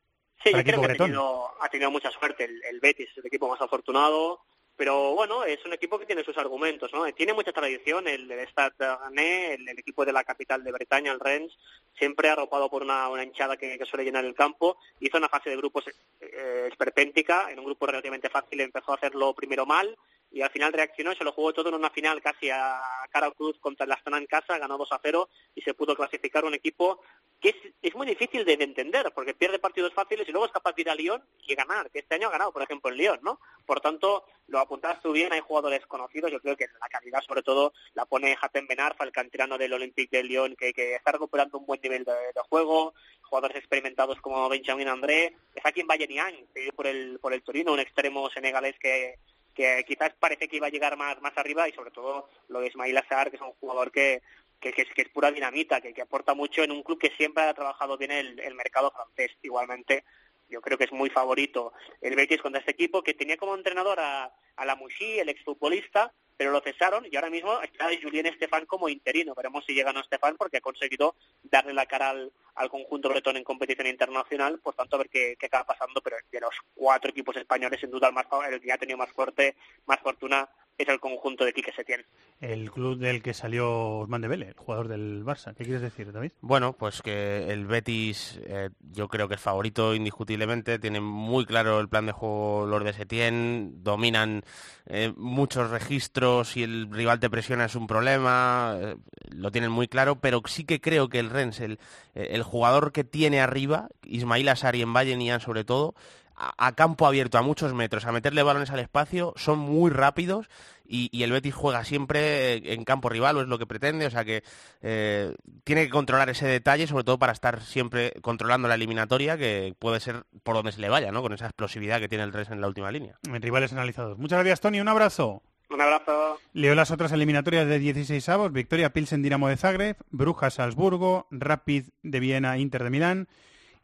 Sí, 0.42 0.50
creo 0.52 0.80
que 0.80 0.92
ha 0.92 0.96
tenido, 0.96 1.50
ha 1.60 1.68
tenido, 1.68 1.90
mucha 1.90 2.10
suerte. 2.10 2.44
El, 2.44 2.62
el 2.64 2.80
Betis 2.80 3.08
es 3.10 3.18
el 3.18 3.26
equipo 3.26 3.48
más 3.48 3.60
afortunado 3.60 4.40
pero 4.76 5.14
bueno, 5.14 5.44
es 5.44 5.64
un 5.64 5.72
equipo 5.72 5.98
que 5.98 6.06
tiene 6.06 6.24
sus 6.24 6.36
argumentos, 6.38 6.92
¿no? 6.92 7.04
Tiene 7.12 7.32
mucha 7.32 7.52
tradición 7.52 8.08
el, 8.08 8.30
el 8.30 8.48
Stade 8.48 9.54
el, 9.54 9.68
equipo 9.68 10.04
de 10.04 10.12
la 10.12 10.24
capital 10.24 10.64
de 10.64 10.72
Bretaña, 10.72 11.12
el 11.12 11.20
Rennes, 11.20 11.52
siempre 11.96 12.30
arropado 12.30 12.70
por 12.70 12.82
una, 12.82 13.08
hinchada 13.22 13.56
que, 13.56 13.78
suele 13.84 14.04
llenar 14.04 14.24
el 14.24 14.34
campo. 14.34 14.78
Hizo 15.00 15.18
una 15.18 15.28
fase 15.28 15.50
de 15.50 15.56
grupos 15.56 15.84
eh, 16.20 16.68
esperpéntica, 16.70 17.50
en 17.50 17.58
un 17.58 17.66
grupo 17.66 17.86
relativamente 17.86 18.30
fácil 18.30 18.60
empezó 18.60 18.92
a 18.92 18.96
hacerlo 18.96 19.34
primero 19.34 19.66
mal, 19.66 19.96
y 20.32 20.40
al 20.40 20.50
final 20.50 20.72
reaccionó 20.72 21.12
y 21.12 21.16
se 21.16 21.24
lo 21.24 21.32
jugó 21.32 21.52
todo 21.52 21.68
en 21.68 21.74
una 21.74 21.90
final 21.90 22.22
casi 22.22 22.48
a 22.50 22.80
cara 23.10 23.30
cruz 23.32 23.58
contra 23.60 23.84
el 23.84 23.92
Astana 23.92 24.18
en 24.18 24.26
casa, 24.26 24.58
ganó 24.58 24.78
2 24.78 24.92
a 24.92 25.00
0 25.02 25.28
y 25.54 25.60
se 25.60 25.74
pudo 25.74 25.94
clasificar 25.94 26.44
un 26.44 26.54
equipo 26.54 27.02
que 27.40 27.54
es, 27.82 27.94
muy 27.94 28.06
difícil 28.06 28.44
de 28.44 28.54
entender 28.54 29.12
porque 29.14 29.34
pierde 29.34 29.58
partidos 29.58 29.92
fáciles 29.92 30.26
y 30.28 30.32
luego 30.32 30.46
es 30.46 30.52
capaz 30.52 30.74
de 30.74 30.82
ir 30.82 30.90
a 30.90 30.94
Lyon 30.94 31.22
y 31.46 31.54
ganar, 31.54 31.90
que 31.90 31.98
este 31.98 32.14
año 32.14 32.28
ha 32.28 32.32
ganado, 32.32 32.52
por 32.52 32.62
ejemplo, 32.62 32.90
en 32.90 32.96
Lyon, 32.96 33.18
¿no? 33.22 33.40
Por 33.66 33.80
tanto, 33.80 34.24
lo 34.46 34.60
apuntas 34.60 35.02
tú 35.02 35.12
bien, 35.12 35.32
hay 35.32 35.40
jugadores 35.40 35.84
conocidos, 35.86 36.30
yo 36.30 36.40
creo 36.40 36.56
que 36.56 36.66
la 36.80 36.88
calidad 36.88 37.20
sobre 37.20 37.42
todo 37.42 37.74
la 37.94 38.06
pone 38.06 38.36
Hatem 38.40 38.66
Benarfa, 38.66 39.04
el 39.04 39.12
canterano 39.12 39.58
del 39.58 39.72
Olympique 39.72 40.16
de 40.16 40.24
Lyon, 40.24 40.56
que, 40.56 40.72
está 40.94 41.12
recuperando 41.12 41.58
un 41.58 41.66
buen 41.66 41.80
nivel 41.82 42.04
de, 42.04 42.12
juego, 42.48 42.94
jugadores 43.22 43.56
experimentados 43.56 44.20
como 44.20 44.48
Benjamin 44.48 44.88
André, 44.88 45.36
está 45.54 45.70
aquí 45.70 45.80
en 45.80 45.86
Bayern 45.88 46.46
por 46.74 46.86
el, 46.86 47.18
por 47.18 47.34
el 47.34 47.42
Torino, 47.42 47.72
un 47.72 47.80
extremo 47.80 48.30
senegalés 48.30 48.78
que 48.78 49.18
que 49.54 49.84
quizás 49.86 50.12
parece 50.18 50.48
que 50.48 50.56
iba 50.56 50.66
a 50.66 50.70
llegar 50.70 50.96
más, 50.96 51.20
más 51.20 51.36
arriba 51.36 51.68
y 51.68 51.72
sobre 51.72 51.90
todo 51.90 52.28
lo 52.48 52.60
de 52.60 52.68
Ismail 52.68 52.96
Azar, 52.96 53.30
que 53.30 53.36
es 53.36 53.42
un 53.42 53.52
jugador 53.52 53.90
que, 53.90 54.22
que, 54.60 54.72
que, 54.72 54.82
es, 54.82 54.88
que 54.94 55.02
es 55.02 55.08
pura 55.08 55.30
dinamita, 55.30 55.80
que, 55.80 55.92
que 55.92 56.02
aporta 56.02 56.34
mucho 56.34 56.62
en 56.62 56.70
un 56.70 56.82
club 56.82 56.98
que 56.98 57.12
siempre 57.16 57.44
ha 57.44 57.54
trabajado 57.54 57.98
bien 57.98 58.12
el, 58.12 58.40
el 58.40 58.54
mercado 58.54 58.90
francés. 58.90 59.32
Igualmente, 59.42 60.04
yo 60.48 60.60
creo 60.60 60.78
que 60.78 60.84
es 60.84 60.92
muy 60.92 61.10
favorito 61.10 61.72
el 62.00 62.14
Betis 62.14 62.40
contra 62.40 62.60
este 62.60 62.72
equipo 62.72 63.02
que 63.02 63.14
tenía 63.14 63.36
como 63.36 63.54
entrenador 63.54 64.00
a, 64.00 64.32
a 64.56 64.64
la 64.64 64.76
Mouchy, 64.76 65.18
el 65.18 65.28
exfutbolista, 65.28 66.12
pero 66.36 66.50
lo 66.50 66.60
cesaron 66.60 67.06
y 67.10 67.16
ahora 67.16 67.30
mismo 67.30 67.60
está 67.62 67.88
Julien 68.02 68.26
Estefan 68.26 68.66
como 68.66 68.88
interino. 68.88 69.34
Veremos 69.34 69.64
si 69.64 69.74
llega 69.74 69.92
no 69.92 70.00
Estefan 70.00 70.36
porque 70.36 70.58
ha 70.58 70.60
conseguido 70.60 71.14
darle 71.42 71.72
la 71.72 71.86
cara 71.86 72.10
al, 72.10 72.32
al 72.54 72.68
conjunto 72.68 73.08
bretón 73.08 73.36
en 73.36 73.44
competición 73.44 73.86
internacional, 73.86 74.58
por 74.60 74.74
tanto 74.74 74.96
a 74.96 75.00
ver 75.00 75.08
qué, 75.08 75.36
qué 75.38 75.46
acaba 75.46 75.64
pasando, 75.64 76.00
pero 76.00 76.16
de 76.30 76.40
los 76.40 76.54
cuatro 76.74 77.10
equipos 77.10 77.36
españoles 77.36 77.80
sin 77.80 77.90
duda 77.90 78.08
el, 78.08 78.14
más, 78.14 78.26
el 78.50 78.60
que 78.60 78.72
ha 78.72 78.78
tenido 78.78 78.98
más 78.98 79.12
fuerte, 79.12 79.56
más 79.86 80.00
fortuna 80.00 80.48
es 80.78 80.88
el 80.88 81.00
conjunto 81.00 81.44
de 81.44 81.52
Quique 81.52 81.72
Setién. 81.72 82.04
El 82.40 82.70
club 82.70 82.98
del 82.98 83.22
que 83.22 83.34
salió 83.34 83.98
Osman 84.00 84.20
Dembélé, 84.20 84.48
el 84.48 84.56
jugador 84.56 84.88
del 84.88 85.24
Barça. 85.24 85.54
¿Qué 85.54 85.64
quieres 85.64 85.82
decir, 85.82 86.12
David? 86.12 86.32
Bueno, 86.40 86.72
pues 86.72 87.02
que 87.02 87.52
el 87.52 87.66
Betis 87.66 88.40
eh, 88.46 88.70
yo 88.80 89.08
creo 89.08 89.28
que 89.28 89.36
es 89.36 89.40
favorito 89.40 89.94
indiscutiblemente, 89.94 90.78
tienen 90.78 91.04
muy 91.04 91.46
claro 91.46 91.78
el 91.78 91.88
plan 91.88 92.06
de 92.06 92.12
juego 92.12 92.66
los 92.66 92.82
de 92.82 92.92
Setién, 92.92 93.84
dominan 93.84 94.42
eh, 94.86 95.12
muchos 95.16 95.70
registros 95.70 96.56
y 96.56 96.64
el 96.64 96.90
rival 96.90 97.20
te 97.20 97.30
presiona 97.30 97.66
es 97.66 97.76
un 97.76 97.86
problema, 97.86 98.76
eh, 98.80 98.96
lo 99.30 99.52
tienen 99.52 99.70
muy 99.70 99.86
claro, 99.86 100.20
pero 100.20 100.42
sí 100.46 100.64
que 100.64 100.80
creo 100.80 101.08
que 101.08 101.20
el 101.20 101.30
Rennes, 101.30 101.60
el, 101.60 101.78
el 102.14 102.42
jugador 102.42 102.92
que 102.92 103.04
tiene 103.04 103.40
arriba, 103.40 103.88
Ismail 104.02 104.48
Asari 104.48 104.82
en 104.82 104.92
Valle 104.92 105.16
Nian 105.16 105.40
sobre 105.40 105.64
todo, 105.64 105.94
a, 106.36 106.72
campo 106.72 107.06
abierto, 107.06 107.38
a 107.38 107.42
muchos 107.42 107.74
metros, 107.74 108.04
a 108.04 108.12
meterle 108.12 108.42
balones 108.42 108.70
al 108.70 108.80
espacio, 108.80 109.32
son 109.36 109.58
muy 109.58 109.90
rápidos 109.90 110.48
y, 110.84 111.08
y, 111.12 111.22
el 111.22 111.32
Betis 111.32 111.54
juega 111.54 111.84
siempre 111.84 112.72
en 112.72 112.84
campo 112.84 113.08
rival, 113.08 113.36
o 113.36 113.42
es 113.42 113.48
lo 113.48 113.58
que 113.58 113.66
pretende, 113.66 114.06
o 114.06 114.10
sea 114.10 114.24
que 114.24 114.42
eh, 114.82 115.34
tiene 115.64 115.84
que 115.84 115.90
controlar 115.90 116.28
ese 116.28 116.46
detalle, 116.46 116.86
sobre 116.86 117.04
todo 117.04 117.18
para 117.18 117.32
estar 117.32 117.62
siempre 117.62 118.12
controlando 118.20 118.68
la 118.68 118.74
eliminatoria, 118.74 119.38
que 119.38 119.74
puede 119.78 120.00
ser 120.00 120.24
por 120.42 120.54
donde 120.54 120.72
se 120.72 120.80
le 120.80 120.88
vaya, 120.88 121.12
¿no? 121.12 121.22
Con 121.22 121.32
esa 121.32 121.46
explosividad 121.46 122.00
que 122.00 122.08
tiene 122.08 122.24
el 122.24 122.32
Res 122.32 122.50
en 122.50 122.60
la 122.60 122.68
última 122.68 122.90
línea. 122.90 123.16
En 123.26 123.40
rivales 123.40 123.72
analizados. 123.72 124.18
Muchas 124.18 124.38
gracias, 124.40 124.60
Tony, 124.60 124.80
un 124.80 124.88
abrazo. 124.88 125.42
Un 125.70 125.80
abrazo. 125.80 126.38
Leo 126.52 126.74
las 126.74 126.90
otras 126.90 127.12
eliminatorias 127.12 127.66
de 127.66 127.78
16 127.78 128.28
avos. 128.28 128.52
Victoria 128.52 128.92
Pilsen 128.92 129.22
Dinamo 129.22 129.48
de 129.48 129.56
Zagreb, 129.56 129.96
Brujas 130.10 130.54
Salzburgo, 130.54 131.26
Rapid 131.30 131.84
de 132.02 132.20
Viena 132.20 132.58
Inter 132.58 132.84
de 132.84 132.90
Milán, 132.90 133.28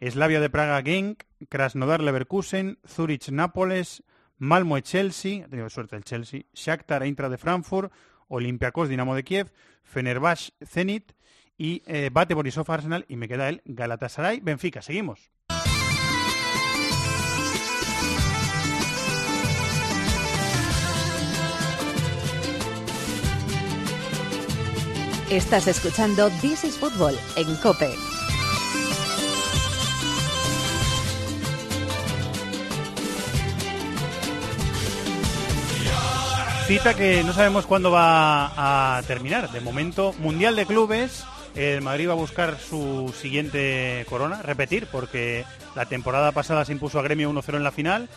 Slavia 0.01 0.41
de 0.41 0.51
Praga 0.51 0.81
Genk, 0.83 1.25
Krasnodar 1.49 2.03
Leverkusen, 2.03 2.79
Zurich 2.87 3.31
Nápoles, 3.31 4.05
Malmo 4.39 4.79
Chelsea, 4.81 5.45
ha 5.45 5.49
tenido 5.49 5.69
suerte 5.69 5.97
el 5.97 6.05
Chelsea, 6.05 6.43
Shakhtar 6.55 7.03
Eintracht 7.03 7.33
de 7.33 7.39
Frankfurt, 7.39 7.93
Olympiacos 8.29 8.89
Dinamo 8.89 9.15
de 9.15 9.25
Kiev, 9.25 9.53
Fenerbahce 9.83 10.53
Zenit 10.65 11.13
y 11.57 11.83
eh, 11.87 12.11
Bate 12.13 12.35
Borisov 12.35 12.71
Arsenal 12.71 13.05
y 13.09 13.17
me 13.17 13.27
queda 13.27 13.49
el 13.49 13.63
Galatasaray 13.65 14.41
Benfica. 14.41 14.83
Seguimos. 14.83 15.31
Estás 25.31 25.67
escuchando 25.67 26.31
This 26.41 26.65
is 26.65 26.79
Football 26.79 27.19
en 27.37 27.55
Cope. 27.57 28.18
Cita 36.69 36.93
que 36.93 37.25
no 37.25 37.33
sabemos 37.33 37.64
cuándo 37.64 37.91
va 37.91 38.99
a 38.99 39.03
terminar. 39.05 39.51
De 39.51 39.62
momento, 39.62 40.12
Mundial 40.19 40.55
de 40.55 40.66
Clubes. 40.66 41.25
El 41.55 41.81
Madrid 41.81 42.11
va 42.11 42.12
a 42.12 42.16
buscar 42.16 42.59
su 42.59 43.11
siguiente 43.19 44.05
corona, 44.07 44.43
repetir, 44.43 44.87
porque 44.93 45.47
la 45.75 45.87
temporada 45.87 46.31
pasada 46.33 46.66
se 46.66 46.73
impuso 46.73 46.99
a 46.99 47.03
Gremio 47.03 47.33
1-0 47.33 47.57
en 47.57 47.64
la 47.64 47.73
final 47.73 48.11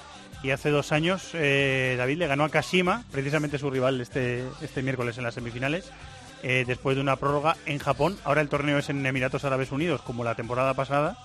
y 0.43 0.52
hace 0.52 0.70
dos 0.70 0.91
años 0.91 1.30
eh, 1.34 1.95
David 1.97 2.18
le 2.18 2.28
ganó 2.28 2.43
a 2.43 2.49
Kashima, 2.49 3.06
precisamente 3.10 3.58
su 3.58 3.70
rival 3.70 4.02
este, 4.02 4.43
este 4.62 4.84
miércoles 4.84 5.18
en 5.18 5.24
las 5.24 5.36
semifinales, 5.36 5.89
eh, 6.43 6.66
después 6.68 6.97
de 6.97 7.02
una 7.04 7.16
prórroga 7.16 7.56
en 7.66 7.80
Japón. 7.80 8.18
Ahora 8.26 8.41
el 8.41 8.49
torneo 8.49 8.80
es 8.80 8.89
en 8.89 9.06
Emiratos 9.06 9.45
Árabes 9.45 9.72
Unidos, 9.72 10.02
como 10.02 10.26
la 10.26 10.36
temporada 10.36 10.74
pasada. 10.74 11.18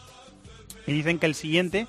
Y 0.87 0.93
dicen 0.93 1.18
que 1.18 1.27
el 1.27 1.35
siguiente, 1.35 1.89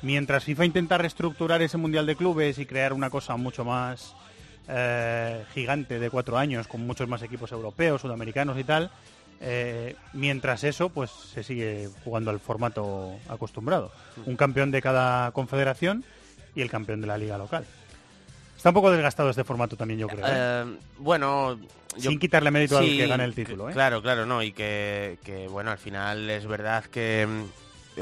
mientras 0.00 0.44
FIFA 0.44 0.64
intenta 0.64 0.96
reestructurar 0.96 1.60
ese 1.60 1.76
Mundial 1.76 2.06
de 2.06 2.16
Clubes 2.16 2.58
y 2.58 2.64
crear 2.64 2.94
una 2.94 3.10
cosa 3.10 3.36
mucho 3.36 3.66
más 3.66 4.14
eh, 4.68 5.44
gigante 5.54 5.98
de 5.98 6.10
cuatro 6.10 6.36
años, 6.38 6.66
con 6.66 6.86
muchos 6.86 7.08
más 7.08 7.22
equipos 7.22 7.50
europeos, 7.52 8.00
sudamericanos 8.02 8.58
y 8.58 8.64
tal, 8.64 8.90
eh, 9.40 9.96
mientras 10.12 10.64
eso, 10.64 10.88
pues 10.90 11.10
se 11.10 11.42
sigue 11.42 11.88
jugando 12.04 12.30
al 12.30 12.40
formato 12.40 13.16
acostumbrado. 13.28 13.90
Un 14.26 14.36
campeón 14.36 14.70
de 14.70 14.82
cada 14.82 15.30
confederación 15.32 16.04
y 16.54 16.60
el 16.62 16.70
campeón 16.70 17.00
de 17.00 17.06
la 17.06 17.18
liga 17.18 17.38
local. 17.38 17.64
Está 18.56 18.70
un 18.70 18.74
poco 18.74 18.90
desgastado 18.90 19.30
este 19.30 19.44
formato 19.44 19.76
también, 19.76 20.00
yo 20.00 20.08
creo. 20.08 20.26
¿eh? 20.26 20.30
Eh, 20.32 20.64
bueno, 20.98 21.58
yo- 21.96 22.10
Sin 22.10 22.18
quitarle 22.18 22.50
mérito 22.50 22.80
sí, 22.82 22.90
al 22.90 22.96
que 22.96 23.06
gane 23.06 23.24
el 23.24 23.34
título. 23.34 23.70
¿eh? 23.70 23.72
Claro, 23.72 24.02
claro, 24.02 24.26
no, 24.26 24.42
y 24.42 24.50
que, 24.52 25.18
que, 25.24 25.46
bueno, 25.46 25.70
al 25.70 25.78
final 25.78 26.28
es 26.28 26.44
verdad 26.46 26.84
que 26.86 27.24
mm, 27.26 28.00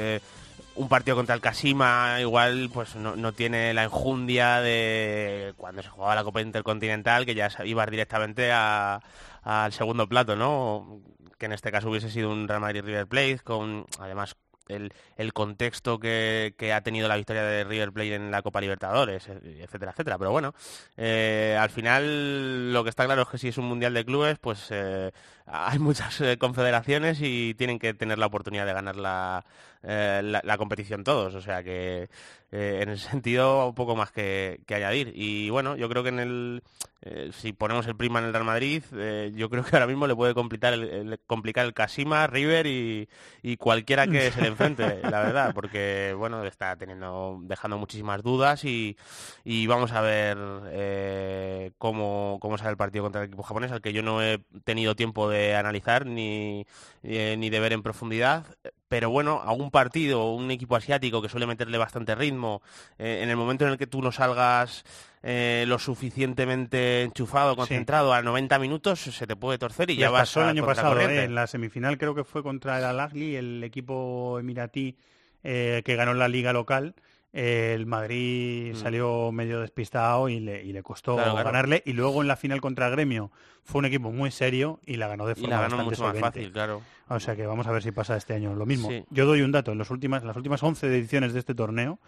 un 0.76 0.88
partido 0.88 1.16
contra 1.16 1.34
el 1.34 1.40
Kashima 1.40 2.18
igual 2.20 2.70
pues 2.72 2.94
no, 2.96 3.16
no 3.16 3.32
tiene 3.32 3.74
la 3.74 3.84
enjundia 3.84 4.60
de 4.60 5.54
cuando 5.56 5.82
se 5.82 5.88
jugaba 5.88 6.14
la 6.14 6.24
Copa 6.24 6.40
Intercontinental, 6.40 7.26
que 7.26 7.34
ya 7.34 7.50
ibas 7.64 7.90
directamente 7.90 8.52
al 8.52 9.72
segundo 9.72 10.08
plato, 10.08 10.36
¿no? 10.36 11.00
Que 11.38 11.46
en 11.46 11.52
este 11.52 11.72
caso 11.72 11.90
hubiese 11.90 12.10
sido 12.10 12.30
un 12.30 12.48
Real 12.48 12.60
Madrid 12.60 12.82
River 12.84 13.06
Plate, 13.06 13.40
con 13.44 13.86
además 13.98 14.36
el, 14.68 14.92
el 15.16 15.32
contexto 15.32 15.98
que, 15.98 16.54
que 16.58 16.72
ha 16.72 16.80
tenido 16.80 17.08
la 17.08 17.16
victoria 17.16 17.42
de 17.42 17.64
River 17.64 17.92
Plate 17.92 18.14
en 18.14 18.30
la 18.30 18.42
Copa 18.42 18.60
Libertadores, 18.60 19.28
eh, 19.28 19.60
etcétera, 19.62 19.92
etcétera. 19.92 20.18
Pero 20.18 20.32
bueno, 20.32 20.54
eh, 20.96 21.56
al 21.58 21.70
final 21.70 22.72
lo 22.72 22.82
que 22.82 22.90
está 22.90 23.04
claro 23.04 23.22
es 23.22 23.28
que 23.28 23.38
si 23.38 23.48
es 23.48 23.58
un 23.58 23.66
mundial 23.66 23.94
de 23.94 24.04
clubes, 24.04 24.38
pues 24.38 24.66
eh, 24.70 25.12
hay 25.46 25.78
muchas 25.78 26.20
eh, 26.20 26.36
confederaciones 26.38 27.18
y 27.22 27.54
tienen 27.54 27.78
que 27.78 27.94
tener 27.94 28.18
la 28.18 28.26
oportunidad 28.26 28.66
de 28.66 28.72
ganar 28.72 28.96
la, 28.96 29.44
eh, 29.82 30.20
la, 30.24 30.40
la 30.44 30.58
competición 30.58 31.04
todos. 31.04 31.34
O 31.34 31.40
sea 31.40 31.62
que 31.62 32.08
eh, 32.52 32.78
en 32.82 32.88
ese 32.90 33.08
sentido 33.10 33.72
poco 33.74 33.94
más 33.96 34.10
que, 34.12 34.60
que 34.66 34.74
añadir. 34.74 35.12
Y 35.14 35.50
bueno, 35.50 35.76
yo 35.76 35.88
creo 35.88 36.02
que 36.02 36.10
en 36.10 36.18
el 36.20 36.62
si 37.38 37.52
ponemos 37.52 37.86
el 37.86 37.94
prima 37.94 38.18
en 38.18 38.24
el 38.24 38.32
Real 38.32 38.44
Madrid, 38.44 38.82
yo 39.34 39.48
creo 39.48 39.62
que 39.62 39.76
ahora 39.76 39.86
mismo 39.86 40.08
le 40.08 40.16
puede 40.16 40.34
complicar 40.34 40.72
el, 40.72 40.82
el- 40.82 41.20
complicar 41.26 41.64
el 41.64 41.72
Casima, 41.74 42.26
River 42.26 42.66
y, 42.66 43.08
y 43.42 43.56
cualquiera 43.58 44.08
que 44.08 44.32
se 44.32 44.40
le 44.42 44.48
enfrente, 44.48 45.02
la 45.08 45.20
verdad, 45.20 45.52
porque 45.54 46.14
bueno, 46.18 46.44
está 46.44 46.74
teniendo, 46.76 47.38
dejando 47.42 47.78
muchísimas 47.78 48.24
dudas 48.24 48.64
y, 48.64 48.96
y 49.44 49.68
vamos 49.68 49.92
a 49.92 50.00
ver 50.00 50.36
cómo, 51.78 52.38
cómo 52.40 52.58
sale 52.58 52.70
el 52.70 52.76
partido 52.76 53.04
contra 53.04 53.22
el 53.22 53.28
equipo 53.28 53.42
japonés, 53.42 53.72
al 53.72 53.80
que 53.80 53.92
yo 53.92 54.02
no 54.02 54.22
he 54.22 54.38
tenido 54.64 54.96
tiempo 54.96 55.28
de 55.28 55.35
analizar 55.56 56.06
ni, 56.06 56.66
eh, 57.02 57.36
ni 57.38 57.50
de 57.50 57.60
ver 57.60 57.72
en 57.72 57.82
profundidad. 57.82 58.44
Pero 58.88 59.10
bueno, 59.10 59.40
a 59.44 59.52
un 59.52 59.70
partido, 59.70 60.32
un 60.32 60.50
equipo 60.50 60.76
asiático 60.76 61.20
que 61.20 61.28
suele 61.28 61.46
meterle 61.46 61.78
bastante 61.78 62.14
ritmo, 62.14 62.62
eh, 62.98 63.20
en 63.22 63.30
el 63.30 63.36
momento 63.36 63.64
en 63.64 63.72
el 63.72 63.78
que 63.78 63.86
tú 63.86 64.00
no 64.00 64.12
salgas 64.12 64.84
eh, 65.22 65.64
lo 65.66 65.78
suficientemente 65.78 67.02
enchufado, 67.02 67.56
concentrado 67.56 68.12
a 68.12 68.22
90 68.22 68.58
minutos, 68.58 69.00
se 69.00 69.26
te 69.26 69.34
puede 69.36 69.58
torcer 69.58 69.90
y, 69.90 69.94
Y 69.94 69.96
ya 69.96 70.10
vas 70.10 70.22
pasó 70.22 70.42
el 70.42 70.50
año 70.50 70.64
pasado, 70.64 71.00
en 71.00 71.34
la 71.34 71.46
semifinal 71.46 71.98
creo 71.98 72.14
que 72.14 72.24
fue 72.24 72.42
contra 72.42 72.78
el 72.78 72.84
Al-Ahly, 72.84 73.36
el 73.36 73.64
equipo 73.64 74.38
emiratí 74.38 74.96
que 75.42 75.94
ganó 75.96 76.12
la 76.14 76.26
liga 76.26 76.52
local. 76.52 76.94
El 77.36 77.84
Madrid 77.84 78.72
Mm. 78.72 78.76
salió 78.76 79.30
medio 79.30 79.60
despistado 79.60 80.30
y 80.30 80.40
le, 80.40 80.64
y 80.64 80.72
le 80.72 80.82
costó 80.82 81.16
Claro, 81.16 81.32
claro. 81.32 81.44
ganarle. 81.46 81.82
Y 81.84 81.92
luego 81.92 82.22
en 82.22 82.28
la 82.28 82.36
final 82.36 82.62
contra 82.62 82.86
el 82.86 82.92
Gremio 82.92 83.30
fue 83.62 83.80
un 83.80 83.84
equipo 83.84 84.10
muy 84.10 84.30
serio 84.30 84.80
y 84.86 84.96
la 84.96 85.06
ganó 85.06 85.26
de 85.26 85.32
Y 85.32 85.34
forma 85.42 85.50
la 85.50 85.62
ganó 85.62 85.76
bastante 85.76 85.90
mucho 86.02 86.12
más 86.14 86.18
fácil, 86.32 86.50
claro. 86.50 86.80
O 87.08 87.20
sea 87.20 87.36
que 87.36 87.46
vamos 87.46 87.66
a 87.66 87.72
ver 87.72 87.82
si 87.82 87.92
pasa 87.92 88.16
este 88.16 88.32
año 88.32 88.54
lo 88.54 88.64
mismo. 88.64 88.88
Sí. 88.88 89.04
Yo 89.10 89.26
doy 89.26 89.42
un 89.42 89.52
dato, 89.52 89.70
en, 89.72 89.76
los 89.78 89.90
últimas, 89.90 90.22
en 90.22 90.28
las 90.28 90.36
últimas 90.36 90.62
11 90.62 90.86
ediciones 90.86 91.34
de 91.34 91.40
este 91.40 91.54
torneo 91.54 92.00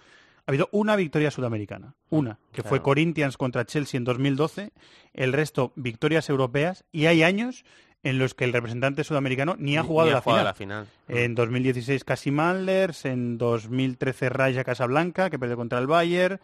ha 0.46 0.50
habido 0.50 0.70
una 0.72 0.96
victoria 0.96 1.30
sudamericana, 1.30 1.94
una, 2.08 2.38
que 2.52 2.62
fue. 2.62 2.80
Corinthians 2.80 3.36
contra 3.36 3.66
Chelsea 3.66 3.98
en 3.98 4.04
2012, 4.04 4.72
el 5.12 5.34
resto 5.34 5.72
victorias 5.76 6.30
europeas 6.30 6.84
y 6.90 7.04
hay 7.04 7.22
años 7.22 7.64
en 8.02 8.18
los 8.18 8.34
que 8.34 8.44
el 8.44 8.52
representante 8.52 9.02
sudamericano 9.04 9.56
ni 9.58 9.76
ha 9.76 9.82
jugado, 9.82 10.06
ni 10.06 10.12
ha 10.12 10.16
la, 10.16 10.20
jugado 10.22 10.54
final. 10.54 10.78
la 10.78 10.86
final. 10.86 11.24
En 11.24 11.34
2016 11.34 12.04
Casim 12.04 12.38
Antlers, 12.40 13.04
en 13.04 13.38
2013 13.38 14.28
Raja 14.28 14.64
Casablanca, 14.64 15.30
que 15.30 15.38
perdió 15.38 15.56
contra 15.56 15.78
el 15.78 15.86
Bayern, 15.86 16.38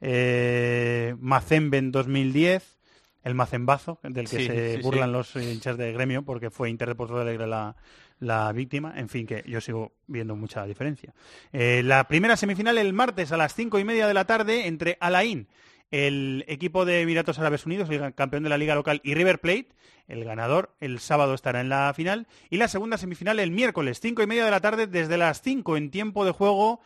eh, 0.00 1.14
Mazembe 1.20 1.78
en 1.78 1.92
2010, 1.92 2.78
el 3.24 3.34
Mazembazo, 3.34 3.98
del 4.02 4.28
que 4.28 4.36
Sí, 4.38 4.46
se 4.46 4.76
sí, 4.76 4.82
burlan 4.82 5.10
sí. 5.10 5.12
los 5.12 5.36
hinchas 5.36 5.76
de 5.76 5.92
gremio 5.92 6.22
porque 6.24 6.50
fue 6.50 6.70
Inter 6.70 6.88
de 6.88 6.94
Porto 6.96 7.18
Alegre 7.20 7.46
la, 7.46 7.76
la 8.18 8.50
víctima. 8.52 8.94
En 8.96 9.08
fin, 9.08 9.26
que 9.26 9.44
yo 9.46 9.60
sigo 9.60 9.92
viendo 10.08 10.34
mucha 10.34 10.64
diferencia. 10.66 11.14
Eh, 11.52 11.82
la 11.84 12.08
primera 12.08 12.36
semifinal 12.36 12.78
el 12.78 12.92
martes 12.92 13.30
a 13.32 13.36
las 13.36 13.54
cinco 13.54 13.78
y 13.78 13.84
media 13.84 14.06
de 14.08 14.14
la 14.14 14.24
tarde 14.24 14.66
entre 14.66 14.98
Alain 15.00 15.46
el 15.92 16.44
equipo 16.48 16.84
de 16.84 17.02
Emiratos 17.02 17.38
Árabes 17.38 17.66
Unidos, 17.66 17.88
campeón 18.16 18.42
de 18.42 18.48
la 18.48 18.58
liga 18.58 18.74
local, 18.74 19.00
y 19.04 19.14
River 19.14 19.40
Plate. 19.40 19.68
El 20.08 20.24
ganador 20.24 20.74
el 20.80 20.98
sábado 20.98 21.34
estará 21.34 21.60
en 21.60 21.68
la 21.68 21.92
final. 21.94 22.26
Y 22.50 22.56
la 22.56 22.66
segunda 22.66 22.98
semifinal 22.98 23.38
el 23.38 23.52
miércoles, 23.52 24.00
cinco 24.00 24.22
y 24.22 24.26
media 24.26 24.44
de 24.44 24.50
la 24.50 24.60
tarde, 24.60 24.86
desde 24.88 25.16
las 25.16 25.42
cinco 25.42 25.76
en 25.76 25.90
tiempo 25.90 26.24
de 26.24 26.32
juego 26.32 26.80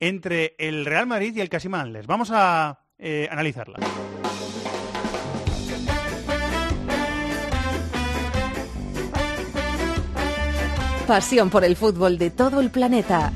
entre 0.00 0.54
el 0.58 0.86
Real 0.86 1.06
Madrid 1.06 1.36
y 1.36 1.40
el 1.40 1.48
Kashima 1.48 1.86
Vamos 2.06 2.30
a 2.32 2.80
eh, 2.98 3.28
analizarla. 3.30 3.78
Pasión 11.06 11.50
por 11.50 11.64
el 11.64 11.76
fútbol 11.76 12.16
de 12.16 12.30
todo 12.30 12.60
el 12.60 12.70
planeta. 12.70 13.32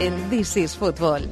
En 0.00 0.30
This 0.30 0.56
is 0.56 0.76
Football. 0.76 1.28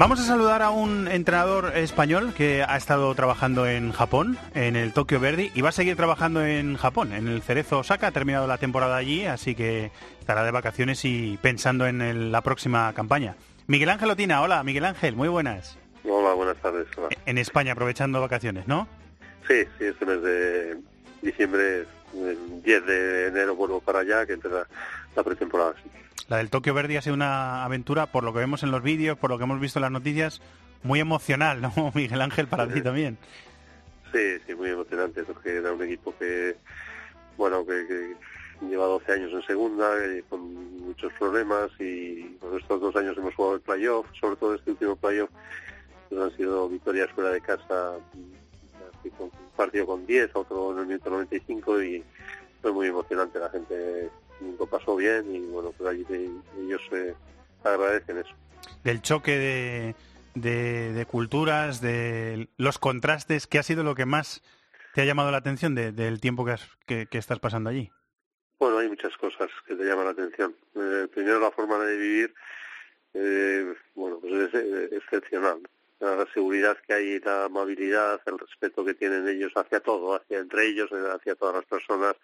Vamos 0.00 0.18
a 0.18 0.22
saludar 0.22 0.62
a 0.62 0.70
un 0.70 1.08
entrenador 1.08 1.76
español 1.76 2.32
que 2.32 2.64
ha 2.66 2.78
estado 2.78 3.14
trabajando 3.14 3.66
en 3.66 3.92
Japón, 3.92 4.38
en 4.54 4.74
el 4.74 4.94
Tokyo 4.94 5.20
Verdi, 5.20 5.52
y 5.54 5.60
va 5.60 5.68
a 5.68 5.72
seguir 5.72 5.94
trabajando 5.94 6.42
en 6.42 6.78
Japón, 6.78 7.12
en 7.12 7.28
el 7.28 7.42
Cerezo 7.42 7.80
Osaka. 7.80 8.06
Ha 8.06 8.10
terminado 8.10 8.46
la 8.46 8.56
temporada 8.56 8.96
allí, 8.96 9.26
así 9.26 9.54
que 9.54 9.90
estará 10.18 10.42
de 10.42 10.52
vacaciones 10.52 11.04
y 11.04 11.38
pensando 11.42 11.86
en 11.86 12.32
la 12.32 12.40
próxima 12.40 12.90
campaña. 12.94 13.36
Miguel 13.66 13.90
Ángel 13.90 14.08
Otina, 14.08 14.40
hola, 14.40 14.62
Miguel 14.64 14.86
Ángel, 14.86 15.16
muy 15.16 15.28
buenas. 15.28 15.76
Hola, 16.04 16.32
buenas 16.32 16.56
tardes. 16.56 16.86
En 17.26 17.36
España, 17.36 17.72
aprovechando 17.72 18.22
vacaciones, 18.22 18.66
¿no? 18.66 18.88
Sí, 19.46 19.64
sí, 19.78 19.84
este 19.84 20.06
mes 20.06 20.22
de 20.22 20.78
diciembre, 21.20 21.84
el 22.14 22.62
10 22.62 22.86
de 22.86 23.26
enero 23.26 23.54
vuelvo 23.54 23.82
para 23.82 23.98
allá, 23.98 24.24
que 24.24 24.32
empieza 24.32 24.66
la 25.14 25.22
pretemporada. 25.22 25.74
La 26.30 26.36
del 26.36 26.48
Tokio 26.48 26.74
Verdi 26.74 26.96
ha 26.96 27.02
sido 27.02 27.14
una 27.14 27.64
aventura, 27.64 28.06
por 28.06 28.22
lo 28.22 28.32
que 28.32 28.38
vemos 28.38 28.62
en 28.62 28.70
los 28.70 28.84
vídeos, 28.84 29.18
por 29.18 29.30
lo 29.30 29.36
que 29.36 29.42
hemos 29.42 29.58
visto 29.58 29.80
en 29.80 29.82
las 29.82 29.90
noticias, 29.90 30.40
muy 30.84 31.00
emocional, 31.00 31.60
¿no, 31.60 31.72
Miguel 31.94 32.20
Ángel, 32.20 32.46
para 32.46 32.72
ti 32.72 32.80
también? 32.80 33.18
Sí, 34.12 34.38
sí, 34.46 34.54
muy 34.54 34.70
emocionante, 34.70 35.24
porque 35.24 35.56
era 35.56 35.72
un 35.72 35.82
equipo 35.82 36.14
que, 36.16 36.54
bueno, 37.36 37.66
que, 37.66 38.14
lleva 38.60 38.86
12 38.86 39.12
años 39.12 39.32
en 39.32 39.42
segunda, 39.42 40.04
eh, 40.04 40.22
con 40.28 40.78
muchos 40.78 41.12
problemas, 41.14 41.68
y 41.80 42.36
con 42.40 42.56
estos 42.56 42.80
dos 42.80 42.94
años 42.94 43.18
hemos 43.18 43.34
jugado 43.34 43.56
el 43.56 43.62
playoff, 43.62 44.06
sobre 44.20 44.36
todo 44.36 44.54
este 44.54 44.70
último 44.70 44.94
playoff, 44.94 45.30
pues 46.08 46.20
han 46.22 46.36
sido 46.36 46.68
victorias 46.68 47.10
fuera 47.10 47.30
de 47.30 47.40
casa, 47.40 47.94
un 49.18 49.30
partido 49.56 49.84
con 49.84 50.06
10, 50.06 50.30
otro 50.34 50.74
en 50.74 50.78
el 50.78 50.86
minuto 50.86 51.10
95, 51.10 51.82
y 51.82 52.04
fue 52.62 52.72
muy 52.72 52.86
emocionante, 52.86 53.40
la 53.40 53.50
gente 53.50 54.10
lo 54.58 54.66
pasó 54.66 54.96
bien 54.96 55.34
y 55.34 55.40
bueno, 55.46 55.72
pues 55.76 55.90
allí 55.90 56.06
ellos 56.58 56.82
se 56.90 57.14
agradecen 57.64 58.18
eso. 58.18 58.34
Del 58.84 59.02
choque 59.02 59.94
de, 60.34 60.92
de, 60.92 61.06
culturas, 61.06 61.80
de 61.80 62.48
los 62.56 62.78
contrastes, 62.78 63.46
¿qué 63.46 63.58
ha 63.58 63.62
sido 63.62 63.82
lo 63.82 63.94
que 63.94 64.06
más 64.06 64.42
te 64.94 65.02
ha 65.02 65.04
llamado 65.04 65.30
la 65.30 65.38
atención 65.38 65.74
del 65.74 66.20
tiempo 66.20 66.44
que, 66.44 67.06
que, 67.06 67.18
estás 67.18 67.38
pasando 67.38 67.70
allí? 67.70 67.90
Bueno, 68.58 68.78
hay 68.78 68.88
muchas 68.88 69.16
cosas 69.16 69.48
que 69.66 69.74
te 69.74 69.84
llaman 69.84 70.06
la 70.06 70.10
atención. 70.10 70.54
Eh, 70.74 71.08
primero, 71.12 71.40
la 71.40 71.50
forma 71.50 71.78
de 71.78 71.96
vivir, 71.96 72.34
eh, 73.14 73.74
bueno, 73.94 74.18
pues 74.20 74.32
es, 74.32 74.54
es 74.54 74.92
excepcional. 74.92 75.60
La 76.00 76.26
seguridad 76.32 76.78
que 76.86 76.94
hay, 76.94 77.20
la 77.20 77.44
amabilidad, 77.44 78.20
el 78.24 78.38
respeto 78.38 78.84
que 78.84 78.94
tienen 78.94 79.28
ellos 79.28 79.52
hacia 79.54 79.80
todo, 79.80 80.14
hacia 80.14 80.38
entre 80.38 80.66
ellos, 80.66 80.90
hacia 80.90 81.34
todas 81.34 81.56
las 81.56 81.64
personas, 81.66 82.16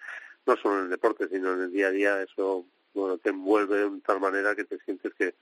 no 0.47 0.57
solo 0.57 0.79
en 0.79 0.85
el 0.85 0.91
deporte, 0.91 1.29
sino 1.29 1.55
en 1.55 1.63
el 1.63 1.73
día 1.73 1.89
a 1.89 1.91
día, 1.91 2.23
eso 2.23 2.65
bueno 2.95 3.19
te 3.19 3.31
envuelve 3.31 3.91
de 3.91 4.01
tal 4.01 4.21
manera 4.21 4.55
que 4.55 4.65
te 4.65 4.79
sientes 4.79 5.13
que, 5.15 5.35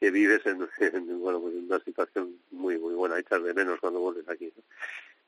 que 0.00 0.10
vives 0.10 0.40
en, 0.46 0.58
bueno 1.20 1.40
pues 1.40 1.54
en 1.54 1.64
una 1.64 1.80
situación 1.80 2.36
muy 2.50 2.78
muy 2.78 2.94
buena, 2.94 3.18
echas 3.18 3.42
de 3.42 3.54
menos 3.54 3.80
cuando 3.80 4.00
vuelves 4.00 4.28
aquí. 4.28 4.52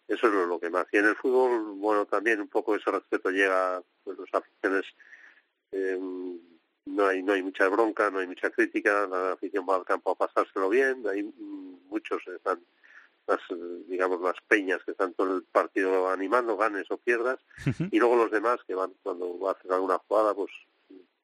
Eso 0.06 0.26
es 0.28 0.48
lo 0.48 0.60
que 0.60 0.68
más. 0.68 0.86
Y 0.92 0.98
en 0.98 1.06
el 1.06 1.16
fútbol, 1.16 1.76
bueno, 1.76 2.04
también 2.04 2.40
un 2.40 2.48
poco 2.48 2.76
ese 2.76 2.90
respeto 2.90 3.30
llega, 3.30 3.82
pues 4.04 4.18
las 4.18 4.34
aficiones, 4.34 4.84
eh, 5.72 5.98
no 6.86 7.06
hay 7.06 7.22
no 7.22 7.32
hay 7.32 7.42
mucha 7.42 7.68
bronca, 7.68 8.10
no 8.10 8.18
hay 8.18 8.26
mucha 8.26 8.50
crítica, 8.50 9.06
la 9.06 9.32
afición 9.32 9.66
va 9.68 9.76
al 9.76 9.84
campo 9.84 10.10
a 10.10 10.14
pasárselo 10.14 10.68
bien, 10.68 11.02
hay 11.08 11.22
muchos 11.88 12.22
están 12.28 12.60
las 13.26 13.40
digamos 13.88 14.20
las 14.20 14.36
peñas 14.48 14.82
que 14.84 14.90
están 14.90 15.14
todo 15.14 15.36
el 15.36 15.42
partido 15.44 16.08
animando 16.08 16.56
ganes 16.56 16.90
o 16.90 16.98
pierdas 16.98 17.38
y 17.90 17.98
luego 17.98 18.16
los 18.16 18.30
demás 18.30 18.60
que 18.66 18.74
van 18.74 18.92
cuando 19.02 19.48
haces 19.48 19.70
alguna 19.70 19.98
jugada 19.98 20.34
pues 20.34 20.50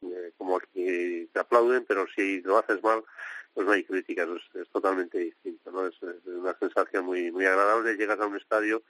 eh, 0.03 0.33
como 0.39 0.57
aquí 0.57 1.29
te 1.33 1.39
aplauden 1.39 1.85
pero 1.87 2.07
si 2.15 2.41
lo 2.43 2.59
haces 2.59 2.83
mal 2.83 3.05
pues 3.53 3.67
no 3.67 3.73
hay 3.73 3.85
críticas 3.85 4.29
es, 4.55 4.69
totalmente 4.71 5.19
distinto 5.19 5.71
no 5.71 5.87
es, 5.87 5.95
una 6.27 6.57
sensación 6.59 7.05
muy 7.05 7.31
muy 7.31 7.45
agradable 7.45 7.97
llegas 7.97 8.21
a 8.21 8.27
un 8.27 8.37
estadio 8.37 8.83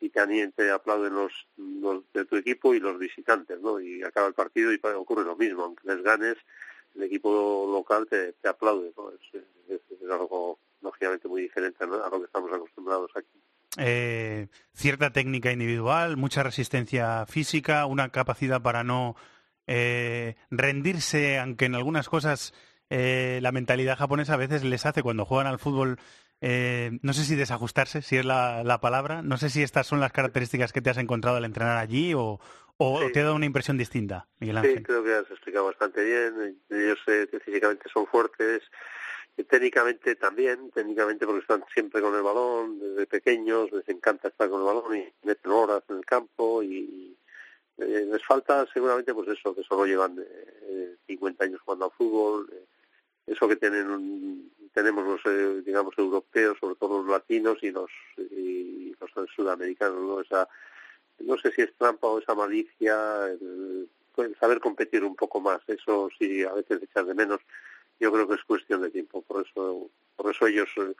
y 0.00 0.08
te, 0.08 0.48
te 0.56 0.70
aplauden 0.70 1.14
los, 1.14 1.32
los 1.56 2.02
de 2.12 2.24
tu 2.24 2.36
equipo 2.36 2.74
y 2.74 2.80
los 2.80 2.98
visitantes 2.98 3.60
no 3.60 3.80
y 3.80 4.02
acaba 4.02 4.28
el 4.28 4.34
partido 4.34 4.72
y 4.72 4.80
ocurre 4.96 5.24
lo 5.24 5.36
mismo 5.36 5.64
aunque 5.64 5.88
les 5.88 6.02
ganes 6.02 6.36
el 6.94 7.04
equipo 7.04 7.70
local 7.72 8.06
te, 8.06 8.32
te 8.34 8.48
aplaude 8.48 8.92
no 8.96 9.12
es, 9.12 9.42
es 9.68 10.10
algo 10.10 10.58
lógicamente 10.82 11.28
muy 11.28 11.42
diferente 11.42 11.84
a 11.84 11.86
lo 11.86 12.18
que 12.18 12.26
estamos 12.26 12.52
acostumbrados 12.52 13.10
aquí. 13.16 13.40
Eh, 13.78 14.48
cierta 14.74 15.12
técnica 15.12 15.52
individual, 15.52 16.16
mucha 16.16 16.42
resistencia 16.42 17.24
física, 17.26 17.86
una 17.86 18.10
capacidad 18.10 18.60
para 18.60 18.82
no 18.82 19.14
eh, 19.66 20.34
rendirse, 20.50 21.38
aunque 21.38 21.66
en 21.66 21.76
algunas 21.76 22.08
cosas 22.08 22.52
eh, 22.88 23.38
la 23.42 23.52
mentalidad 23.52 23.96
japonesa 23.96 24.34
a 24.34 24.38
veces 24.38 24.64
les 24.64 24.86
hace 24.86 25.02
cuando 25.02 25.24
juegan 25.24 25.46
al 25.46 25.60
fútbol, 25.60 25.98
no 26.40 27.12
sé 27.12 27.24
si 27.24 27.36
desajustarse, 27.36 28.02
si 28.02 28.16
es 28.16 28.24
la, 28.24 28.78
palabra, 28.80 29.22
no 29.22 29.36
sé 29.36 29.50
si 29.50 29.62
estas 29.62 29.86
son 29.86 30.00
las 30.00 30.10
características 30.10 30.72
que 30.72 30.80
te 30.80 30.90
has 30.90 30.96
encontrado 30.96 31.36
al 31.36 31.44
entrenar 31.44 31.76
allí 31.76 32.14
o, 32.14 32.40
te 33.12 33.20
ha 33.20 33.24
dado 33.24 33.36
una 33.36 33.44
impresión 33.44 33.76
distinta, 33.76 34.26
Miguel 34.40 34.56
Ángel. 34.56 34.78
Sí, 34.78 34.82
creo 34.82 35.04
que 35.04 35.14
has 35.14 35.30
explicado 35.30 35.66
bastante 35.66 36.02
bien, 36.02 36.58
ellos 36.70 36.98
físicamente 37.44 37.90
son 37.92 38.06
fuertes, 38.06 38.62
técnicamente 39.44 40.16
también, 40.16 40.70
técnicamente 40.70 41.26
porque 41.26 41.40
están 41.40 41.64
siempre 41.72 42.00
con 42.00 42.14
el 42.14 42.22
balón, 42.22 42.78
desde 42.78 43.06
pequeños, 43.06 43.70
les 43.72 43.88
encanta 43.88 44.28
estar 44.28 44.48
con 44.48 44.60
el 44.60 44.66
balón 44.66 44.96
y 44.96 45.12
meten 45.26 45.52
horas 45.52 45.82
en 45.88 45.96
el 45.96 46.04
campo 46.04 46.62
y 46.62 47.16
eh, 47.78 48.08
les 48.10 48.24
falta 48.24 48.66
seguramente 48.72 49.14
pues 49.14 49.28
eso, 49.28 49.54
que 49.54 49.62
solo 49.62 49.86
llevan 49.86 50.18
eh, 50.18 50.96
50 51.06 51.44
años 51.44 51.60
jugando 51.64 51.86
al 51.86 51.92
fútbol, 51.92 52.50
eh, 52.52 52.64
eso 53.26 53.48
que 53.48 53.56
tienen 53.56 54.50
tenemos 54.72 55.04
los 55.04 55.20
eh, 55.26 55.62
digamos 55.64 55.96
europeos, 55.98 56.56
sobre 56.60 56.76
todo 56.76 57.02
los 57.02 57.10
latinos 57.10 57.58
y 57.62 57.70
los 57.70 57.90
y 58.18 58.94
los 59.00 59.30
sudamericanos, 59.34 60.00
¿no? 60.00 60.20
Esa, 60.20 60.48
no 61.20 61.36
sé 61.38 61.50
si 61.52 61.62
es 61.62 61.74
trampa 61.76 62.06
o 62.06 62.18
esa 62.18 62.34
malicia, 62.34 63.26
el, 63.28 63.88
saber 64.38 64.60
competir 64.60 65.04
un 65.04 65.16
poco 65.16 65.40
más, 65.40 65.60
eso 65.66 66.08
sí 66.18 66.42
a 66.42 66.52
veces 66.52 66.82
echar 66.82 67.06
de 67.06 67.14
menos 67.14 67.40
yo 68.00 68.10
creo 68.10 68.26
que 68.26 68.34
es 68.34 68.44
cuestión 68.44 68.82
de 68.82 68.90
tiempo. 68.90 69.22
Por 69.22 69.46
eso, 69.46 69.88
por 70.16 70.34
eso 70.34 70.46
ellos, 70.46 70.68
eh, 70.78 70.94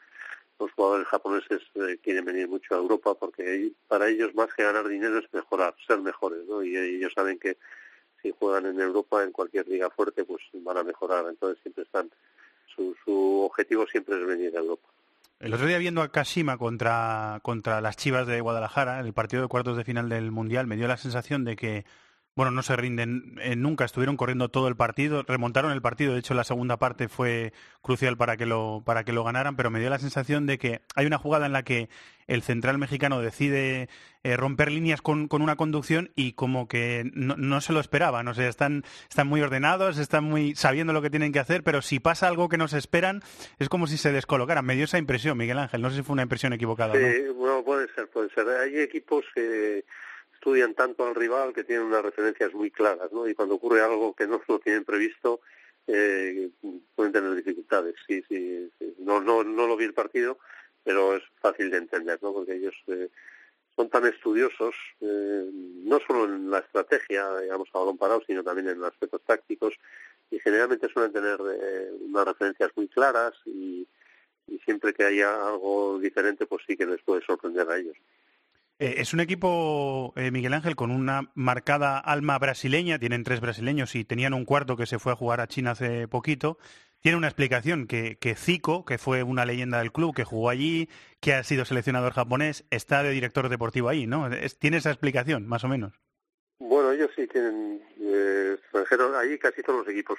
los 0.59 0.71
jugadores 0.73 1.07
japoneses, 1.07 1.61
eh, 1.75 1.97
quieren 2.01 2.25
venir 2.25 2.47
mucho 2.47 2.75
a 2.75 2.77
Europa, 2.77 3.15
porque 3.15 3.71
para 3.87 4.07
ellos 4.07 4.33
más 4.35 4.53
que 4.53 4.63
ganar 4.63 4.87
dinero 4.87 5.17
es 5.17 5.33
mejorar, 5.33 5.75
ser 5.85 5.99
mejores, 5.99 6.45
¿no? 6.47 6.63
Y 6.63 6.77
ellos 6.77 7.11
saben 7.13 7.39
que 7.39 7.57
si 8.21 8.31
juegan 8.31 8.67
en 8.67 8.79
Europa, 8.79 9.23
en 9.23 9.31
cualquier 9.31 9.67
liga 9.67 9.89
fuerte, 9.89 10.23
pues 10.23 10.43
van 10.53 10.77
a 10.77 10.83
mejorar. 10.83 11.25
Entonces 11.27 11.61
siempre 11.63 11.83
están, 11.83 12.11
su, 12.75 12.95
su 13.03 13.41
objetivo 13.41 13.87
siempre 13.87 14.19
es 14.19 14.25
venir 14.25 14.55
a 14.55 14.59
Europa. 14.59 14.87
El 15.39 15.55
otro 15.55 15.65
día 15.65 15.79
viendo 15.79 16.03
a 16.03 16.11
Kashima 16.11 16.59
contra, 16.59 17.39
contra 17.41 17.81
las 17.81 17.97
Chivas 17.97 18.27
de 18.27 18.41
Guadalajara, 18.41 18.99
el 18.99 19.11
partido 19.11 19.41
de 19.41 19.47
cuartos 19.47 19.75
de 19.75 19.83
final 19.83 20.07
del 20.07 20.29
Mundial, 20.29 20.67
me 20.67 20.75
dio 20.75 20.87
la 20.87 20.97
sensación 20.97 21.43
de 21.45 21.55
que 21.55 21.83
bueno, 22.35 22.51
no 22.51 22.63
se 22.63 22.75
rinden 22.75 23.35
eh, 23.41 23.55
nunca, 23.55 23.83
estuvieron 23.83 24.15
corriendo 24.15 24.49
todo 24.49 24.67
el 24.67 24.75
partido, 24.75 25.23
remontaron 25.23 25.71
el 25.71 25.81
partido, 25.81 26.13
de 26.13 26.19
hecho 26.19 26.33
la 26.33 26.45
segunda 26.45 26.77
parte 26.77 27.09
fue 27.09 27.51
crucial 27.81 28.15
para 28.15 28.37
que 28.37 28.45
lo, 28.45 28.83
para 28.85 29.03
que 29.03 29.11
lo 29.11 29.23
ganaran, 29.23 29.57
pero 29.57 29.69
me 29.69 29.79
dio 29.79 29.89
la 29.89 29.99
sensación 29.99 30.45
de 30.45 30.57
que 30.57 30.81
hay 30.95 31.05
una 31.05 31.17
jugada 31.17 31.45
en 31.45 31.51
la 31.51 31.63
que 31.63 31.89
el 32.27 32.41
central 32.41 32.77
mexicano 32.77 33.19
decide 33.19 33.89
eh, 34.23 34.37
romper 34.37 34.71
líneas 34.71 35.01
con, 35.01 35.27
con, 35.27 35.41
una 35.41 35.57
conducción 35.57 36.11
y 36.15 36.31
como 36.31 36.69
que 36.69 37.03
no, 37.13 37.35
no 37.35 37.59
se 37.59 37.73
lo 37.73 37.81
esperaban, 37.81 38.27
o 38.29 38.33
sea, 38.33 38.47
están, 38.47 38.85
están 39.09 39.27
muy 39.27 39.41
ordenados, 39.41 39.97
están 39.97 40.23
muy 40.23 40.55
sabiendo 40.55 40.93
lo 40.93 41.01
que 41.01 41.09
tienen 41.09 41.33
que 41.33 41.39
hacer, 41.39 41.63
pero 41.63 41.81
si 41.81 41.99
pasa 41.99 42.29
algo 42.29 42.47
que 42.47 42.57
no 42.57 42.69
se 42.69 42.77
esperan, 42.77 43.21
es 43.59 43.67
como 43.67 43.87
si 43.87 43.97
se 43.97 44.13
descolocaran. 44.13 44.65
Me 44.65 44.75
dio 44.75 44.85
esa 44.85 44.97
impresión, 44.97 45.37
Miguel 45.37 45.59
Ángel, 45.59 45.81
no 45.81 45.89
sé 45.89 45.97
si 45.97 46.03
fue 46.03 46.13
una 46.13 46.23
impresión 46.23 46.53
equivocada. 46.53 46.93
Sí, 46.93 47.27
bueno, 47.35 47.63
puede 47.63 47.93
ser, 47.93 48.07
puede 48.07 48.29
ser. 48.29 48.47
Hay 48.47 48.79
equipos 48.79 49.25
que 49.35 49.83
estudian 50.41 50.73
tanto 50.73 51.05
al 51.05 51.13
rival 51.13 51.53
que 51.53 51.63
tienen 51.63 51.85
unas 51.85 52.01
referencias 52.01 52.51
muy 52.55 52.71
claras, 52.71 53.11
¿no? 53.11 53.27
Y 53.29 53.35
cuando 53.35 53.55
ocurre 53.55 53.81
algo 53.81 54.15
que 54.15 54.25
no 54.25 54.41
lo 54.47 54.57
tienen 54.57 54.83
previsto, 54.83 55.39
eh, 55.85 56.49
pueden 56.95 57.13
tener 57.13 57.35
dificultades. 57.35 57.93
Sí, 58.07 58.23
sí, 58.27 58.71
No, 58.97 59.21
no, 59.21 59.43
no 59.43 59.67
lo 59.67 59.77
vi 59.77 59.85
el 59.85 59.93
partido, 59.93 60.39
pero 60.83 61.15
es 61.15 61.21
fácil 61.39 61.69
de 61.69 61.77
entender, 61.77 62.17
¿no? 62.23 62.33
Porque 62.33 62.55
ellos 62.55 62.73
eh, 62.87 63.09
son 63.75 63.89
tan 63.89 64.07
estudiosos, 64.07 64.73
eh, 65.01 65.47
no 65.53 65.99
solo 66.07 66.25
en 66.25 66.49
la 66.49 66.57
estrategia, 66.57 67.37
digamos, 67.37 67.69
a 67.71 67.77
balón 67.77 67.99
parado, 67.99 68.23
sino 68.25 68.43
también 68.43 68.69
en 68.69 68.79
los 68.79 68.91
aspectos 68.91 69.21
tácticos, 69.23 69.75
y 70.31 70.39
generalmente 70.39 70.89
suelen 70.89 71.13
tener 71.13 71.37
eh, 71.39 71.91
unas 72.01 72.25
referencias 72.25 72.71
muy 72.75 72.87
claras 72.87 73.33
y, 73.45 73.87
y 74.47 74.57
siempre 74.65 74.91
que 74.91 75.03
haya 75.03 75.49
algo 75.49 75.99
diferente, 75.99 76.47
pues 76.47 76.63
sí 76.65 76.75
que 76.75 76.87
les 76.87 77.01
puede 77.03 77.21
sorprender 77.23 77.69
a 77.69 77.77
ellos. 77.77 77.97
Eh, 78.81 78.99
es 78.99 79.13
un 79.13 79.19
equipo, 79.19 80.11
eh, 80.15 80.31
Miguel 80.31 80.55
Ángel, 80.55 80.75
con 80.75 80.89
una 80.89 81.29
marcada 81.35 81.99
alma 81.99 82.39
brasileña. 82.39 82.97
Tienen 82.97 83.23
tres 83.23 83.39
brasileños 83.39 83.93
y 83.93 84.03
tenían 84.05 84.33
un 84.33 84.43
cuarto 84.43 84.75
que 84.75 84.87
se 84.87 84.97
fue 84.97 85.11
a 85.11 85.15
jugar 85.15 85.39
a 85.39 85.45
China 85.45 85.71
hace 85.71 86.07
poquito. 86.07 86.57
Tiene 86.99 87.15
una 87.15 87.27
explicación 87.27 87.85
que, 87.85 88.17
que 88.17 88.33
Zico, 88.33 88.83
que 88.83 88.97
fue 88.97 89.21
una 89.21 89.45
leyenda 89.45 89.77
del 89.77 89.91
club, 89.91 90.15
que 90.15 90.23
jugó 90.23 90.49
allí, 90.49 90.89
que 91.19 91.35
ha 91.35 91.43
sido 91.43 91.63
seleccionador 91.63 92.13
japonés, 92.13 92.65
está 92.71 93.03
de 93.03 93.11
director 93.11 93.49
deportivo 93.49 93.87
ahí, 93.87 94.07
¿no? 94.07 94.27
tiene 94.57 94.77
esa 94.77 94.89
explicación, 94.89 95.45
más 95.47 95.63
o 95.63 95.67
menos. 95.67 95.93
Bueno, 96.57 96.91
ellos 96.91 97.11
sí 97.15 97.27
tienen 97.27 97.83
eh, 97.99 98.55
extranjeros. 98.59 99.15
Allí 99.15 99.37
casi 99.37 99.61
todos 99.61 99.85
los 99.85 99.93
equipos, 99.93 100.17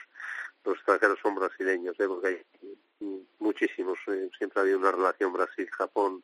los 0.64 0.76
extranjeros 0.76 1.18
son 1.20 1.34
brasileños, 1.34 1.98
¿eh? 1.98 2.06
porque 2.06 2.28
hay 2.28 3.26
muchísimos. 3.40 3.98
Eh, 4.06 4.30
siempre 4.38 4.60
ha 4.60 4.62
habido 4.62 4.78
una 4.78 4.92
relación 4.92 5.32
Brasil-Japón 5.32 6.22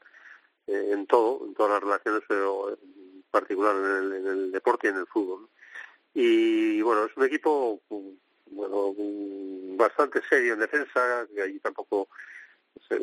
eh, 0.68 0.90
en 0.92 1.06
todo, 1.06 1.44
en 1.46 1.54
todas 1.54 1.72
las 1.72 1.82
relaciones, 1.82 2.22
pero 2.28 2.70
en 2.70 3.22
particular 3.30 3.74
en 3.76 3.84
el, 3.84 4.12
en 4.12 4.26
el 4.26 4.52
deporte 4.52 4.86
y 4.86 4.90
en 4.90 4.96
el 4.98 5.06
fútbol. 5.06 5.48
Y 6.14 6.80
bueno, 6.82 7.04
es 7.04 7.16
un 7.16 7.24
equipo 7.24 7.80
bueno 8.50 8.94
bastante 9.76 10.20
serio 10.28 10.54
en 10.54 10.60
defensa, 10.60 11.26
que 11.34 11.42
allí 11.42 11.58
tampoco 11.60 12.08
se, 12.88 12.98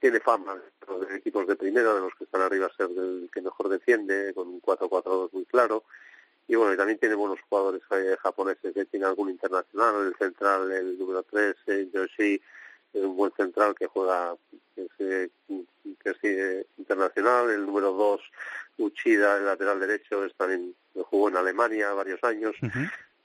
tiene 0.00 0.20
fama 0.20 0.54
de 0.54 1.16
equipos 1.16 1.46
de 1.46 1.56
primera, 1.56 1.94
de 1.94 2.00
los 2.00 2.14
que 2.14 2.24
están 2.24 2.42
arriba, 2.42 2.70
ser 2.76 2.90
el 2.90 3.30
que 3.32 3.40
mejor 3.40 3.68
defiende, 3.68 4.32
con 4.34 4.48
un 4.48 4.62
4-4-2 4.62 5.32
muy 5.32 5.44
claro. 5.46 5.84
Y 6.46 6.54
bueno, 6.56 6.72
y 6.72 6.76
también 6.76 6.98
tiene 6.98 7.14
buenos 7.14 7.38
jugadores 7.48 7.82
eh, 7.90 8.16
japoneses, 8.22 8.72
que 8.72 8.86
tiene 8.86 9.06
algún 9.06 9.28
internacional, 9.30 10.06
el 10.06 10.16
central, 10.16 10.70
el 10.72 10.98
número 10.98 11.22
3, 11.24 11.56
eh, 11.66 11.88
Yoshi, 11.92 12.40
es 12.92 13.02
un 13.02 13.16
buen 13.16 13.32
central 13.32 13.74
que 13.74 13.86
juega 13.86 14.34
que 14.74 14.84
es, 14.84 14.90
que 16.02 16.10
es 16.10 16.16
eh, 16.22 16.66
internacional, 16.78 17.50
el 17.50 17.66
número 17.66 17.92
2 17.92 18.20
Uchida, 18.78 19.38
el 19.38 19.44
lateral 19.44 19.80
derecho, 19.80 20.24
es 20.24 20.34
también 20.34 20.74
jugó 20.94 21.28
en 21.28 21.36
Alemania 21.36 21.92
varios 21.92 22.22
años, 22.22 22.54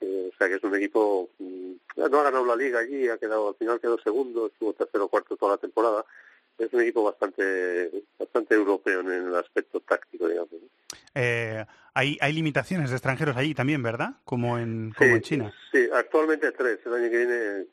eh, 0.01 0.31
o 0.33 0.37
sea 0.37 0.47
que 0.47 0.55
es 0.55 0.63
un 0.63 0.75
equipo 0.75 1.29
mm, 1.37 1.73
no 1.95 2.19
ha 2.19 2.23
ganado 2.23 2.45
la 2.45 2.55
liga 2.55 2.79
allí, 2.79 3.07
ha 3.07 3.17
quedado 3.17 3.49
al 3.49 3.55
final 3.55 3.79
quedó 3.79 3.99
segundo, 3.99 4.47
estuvo 4.47 4.73
tercero 4.73 5.05
o 5.05 5.07
cuarto 5.09 5.37
toda 5.37 5.53
la 5.53 5.57
temporada, 5.57 6.05
es 6.57 6.73
un 6.73 6.81
equipo 6.81 7.03
bastante 7.03 7.91
bastante 8.17 8.55
europeo 8.55 9.01
en 9.01 9.11
el 9.11 9.35
aspecto 9.35 9.79
táctico, 9.81 10.27
digamos. 10.27 10.49
Eh, 11.15 11.63
hay, 11.93 12.17
hay 12.21 12.33
limitaciones 12.33 12.89
de 12.89 12.95
extranjeros 12.95 13.37
allí 13.37 13.53
también, 13.53 13.83
¿verdad? 13.83 14.15
Como 14.25 14.57
en, 14.57 14.93
como 14.97 15.15
en 15.15 15.21
China. 15.21 15.53
Sí, 15.71 15.87
actualmente 15.93 16.51
tres. 16.51 16.79
El 16.85 16.93
año 16.93 17.09
que 17.09 17.17
viene 17.17 17.65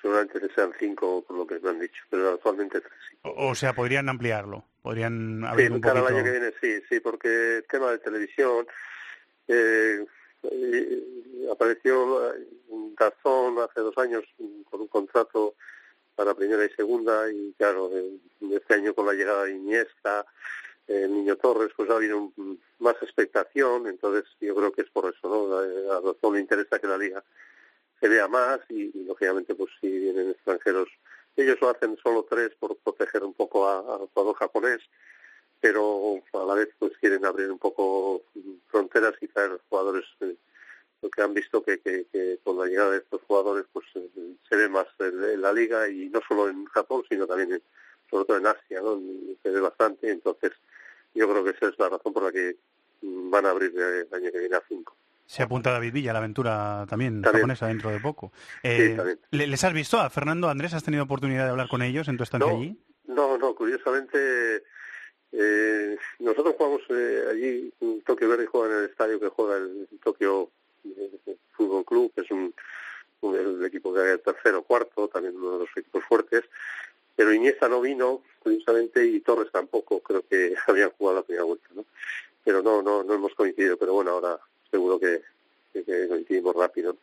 seguramente 0.00 0.40
sean 0.54 0.72
cinco, 0.78 1.24
por 1.26 1.36
lo 1.36 1.46
que 1.46 1.58
me 1.60 1.70
han 1.70 1.80
dicho, 1.80 2.02
pero 2.10 2.30
actualmente 2.30 2.80
tres. 2.80 2.92
Sí. 3.10 3.16
O, 3.22 3.50
o 3.50 3.54
sea, 3.54 3.72
podrían 3.72 4.08
ampliarlo, 4.08 4.64
podrían 4.82 5.44
abrir 5.44 5.68
sí, 5.68 5.72
un 5.74 5.80
poquito. 5.80 6.06
al 6.06 6.14
año 6.14 6.24
que 6.24 6.30
viene 6.30 6.52
sí, 6.60 6.82
sí, 6.88 7.00
porque 7.00 7.58
el 7.58 7.64
tema 7.64 7.90
de 7.90 7.98
televisión, 7.98 8.66
eh, 9.46 10.04
eh, 10.42 11.02
apareció 11.52 12.32
un 12.68 12.94
Garzón 12.94 13.58
hace 13.60 13.80
dos 13.80 13.96
años 13.98 14.24
con 14.70 14.80
un 14.80 14.88
contrato 14.88 15.54
para 16.18 16.34
primera 16.34 16.64
y 16.64 16.70
segunda 16.70 17.30
y 17.30 17.52
claro, 17.56 17.96
eh, 17.96 18.18
este 18.50 18.74
año 18.74 18.92
con 18.92 19.06
la 19.06 19.12
llegada 19.12 19.44
de 19.44 19.52
Iniesta, 19.52 20.26
eh, 20.88 21.02
el 21.04 21.14
Niño 21.14 21.36
Torres, 21.36 21.70
pues 21.76 21.88
ha 21.90 21.94
habido 21.94 22.18
un, 22.18 22.60
más 22.80 22.96
expectación, 23.00 23.86
entonces 23.86 24.24
yo 24.40 24.56
creo 24.56 24.72
que 24.72 24.82
es 24.82 24.90
por 24.90 25.04
eso, 25.04 25.28
¿no? 25.28 25.56
A, 25.56 26.00
Garzón 26.00 26.34
le 26.34 26.40
interesa 26.40 26.80
que 26.80 26.88
la 26.88 26.98
liga 26.98 27.22
se 28.00 28.08
vea 28.08 28.26
más 28.26 28.58
y, 28.68 28.90
lógicamente 29.04 29.54
pues 29.54 29.70
si 29.80 29.88
vienen 29.88 30.30
extranjeros, 30.30 30.88
ellos 31.36 31.56
lo 31.60 31.70
hacen 31.70 31.96
solo 32.02 32.26
tres 32.28 32.50
por 32.58 32.76
proteger 32.78 33.22
un 33.22 33.34
poco 33.34 33.68
al 33.68 34.08
jugador 34.08 34.34
japonés, 34.38 34.80
pero 35.60 36.20
a 36.32 36.44
la 36.44 36.54
vez 36.54 36.70
pues 36.80 36.98
quieren 36.98 37.24
abrir 37.24 37.48
un 37.48 37.60
poco 37.60 38.24
fronteras 38.66 39.14
y 39.20 39.28
traer 39.28 39.60
jugadores 39.68 40.04
eh, 40.22 40.34
que 41.14 41.22
han 41.22 41.32
visto 41.34 41.62
que, 41.62 41.78
que, 41.80 42.06
que 42.12 42.38
con 42.42 42.58
la 42.58 42.66
llegada 42.66 42.90
de 42.92 42.98
estos 42.98 43.20
jugadores 43.22 43.64
pues 43.72 43.86
eh, 43.94 44.08
se 44.48 44.56
ve 44.56 44.68
más 44.68 44.86
en, 44.98 45.22
en 45.22 45.40
la 45.40 45.52
liga 45.52 45.88
y 45.88 46.08
no 46.08 46.20
solo 46.26 46.48
en 46.48 46.64
Japón 46.66 47.02
sino 47.08 47.26
también 47.26 47.52
en, 47.52 47.62
sobre 48.10 48.24
todo 48.24 48.36
en 48.38 48.46
Asia 48.46 48.80
¿no? 48.82 49.00
se 49.42 49.50
ve 49.50 49.60
bastante 49.60 50.10
entonces 50.10 50.52
yo 51.14 51.28
creo 51.30 51.44
que 51.44 51.50
esa 51.50 51.66
es 51.68 51.78
la 51.78 51.88
razón 51.88 52.12
por 52.12 52.24
la 52.24 52.32
que 52.32 52.56
mm, 53.02 53.30
van 53.30 53.46
a 53.46 53.50
abrir 53.50 53.72
eh, 53.78 54.06
el 54.10 54.14
año 54.14 54.32
que 54.32 54.38
viene 54.40 54.56
a 54.56 54.62
cinco 54.68 54.96
Se 55.26 55.42
apunta 55.42 55.70
David 55.70 55.92
Villa 55.92 56.10
a 56.10 56.14
la 56.14 56.18
aventura 56.20 56.84
también, 56.88 57.22
También. 57.22 57.42
japonesa 57.42 57.66
dentro 57.68 57.90
de 57.90 58.00
poco. 58.00 58.32
Eh. 58.62 58.96
¿le- 59.30 59.46
¿Les 59.46 59.62
has 59.64 59.72
visto 59.74 59.98
a 60.00 60.08
Fernando 60.10 60.48
Andrés? 60.48 60.72
¿Has 60.74 60.82
tenido 60.84 61.04
oportunidad 61.04 61.44
de 61.44 61.50
hablar 61.50 61.68
con 61.68 61.82
ellos 61.82 62.08
en 62.08 62.16
tu 62.16 62.22
estancia 62.24 62.50
No. 62.50 62.56
allí? 62.58 62.76
No, 63.06 63.36
no, 63.38 63.54
curiosamente 63.54 64.62
eh, 65.32 65.96
nosotros 66.20 66.54
jugamos 66.56 66.80
eh, 66.90 67.24
allí, 67.30 67.72
en 67.80 68.02
Tokio 68.02 68.28
Verde 68.28 68.46
juega 68.46 68.74
en 68.74 68.82
el 68.84 68.90
estadio 68.90 69.20
que 69.20 69.28
juega 69.28 69.56
el 69.58 69.86
Tokio 70.02 70.50
Fútbol 71.52 71.84
Club, 71.84 72.12
que 72.14 72.20
es 72.22 72.30
un, 72.30 72.54
un- 73.22 73.64
equipo 73.64 73.92
que 73.92 74.14
es 74.14 74.22
tercero 74.22 74.58
o 74.60 74.62
cuarto, 74.62 75.08
también 75.08 75.36
uno 75.36 75.52
de 75.52 75.58
los 75.60 75.76
equipos 75.76 76.04
fuertes, 76.04 76.44
pero 77.16 77.32
Iniesta 77.32 77.68
no 77.68 77.80
vino, 77.80 78.22
curiosamente, 78.38 79.04
y 79.04 79.20
Torres 79.20 79.50
tampoco, 79.52 80.00
creo 80.00 80.22
que 80.26 80.54
habían 80.68 80.90
jugado 80.90 81.18
la 81.18 81.22
primera 81.24 81.44
vuelta, 81.44 81.68
¿no? 81.74 81.84
Pero 82.44 82.62
no, 82.62 82.82
no, 82.82 83.02
no 83.02 83.14
hemos 83.14 83.34
coincidido, 83.34 83.76
pero 83.76 83.92
bueno, 83.94 84.12
ahora 84.12 84.38
seguro 84.70 84.98
que, 85.00 85.22
que- 85.72 85.84
que 85.84 86.08
coincidimos 86.08 86.54
rápido. 86.54 86.96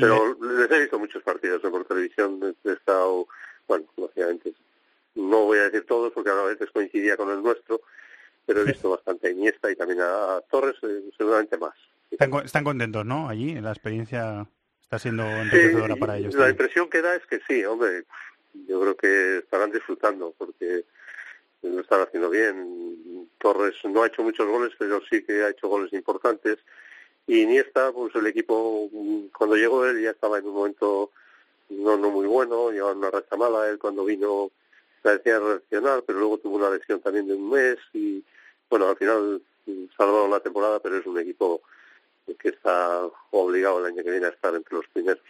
Pero 0.00 0.36
les 0.40 0.70
he 0.70 0.80
visto 0.80 0.98
muchos 0.98 1.22
partidos 1.22 1.62
¿no? 1.62 1.70
por 1.70 1.84
televisión, 1.84 2.56
he 2.64 2.72
estado, 2.72 3.26
bueno, 3.66 3.86
lógicamente, 3.96 4.52
no 5.14 5.44
voy 5.44 5.58
a 5.58 5.64
decir 5.64 5.86
todos 5.86 6.12
porque 6.12 6.30
a 6.30 6.34
veces 6.42 6.70
coincidía 6.70 7.16
con 7.16 7.30
el 7.30 7.42
nuestro, 7.42 7.80
pero 8.44 8.60
he 8.60 8.64
visto 8.72 8.90
bastante 8.90 9.28
a 9.28 9.30
Iniesta 9.30 9.70
y 9.70 9.76
también 9.76 10.00
a, 10.00 10.36
a 10.36 10.40
Torres, 10.42 10.76
eh, 10.82 11.10
seguramente 11.16 11.56
más. 11.58 11.74
Están, 12.10 12.32
están 12.44 12.64
contentos, 12.64 13.04
¿no? 13.04 13.28
Allí, 13.28 13.54
la 13.60 13.70
experiencia 13.70 14.46
está 14.80 14.98
siendo 14.98 15.22
Sí, 15.24 15.30
enriquecedora 15.56 15.96
para 15.96 16.16
ellos. 16.16 16.34
la 16.34 16.38
también. 16.40 16.50
impresión 16.54 16.88
que 16.90 17.02
da 17.02 17.14
es 17.14 17.26
que 17.26 17.40
sí, 17.46 17.64
hombre, 17.64 18.04
yo 18.66 18.80
creo 18.80 18.96
que 18.96 19.38
estarán 19.38 19.70
disfrutando 19.70 20.34
porque 20.38 20.84
lo 21.62 21.80
están 21.80 22.00
haciendo 22.02 22.30
bien. 22.30 23.28
Torres 23.38 23.74
no 23.84 24.02
ha 24.02 24.06
hecho 24.06 24.22
muchos 24.22 24.46
goles, 24.48 24.72
pero 24.78 25.00
sí 25.10 25.22
que 25.22 25.42
ha 25.42 25.50
hecho 25.50 25.68
goles 25.68 25.92
importantes. 25.92 26.58
Y 27.26 27.42
Iniesta, 27.42 27.92
pues 27.92 28.14
el 28.14 28.26
equipo, 28.26 28.88
cuando 29.36 29.56
llegó 29.56 29.84
él 29.84 30.02
ya 30.02 30.10
estaba 30.10 30.38
en 30.38 30.46
un 30.46 30.54
momento 30.54 31.10
no, 31.68 31.98
no 31.98 32.10
muy 32.10 32.26
bueno, 32.26 32.70
llevaba 32.70 32.94
una 32.94 33.10
racha 33.10 33.36
mala. 33.36 33.68
Él 33.68 33.78
cuando 33.78 34.04
vino 34.04 34.50
parecía 35.02 35.38
reaccionar, 35.38 36.02
pero 36.06 36.18
luego 36.18 36.38
tuvo 36.38 36.56
una 36.56 36.70
lesión 36.70 37.00
también 37.00 37.26
de 37.28 37.34
un 37.34 37.50
mes 37.50 37.76
y 37.92 38.24
bueno, 38.70 38.88
al 38.88 38.96
final 38.96 39.42
mm, 39.66 39.84
salvaron 39.96 40.30
la 40.30 40.40
temporada, 40.40 40.80
pero 40.80 40.96
es 40.96 41.06
un 41.06 41.18
equipo 41.18 41.60
que 42.36 42.48
está 42.50 43.00
obligado 43.30 43.80
el 43.80 43.92
año 43.92 44.02
que 44.04 44.10
viene 44.10 44.26
a 44.26 44.30
estar 44.30 44.54
entre 44.54 44.74
los 44.76 44.86
primeros. 44.92 45.22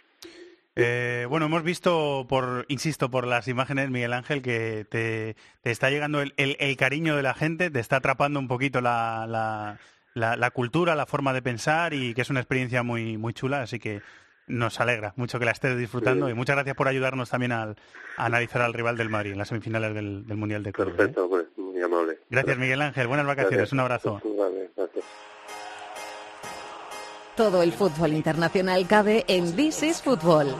Eh, 0.75 1.25
bueno, 1.29 1.47
hemos 1.47 1.63
visto, 1.63 2.25
por, 2.29 2.65
insisto, 2.69 3.09
por 3.11 3.27
las 3.27 3.47
imágenes, 3.49 3.89
Miguel 3.89 4.13
Ángel, 4.13 4.41
que 4.41 4.85
te, 4.89 5.35
te 5.61 5.71
está 5.71 5.89
llegando 5.89 6.21
el, 6.21 6.33
el- 6.37 6.55
el 6.59 6.77
cariño 6.77 7.15
de 7.17 7.23
la 7.23 7.33
gente, 7.33 7.69
te 7.69 7.79
está 7.79 7.97
atrapando 7.97 8.39
un 8.39 8.47
poquito 8.47 8.79
la, 8.79 9.25
la- 9.27 9.77
la- 10.13 10.37
la 10.37 10.51
cultura, 10.51 10.95
la 10.95 11.05
forma 11.05 11.33
de 11.33 11.41
pensar 11.41 11.93
y 11.93 12.13
que 12.13 12.21
es 12.21 12.29
una 12.29 12.39
experiencia 12.39 12.81
muy, 12.83 13.17
muy 13.17 13.33
chula, 13.33 13.61
así 13.61 13.77
que 13.79 14.01
nos 14.47 14.79
alegra 14.79 15.13
mucho 15.17 15.37
que 15.37 15.45
la 15.45 15.51
estés 15.51 15.77
disfrutando 15.77 16.25
Sí. 16.27 16.31
y 16.31 16.35
muchas 16.35 16.55
gracias 16.55 16.75
por 16.75 16.87
ayudarnos 16.87 17.29
también 17.29 17.51
al, 17.51 17.75
a 18.17 18.25
analizar 18.25 18.61
al 18.61 18.73
rival 18.73 18.95
del 18.97 19.09
Madrid 19.09 19.33
en 19.33 19.37
las 19.37 19.49
semifinales 19.49 19.93
del, 19.93 20.25
del 20.25 20.37
Mundial 20.37 20.63
de 20.63 20.71
Clubes. 20.71 20.93
¿eh? 20.93 20.97
Perfecto, 20.97 21.29
pues, 21.29 21.45
muy 21.57 21.81
amable. 21.81 22.19
Gracias, 22.29 22.57
Miguel 22.57 22.81
Ángel. 22.81 23.07
Buenas 23.07 23.25
vacaciones. 23.27 23.57
Gracias. 23.57 23.73
Un 23.73 23.79
abrazo. 23.81 24.21
Vale, 24.37 24.69
gracias. 24.77 25.05
Todo 27.39 27.61
el 27.63 27.71
fútbol 27.71 28.11
internacional 28.11 28.85
cabe 28.85 29.23
en 29.29 29.55
This 29.55 29.81
is 29.81 30.01
Football. 30.01 30.53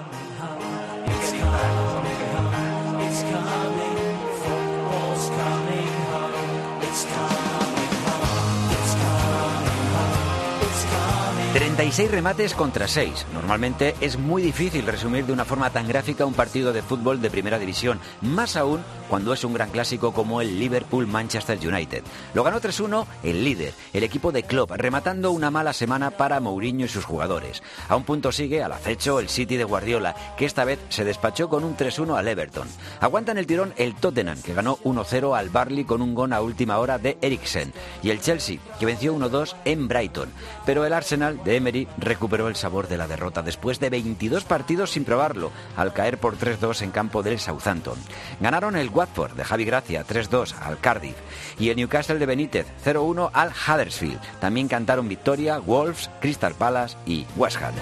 36 11.79 12.11
remates 12.11 12.53
contra 12.55 12.89
6. 12.89 13.27
Normalmente 13.33 13.95
es 14.01 14.17
muy 14.19 14.41
difícil 14.41 14.85
resumir 14.85 15.25
de 15.25 15.31
una 15.31 15.45
forma 15.45 15.69
tan 15.69 15.87
gráfica 15.87 16.25
un 16.25 16.33
partido 16.33 16.73
de 16.73 16.81
fútbol 16.81 17.21
de 17.21 17.29
primera 17.29 17.57
división, 17.57 18.01
más 18.19 18.57
aún 18.57 18.83
cuando 19.07 19.31
es 19.31 19.45
un 19.45 19.53
gran 19.53 19.69
clásico 19.69 20.11
como 20.11 20.41
el 20.41 20.59
Liverpool-Manchester 20.59 21.57
United. 21.65 22.03
Lo 22.33 22.43
ganó 22.43 22.59
3-1 22.59 23.05
el 23.23 23.45
líder, 23.45 23.73
el 23.93 24.03
equipo 24.03 24.33
de 24.33 24.43
Klopp, 24.43 24.71
rematando 24.71 25.31
una 25.31 25.51
mala 25.51 25.71
semana 25.71 26.11
para 26.11 26.41
Mourinho 26.41 26.85
y 26.85 26.89
sus 26.89 27.05
jugadores. 27.05 27.63
A 27.87 27.95
un 27.95 28.03
punto 28.03 28.33
sigue 28.33 28.61
al 28.61 28.73
acecho 28.73 29.21
el 29.21 29.29
City 29.29 29.55
de 29.55 29.63
Guardiola, 29.63 30.35
que 30.37 30.45
esta 30.45 30.65
vez 30.65 30.79
se 30.89 31.05
despachó 31.05 31.47
con 31.47 31.63
un 31.63 31.77
3-1 31.77 32.17
al 32.17 32.27
Everton. 32.27 32.67
Aguantan 32.99 33.37
el 33.37 33.47
tirón 33.47 33.73
el 33.77 33.95
Tottenham, 33.95 34.41
que 34.41 34.53
ganó 34.53 34.79
1-0 34.83 35.33
al 35.33 35.47
Barley 35.47 35.85
con 35.85 36.01
un 36.01 36.13
gol 36.13 36.33
a 36.33 36.41
última 36.41 36.77
hora 36.77 36.97
de 36.97 37.17
Eriksen, 37.21 37.71
y 38.03 38.09
el 38.09 38.19
Chelsea, 38.19 38.59
que 38.79 38.85
venció 38.85 39.15
1-2 39.15 39.55
en 39.63 39.87
Brighton. 39.87 40.29
Pero 40.65 40.85
el 40.85 40.91
Arsenal 40.91 41.41
de 41.41 41.55
Emery 41.55 41.68
recuperó 41.97 42.47
el 42.47 42.55
sabor 42.55 42.87
de 42.87 42.97
la 42.97 43.07
derrota 43.07 43.41
después 43.41 43.79
de 43.79 43.89
22 43.89 44.43
partidos 44.43 44.91
sin 44.91 45.05
probarlo, 45.05 45.51
al 45.77 45.93
caer 45.93 46.17
por 46.17 46.37
3-2 46.37 46.81
en 46.81 46.91
campo 46.91 47.23
del 47.23 47.39
Southampton. 47.39 47.97
Ganaron 48.39 48.75
el 48.75 48.89
Watford 48.89 49.33
de 49.33 49.43
Javi 49.43 49.65
Gracia 49.65 50.05
3-2 50.05 50.55
al 50.61 50.79
Cardiff 50.79 51.15
y 51.57 51.69
el 51.69 51.77
Newcastle 51.77 52.19
de 52.19 52.25
Benítez 52.25 52.67
0-1 52.85 53.29
al 53.33 53.49
Huddersfield. 53.49 54.19
También 54.39 54.67
cantaron 54.67 55.07
victoria 55.07 55.59
Wolves, 55.59 56.09
Crystal 56.19 56.53
Palace 56.55 56.97
y 57.05 57.25
West 57.35 57.57
Ham. 57.61 57.73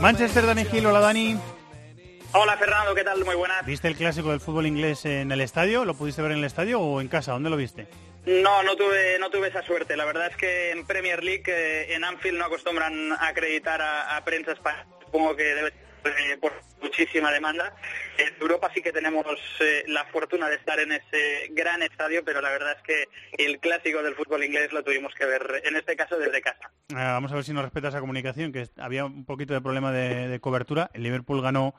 Manchester, 0.00 0.46
Dani 0.46 0.64
Gil, 0.64 0.86
hola 0.86 1.00
Dani. 1.00 1.38
Hola 2.32 2.56
Fernando, 2.58 2.94
¿qué 2.94 3.02
tal? 3.02 3.24
Muy 3.24 3.34
buenas. 3.34 3.64
¿Viste 3.64 3.88
el 3.88 3.96
clásico 3.96 4.30
del 4.30 4.40
fútbol 4.40 4.66
inglés 4.66 5.06
en 5.06 5.32
el 5.32 5.40
estadio? 5.40 5.84
¿Lo 5.86 5.94
pudiste 5.94 6.20
ver 6.20 6.32
en 6.32 6.38
el 6.38 6.44
estadio 6.44 6.80
o 6.80 7.00
en 7.00 7.08
casa? 7.08 7.32
¿Dónde 7.32 7.48
lo 7.48 7.56
viste? 7.56 7.88
No, 8.26 8.62
no 8.64 8.76
tuve, 8.76 9.18
no 9.20 9.30
tuve 9.30 9.48
esa 9.48 9.62
suerte. 9.62 9.96
La 9.96 10.04
verdad 10.04 10.26
es 10.30 10.36
que 10.36 10.72
en 10.72 10.84
Premier 10.84 11.22
League, 11.22 11.44
eh, 11.46 11.94
en 11.94 12.04
Anfield, 12.04 12.38
no 12.38 12.46
acostumbran 12.46 13.12
a 13.12 13.28
acreditar 13.28 13.80
a, 13.80 14.16
a 14.16 14.24
prensa 14.24 14.52
española. 14.52 14.86
Supongo 15.04 15.36
que 15.36 15.44
debe 15.44 15.72
eh, 16.04 16.36
por 16.40 16.52
muchísima 16.82 17.30
demanda. 17.30 17.74
En 18.18 18.34
Europa 18.40 18.70
sí 18.74 18.82
que 18.82 18.92
tenemos 18.92 19.24
eh, 19.60 19.84
la 19.86 20.04
fortuna 20.06 20.48
de 20.48 20.56
estar 20.56 20.78
en 20.80 20.92
ese 20.92 21.48
gran 21.50 21.82
estadio, 21.82 22.24
pero 22.24 22.40
la 22.40 22.50
verdad 22.50 22.76
es 22.76 22.82
que 22.82 23.44
el 23.44 23.58
clásico 23.60 24.02
del 24.02 24.14
fútbol 24.14 24.44
inglés 24.44 24.72
lo 24.72 24.82
tuvimos 24.82 25.14
que 25.14 25.24
ver, 25.24 25.62
en 25.64 25.76
este 25.76 25.96
caso, 25.96 26.18
desde 26.18 26.40
casa. 26.40 26.70
Ah, 26.94 27.12
vamos 27.12 27.30
a 27.32 27.36
ver 27.36 27.44
si 27.44 27.52
nos 27.52 27.62
respeta 27.62 27.88
esa 27.88 28.00
comunicación, 28.00 28.52
que 28.52 28.68
había 28.78 29.04
un 29.04 29.24
poquito 29.24 29.54
de 29.54 29.60
problema 29.60 29.92
de, 29.92 30.28
de 30.28 30.40
cobertura. 30.40 30.90
El 30.94 31.02
Liverpool 31.04 31.42
ganó 31.42 31.74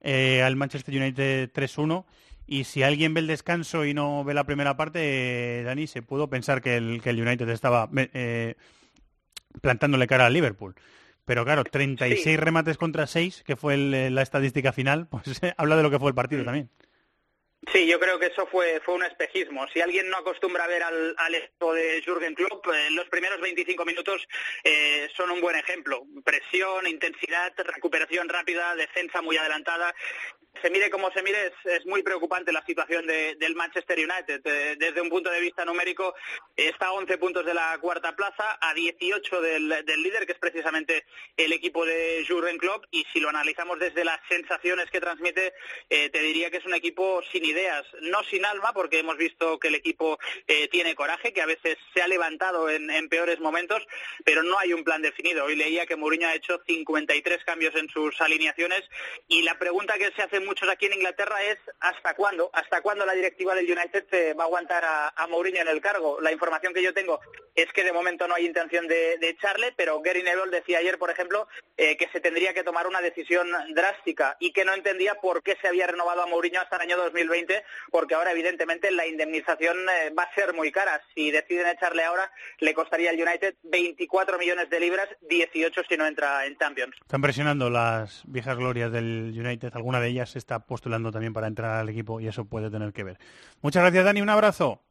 eh, 0.00 0.42
al 0.42 0.56
Manchester 0.56 0.94
United 0.94 1.50
3-1. 1.52 2.04
Y 2.50 2.64
si 2.64 2.82
alguien 2.82 3.12
ve 3.12 3.20
el 3.20 3.26
descanso 3.26 3.84
y 3.84 3.92
no 3.92 4.24
ve 4.24 4.32
la 4.32 4.44
primera 4.44 4.74
parte, 4.76 5.60
eh, 5.60 5.62
Dani, 5.64 5.86
se 5.86 6.00
pudo 6.02 6.30
pensar 6.30 6.62
que 6.62 6.76
el, 6.76 7.02
que 7.02 7.10
el 7.10 7.20
United 7.20 7.48
estaba 7.50 7.90
eh, 8.14 8.54
plantándole 9.60 10.06
cara 10.06 10.26
al 10.26 10.32
Liverpool. 10.32 10.74
Pero 11.26 11.44
claro, 11.44 11.62
36 11.64 12.24
Sí. 12.24 12.36
remates 12.38 12.78
contra 12.78 13.06
6, 13.06 13.42
que 13.46 13.54
fue 13.56 13.74
el- 13.74 14.14
la 14.14 14.22
estadística 14.22 14.72
final, 14.72 15.08
pues 15.10 15.42
eh, 15.42 15.52
habla 15.58 15.76
de 15.76 15.82
lo 15.82 15.90
que 15.90 15.98
fue 15.98 16.08
el 16.08 16.14
partido 16.14 16.42
también. 16.44 16.70
Sí, 17.72 17.86
yo 17.88 17.98
creo 17.98 18.20
que 18.20 18.26
eso 18.26 18.46
fue, 18.46 18.80
fue 18.84 18.94
un 18.94 19.02
espejismo. 19.02 19.66
Si 19.74 19.80
alguien 19.80 20.08
no 20.08 20.16
acostumbra 20.18 20.64
a 20.64 20.68
ver 20.68 20.82
al, 20.84 21.14
al 21.18 21.34
equipo 21.34 21.74
de 21.74 22.00
Jürgen 22.02 22.34
Klopp, 22.34 22.64
eh, 22.68 22.88
los 22.92 23.08
primeros 23.08 23.40
25 23.40 23.84
minutos 23.84 24.26
eh, 24.62 25.08
son 25.16 25.32
un 25.32 25.40
buen 25.40 25.56
ejemplo. 25.56 26.04
Presión, 26.24 26.86
intensidad, 26.86 27.52
recuperación 27.58 28.28
rápida, 28.28 28.74
defensa 28.76 29.20
muy 29.22 29.36
adelantada. 29.36 29.92
Se 30.60 30.70
mire 30.70 30.90
como 30.90 31.08
se 31.12 31.22
mire, 31.22 31.52
es, 31.66 31.86
muy 31.86 32.02
preocupante 32.02 32.50
la 32.50 32.64
situación 32.66 33.06
de- 33.06 33.36
del 33.36 33.54
Manchester 33.54 33.96
United. 33.96 34.40
Eh, 34.44 34.74
desde 34.76 35.00
un 35.00 35.08
punto 35.08 35.30
de 35.30 35.40
vista 35.40 35.64
numérico, 35.64 36.14
está 36.56 36.86
a 36.86 36.92
11 36.94 37.16
puntos 37.16 37.44
de 37.46 37.54
la 37.54 37.78
cuarta 37.80 38.16
plaza, 38.16 38.58
a 38.60 38.74
18 38.74 39.40
del, 39.40 39.68
del 39.84 40.02
líder, 40.02 40.26
que 40.26 40.32
es 40.32 40.38
precisamente 40.38 41.04
el 41.36 41.52
equipo 41.52 41.86
de 41.86 42.24
Jürgen 42.26 42.58
Klopp. 42.58 42.86
Y 42.90 43.06
si 43.12 43.20
lo 43.20 43.28
analizamos 43.28 43.78
desde 43.78 44.04
las 44.04 44.18
sensaciones 44.28 44.90
que 44.90 45.00
transmite, 45.00 45.52
eh, 45.90 46.10
te 46.10 46.18
diría 46.22 46.50
que 46.50 46.56
es 46.56 46.64
un 46.64 46.74
equipo 46.74 47.22
sin 47.30 47.44
ideas, 47.44 47.86
no 48.00 48.24
sin 48.24 48.44
alma, 48.44 48.72
porque 48.72 48.98
hemos 48.98 49.16
visto 49.16 49.60
que 49.60 49.68
el 49.68 49.76
equipo 49.76 50.18
eh, 50.48 50.66
tiene 50.68 50.96
coraje, 50.96 51.32
que 51.32 51.42
a 51.42 51.46
veces 51.46 51.78
se 51.94 52.02
ha 52.02 52.08
levantado 52.08 52.68
en, 52.68 52.90
en 52.90 53.08
peores 53.08 53.38
momentos, 53.38 53.86
pero 54.24 54.42
no 54.42 54.58
hay 54.58 54.72
un 54.72 54.82
plan 54.82 55.02
definido. 55.02 55.44
Hoy 55.44 55.54
leía 55.54 55.86
que 55.86 55.94
Mourinho 55.94 56.26
ha 56.26 56.34
hecho 56.34 56.60
53 56.66 57.44
cambios 57.44 57.76
en 57.76 57.88
sus 57.90 58.20
alineaciones 58.20 58.82
y 59.28 59.42
la 59.42 59.56
pregunta 59.58 59.96
que 59.98 60.10
se 60.16 60.22
muchos 60.40 60.68
aquí 60.68 60.86
en 60.86 60.94
Inglaterra 60.94 61.42
es 61.42 61.58
¿hasta 61.80 62.14
cuándo? 62.14 62.50
¿Hasta 62.52 62.80
cuándo 62.80 63.06
la 63.06 63.14
directiva 63.14 63.54
del 63.54 63.70
United 63.70 64.36
va 64.36 64.44
a 64.44 64.46
aguantar 64.46 64.84
a, 64.84 65.26
Mourinho 65.28 65.60
en 65.60 65.68
el 65.68 65.80
cargo? 65.80 66.20
La 66.20 66.32
información 66.32 66.72
que 66.72 66.82
yo 66.82 66.94
tengo 66.94 67.20
es 67.54 67.72
que 67.72 67.84
de 67.84 67.92
momento 67.92 68.26
no 68.28 68.34
hay 68.34 68.46
intención 68.46 68.86
de, 68.86 69.18
de 69.18 69.28
echarle, 69.30 69.72
pero 69.76 70.00
Gary 70.00 70.22
Neville 70.22 70.50
decía 70.50 70.78
ayer, 70.78 70.98
por 70.98 71.10
ejemplo, 71.10 71.48
eh, 71.76 71.96
que 71.96 72.08
se 72.08 72.20
tendría 72.20 72.54
que 72.54 72.64
tomar 72.64 72.86
una 72.86 73.00
decisión 73.00 73.48
drástica 73.74 74.36
y 74.40 74.52
que 74.52 74.64
no 74.64 74.74
entendía 74.74 75.14
por 75.16 75.42
qué 75.42 75.56
se 75.60 75.68
había 75.68 75.86
renovado 75.86 76.22
a 76.22 76.26
Mourinho 76.26 76.60
hasta 76.60 76.76
el 76.76 76.82
año 76.82 76.96
2020, 76.96 77.62
porque 77.90 78.14
ahora 78.14 78.32
evidentemente 78.32 78.90
la 78.90 79.06
indemnización 79.06 79.76
eh, 79.88 80.10
va 80.10 80.24
a 80.24 80.34
ser 80.34 80.54
muy 80.54 80.72
cara. 80.72 81.00
Si 81.14 81.30
deciden 81.30 81.66
echarle 81.68 82.04
ahora, 82.04 82.30
le 82.58 82.74
costaría 82.74 83.10
al 83.10 83.20
United 83.20 83.54
24 83.62 84.38
millones 84.38 84.70
de 84.70 84.80
libras, 84.80 85.08
18 85.22 85.82
si 85.88 85.96
no 85.96 86.06
entra 86.06 86.46
en 86.46 86.56
Champions. 86.56 86.96
Están 87.00 87.22
presionando 87.22 87.70
las 87.70 88.22
viejas 88.26 88.56
glorias 88.56 88.90
del 88.92 89.32
United. 89.34 89.70
Alguna 89.74 90.00
de 90.00 90.08
ellas 90.08 90.27
se 90.28 90.38
está 90.38 90.60
postulando 90.60 91.10
también 91.10 91.32
para 91.32 91.46
entrar 91.46 91.80
al 91.80 91.88
equipo 91.88 92.20
y 92.20 92.28
eso 92.28 92.44
puede 92.44 92.70
tener 92.70 92.92
que 92.92 93.04
ver. 93.04 93.18
Muchas 93.62 93.82
gracias, 93.82 94.04
Dani. 94.04 94.20
Un 94.20 94.30
abrazo. 94.30 94.82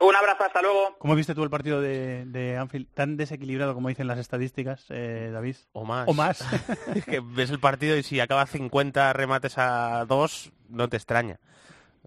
Un 0.00 0.16
abrazo, 0.16 0.42
hasta 0.44 0.60
luego. 0.60 0.96
¿Cómo 0.98 1.14
viste 1.14 1.34
tú 1.34 1.44
el 1.44 1.50
partido 1.50 1.80
de, 1.80 2.24
de 2.26 2.56
Anfield? 2.56 2.88
¿Tan 2.92 3.16
desequilibrado 3.16 3.72
como 3.72 3.88
dicen 3.88 4.08
las 4.08 4.18
estadísticas, 4.18 4.86
eh, 4.88 5.30
David? 5.32 5.56
O 5.72 5.84
más. 5.84 6.08
O 6.08 6.12
más. 6.14 6.44
Es 6.94 7.04
que 7.04 7.20
ves 7.20 7.50
el 7.50 7.60
partido 7.60 7.96
y 7.96 8.02
si 8.02 8.18
acaba 8.18 8.44
50 8.46 9.12
remates 9.12 9.58
a 9.58 10.04
2, 10.06 10.52
no 10.70 10.88
te 10.88 10.96
extraña. 10.96 11.38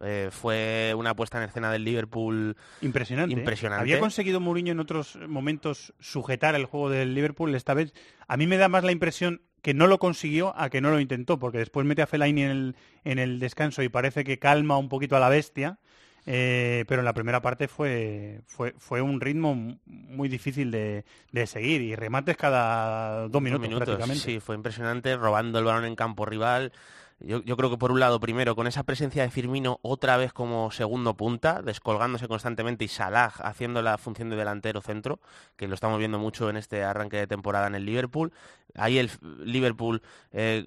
Eh, 0.01 0.27
fue 0.29 0.93
una 0.97 1.15
puesta 1.15 1.37
en 1.37 1.45
escena 1.45 1.71
del 1.71 1.85
Liverpool 1.85 2.57
Impresionante. 2.81 3.33
¿eh? 3.33 3.39
impresionante. 3.39 3.81
Había 3.81 3.99
conseguido 3.99 4.41
Mourinho 4.41 4.73
en 4.73 4.81
otros 4.81 5.17
momentos 5.27 5.93
sujetar 5.99 6.53
el 6.55 6.65
juego 6.65 6.89
del 6.89 7.15
Liverpool. 7.15 7.55
Esta 7.55 7.73
vez, 7.73 7.93
a 8.27 8.35
mí 8.35 8.45
me 8.45 8.57
da 8.57 8.67
más 8.67 8.83
la 8.83 8.91
impresión 8.91 9.41
que 9.65 9.73
no 9.73 9.87
lo 9.87 9.97
consiguió 9.97 10.53
a 10.55 10.69
que 10.69 10.79
no 10.79 10.91
lo 10.91 10.99
intentó, 10.99 11.39
porque 11.39 11.57
después 11.57 11.87
mete 11.87 12.03
a 12.03 12.05
Fellaini 12.05 12.43
en 12.43 12.51
el, 12.51 12.75
en 13.03 13.17
el 13.17 13.39
descanso 13.39 13.81
y 13.81 13.89
parece 13.89 14.23
que 14.23 14.37
calma 14.37 14.77
un 14.77 14.89
poquito 14.89 15.15
a 15.15 15.19
la 15.19 15.27
bestia. 15.27 15.79
eh, 16.27 16.85
pero 16.87 17.01
en 17.01 17.05
la 17.05 17.13
primera 17.13 17.41
parte 17.41 17.67
fue, 17.67 18.41
fue, 18.45 18.75
fue 18.77 19.01
un 19.01 19.19
ritmo 19.19 19.55
muy 19.87 20.29
difícil 20.29 20.69
de, 20.69 21.03
de 21.31 21.47
seguir 21.47 21.81
y 21.81 21.95
remates 21.95 22.37
cada 22.37 23.27
dos 23.27 23.41
minutos, 23.41 23.71
prácticamente. 23.73 24.23
Sí, 24.23 24.39
fue 24.39 24.53
impresionante, 24.53 25.15
robando 25.17 25.57
el 25.57 25.65
balón 25.65 25.85
en 25.85 25.95
campo 25.95 26.27
rival. 26.27 26.71
Yo, 27.19 27.41
yo 27.43 27.55
creo 27.55 27.69
que 27.69 27.77
por 27.77 27.91
un 27.91 27.99
lado, 27.99 28.19
primero, 28.19 28.55
con 28.55 28.67
esa 28.67 28.83
presencia 28.83 29.23
de 29.23 29.31
Firmino 29.31 29.79
otra 29.81 30.17
vez 30.17 30.33
como 30.33 30.69
segundo 30.71 31.15
punta, 31.15 31.61
descolgándose 31.61 32.27
constantemente, 32.27 32.85
y 32.85 32.87
Salah 32.87 33.31
haciendo 33.39 33.81
la 33.81 33.97
función 33.97 34.29
de 34.29 34.35
delantero 34.35 34.81
centro, 34.81 35.19
que 35.55 35.67
lo 35.67 35.75
estamos 35.75 35.97
viendo 35.97 36.19
mucho 36.19 36.49
en 36.49 36.57
este 36.57 36.83
arranque 36.83 37.17
de 37.17 37.27
temporada 37.27 37.67
en 37.67 37.75
el 37.75 37.85
Liverpool. 37.85 38.33
Ahí 38.75 38.97
el 38.97 39.09
Liverpool 39.43 40.01
eh, 40.33 40.65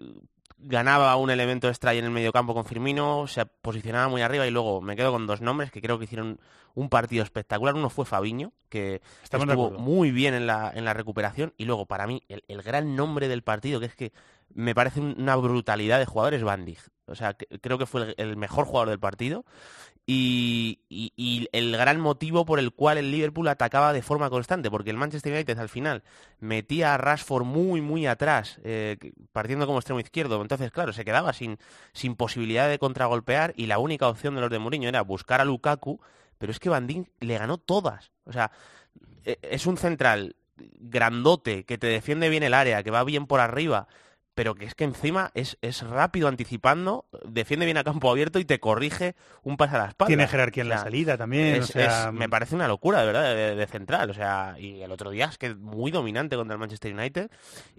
ganaba 0.56 1.14
un 1.16 1.30
elemento 1.30 1.68
extra 1.68 1.90
ahí 1.90 1.98
en 1.98 2.06
el 2.06 2.10
mediocampo 2.10 2.54
con 2.54 2.64
Firmino, 2.64 3.26
se 3.26 3.44
posicionaba 3.44 4.08
muy 4.08 4.22
arriba 4.22 4.46
y 4.46 4.50
luego 4.50 4.80
me 4.80 4.96
quedo 4.96 5.12
con 5.12 5.26
dos 5.26 5.40
nombres 5.40 5.70
que 5.70 5.82
creo 5.82 5.98
que 5.98 6.04
hicieron 6.04 6.40
un 6.74 6.88
partido 6.88 7.22
espectacular. 7.22 7.74
Uno 7.74 7.90
fue 7.90 8.04
Fabiño, 8.04 8.52
que 8.68 9.02
Estamos 9.22 9.48
estuvo 9.48 9.70
muy 9.72 10.10
bien 10.12 10.34
en 10.34 10.46
la, 10.46 10.70
en 10.74 10.84
la 10.84 10.94
recuperación. 10.94 11.52
Y 11.56 11.64
luego, 11.64 11.86
para 11.86 12.06
mí, 12.06 12.22
el, 12.28 12.44
el 12.48 12.62
gran 12.62 12.96
nombre 12.96 13.28
del 13.28 13.42
partido, 13.42 13.80
que 13.80 13.86
es 13.86 13.94
que 13.94 14.12
me 14.54 14.74
parece 14.74 15.00
un- 15.00 15.14
una 15.18 15.36
brutalidad 15.36 15.98
de 15.98 16.06
jugadores, 16.06 16.42
Van 16.42 16.64
Dijk. 16.64 16.80
O 17.06 17.14
sea, 17.14 17.34
creo 17.34 17.78
que 17.78 17.86
fue 17.86 18.14
el, 18.18 18.36
mejor 18.36 18.66
jugador 18.66 18.90
del 18.90 18.98
partido. 19.00 19.44
Y, 20.10 20.78
el 21.52 21.72
gran 21.72 22.00
motivo 22.00 22.46
por 22.46 22.58
el 22.58 22.72
cual 22.72 22.96
el 22.96 23.10
Liverpool 23.10 23.46
atacaba 23.48 23.92
de 23.92 24.00
forma 24.00 24.30
constante, 24.30 24.70
porque 24.70 24.88
el 24.88 24.96
Manchester 24.96 25.32
United 25.34 25.58
al 25.58 25.68
final 25.68 26.02
metía 26.40 26.94
a 26.94 26.98
Rashford 26.98 27.44
muy, 27.44 27.82
muy 27.82 28.06
atrás, 28.06 28.58
eh, 28.64 28.96
partiendo 29.32 29.66
como 29.66 29.78
extremo 29.78 30.00
izquierdo. 30.00 30.40
Entonces, 30.40 30.70
claro, 30.70 30.94
se 30.94 31.04
quedaba 31.04 31.34
sin, 31.34 31.58
sin 31.92 32.16
posibilidad 32.16 32.68
de 32.70 32.78
contragolpear 32.78 33.52
y 33.56 33.66
la 33.66 33.78
única 33.78 34.08
opción 34.08 34.34
de 34.34 34.40
los 34.40 34.50
de 34.50 34.58
Mourinho 34.58 34.88
era 34.88 35.02
buscar 35.02 35.42
a 35.42 35.44
Lukaku, 35.44 36.00
pero 36.38 36.52
es 36.52 36.58
que 36.58 36.70
Van 36.70 36.86
le 37.20 37.38
ganó 37.38 37.58
todas. 37.58 38.10
O 38.24 38.32
sea, 38.32 38.50
e- 39.24 39.38
es 39.42 39.66
un 39.66 39.76
central 39.76 40.36
grandote 40.56 41.64
que 41.64 41.78
te 41.78 41.86
defiende 41.86 42.28
bien 42.28 42.42
el 42.42 42.54
área, 42.54 42.82
que 42.82 42.90
va 42.90 43.04
bien 43.04 43.26
por 43.26 43.40
arriba, 43.40 43.88
pero 44.38 44.54
que 44.54 44.66
es 44.66 44.76
que 44.76 44.84
encima 44.84 45.32
es, 45.34 45.58
es 45.62 45.82
rápido 45.82 46.28
anticipando, 46.28 47.06
defiende 47.24 47.64
bien 47.66 47.76
a 47.76 47.82
campo 47.82 48.08
abierto 48.08 48.38
y 48.38 48.44
te 48.44 48.60
corrige 48.60 49.16
un 49.42 49.56
pase 49.56 49.74
a 49.74 49.78
la 49.80 49.88
espalda. 49.88 50.06
Tiene 50.06 50.28
jerarquía 50.28 50.62
en 50.62 50.68
la 50.68 50.76
O 50.76 50.78
sea, 50.78 50.84
salida 50.84 51.18
también. 51.18 51.56
es- 51.56 51.70
o 51.70 51.72
sea, 51.72 52.06
es- 52.06 52.12
me 52.14 52.28
parece 52.28 52.54
una 52.54 52.68
locura, 52.68 53.00
de 53.00 53.06
verdad, 53.06 53.34
de, 53.34 53.56
de 53.56 53.66
central. 53.66 54.10
O 54.10 54.14
sea, 54.14 54.54
y 54.56 54.80
el 54.80 54.92
otro 54.92 55.10
día 55.10 55.24
es 55.26 55.38
que 55.38 55.56
muy 55.56 55.90
dominante 55.90 56.36
contra 56.36 56.54
el 56.54 56.60
Manchester 56.60 56.94
United. 56.94 57.32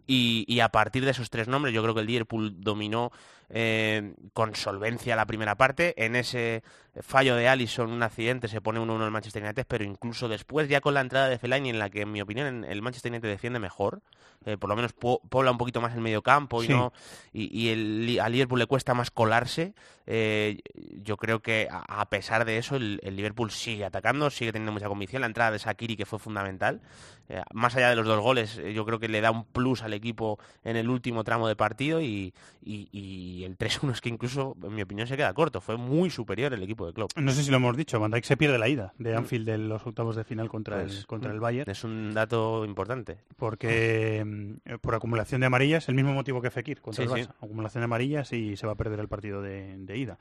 Y, 0.06 0.44
y 0.48 0.60
a 0.60 0.68
partir 0.68 1.06
de 1.06 1.12
esos 1.12 1.30
tres 1.30 1.48
nombres, 1.48 1.74
yo 1.74 1.82
creo 1.82 1.94
que 1.94 2.02
el 2.02 2.08
Liverpool 2.08 2.54
dominó 2.58 3.12
eh, 3.50 4.14
con 4.34 4.56
solvencia 4.56 5.16
la 5.16 5.26
primera 5.26 5.56
parte. 5.56 5.94
En 6.04 6.16
ese 6.16 6.64
fallo 7.02 7.36
de 7.36 7.48
Allison, 7.48 7.92
un 7.92 8.04
accidente, 8.04 8.48
se 8.48 8.62
pone 8.62 8.80
1-1 8.80 9.06
el 9.06 9.12
Manchester 9.12 9.44
United, 9.44 9.66
pero 9.68 9.84
incluso 9.84 10.28
después, 10.28 10.68
ya 10.70 10.82
con 10.82 10.94
la 10.94 11.02
entrada 11.02 11.30
de 11.30 11.38
Fellaini, 11.40 11.70
en 11.70 11.80
la 11.80 11.90
que, 11.90 12.02
en 12.02 12.12
mi 12.12 12.22
opinión, 12.22 12.64
el 12.66 12.82
Manchester 12.82 13.12
United 13.12 13.30
defiende 13.30 13.60
mejor, 13.60 14.02
eh, 14.46 14.58
por 14.58 14.70
lo 14.70 14.76
menos 14.76 14.94
po- 14.94 15.22
pobla 15.30 15.52
un 15.52 15.58
poquito 15.58 15.82
más 15.82 15.94
el 15.94 16.02
medio 16.02 16.22
campo 16.22 16.64
y 16.64 16.68
Sí. 16.68 16.74
no 16.74 16.94
y, 17.34 17.58
y 17.58 17.70
el, 17.70 18.20
al 18.22 18.32
Liverpool 18.32 18.60
le 18.60 18.66
cuesta 18.68 18.94
más 18.94 19.12
colarse. 19.12 19.74
Eh, 20.12 20.58
yo 21.04 21.18
creo 21.18 21.40
que 21.42 21.68
a, 21.70 22.02
a 22.02 22.10
pesar 22.10 22.44
de 22.46 22.58
eso 22.58 22.76
el, 22.76 23.00
el 23.04 23.16
Liverpool 23.16 23.52
sigue 23.52 23.86
atacando, 23.86 24.30
sigue 24.32 24.52
teniendo 24.52 24.72
mucha 24.72 24.88
convicción. 24.88 25.22
La 25.22 25.28
entrada 25.28 25.52
de 25.52 25.60
Sakiri 25.60 25.96
que 25.96 26.08
fue 26.08 26.18
fundamental, 26.18 26.82
eh, 27.30 27.44
más 27.54 27.76
allá 27.76 27.90
de 27.92 27.96
los 27.96 28.08
dos 28.08 28.20
goles, 28.20 28.58
eh, 28.58 28.74
yo 28.74 28.86
creo 28.86 28.98
que 29.00 29.08
le 29.08 29.22
da 29.22 29.30
un 29.30 29.46
plus 29.46 29.84
al 29.84 29.94
equipo 29.94 30.40
en 30.64 30.76
el 30.78 30.90
último 30.90 31.24
tramo 31.24 31.48
de 31.48 31.56
partido 31.56 32.02
y, 32.02 32.34
y- 32.64 32.90
y 32.92 33.44
el 33.44 33.56
3-1 33.56 33.92
es 33.92 34.02
que 34.02 34.10
incluso, 34.10 34.58
en 34.64 34.74
mi 34.74 34.82
opinión, 34.82 35.08
se 35.08 35.16
queda 35.16 35.32
corto. 35.34 35.62
Fue 35.62 35.78
muy 35.78 36.10
superior 36.10 36.52
el 36.54 36.64
equipo 36.64 36.88
de 36.88 36.94
Klopp. 36.94 37.12
No 37.16 37.32
sé 37.32 37.44
si 37.44 37.52
lo 37.52 37.58
hemos 37.58 37.78
dicho, 37.78 38.00
Van 38.00 38.10
Dijk 38.10 38.24
se 38.26 38.36
pierde 38.36 38.58
la 38.58 38.68
ida 38.68 38.94
de 38.98 39.16
Anfield 39.16 39.46
de 39.46 39.60
los 39.60 39.86
octavos 39.86 40.16
de 40.16 40.24
final 40.24 40.50
contra, 40.50 40.82
Pues, 40.82 40.98
el, 41.00 41.06
contra 41.06 41.32
el 41.32 41.40
Bayern. 41.40 41.70
Es 41.70 41.84
un 41.84 42.16
dato 42.16 42.66
importante. 42.66 43.20
Porque 43.38 44.24
mm, 44.26 44.78
por 44.82 44.96
acumulación 44.96 45.42
de 45.42 45.48
amarillas, 45.48 45.88
el 45.90 45.96
mismo 45.96 46.14
motivo 46.14 46.42
que 46.42 46.50
Fekir 46.50 46.82
contra 46.82 47.06
Sí, 47.06 47.12
el 47.14 47.24
sí. 47.26 47.30
Barça. 47.30 47.36
Acumulación 47.46 47.82
de 47.82 47.86
amarillas 47.86 48.34
y 48.34 48.58
se 48.58 48.66
va 48.66 48.74
a 48.74 48.76
perder 48.76 49.00
el 49.00 49.08
partido 49.08 49.42
de, 49.42 49.76
de 49.78 49.99
ida. 50.00 50.18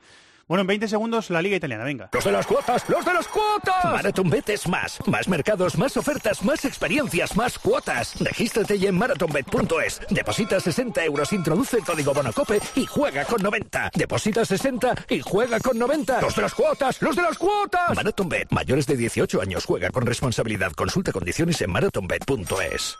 Bueno, 0.49 0.61
en 0.61 0.67
20 0.67 0.87
segundos 0.87 1.29
la 1.29 1.43
Liga 1.43 1.57
Italiana, 1.57 1.83
venga. 1.83 2.09
¡Los 2.11 2.23
de 2.23 2.31
las 2.31 2.47
cuotas! 2.47 2.83
¡Los 2.89 3.05
de 3.05 3.13
las 3.13 3.27
cuotas! 3.27 3.85
MarathonBet 3.85 4.49
es 4.49 4.67
más. 4.67 4.99
Más 5.05 5.27
mercados, 5.27 5.77
más 5.77 5.95
ofertas, 5.95 6.43
más 6.43 6.65
experiencias, 6.65 7.35
más 7.35 7.59
cuotas. 7.59 8.19
Regístrate 8.19 8.79
ya 8.79 8.89
en 8.89 8.97
marathonbet.es. 8.97 10.01
Deposita 10.09 10.59
60 10.59 11.05
euros, 11.05 11.31
introduce 11.33 11.77
el 11.77 11.83
código 11.83 12.15
Bonacope 12.15 12.59
y 12.73 12.87
juega 12.87 13.25
con 13.25 13.43
90. 13.43 13.91
Deposita 13.93 14.43
60 14.43 15.05
y 15.09 15.21
juega 15.21 15.59
con 15.59 15.77
90. 15.77 16.19
¡Los 16.19 16.35
de 16.35 16.41
las 16.41 16.55
cuotas! 16.55 16.99
¡Los 16.99 17.15
de 17.15 17.21
las 17.21 17.37
cuotas! 17.37 17.95
MarathonBet. 17.95 18.47
Mayores 18.49 18.87
de 18.87 18.97
18 18.97 19.41
años 19.41 19.65
juega 19.65 19.91
con 19.91 20.03
responsabilidad. 20.07 20.71
Consulta 20.71 21.11
condiciones 21.11 21.61
en 21.61 21.71
marathonbet.es. 21.71 22.97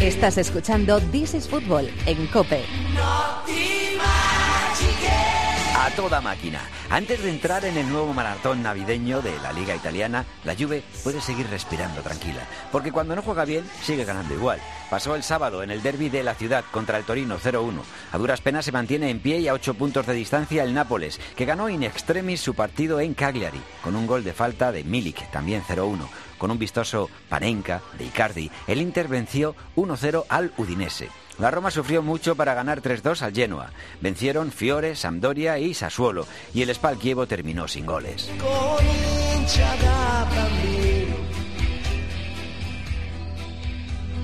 Estás 0.00 0.38
escuchando 0.38 1.00
This 1.12 1.34
is 1.34 1.48
Football 1.48 1.88
en 2.06 2.26
Cope. 2.26 2.64
A 5.78 5.90
toda 5.90 6.22
máquina. 6.22 6.62
Antes 6.88 7.22
de 7.22 7.28
entrar 7.28 7.64
en 7.66 7.76
el 7.76 7.88
nuevo 7.90 8.14
maratón 8.14 8.62
navideño 8.62 9.20
de 9.20 9.38
la 9.40 9.52
Liga 9.52 9.74
Italiana, 9.74 10.24
la 10.42 10.56
Juve 10.56 10.82
puede 11.04 11.20
seguir 11.20 11.46
respirando 11.50 12.00
tranquila, 12.00 12.40
porque 12.72 12.90
cuando 12.90 13.14
no 13.14 13.20
juega 13.20 13.44
bien, 13.44 13.68
sigue 13.82 14.06
ganando 14.06 14.32
igual. 14.32 14.58
Pasó 14.88 15.14
el 15.14 15.22
sábado 15.22 15.62
en 15.62 15.70
el 15.70 15.82
derby 15.82 16.08
de 16.08 16.22
la 16.22 16.34
ciudad 16.34 16.64
contra 16.70 16.96
el 16.96 17.04
Torino 17.04 17.38
0-1. 17.38 17.82
A 18.10 18.18
duras 18.18 18.40
penas 18.40 18.64
se 18.64 18.72
mantiene 18.72 19.10
en 19.10 19.20
pie 19.20 19.40
y 19.40 19.48
a 19.48 19.52
8 19.52 19.74
puntos 19.74 20.06
de 20.06 20.14
distancia 20.14 20.64
el 20.64 20.72
Nápoles, 20.72 21.20
que 21.36 21.44
ganó 21.44 21.68
in 21.68 21.82
extremis 21.82 22.40
su 22.40 22.54
partido 22.54 22.98
en 22.98 23.12
Cagliari, 23.12 23.60
con 23.82 23.96
un 23.96 24.06
gol 24.06 24.24
de 24.24 24.32
falta 24.32 24.72
de 24.72 24.82
Milik, 24.82 25.30
también 25.30 25.62
0-1. 25.62 26.08
Con 26.38 26.50
un 26.50 26.58
vistoso 26.58 27.10
Panenka 27.28 27.82
de 27.98 28.06
Icardi, 28.06 28.50
el 28.66 28.80
Inter 28.80 29.08
venció 29.08 29.54
1-0 29.76 30.24
al 30.28 30.52
Udinese. 30.56 31.10
La 31.38 31.50
Roma 31.50 31.70
sufrió 31.70 32.02
mucho 32.02 32.34
para 32.34 32.54
ganar 32.54 32.80
3-2 32.80 33.20
al 33.22 33.34
Genoa. 33.34 33.70
Vencieron 34.00 34.50
Fiore, 34.50 34.96
Sampdoria 34.96 35.58
y 35.58 35.74
Sassuolo, 35.74 36.26
y 36.54 36.62
el 36.62 36.74
Spal 36.74 36.98
Chievo 36.98 37.26
terminó 37.26 37.68
sin 37.68 37.84
goles. 37.84 38.30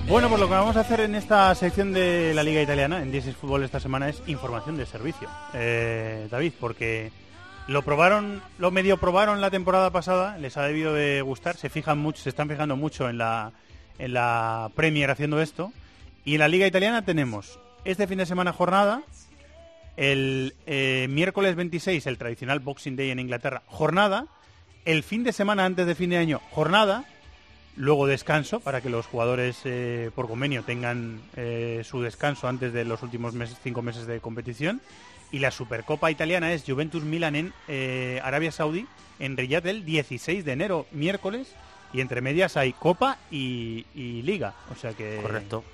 Bueno, 0.09 0.29
pues 0.29 0.41
lo 0.41 0.49
que 0.49 0.55
vamos 0.55 0.77
a 0.77 0.81
hacer 0.81 1.01
en 1.01 1.15
esta 1.15 1.55
sección 1.55 1.93
de 1.93 2.33
la 2.35 2.43
Liga 2.43 2.61
Italiana, 2.61 3.03
en 3.03 3.13
16 3.13 3.37
Fútbol 3.37 3.63
esta 3.63 3.79
semana, 3.79 4.09
es 4.09 4.23
información 4.27 4.77
de 4.77 4.87
servicio. 4.87 5.29
Eh, 5.55 6.29
David, 6.31 6.53
porque 6.59 7.13
lo 7.69 7.83
probaron, 7.83 8.43
lo 8.59 8.71
medio 8.71 8.97
probaron 8.97 9.41
la 9.41 9.51
temporada 9.51 9.91
pasada, 9.91 10.37
les 10.39 10.57
ha 10.57 10.63
debido 10.63 10.93
de 10.93 11.23
gustar, 11.23 11.57
se 11.57 11.71
fijan 11.71 11.99
mucho, 11.99 12.23
se 12.23 12.31
están 12.31 12.49
fijando 12.49 12.77
mucho 12.77 13.09
en 13.09 13.19
la, 13.19 13.53
en 13.99 14.15
la 14.15 14.71
Premier 14.75 15.11
haciendo 15.11 15.41
esto. 15.41 15.73
Y 16.24 16.35
en 16.35 16.40
la 16.40 16.49
Liga 16.49 16.66
Italiana 16.66 17.05
tenemos 17.05 17.59
este 17.85 18.07
fin 18.07 18.19
de 18.19 18.27
semana 18.27 18.53
jornada, 18.53 19.03
el 19.97 20.55
eh, 20.66 21.09
miércoles 21.11 21.57
26, 21.57 22.07
el 22.07 22.16
tradicional 22.16 22.61
Boxing 22.61 22.94
Day 22.94 23.11
en 23.11 23.19
Inglaterra, 23.19 23.62
jornada, 23.66 24.27
el 24.85 25.03
fin 25.03 25.24
de 25.24 25.32
semana 25.32 25.65
antes 25.65 25.85
de 25.85 25.97
fin 25.97 26.11
de 26.11 26.19
año, 26.19 26.40
jornada, 26.53 27.05
luego 27.74 28.07
descanso 28.07 28.61
para 28.61 28.81
que 28.81 28.89
los 28.89 29.07
jugadores 29.07 29.62
eh, 29.65 30.12
por 30.15 30.28
convenio 30.28 30.62
tengan 30.62 31.20
eh, 31.35 31.82
su 31.85 32.03
descanso 32.03 32.47
antes 32.47 32.73
de 32.73 32.85
los 32.85 33.03
últimos 33.03 33.35
meses, 33.35 33.59
cinco 33.62 33.82
meses 33.82 34.07
de 34.07 34.20
competición. 34.20 34.81
Y 35.32 35.40
la 35.40 35.51
Supercopa 35.51 36.11
italiana 36.11 36.53
es 36.53 36.62
Juventus 36.65 37.03
Milan 37.05 37.35
en 37.35 37.53
Arabia 38.23 38.53
Saudí, 38.53 38.86
en 39.19 39.36
Riyadh 39.36 39.66
el 39.66 39.85
16 39.85 40.44
de 40.44 40.53
enero, 40.53 40.86
miércoles. 40.93 41.55
Y 41.94 42.03
entre 42.03 42.20
medias 42.20 42.59
hay 42.59 42.74
Copa 42.74 43.16
y, 43.31 43.86
y 43.94 44.20
Liga. 44.23 44.55
O 44.70 44.74
sea 44.74 44.93
que. 44.93 45.20
Correcto. 45.23 45.65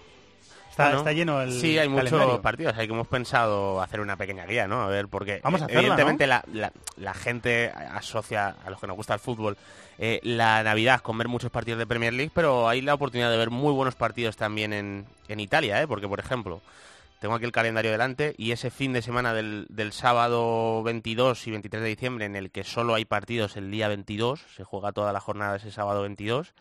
Está, 0.78 0.84
Bueno, 0.84 0.98
está 0.98 1.12
lleno 1.12 1.42
el. 1.42 1.52
Sí, 1.52 1.76
hay 1.76 1.88
muchos 1.88 2.04
partidos. 2.40 2.76
Hay 2.78 2.86
que 2.86 2.92
hemos 2.92 3.08
pensado 3.08 3.82
hacer 3.82 3.98
una 4.00 4.16
pequeña 4.16 4.46
guía, 4.46 4.68
¿no? 4.68 4.82
A 4.82 4.86
ver, 4.86 5.08
porque 5.08 5.40
Vamos 5.42 5.60
a 5.60 5.64
hacerla, 5.64 5.80
evidentemente 5.80 6.26
la, 6.28 6.44
la- 6.52 6.72
la 6.96 7.14
gente 7.14 7.72
asocia 7.92 8.54
a 8.64 8.70
los 8.70 8.80
que 8.80 8.86
nos 8.86 8.96
gusta 8.96 9.14
el 9.14 9.20
fútbol 9.20 9.56
eh, 9.98 10.20
la 10.22 10.62
Navidad 10.62 11.00
con 11.00 11.18
ver 11.18 11.26
muchos 11.26 11.50
partidos 11.50 11.78
de 11.80 11.86
Premier 11.88 12.12
League, 12.12 12.30
pero 12.32 12.68
hay 12.68 12.80
la 12.80 12.94
oportunidad 12.94 13.30
de 13.30 13.36
ver 13.36 13.50
muy 13.50 13.72
buenos 13.72 13.96
partidos 13.96 14.36
también 14.36 14.72
en, 14.72 15.06
en 15.26 15.40
Italia, 15.40 15.82
¿eh? 15.82 15.88
Porque, 15.88 16.06
por 16.06 16.20
ejemplo, 16.20 16.60
tengo 17.20 17.34
aquí 17.34 17.44
el 17.44 17.50
calendario 17.50 17.90
delante 17.90 18.36
y 18.38 18.52
ese 18.52 18.70
fin 18.70 18.92
de 18.92 19.02
semana 19.02 19.34
del, 19.34 19.66
del 19.70 19.92
sábado 19.92 20.84
22 20.84 21.44
y 21.48 21.50
23 21.50 21.82
de 21.82 21.88
diciembre 21.88 22.24
en 22.26 22.36
el 22.36 22.52
que 22.52 22.62
solo 22.62 22.94
hay 22.94 23.04
partidos 23.04 23.56
el 23.56 23.72
día 23.72 23.88
22, 23.88 24.40
se 24.56 24.62
juega 24.62 24.92
toda 24.92 25.12
la 25.12 25.18
jornada 25.18 25.56
ese 25.56 25.72
sábado 25.72 26.02
22, 26.02 26.52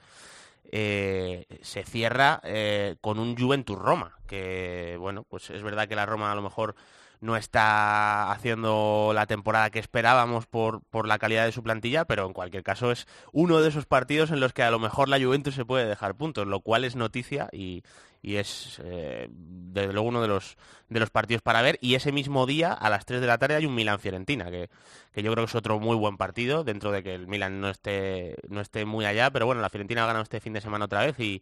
eh, 0.72 1.46
se 1.62 1.84
cierra 1.84 2.42
eh, 2.44 2.96
con 3.02 3.20
un 3.20 3.38
Juventus 3.38 3.78
Roma, 3.78 4.18
que 4.28 4.98
bueno, 5.00 5.24
pues 5.24 5.50
es 5.50 5.64
verdad 5.64 5.88
que 5.88 5.96
la 5.96 6.06
Roma 6.06 6.32
a 6.32 6.36
lo 6.36 6.42
mejor 6.42 6.76
no 7.20 7.36
está 7.36 8.32
haciendo 8.32 9.12
la 9.14 9.26
temporada 9.26 9.70
que 9.70 9.80
esperábamos 9.80 10.46
por, 10.46 10.82
por 10.90 11.08
la 11.08 11.18
calidad 11.18 11.46
de 11.46 11.52
su 11.52 11.64
plantilla, 11.64 12.06
pero 12.06 12.26
en 12.26 12.34
cualquier 12.34 12.64
caso 12.64 12.92
es 12.92 13.08
uno 13.32 13.62
de 13.62 13.70
esos 13.70 13.86
partidos 13.86 14.32
en 14.32 14.40
los 14.40 14.54
que 14.54 14.64
a 14.64 14.72
lo 14.72 14.80
mejor 14.80 15.10
la 15.10 15.20
Juventus 15.20 15.56
se 15.56 15.66
puede 15.66 15.88
dejar 15.88 16.16
puntos, 16.16 16.48
lo 16.48 16.62
cual 16.62 16.84
es 16.84 16.96
noticia 16.96 17.50
y, 17.52 17.84
y 18.28 18.36
es 18.36 18.82
eh, 18.84 19.30
desde 19.32 19.94
luego 19.94 20.10
uno 20.10 20.22
de 20.22 20.28
los, 20.28 20.58
de 20.90 21.00
los 21.00 21.10
partidos 21.10 21.42
para 21.42 21.62
ver. 21.62 21.80
Y 21.82 21.96
ese 21.96 22.12
mismo 22.12 22.46
día, 22.46 22.74
a 22.74 22.90
las 22.90 23.06
3 23.06 23.22
de 23.22 23.28
la 23.28 23.38
tarde, 23.38 23.56
hay 23.56 23.66
un 23.66 23.74
Milan-Fiorentina, 23.74 24.52
que, 24.52 24.70
que 25.14 25.24
yo 25.24 25.32
creo 25.32 25.46
que 25.46 25.50
es 25.50 25.56
otro 25.56 25.80
muy 25.80 25.96
buen 25.96 26.18
partido, 26.18 26.66
dentro 26.66 26.92
de 26.92 27.04
que 27.04 27.16
el 27.16 27.26
Milan 27.26 27.62
no 27.62 27.70
esté, 27.70 28.36
no 28.50 28.60
esté 28.60 28.84
muy 28.84 29.06
allá, 29.06 29.32
pero 29.32 29.46
bueno, 29.46 29.62
la 29.62 29.70
Fiorentina 29.70 30.04
ha 30.04 30.08
ganado 30.08 30.24
este 30.24 30.42
fin 30.42 30.52
de 30.52 30.60
semana 30.60 30.86
otra 30.86 31.06
vez 31.06 31.18
y, 31.22 31.42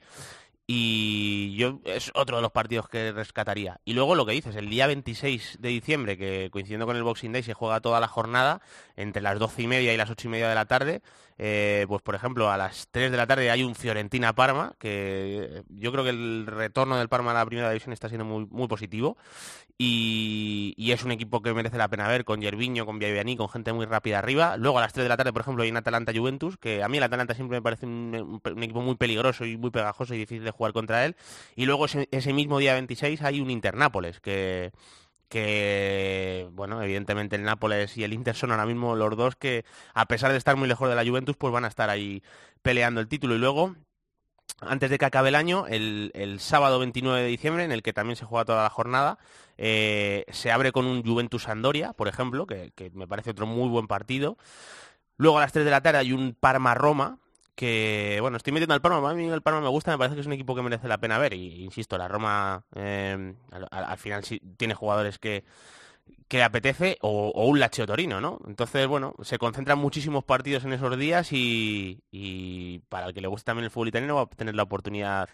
y 0.68 1.56
yo 1.56 1.80
es 1.86 2.12
otro 2.16 2.36
de 2.38 2.42
los 2.42 2.52
partidos 2.52 2.88
que 2.88 3.12
rescataría. 3.12 3.80
Y 3.84 3.94
luego 3.94 4.14
lo 4.14 4.26
que 4.26 4.34
dices, 4.34 4.56
el 4.56 4.70
día 4.70 4.86
26 4.86 5.58
de 5.60 5.70
diciembre, 5.70 6.18
que 6.18 6.50
coincidiendo 6.52 6.86
con 6.86 6.96
el 6.96 7.04
Boxing 7.04 7.32
Day, 7.32 7.42
se 7.42 7.56
juega 7.56 7.82
toda 7.82 8.00
la 8.00 8.08
jornada 8.08 8.62
entre 8.96 9.24
las 9.24 9.40
12 9.40 9.64
y 9.64 9.68
media 9.68 9.94
y 9.94 9.98
las 9.98 10.10
8 10.12 10.28
y 10.28 10.32
media 10.32 10.50
de 10.50 10.56
la 10.56 10.66
tarde. 10.66 11.02
Eh, 11.38 11.86
pues 11.88 12.02
por 12.02 12.16
ejemplo, 12.16 12.50
a 12.50 12.58
las 12.58 12.88
3 12.92 13.12
de 13.12 13.18
la 13.18 13.28
tarde 13.28 13.52
hay 13.52 13.64
un 13.64 13.76
Fiorentina-Parma, 13.76 14.76
que 14.80 15.64
yo 15.70 15.92
creo 15.92 16.04
que 16.04 16.12
el 16.12 16.46
retorno 16.48 16.98
del 16.98 17.10
Parma 17.10 17.32
a 17.32 17.34
la 17.34 17.46
primera 17.46 17.70
división 17.70 17.94
está 17.94 18.08
siendo 18.08 18.26
muy, 18.26 18.46
muy 18.50 18.68
positivo. 18.68 19.18
Y, 19.78 20.74
y 20.78 20.94
es 20.94 21.04
un 21.04 21.12
equipo 21.12 21.42
que 21.42 21.54
merece 21.54 21.78
la 21.78 21.90
pena 21.90 22.08
ver, 22.08 22.24
con 22.24 22.40
Yerviño, 22.40 22.86
con 22.86 22.98
Biaviani, 22.98 23.36
con 23.36 23.50
gente 23.50 23.74
muy 23.74 23.86
rápida 23.86 24.20
arriba. 24.20 24.56
Luego 24.56 24.78
a 24.78 24.82
las 24.82 24.94
3 24.94 25.04
de 25.04 25.10
la 25.10 25.18
tarde, 25.18 25.34
por 25.34 25.42
ejemplo, 25.42 25.64
hay 25.64 25.70
un 25.70 25.76
Atalanta-Juventus, 25.78 26.58
que 26.58 26.82
a 26.82 26.88
mí 26.88 26.98
el 26.98 27.04
Atalanta 27.04 27.34
siempre 27.34 27.58
me 27.58 27.62
parece 27.62 27.86
un 27.86 28.40
equipo 28.62 28.82
muy 28.82 28.96
peligroso 28.96 29.46
y 29.46 29.58
muy 29.58 29.72
pegajoso 29.72 30.16
y 30.16 30.20
difícil 30.20 30.46
de 30.46 30.52
jugar 30.52 30.72
contra 30.72 31.04
él. 31.04 31.18
Y 31.58 31.66
luego 31.66 31.86
ese, 31.86 32.08
ese 32.12 32.32
mismo 32.32 32.60
día 32.60 32.74
26 32.74 33.22
hay 33.24 33.42
un 33.42 33.50
Inter-Nápoles, 33.50 34.22
que, 34.22 34.72
que, 35.30 36.48
bueno, 36.54 36.82
evidentemente 36.82 37.36
el 37.36 37.44
Nápoles 37.44 37.98
y 37.98 38.04
el 38.04 38.14
Inter 38.14 38.36
son 38.36 38.52
ahora 38.52 38.66
mismo 38.66 38.96
los 38.96 39.16
dos 39.18 39.36
que, 39.36 39.66
a 39.94 40.06
pesar 40.08 40.32
de 40.32 40.38
estar 40.38 40.56
muy 40.56 40.68
lejos 40.68 40.90
de 40.90 40.96
la 40.96 41.06
Juventus, 41.06 41.36
pues 41.38 41.52
van 41.54 41.66
a 41.66 41.70
estar 41.70 41.90
ahí 41.90 42.24
peleando 42.62 43.02
el 43.02 43.08
título. 43.08 43.36
Y 43.36 43.40
luego, 43.40 43.76
antes 44.62 44.90
de 44.90 44.98
que 44.98 45.06
acabe 45.06 45.30
el 45.30 45.36
año, 45.36 45.66
el, 45.68 46.12
el 46.14 46.40
sábado 46.40 46.80
29 46.80 47.22
de 47.22 47.28
diciembre, 47.28 47.64
en 47.64 47.72
el 47.72 47.84
que 47.84 47.94
también 47.94 48.16
se 48.16 48.26
juega 48.26 48.46
toda 48.46 48.64
la 48.64 48.70
jornada, 48.70 49.20
eh, 49.58 50.26
se 50.30 50.52
abre 50.52 50.72
con 50.72 50.86
un 50.86 51.04
Juventus-Andoria, 51.04 51.94
por 51.94 52.08
ejemplo, 52.08 52.46
que, 52.48 52.72
que 52.76 52.92
me 52.92 53.08
parece 53.08 53.32
otro 53.32 53.46
muy 53.46 53.70
buen 53.70 53.88
partido. 53.88 54.38
Luego 55.18 55.38
a 55.38 55.42
las 55.42 55.54
3 55.54 55.66
de 55.66 55.72
la 55.72 55.82
tarde 55.82 56.00
hay 56.00 56.14
un 56.14 56.34
Parma-Roma, 56.34 57.20
que, 57.56 58.18
bueno, 58.22 58.38
estoy 58.38 58.54
metiendo 58.54 58.74
al 58.74 58.82
Parma, 58.82 59.10
a 59.10 59.14
mí 59.14 59.28
el 59.28 59.42
Parma 59.42 59.62
me 59.62 59.70
gusta, 59.70 59.92
me 59.92 59.98
parece 59.98 60.16
que 60.16 60.22
es 60.22 60.28
un 60.28 60.34
equipo 60.34 60.56
que 60.56 60.62
merece 60.62 60.88
la 60.88 60.98
pena 60.98 61.18
ver 61.18 61.34
y, 61.34 61.64
insisto, 61.64 61.98
la 61.98 62.08
Roma 62.08 62.66
eh, 62.76 63.34
al, 63.52 63.68
al 63.72 63.98
final 63.98 64.24
sí 64.24 64.42
tiene 64.58 64.74
jugadores 64.74 65.18
que 65.18 65.44
que 66.28 66.42
apetece 66.44 66.98
o, 67.02 67.32
un 67.48 67.60
Lacheo 67.60 67.86
Torino, 67.86 68.20
¿no? 68.20 68.40
Entonces, 68.48 68.88
bueno, 68.88 69.14
se 69.22 69.38
concentran 69.38 69.78
muchísimos 69.78 70.24
partidos 70.24 70.66
en 70.66 70.74
esos 70.74 70.98
días 70.98 71.30
y, 71.32 72.82
para 72.90 73.08
el 73.08 73.14
que 73.14 73.22
le 73.22 73.28
guste 73.28 73.46
también 73.46 73.66
el 73.66 73.72
fútbol 73.72 73.90
italiano 73.90 74.16
va 74.16 74.22
a 74.24 74.28
tener 74.28 74.56
la 74.56 74.64
oportunidad 74.64 75.30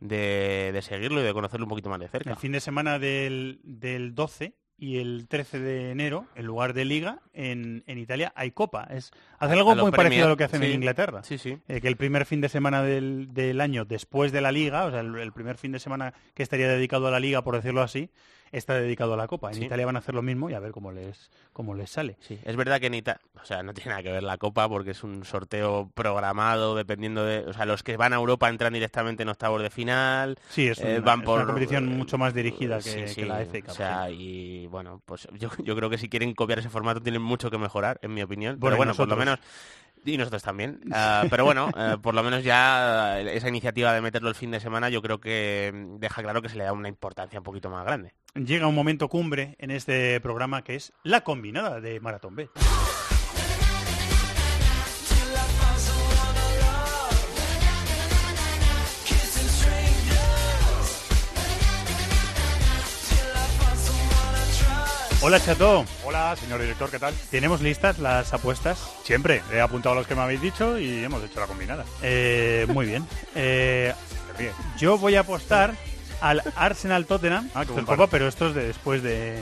de, 0.00 0.78
seguirlo 0.82 1.20
y 1.20 1.24
de 1.24 1.32
conocerlo 1.32 1.64
un 1.64 1.70
poquito 1.70 1.88
más 1.88 2.00
de 2.00 2.08
cerca. 2.08 2.30
El 2.30 2.36
fin 2.36 2.52
de 2.52 2.60
semana 2.60 2.98
del, 2.98 3.60
del 3.62 4.14
12 4.14 4.54
y 4.76 4.98
el 4.98 5.28
13 5.28 5.60
de 5.60 5.90
enero, 5.90 6.26
en 6.34 6.46
lugar 6.46 6.74
de 6.74 6.84
liga, 6.84 7.20
en, 7.32 7.84
en 7.86 7.98
Italia 7.98 8.32
hay 8.34 8.50
copa. 8.50 8.86
Es 8.90 9.12
hacer 9.38 9.58
algo 9.58 9.74
muy 9.76 9.92
parecido 9.92 10.26
a 10.26 10.28
lo 10.28 10.36
que 10.36 10.44
hacen 10.44 10.62
en 10.62 10.72
Inglaterra. 10.72 11.22
Sí, 11.22 11.38
sí. 11.38 11.58
Eh, 11.68 11.80
que 11.80 11.88
el 11.88 11.96
primer 11.96 12.26
fin 12.26 12.40
de 12.40 12.48
semana 12.48 12.82
del, 12.82 13.32
del, 13.32 13.60
año 13.60 13.84
después 13.84 14.32
de 14.32 14.40
la 14.40 14.52
liga, 14.52 14.84
o 14.84 14.90
sea, 14.90 15.00
el, 15.00 15.32
primer 15.32 15.58
fin 15.58 15.72
de 15.72 15.78
semana 15.78 16.12
que 16.34 16.42
estaría 16.42 16.68
dedicado 16.68 17.06
a 17.06 17.10
la 17.10 17.20
liga, 17.20 17.42
por 17.42 17.54
decirlo 17.54 17.82
así, 17.82 18.10
está 18.56 18.74
dedicado 18.74 19.14
a 19.14 19.16
la 19.16 19.26
Copa. 19.26 19.50
En 19.50 19.62
Italia 19.62 19.86
van 19.86 19.96
a 19.96 19.98
hacer 19.98 20.14
lo 20.14 20.22
mismo 20.22 20.50
y 20.50 20.54
a 20.54 20.60
ver 20.60 20.72
cómo 20.72 20.92
les, 20.92 21.30
cómo 21.52 21.74
les 21.74 21.90
sale. 21.90 22.16
Sí, 22.20 22.38
es 22.44 22.56
verdad 22.56 22.80
que 22.80 22.86
en 22.86 22.94
Italia, 22.94 23.20
o 23.40 23.44
sea, 23.44 23.62
no 23.62 23.74
tiene 23.74 23.90
nada 23.90 24.02
que 24.02 24.12
ver 24.12 24.22
la 24.22 24.38
Copa 24.38 24.68
porque 24.68 24.92
es 24.92 25.02
un 25.04 25.24
sorteo 25.24 25.90
programado 25.94 26.74
dependiendo 26.74 27.24
de, 27.24 27.40
o 27.40 27.52
sea, 27.52 27.66
los 27.66 27.82
que 27.82 27.96
van 27.96 28.12
a 28.12 28.16
Europa 28.16 28.48
entran 28.48 28.72
directamente 28.72 29.22
en 29.22 29.28
octavos 29.28 29.62
de 29.62 29.70
final. 29.70 30.38
Sí, 30.48 30.68
es, 30.68 30.78
eh, 30.80 30.96
una, 30.96 31.06
van 31.06 31.22
por, 31.22 31.36
una 31.36 31.46
competición 31.46 31.86
mucho 31.86 32.18
más 32.18 32.34
dirigida 32.34 32.80
que, 32.80 33.26
la 33.26 33.44
FA 33.44 33.58
O 33.70 33.74
sea, 33.74 34.10
y 34.10 34.66
bueno, 34.68 35.02
pues 35.04 35.28
yo, 35.32 35.50
yo 35.62 35.76
creo 35.76 35.90
que 35.90 35.98
si 35.98 36.08
quieren 36.08 36.34
copiar 36.34 36.58
ese 36.58 36.70
formato 36.70 37.00
tienen 37.00 37.22
mucho 37.22 37.50
que 37.50 37.58
mejorar, 37.58 37.98
en 38.02 38.14
mi 38.14 38.22
opinión. 38.22 38.58
Bueno, 38.58 38.76
Pero 38.76 38.76
bueno, 38.76 38.94
por 38.94 39.08
lo 39.08 39.16
menos 39.16 39.38
y 40.04 40.16
nosotros 40.16 40.42
también. 40.42 40.80
Ah, 40.92 41.24
pero 41.30 41.44
bueno, 41.44 41.70
eh, 41.76 41.96
por 42.00 42.14
lo 42.14 42.22
menos 42.22 42.44
ya 42.44 43.20
esa 43.20 43.48
iniciativa 43.48 43.92
de 43.92 44.00
meterlo 44.00 44.28
el 44.28 44.34
fin 44.34 44.50
de 44.50 44.60
semana 44.60 44.88
yo 44.88 45.02
creo 45.02 45.20
que 45.20 45.72
deja 45.98 46.22
claro 46.22 46.42
que 46.42 46.48
se 46.48 46.56
le 46.56 46.64
da 46.64 46.72
una 46.72 46.88
importancia 46.88 47.40
un 47.40 47.44
poquito 47.44 47.70
más 47.70 47.84
grande. 47.84 48.14
Llega 48.34 48.66
un 48.66 48.74
momento 48.74 49.08
cumbre 49.08 49.56
en 49.58 49.70
este 49.70 50.20
programa 50.20 50.62
que 50.62 50.74
es 50.74 50.92
la 51.02 51.22
combinada 51.22 51.80
de 51.80 52.00
Maratón 52.00 52.34
B. 52.34 52.50
Hola 65.26 65.40
Chato. 65.40 65.86
Hola, 66.04 66.36
señor 66.36 66.60
director, 66.60 66.90
¿qué 66.90 66.98
tal? 66.98 67.14
¿Tenemos 67.30 67.62
listas 67.62 67.98
las 67.98 68.34
apuestas? 68.34 68.78
Siempre, 69.04 69.40
he 69.50 69.58
apuntado 69.58 69.94
los 69.94 70.06
que 70.06 70.14
me 70.14 70.20
habéis 70.20 70.42
dicho 70.42 70.78
y 70.78 71.02
hemos 71.02 71.24
hecho 71.24 71.40
la 71.40 71.46
combinada. 71.46 71.86
Eh, 72.02 72.66
muy 72.68 72.84
bien. 72.84 73.06
Eh, 73.34 73.94
yo 74.78 74.98
voy 74.98 75.14
a 75.14 75.20
apostar 75.20 75.74
al 76.20 76.42
Arsenal 76.56 77.06
Tottenham. 77.06 77.48
Ah, 77.54 77.62
esto 77.62 77.78
es 77.78 77.84
poco, 77.86 78.08
pero 78.08 78.28
esto 78.28 78.48
es 78.48 78.54
de 78.54 78.66
después 78.66 79.02
de. 79.02 79.38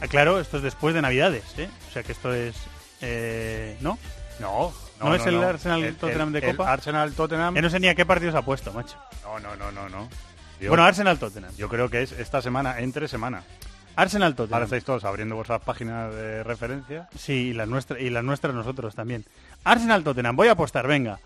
Ah, 0.00 0.06
claro, 0.06 0.38
esto 0.38 0.58
es 0.58 0.62
después 0.62 0.94
de 0.94 1.02
Navidades, 1.02 1.44
¿eh? 1.56 1.68
O 1.88 1.92
sea 1.92 2.02
que 2.04 2.12
esto 2.12 2.32
es. 2.32 2.54
Eh, 3.00 3.76
¿No? 3.80 3.98
No. 4.38 4.72
¿No, 5.00 5.14
es 5.14 5.26
el 5.26 5.42
Arsenal 5.42 5.96
Tottenham 5.96 6.32
de 6.32 6.42
Copa? 6.42 6.72
Arsenal 6.72 7.12
Tottenham. 7.12 7.54
Ya 7.56 7.62
no 7.62 7.70
sé 7.70 7.80
ni 7.80 7.88
a 7.88 7.94
qué 7.94 8.06
partidos 8.06 8.34
ha 8.36 8.42
puesto, 8.42 8.72
macho. 8.72 8.96
No, 9.24 9.40
no, 9.40 9.56
no, 9.56 9.72
no, 9.72 9.88
no. 9.88 10.08
bueno, 10.68 10.84
Arsenal 10.84 11.18
Tottenham. 11.18 11.56
Yo 11.56 11.68
creo 11.68 11.88
que 11.88 12.02
es 12.02 12.12
esta 12.12 12.40
semana, 12.40 12.78
entre 12.78 13.08
semana. 13.08 13.42
Arsenal 13.98 14.36
Tottenham. 14.36 14.54
Ahora 14.54 14.64
estáis 14.66 14.84
todos 14.84 15.04
abriendo 15.04 15.34
vuestras 15.34 15.60
páginas 15.60 16.14
de 16.14 16.44
referencia. 16.44 17.08
Sí, 17.18 17.48
y 17.48 17.52
las 17.52 17.66
nuestras 17.66 18.00
y 18.00 18.10
las 18.10 18.22
nuestras 18.22 18.54
nosotros 18.54 18.94
también. 18.94 19.24
Arsenal 19.64 20.04
Tottenham, 20.04 20.36
voy 20.36 20.46
a 20.46 20.52
apostar, 20.52 20.86
venga. 20.86 21.18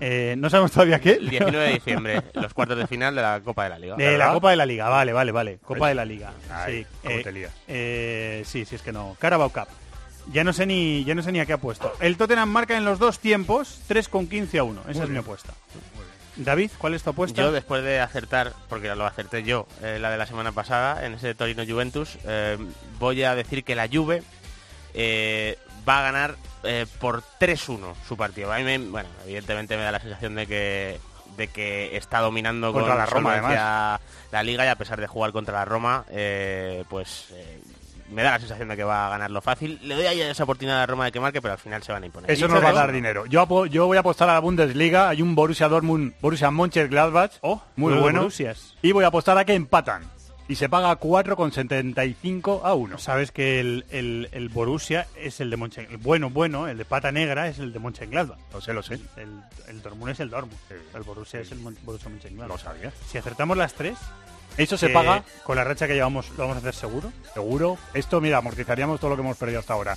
Eh, 0.00 0.36
no 0.38 0.48
sabemos 0.48 0.70
todavía 0.70 1.00
qué. 1.00 1.14
El 1.14 1.28
19 1.28 1.66
de 1.66 1.72
diciembre, 1.72 2.22
los 2.34 2.54
cuartos 2.54 2.78
de 2.78 2.86
final 2.86 3.16
de 3.16 3.22
la 3.22 3.40
Copa 3.40 3.64
de 3.64 3.70
la 3.70 3.78
Liga. 3.80 3.96
De 3.96 4.16
la 4.16 4.32
Copa 4.32 4.50
de 4.50 4.56
la 4.56 4.64
Liga, 4.64 4.88
vale, 4.88 5.12
vale, 5.12 5.32
vale. 5.32 5.58
Copa 5.58 5.88
de 5.88 5.94
la 5.96 6.04
Liga. 6.04 6.32
sí, 6.66 6.86
eh, 7.02 7.48
eh, 7.66 8.42
sí, 8.46 8.64
sí, 8.64 8.76
es 8.76 8.82
que 8.82 8.92
no. 8.92 9.16
Carabao 9.18 9.50
Cup. 9.50 9.66
Ya 10.32 10.44
no 10.44 10.52
sé 10.52 10.66
ni 10.66 11.02
ya 11.02 11.16
no 11.16 11.22
sé 11.22 11.32
ni 11.32 11.40
a 11.40 11.46
qué 11.46 11.54
ha 11.54 11.58
puesto. 11.58 11.92
El 11.98 12.16
Tottenham 12.16 12.48
marca 12.48 12.76
en 12.76 12.84
los 12.84 13.00
dos 13.00 13.18
tiempos 13.18 13.80
3 13.88 14.08
con 14.08 14.28
15 14.28 14.58
a 14.58 14.62
1. 14.62 14.82
Esa 14.88 15.02
es 15.02 15.08
mi 15.08 15.18
apuesta. 15.18 15.52
David, 16.44 16.70
¿cuál 16.78 16.94
es 16.94 17.02
tu 17.02 17.10
apuesta? 17.10 17.42
Yo 17.42 17.52
después 17.52 17.84
de 17.84 18.00
acertar, 18.00 18.54
porque 18.68 18.94
lo 18.94 19.06
acerté 19.06 19.42
yo, 19.42 19.66
eh, 19.82 19.98
la 20.00 20.10
de 20.10 20.16
la 20.16 20.26
semana 20.26 20.52
pasada, 20.52 21.04
en 21.04 21.14
ese 21.14 21.34
Torino 21.34 21.64
Juventus, 21.66 22.16
eh, 22.24 22.56
voy 22.98 23.22
a 23.22 23.34
decir 23.34 23.62
que 23.62 23.74
la 23.74 23.88
Juve 23.92 24.22
eh, 24.94 25.58
va 25.88 25.98
a 25.98 26.02
ganar 26.02 26.36
por 26.98 27.22
3-1 27.38 27.94
su 28.06 28.16
partido. 28.16 28.52
A 28.52 28.58
mí 28.58 28.78
bueno, 28.78 29.08
evidentemente 29.24 29.76
me 29.76 29.82
da 29.82 29.92
la 29.92 30.00
sensación 30.00 30.34
de 30.34 30.46
que 30.46 31.00
de 31.36 31.48
que 31.48 31.96
está 31.96 32.18
dominando 32.20 32.72
contra 32.72 32.94
la 32.96 33.06
Roma 33.06 33.98
la 34.30 34.42
liga 34.42 34.64
y 34.64 34.68
a 34.68 34.74
pesar 34.74 35.00
de 35.00 35.06
jugar 35.06 35.32
contra 35.32 35.54
la 35.54 35.64
Roma, 35.64 36.04
pues 36.88 37.32
me 38.10 38.22
da 38.22 38.32
la 38.32 38.38
sensación 38.38 38.68
de 38.68 38.76
que 38.76 38.84
va 38.84 39.06
a 39.06 39.10
ganarlo 39.10 39.40
fácil. 39.40 39.78
Le 39.82 39.94
doy 39.94 40.06
ahí 40.06 40.20
esa 40.20 40.44
oportunidad 40.44 40.82
a 40.82 40.86
Roma 40.86 41.04
de 41.06 41.12
que 41.12 41.20
marque, 41.20 41.40
pero 41.40 41.52
al 41.52 41.58
final 41.58 41.82
se 41.82 41.92
van 41.92 42.02
a 42.02 42.06
imponer. 42.06 42.30
Eso 42.30 42.48
nos 42.48 42.62
va 42.62 42.70
a 42.70 42.72
dar 42.72 42.92
dinero. 42.92 43.26
Yo, 43.26 43.66
yo 43.66 43.86
voy 43.86 43.96
a 43.96 44.00
apostar 44.00 44.28
a 44.28 44.34
la 44.34 44.40
Bundesliga. 44.40 45.08
Hay 45.08 45.22
un 45.22 45.34
Borussia 45.34 45.68
Dortmund, 45.68 46.14
Borussia 46.20 46.50
Mönchengladbach. 46.50 47.32
Oh, 47.42 47.62
muy 47.76 47.94
bueno. 47.94 48.28
Y 48.82 48.92
voy 48.92 49.04
a 49.04 49.08
apostar 49.08 49.38
a 49.38 49.44
que 49.44 49.54
empatan. 49.54 50.04
Y 50.48 50.56
se 50.56 50.68
paga 50.68 50.98
4,75 50.98 52.62
a 52.64 52.74
1. 52.74 52.98
Sabes 52.98 53.30
que 53.30 53.60
el, 53.60 53.86
el, 53.92 54.48
Borussia 54.48 55.06
es 55.16 55.40
el 55.40 55.48
de 55.48 55.56
Mönchengladbach. 55.56 56.02
Bueno, 56.02 56.28
bueno, 56.30 56.66
el 56.66 56.76
de 56.76 56.84
pata 56.84 57.12
negra 57.12 57.46
es 57.46 57.60
el 57.60 57.72
de 57.72 57.78
Mönchengladbach. 57.78 58.38
Lo 58.52 58.60
sé, 58.60 58.72
lo 58.72 58.82
sé. 58.82 58.94
El, 59.16 59.40
el 59.68 59.80
Dortmund 59.80 60.10
es 60.10 60.18
el 60.18 60.28
Dortmund. 60.28 60.58
El 60.92 61.02
Borussia 61.02 61.38
es 61.38 61.52
el 61.52 61.58
Borussia 61.58 62.10
Mönchengladbach. 62.10 62.48
Lo 62.48 62.58
sabía. 62.58 62.92
Si 63.06 63.18
acertamos 63.18 63.56
las 63.56 63.74
tres, 63.74 63.96
eso 64.62 64.76
se 64.76 64.88
paga 64.90 65.24
con 65.44 65.56
la 65.56 65.64
racha 65.64 65.86
que 65.86 65.94
llevamos, 65.94 66.30
¿lo 66.30 66.44
vamos 66.44 66.56
a 66.56 66.58
hacer 66.60 66.74
seguro? 66.74 67.12
Seguro. 67.34 67.78
Esto, 67.94 68.20
mira, 68.20 68.38
amortizaríamos 68.38 69.00
todo 69.00 69.10
lo 69.10 69.16
que 69.16 69.22
hemos 69.22 69.36
perdido 69.36 69.60
hasta 69.60 69.74
ahora. 69.74 69.96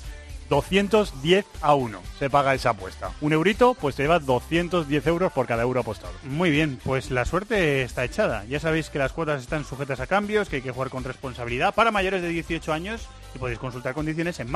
210 0.50 1.46
a 1.62 1.74
1 1.74 2.02
se 2.20 2.30
paga 2.30 2.54
esa 2.54 2.72
apuesta. 2.72 3.12
Un 3.22 3.34
eurito, 3.34 3.74
pues 3.74 3.96
te 3.96 4.04
lleva 4.04 4.20
210 4.20 5.08
euros 5.08 5.32
por 5.32 5.48
cada 5.48 5.64
euro 5.64 5.80
apostado. 5.80 6.14
Muy 6.24 6.52
bien, 6.52 6.80
pues 6.84 7.12
la 7.12 7.26
suerte 7.26 7.82
está 7.84 8.04
echada. 8.04 8.46
Ya 8.46 8.60
sabéis 8.60 8.90
que 8.90 9.00
las 9.00 9.14
cuotas 9.14 9.42
están 9.42 9.66
sujetas 9.66 10.00
a 10.00 10.08
cambios, 10.08 10.50
que 10.50 10.58
hay 10.58 10.62
que 10.62 10.72
jugar 10.72 10.90
con 10.90 11.04
responsabilidad 11.04 11.74
para 11.74 11.92
mayores 11.92 12.22
de 12.22 12.30
18 12.30 12.74
años 12.74 13.08
y 13.34 13.40
podéis 13.40 13.60
consultar 13.60 13.94
condiciones 13.94 14.40
en 14.40 14.52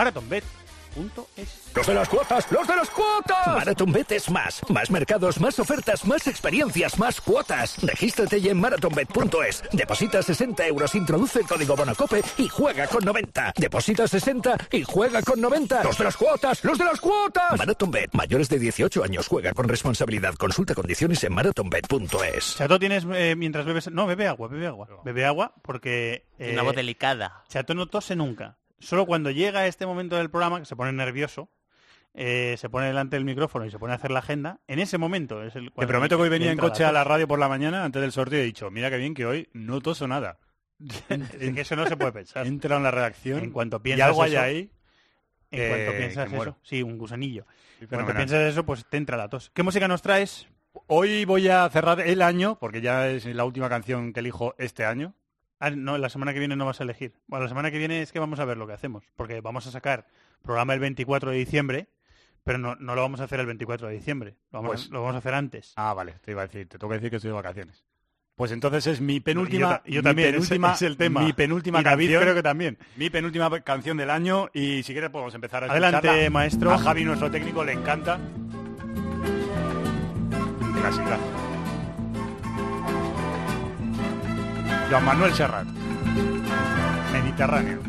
Los 1.75 1.87
de 1.87 1.93
las 1.93 2.09
cuotas, 2.09 2.51
los 2.51 2.67
de 2.67 2.75
las 2.75 2.89
cuotas. 2.89 3.47
MarathonBet 3.47 4.11
es 4.13 4.29
más. 4.31 4.61
Más 4.69 4.89
mercados, 4.89 5.39
más 5.39 5.59
ofertas, 5.59 6.05
más 6.05 6.27
experiencias, 6.27 6.97
más 6.97 7.21
cuotas. 7.21 7.77
Regístrate 7.83 8.41
ya 8.41 8.51
en 8.51 8.59
marathonbet.es. 8.59 9.63
Deposita 9.71 10.23
60 10.23 10.67
euros, 10.67 10.95
introduce 10.95 11.39
el 11.39 11.45
código 11.45 11.75
Bonacope 11.75 12.23
y 12.37 12.47
juega 12.47 12.87
con 12.87 13.05
90. 13.05 13.53
Deposita 13.57 14.07
60 14.07 14.57
y 14.71 14.83
juega 14.83 15.21
con 15.21 15.39
90. 15.39 15.83
Los 15.83 15.97
de 15.97 16.03
las 16.03 16.17
cuotas, 16.17 16.63
los 16.63 16.77
de 16.77 16.85
las 16.85 16.99
cuotas. 16.99 17.57
MarathonBet, 17.57 18.13
mayores 18.13 18.49
de 18.49 18.59
18 18.59 19.03
años, 19.03 19.27
juega 19.27 19.53
con 19.53 19.67
responsabilidad. 19.67 20.33
Consulta 20.35 20.73
condiciones 20.73 21.23
en 21.23 21.33
marathonbet.es. 21.33 22.55
Chato, 22.57 22.79
tienes 22.79 23.05
eh, 23.13 23.35
mientras 23.37 23.65
bebes... 23.65 23.91
No, 23.91 24.07
bebe 24.07 24.27
agua, 24.27 24.47
bebe 24.47 24.67
agua. 24.67 24.87
Bebe 25.03 25.25
agua 25.25 25.53
porque... 25.61 26.25
Una 26.39 26.63
voz 26.63 26.75
delicada. 26.75 27.43
Chato 27.49 27.73
no 27.73 27.87
tose 27.87 28.15
nunca 28.15 28.57
solo 28.79 29.05
cuando 29.05 29.31
llega 29.31 29.67
este 29.67 29.85
momento 29.85 30.15
del 30.15 30.29
programa, 30.29 30.59
que 30.59 30.65
se 30.65 30.75
pone 30.75 30.91
nervioso, 30.91 31.49
eh, 32.13 32.55
se 32.57 32.69
pone 32.69 32.87
delante 32.87 33.15
del 33.15 33.25
micrófono 33.25 33.65
y 33.65 33.71
se 33.71 33.77
pone 33.77 33.93
a 33.93 33.97
hacer 33.97 34.11
la 34.11 34.19
agenda, 34.19 34.59
en 34.67 34.79
ese 34.79 34.97
momento 34.97 35.43
es 35.43 35.55
el... 35.55 35.71
Te 35.71 35.87
prometo 35.87 36.17
que 36.17 36.23
hoy 36.23 36.29
venía 36.29 36.51
en 36.51 36.57
coche 36.57 36.83
a 36.83 36.91
la 36.91 37.03
radio 37.03 37.27
por 37.27 37.37
la 37.37 37.47
mañana 37.47 37.83
antes 37.83 38.01
del 38.01 38.11
sorteo 38.11 38.39
y 38.39 38.41
he 38.41 38.45
dicho, 38.45 38.71
mira 38.71 38.89
qué 38.89 38.97
bien 38.97 39.13
que 39.13 39.25
hoy 39.25 39.49
no 39.53 39.81
toso 39.81 40.07
nada. 40.07 40.39
que 41.07 41.61
eso 41.61 41.75
no 41.75 41.85
se 41.85 41.97
puede 41.97 42.11
pensar. 42.11 42.45
Entra 42.47 42.77
en 42.77 42.83
la 42.83 42.91
redacción 42.91 43.43
en 43.43 43.51
cuanto 43.51 43.81
piensas 43.81 43.99
y 43.99 44.09
algo 44.09 44.25
eso, 44.25 44.39
ahí. 44.39 44.71
En 45.51 45.69
cuanto 45.69 45.91
piensas 45.97 46.33
eso, 46.33 46.57
sí, 46.61 46.83
un 46.83 46.97
gusanillo. 46.97 47.45
En 47.79 47.87
cuanto 47.87 48.13
piensas 48.13 48.51
eso, 48.51 48.65
pues 48.65 48.85
te 48.89 48.97
entra 48.97 49.17
la 49.17 49.29
tos. 49.29 49.51
¿Qué 49.53 49.63
música 49.63 49.87
nos 49.87 50.01
traes? 50.01 50.47
Hoy 50.87 51.25
voy 51.25 51.47
a 51.49 51.67
cerrar 51.69 52.01
el 52.01 52.21
año, 52.21 52.57
porque 52.59 52.81
ya 52.81 53.07
es 53.07 53.25
la 53.25 53.45
última 53.45 53.69
canción 53.69 54.13
que 54.13 54.19
elijo 54.19 54.55
este 54.57 54.85
año. 54.85 55.15
Ah, 55.59 55.71
no, 55.71 55.97
la 55.97 56.09
semana 56.09 56.33
que 56.33 56.39
viene 56.39 56.55
no 56.55 56.65
vas 56.65 56.79
a 56.79 56.83
elegir. 56.83 57.13
Bueno, 57.27 57.43
la 57.45 57.49
semana 57.49 57.71
que 57.71 57.77
viene 57.79 58.01
es 58.01 58.11
que 58.11 58.19
vamos 58.19 58.39
a 58.39 58.45
ver 58.45 58.57
lo 58.57 58.67
que 58.67 58.73
hacemos, 58.73 59.03
porque 59.15 59.41
vamos 59.41 59.65
a 59.67 59.71
sacar 59.71 60.05
programa 60.43 60.73
el 60.73 60.79
24 60.79 61.31
de 61.31 61.37
diciembre, 61.37 61.87
pero 62.43 62.57
no, 62.59 62.75
no 62.75 62.93
lo 62.95 63.01
vamos 63.01 63.21
a 63.21 63.23
hacer 63.23 63.39
el 63.39 63.47
24 63.47 63.87
de 63.87 63.93
diciembre, 63.95 64.35
lo 64.51 64.59
vamos, 64.61 64.71
Pues- 64.75 64.89
a, 64.89 64.93
lo 64.93 65.01
vamos 65.01 65.15
a 65.15 65.17
hacer 65.19 65.33
antes. 65.33 65.73
Ah, 65.75 65.93
vale, 65.93 66.13
te 66.21 66.31
iba 66.31 66.43
a 66.43 66.47
decir, 66.47 66.67
te 66.69 66.77
tengo 66.77 66.89
que 66.91 66.95
decir 66.97 67.09
que 67.09 67.15
estoy 67.17 67.29
de 67.29 67.35
vacaciones. 67.35 67.83
Pues 68.35 68.51
entonces 68.51 68.85
es 68.85 69.01
mi 69.01 69.19
penúltima, 69.19 69.81
yo, 69.87 70.03
también, 70.03 70.31
penúltima, 70.33 70.73
es 70.73 70.81
el 70.83 70.95
tema. 70.95 71.21
mi 71.21 71.33
penúltima 71.33 71.79
Y 71.81 71.83
David 71.83 72.05
canción, 72.05 72.21
creo 72.21 72.35
que 72.35 72.43
también. 72.43 72.77
mi 72.95 73.09
penúltima 73.09 73.49
canción 73.61 73.97
del 73.97 74.11
año 74.11 74.49
y 74.53 74.83
si 74.83 74.93
quieres 74.93 75.09
podemos 75.09 75.33
empezar 75.33 75.63
a 75.63 75.71
Adelante, 75.71 76.29
maestro. 76.29 76.71
A 76.71 76.77
Javi, 76.77 77.03
nuestro 77.03 77.31
técnico, 77.31 77.63
le 77.65 77.73
encanta. 77.73 78.19
Clásica. 80.79 81.17
Joan 84.89 85.05
Manuel 85.05 85.33
Serrat. 85.33 85.65
Mediterráneo. 87.13 87.79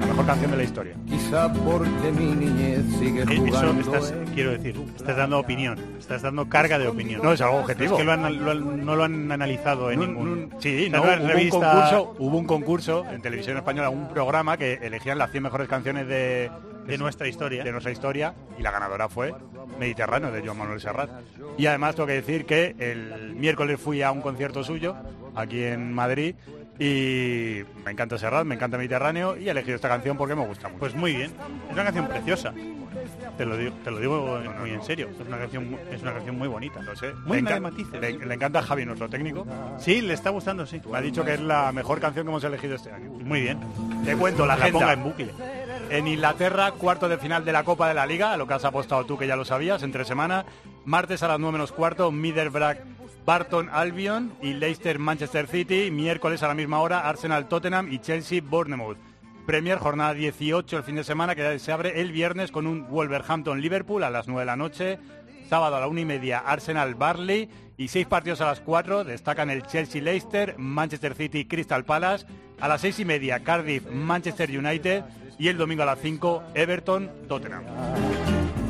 A 0.00 0.02
lo 0.02 0.06
mejor 0.06 0.26
canción 0.26 0.50
de 0.50 0.56
la 0.56 0.62
historia. 0.62 0.94
Quizá 1.06 1.52
porque 1.52 2.12
mi 2.12 2.34
niñez 2.34 2.84
sigue 2.98 3.20
Eh, 3.22 3.26
Eso 3.30 3.36
jugando 3.44 3.80
estás, 3.82 4.10
en- 4.12 4.24
quiero 4.34 4.50
decir, 4.52 4.80
estás 4.96 5.16
dando 5.16 5.38
opinión, 5.38 5.78
estás 5.98 6.22
dando 6.22 6.48
carga 6.48 6.78
de 6.78 6.88
opinión. 6.88 7.20
No, 7.22 7.32
es 7.32 7.40
algo 7.40 7.58
objetivo. 7.58 7.94
Es 7.94 7.98
que 7.98 8.04
lo 8.04 8.12
han- 8.12 8.44
lo 8.44 8.50
han- 8.50 8.84
no 8.84 8.96
lo 8.96 9.04
han 9.04 9.30
analizado 9.30 9.90
en 9.90 10.00
No, 10.00 10.06
ningún... 10.06 10.50
Sí, 10.58 10.88
no, 10.90 11.00
hubo, 11.02 11.06
revista- 11.06 11.56
un 11.58 11.62
concurso, 11.64 12.14
hubo 12.18 12.38
un 12.38 12.46
concurso 12.46 13.04
en 13.12 13.20
televisión 13.22 13.56
española, 13.56 13.90
un 13.90 14.08
programa 14.08 14.56
que 14.56 14.74
elegían 14.82 15.18
las 15.18 15.30
100 15.30 15.42
mejores 15.42 15.68
canciones 15.68 16.06
de, 16.08 16.50
De 16.90 16.98
nuestra 16.98 17.28
historia. 17.28 17.64
de 17.64 17.72
nuestra 17.72 17.92
historia 17.92 18.34
y 18.58 18.62
la 18.62 18.70
ganadora 18.70 19.08
fue 19.08 19.34
Mediterráneo 19.78 20.30
de 20.30 20.42
Joan 20.44 20.58
Manuel 20.58 20.80
Serrat. 20.80 21.10
Y 21.58 21.66
además 21.66 21.94
tengo 21.94 22.06
que 22.08 22.14
decir 22.14 22.44
que 22.46 22.74
el 22.78 23.34
miércoles 23.34 23.80
fui 23.80 24.02
a 24.02 24.10
un 24.12 24.20
concierto 24.20 24.62
suyo 24.64 24.96
aquí 25.34 25.62
en 25.64 25.92
Madrid 25.92 26.34
y 26.78 27.62
me 27.84 27.90
encanta 27.92 28.16
Serrat, 28.18 28.44
me 28.46 28.54
encanta 28.54 28.78
Mediterráneo 28.78 29.36
y 29.36 29.48
he 29.48 29.50
elegido 29.50 29.76
esta 29.76 29.88
canción 29.88 30.16
porque 30.16 30.34
me 30.34 30.46
gusta 30.46 30.68
mucho. 30.68 30.80
Pues 30.80 30.94
muy 30.94 31.14
bien, 31.14 31.30
es 31.68 31.72
una 31.74 31.84
canción 31.84 32.08
preciosa. 32.08 32.52
Te 33.36 33.46
lo 33.46 33.56
digo, 33.56 33.74
te 33.84 33.90
lo 33.90 33.98
digo 33.98 34.40
muy 34.60 34.70
en 34.70 34.82
serio. 34.82 35.08
Es 35.18 35.26
una 35.26 35.38
canción, 35.38 35.78
es 35.90 36.02
una 36.02 36.12
canción 36.12 36.36
muy 36.36 36.48
bonita. 36.48 36.82
Lo 36.82 36.94
sé. 36.96 37.12
Muy 37.24 37.40
le, 37.40 37.60
matices. 37.60 38.00
le- 38.00 38.18
le 38.26 38.34
encanta 38.34 38.58
a 38.58 38.62
Javi, 38.62 38.84
nuestro 38.84 39.08
técnico. 39.08 39.46
Sí, 39.78 40.00
le 40.02 40.14
está 40.14 40.30
gustando, 40.30 40.66
sí. 40.66 40.80
Me 40.90 40.98
ha 40.98 41.00
dicho 41.00 41.24
que 41.24 41.34
es 41.34 41.40
la 41.40 41.70
mejor 41.72 42.00
canción 42.00 42.26
que 42.26 42.30
hemos 42.30 42.44
elegido 42.44 42.74
este 42.74 42.90
año. 42.90 43.10
Muy 43.10 43.40
bien. 43.42 43.58
Te 44.04 44.16
cuento 44.16 44.44
la, 44.44 44.56
La 44.56 44.64
agenda. 44.64 44.78
ponga 44.80 44.92
en 44.92 45.02
bucle. 45.02 45.30
En 45.90 46.06
Inglaterra, 46.06 46.70
cuarto 46.70 47.08
de 47.08 47.18
final 47.18 47.44
de 47.44 47.50
la 47.50 47.64
Copa 47.64 47.88
de 47.88 47.94
la 47.94 48.06
Liga, 48.06 48.32
a 48.32 48.36
lo 48.36 48.46
que 48.46 48.54
has 48.54 48.64
apostado 48.64 49.04
tú 49.06 49.18
que 49.18 49.26
ya 49.26 49.34
lo 49.34 49.44
sabías, 49.44 49.82
entre 49.82 50.04
semana. 50.04 50.46
Martes 50.84 51.24
a 51.24 51.28
las 51.28 51.40
9 51.40 51.52
menos 51.52 51.72
cuarto, 51.72 52.12
Middlesbrough, 52.12 52.78
Barton 53.26 53.68
Albion 53.72 54.32
y 54.40 54.52
Leicester 54.52 55.00
Manchester 55.00 55.48
City. 55.48 55.90
Miércoles 55.90 56.44
a 56.44 56.48
la 56.48 56.54
misma 56.54 56.80
hora, 56.80 57.08
Arsenal 57.08 57.48
Tottenham 57.48 57.92
y 57.92 57.98
Chelsea 57.98 58.40
Bournemouth. 58.40 58.98
Premier, 59.46 59.78
jornada 59.78 60.14
18 60.14 60.76
el 60.76 60.84
fin 60.84 60.94
de 60.94 61.02
semana, 61.02 61.34
que 61.34 61.58
se 61.58 61.72
abre 61.72 62.00
el 62.00 62.12
viernes 62.12 62.52
con 62.52 62.68
un 62.68 62.88
Wolverhampton 62.88 63.60
Liverpool 63.60 64.04
a 64.04 64.10
las 64.10 64.28
9 64.28 64.42
de 64.42 64.46
la 64.46 64.56
noche. 64.56 64.98
Sábado 65.48 65.74
a 65.74 65.80
la 65.80 65.88
una 65.88 66.02
y 66.02 66.04
media, 66.04 66.38
Arsenal 66.38 66.94
Barley. 66.94 67.48
Y 67.76 67.88
seis 67.88 68.06
partidos 68.06 68.40
a 68.42 68.46
las 68.46 68.60
4 68.60 69.02
destacan 69.02 69.50
el 69.50 69.64
Chelsea 69.64 70.00
Leicester, 70.00 70.54
Manchester 70.56 71.16
City 71.16 71.46
Crystal 71.46 71.84
Palace. 71.84 72.26
A 72.60 72.68
las 72.68 72.82
seis 72.82 73.00
y 73.00 73.04
media, 73.04 73.40
Cardiff 73.40 73.90
Manchester 73.90 74.56
United. 74.56 75.02
Y 75.40 75.48
el 75.48 75.56
domingo 75.56 75.82
a 75.84 75.86
las 75.86 75.98
5, 75.98 76.42
Everton 76.54 77.10
Tottenham. 77.26 77.64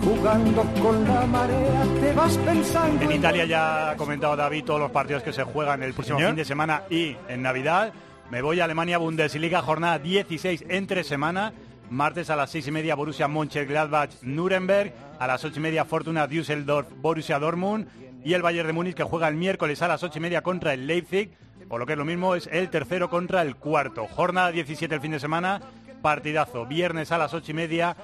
Jugando 0.05 0.63
con 0.81 1.05
la 1.05 1.27
marea 1.27 1.85
te 2.01 2.13
vas 2.13 2.39
pensando 2.39 3.05
En 3.05 3.13
Italia 3.13 3.45
ya 3.45 3.91
ha 3.91 3.97
comentado 3.97 4.37
David 4.37 4.65
todos 4.65 4.79
los 4.79 4.93
partidos 4.93 5.25
que 5.25 5.33
se 5.33 5.43
juegan 5.43 5.83
el 5.83 5.93
próximo 5.93 6.19
señor. 6.19 6.31
fin 6.31 6.37
de 6.37 6.45
semana 6.45 6.85
y 6.89 7.17
en 7.29 7.43
Navidad. 7.43 7.93
Me 8.31 8.41
voy 8.41 8.61
a 8.61 8.65
Alemania 8.65 8.99
Bundesliga, 8.99 9.63
jornada 9.63 9.99
16 9.99 10.65
entre 10.69 11.03
semana. 11.03 11.53
Martes 11.91 12.31
a 12.31 12.37
las 12.37 12.51
6 12.51 12.69
y 12.69 12.71
media 12.71 12.95
Borussia 12.95 13.27
Mönchengladbach 13.27 14.23
Nuremberg. 14.23 14.95
A 15.19 15.27
las 15.27 15.45
8 15.45 15.57
y 15.57 15.63
media 15.63 15.85
Fortuna 15.85 16.29
Düsseldorf 16.29 16.87
Borussia 17.03 17.41
Dortmund. 17.41 17.89
Y 18.25 18.35
el 18.35 18.43
Bayern 18.43 18.69
de 18.69 18.73
Múnich 18.75 18.95
que 18.95 19.03
juega 19.03 19.27
el 19.27 19.35
miércoles 19.35 19.83
a 19.83 19.89
las 19.89 20.05
8 20.05 20.19
y 20.19 20.23
media 20.23 20.43
contra 20.43 20.73
el 20.73 20.87
Leipzig. 20.87 21.33
O 21.69 21.79
lo 21.79 21.87
que 21.87 21.93
es 21.93 21.99
lo 21.99 22.05
mismo 22.05 22.37
es 22.37 22.49
el 22.53 22.69
tercero 22.71 23.11
contra 23.11 23.43
el 23.43 23.57
cuarto. 23.57 24.07
Jornada 24.07 24.53
17 24.53 24.95
el 24.95 25.01
fin 25.01 25.13
de 25.13 25.21
semana. 25.21 25.61
Partidazo. 26.03 26.67
Viernes 26.67 27.13
a 27.13 27.19
las 27.19 27.35
8 27.35 27.51
y 27.51 27.55
media 27.55 27.97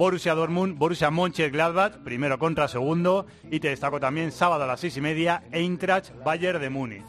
Borussia 0.00 0.34
Dortmund, 0.34 0.78
Borussia 0.78 1.10
Mönchengladbach, 1.10 1.98
primero 1.98 2.38
contra 2.38 2.68
segundo. 2.68 3.26
Y 3.50 3.60
te 3.60 3.68
destaco 3.68 4.00
también 4.00 4.32
sábado 4.32 4.64
a 4.64 4.66
las 4.66 4.80
seis 4.80 4.96
y 4.96 5.02
media, 5.02 5.42
Eintracht 5.52 6.12
Bayern 6.24 6.58
de 6.58 6.70
Múnich. 6.70 7.04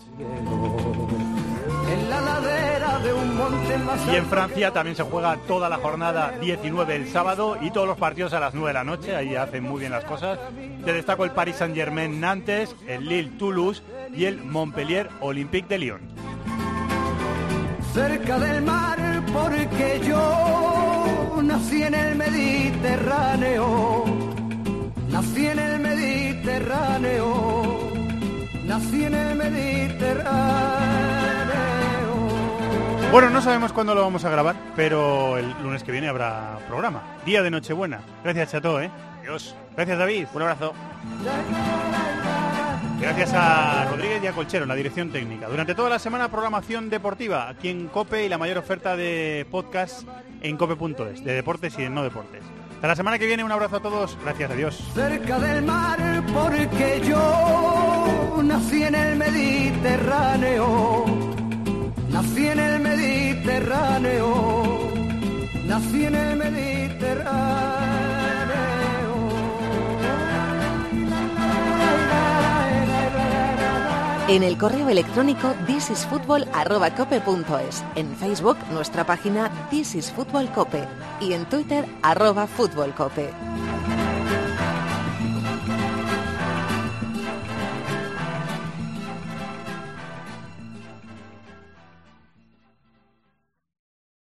Y 4.11 4.15
en 4.18 4.26
Francia 4.26 4.72
también 4.72 4.98
se 4.98 5.03
juega 5.03 5.38
toda 5.48 5.69
la 5.69 5.77
jornada 5.77 6.34
19 6.41 6.95
el 6.98 7.07
sábado 7.07 7.57
y 7.61 7.72
todos 7.72 7.88
los 7.88 7.98
partidos 7.98 8.34
a 8.34 8.41
las 8.41 8.53
9 8.53 8.68
de 8.68 8.73
la 8.73 8.84
noche. 8.84 9.15
Ahí 9.15 9.38
hacen 9.38 9.64
muy 9.64 9.80
bien 9.80 9.93
las 9.93 10.03
cosas. 10.03 10.38
Te 10.84 10.91
destaco 10.91 11.23
el 11.23 11.31
Paris 11.31 11.56
Saint-Germain 11.56 12.19
Nantes, 12.19 12.76
el 12.88 13.07
Lille 13.07 13.31
Toulouse 13.39 13.84
y 14.14 14.26
el 14.26 14.43
Montpellier 14.43 15.10
Olympique 15.22 15.69
de 15.69 15.80
Lyon. 15.80 16.02
cerca 17.93 18.38
del 18.38 18.61
mar 18.64 19.10
porque 19.33 20.01
yo 20.07 21.39
nací 21.43 21.83
en 21.83 21.95
el 21.95 22.15
Mediterráneo, 22.15 24.05
nací 25.09 25.47
en 25.47 25.59
el 25.59 25.79
Mediterráneo, 25.79 27.91
nací 28.65 29.03
en 29.05 29.15
el 29.15 29.35
Mediterráneo. 29.35 30.71
Bueno, 33.11 33.29
no 33.29 33.41
sabemos 33.41 33.73
cuándo 33.73 33.93
lo 33.93 34.03
vamos 34.03 34.23
a 34.23 34.29
grabar, 34.29 34.55
pero 34.75 35.37
el 35.37 35.53
lunes 35.61 35.83
que 35.83 35.91
viene 35.91 36.07
habrá 36.07 36.59
programa. 36.67 37.01
Día 37.25 37.43
de 37.43 37.51
Nochebuena. 37.51 37.99
Gracias, 38.23 38.51
Chato, 38.51 38.81
¿eh? 38.81 38.89
Adiós. 39.21 39.53
Gracias, 39.75 39.97
David. 39.97 40.27
Un 40.33 40.41
abrazo. 40.43 40.73
Gracias 43.01 43.33
a 43.33 43.87
Rodríguez 43.89 44.23
y 44.23 44.27
a 44.27 44.31
Colchero 44.31 44.67
la 44.67 44.75
dirección 44.75 45.09
técnica. 45.09 45.47
Durante 45.47 45.73
toda 45.73 45.89
la 45.89 45.97
semana 45.97 46.29
programación 46.29 46.91
deportiva 46.91 47.49
aquí 47.49 47.69
en 47.69 47.87
Cope 47.87 48.25
y 48.25 48.29
la 48.29 48.37
mayor 48.37 48.59
oferta 48.59 48.95
de 48.95 49.47
podcast 49.49 50.07
en 50.41 50.55
cope.es, 50.55 51.23
de 51.23 51.33
deportes 51.33 51.73
y 51.79 51.81
de 51.81 51.89
no 51.89 52.03
deportes. 52.03 52.43
Hasta 52.75 52.87
la 52.87 52.95
semana 52.95 53.17
que 53.17 53.25
viene, 53.25 53.43
un 53.43 53.51
abrazo 53.51 53.77
a 53.77 53.79
todos. 53.81 54.15
Gracias, 54.23 54.51
adiós. 54.51 54.79
cerca 54.93 55.39
del 55.39 55.63
mar 55.63 56.23
porque 56.31 57.01
yo 57.03 58.39
nací 58.43 58.83
en 58.83 58.93
el 58.93 59.17
Mediterráneo, 59.17 61.05
nací 62.11 62.47
en 62.47 62.59
el 62.59 62.79
Mediterráneo, 62.81 64.91
nací 65.65 66.05
en 66.05 66.15
el 66.15 66.37
Mediterráneo. 66.37 68.20
En 74.31 74.41
el 74.43 74.57
correo 74.57 74.87
electrónico 74.87 75.53
thisisfutbol@cope.es, 75.67 77.83
en 77.95 78.15
Facebook 78.15 78.55
nuestra 78.71 79.05
página 79.05 79.51
This 79.69 79.95
is 79.95 80.09
Fútbol 80.09 80.49
Cope 80.53 80.87
y 81.19 81.33
en 81.33 81.43
Twitter 81.49 81.85
arroba 82.01 82.47
Fútbol 82.47 82.93
Cope. 82.93 83.29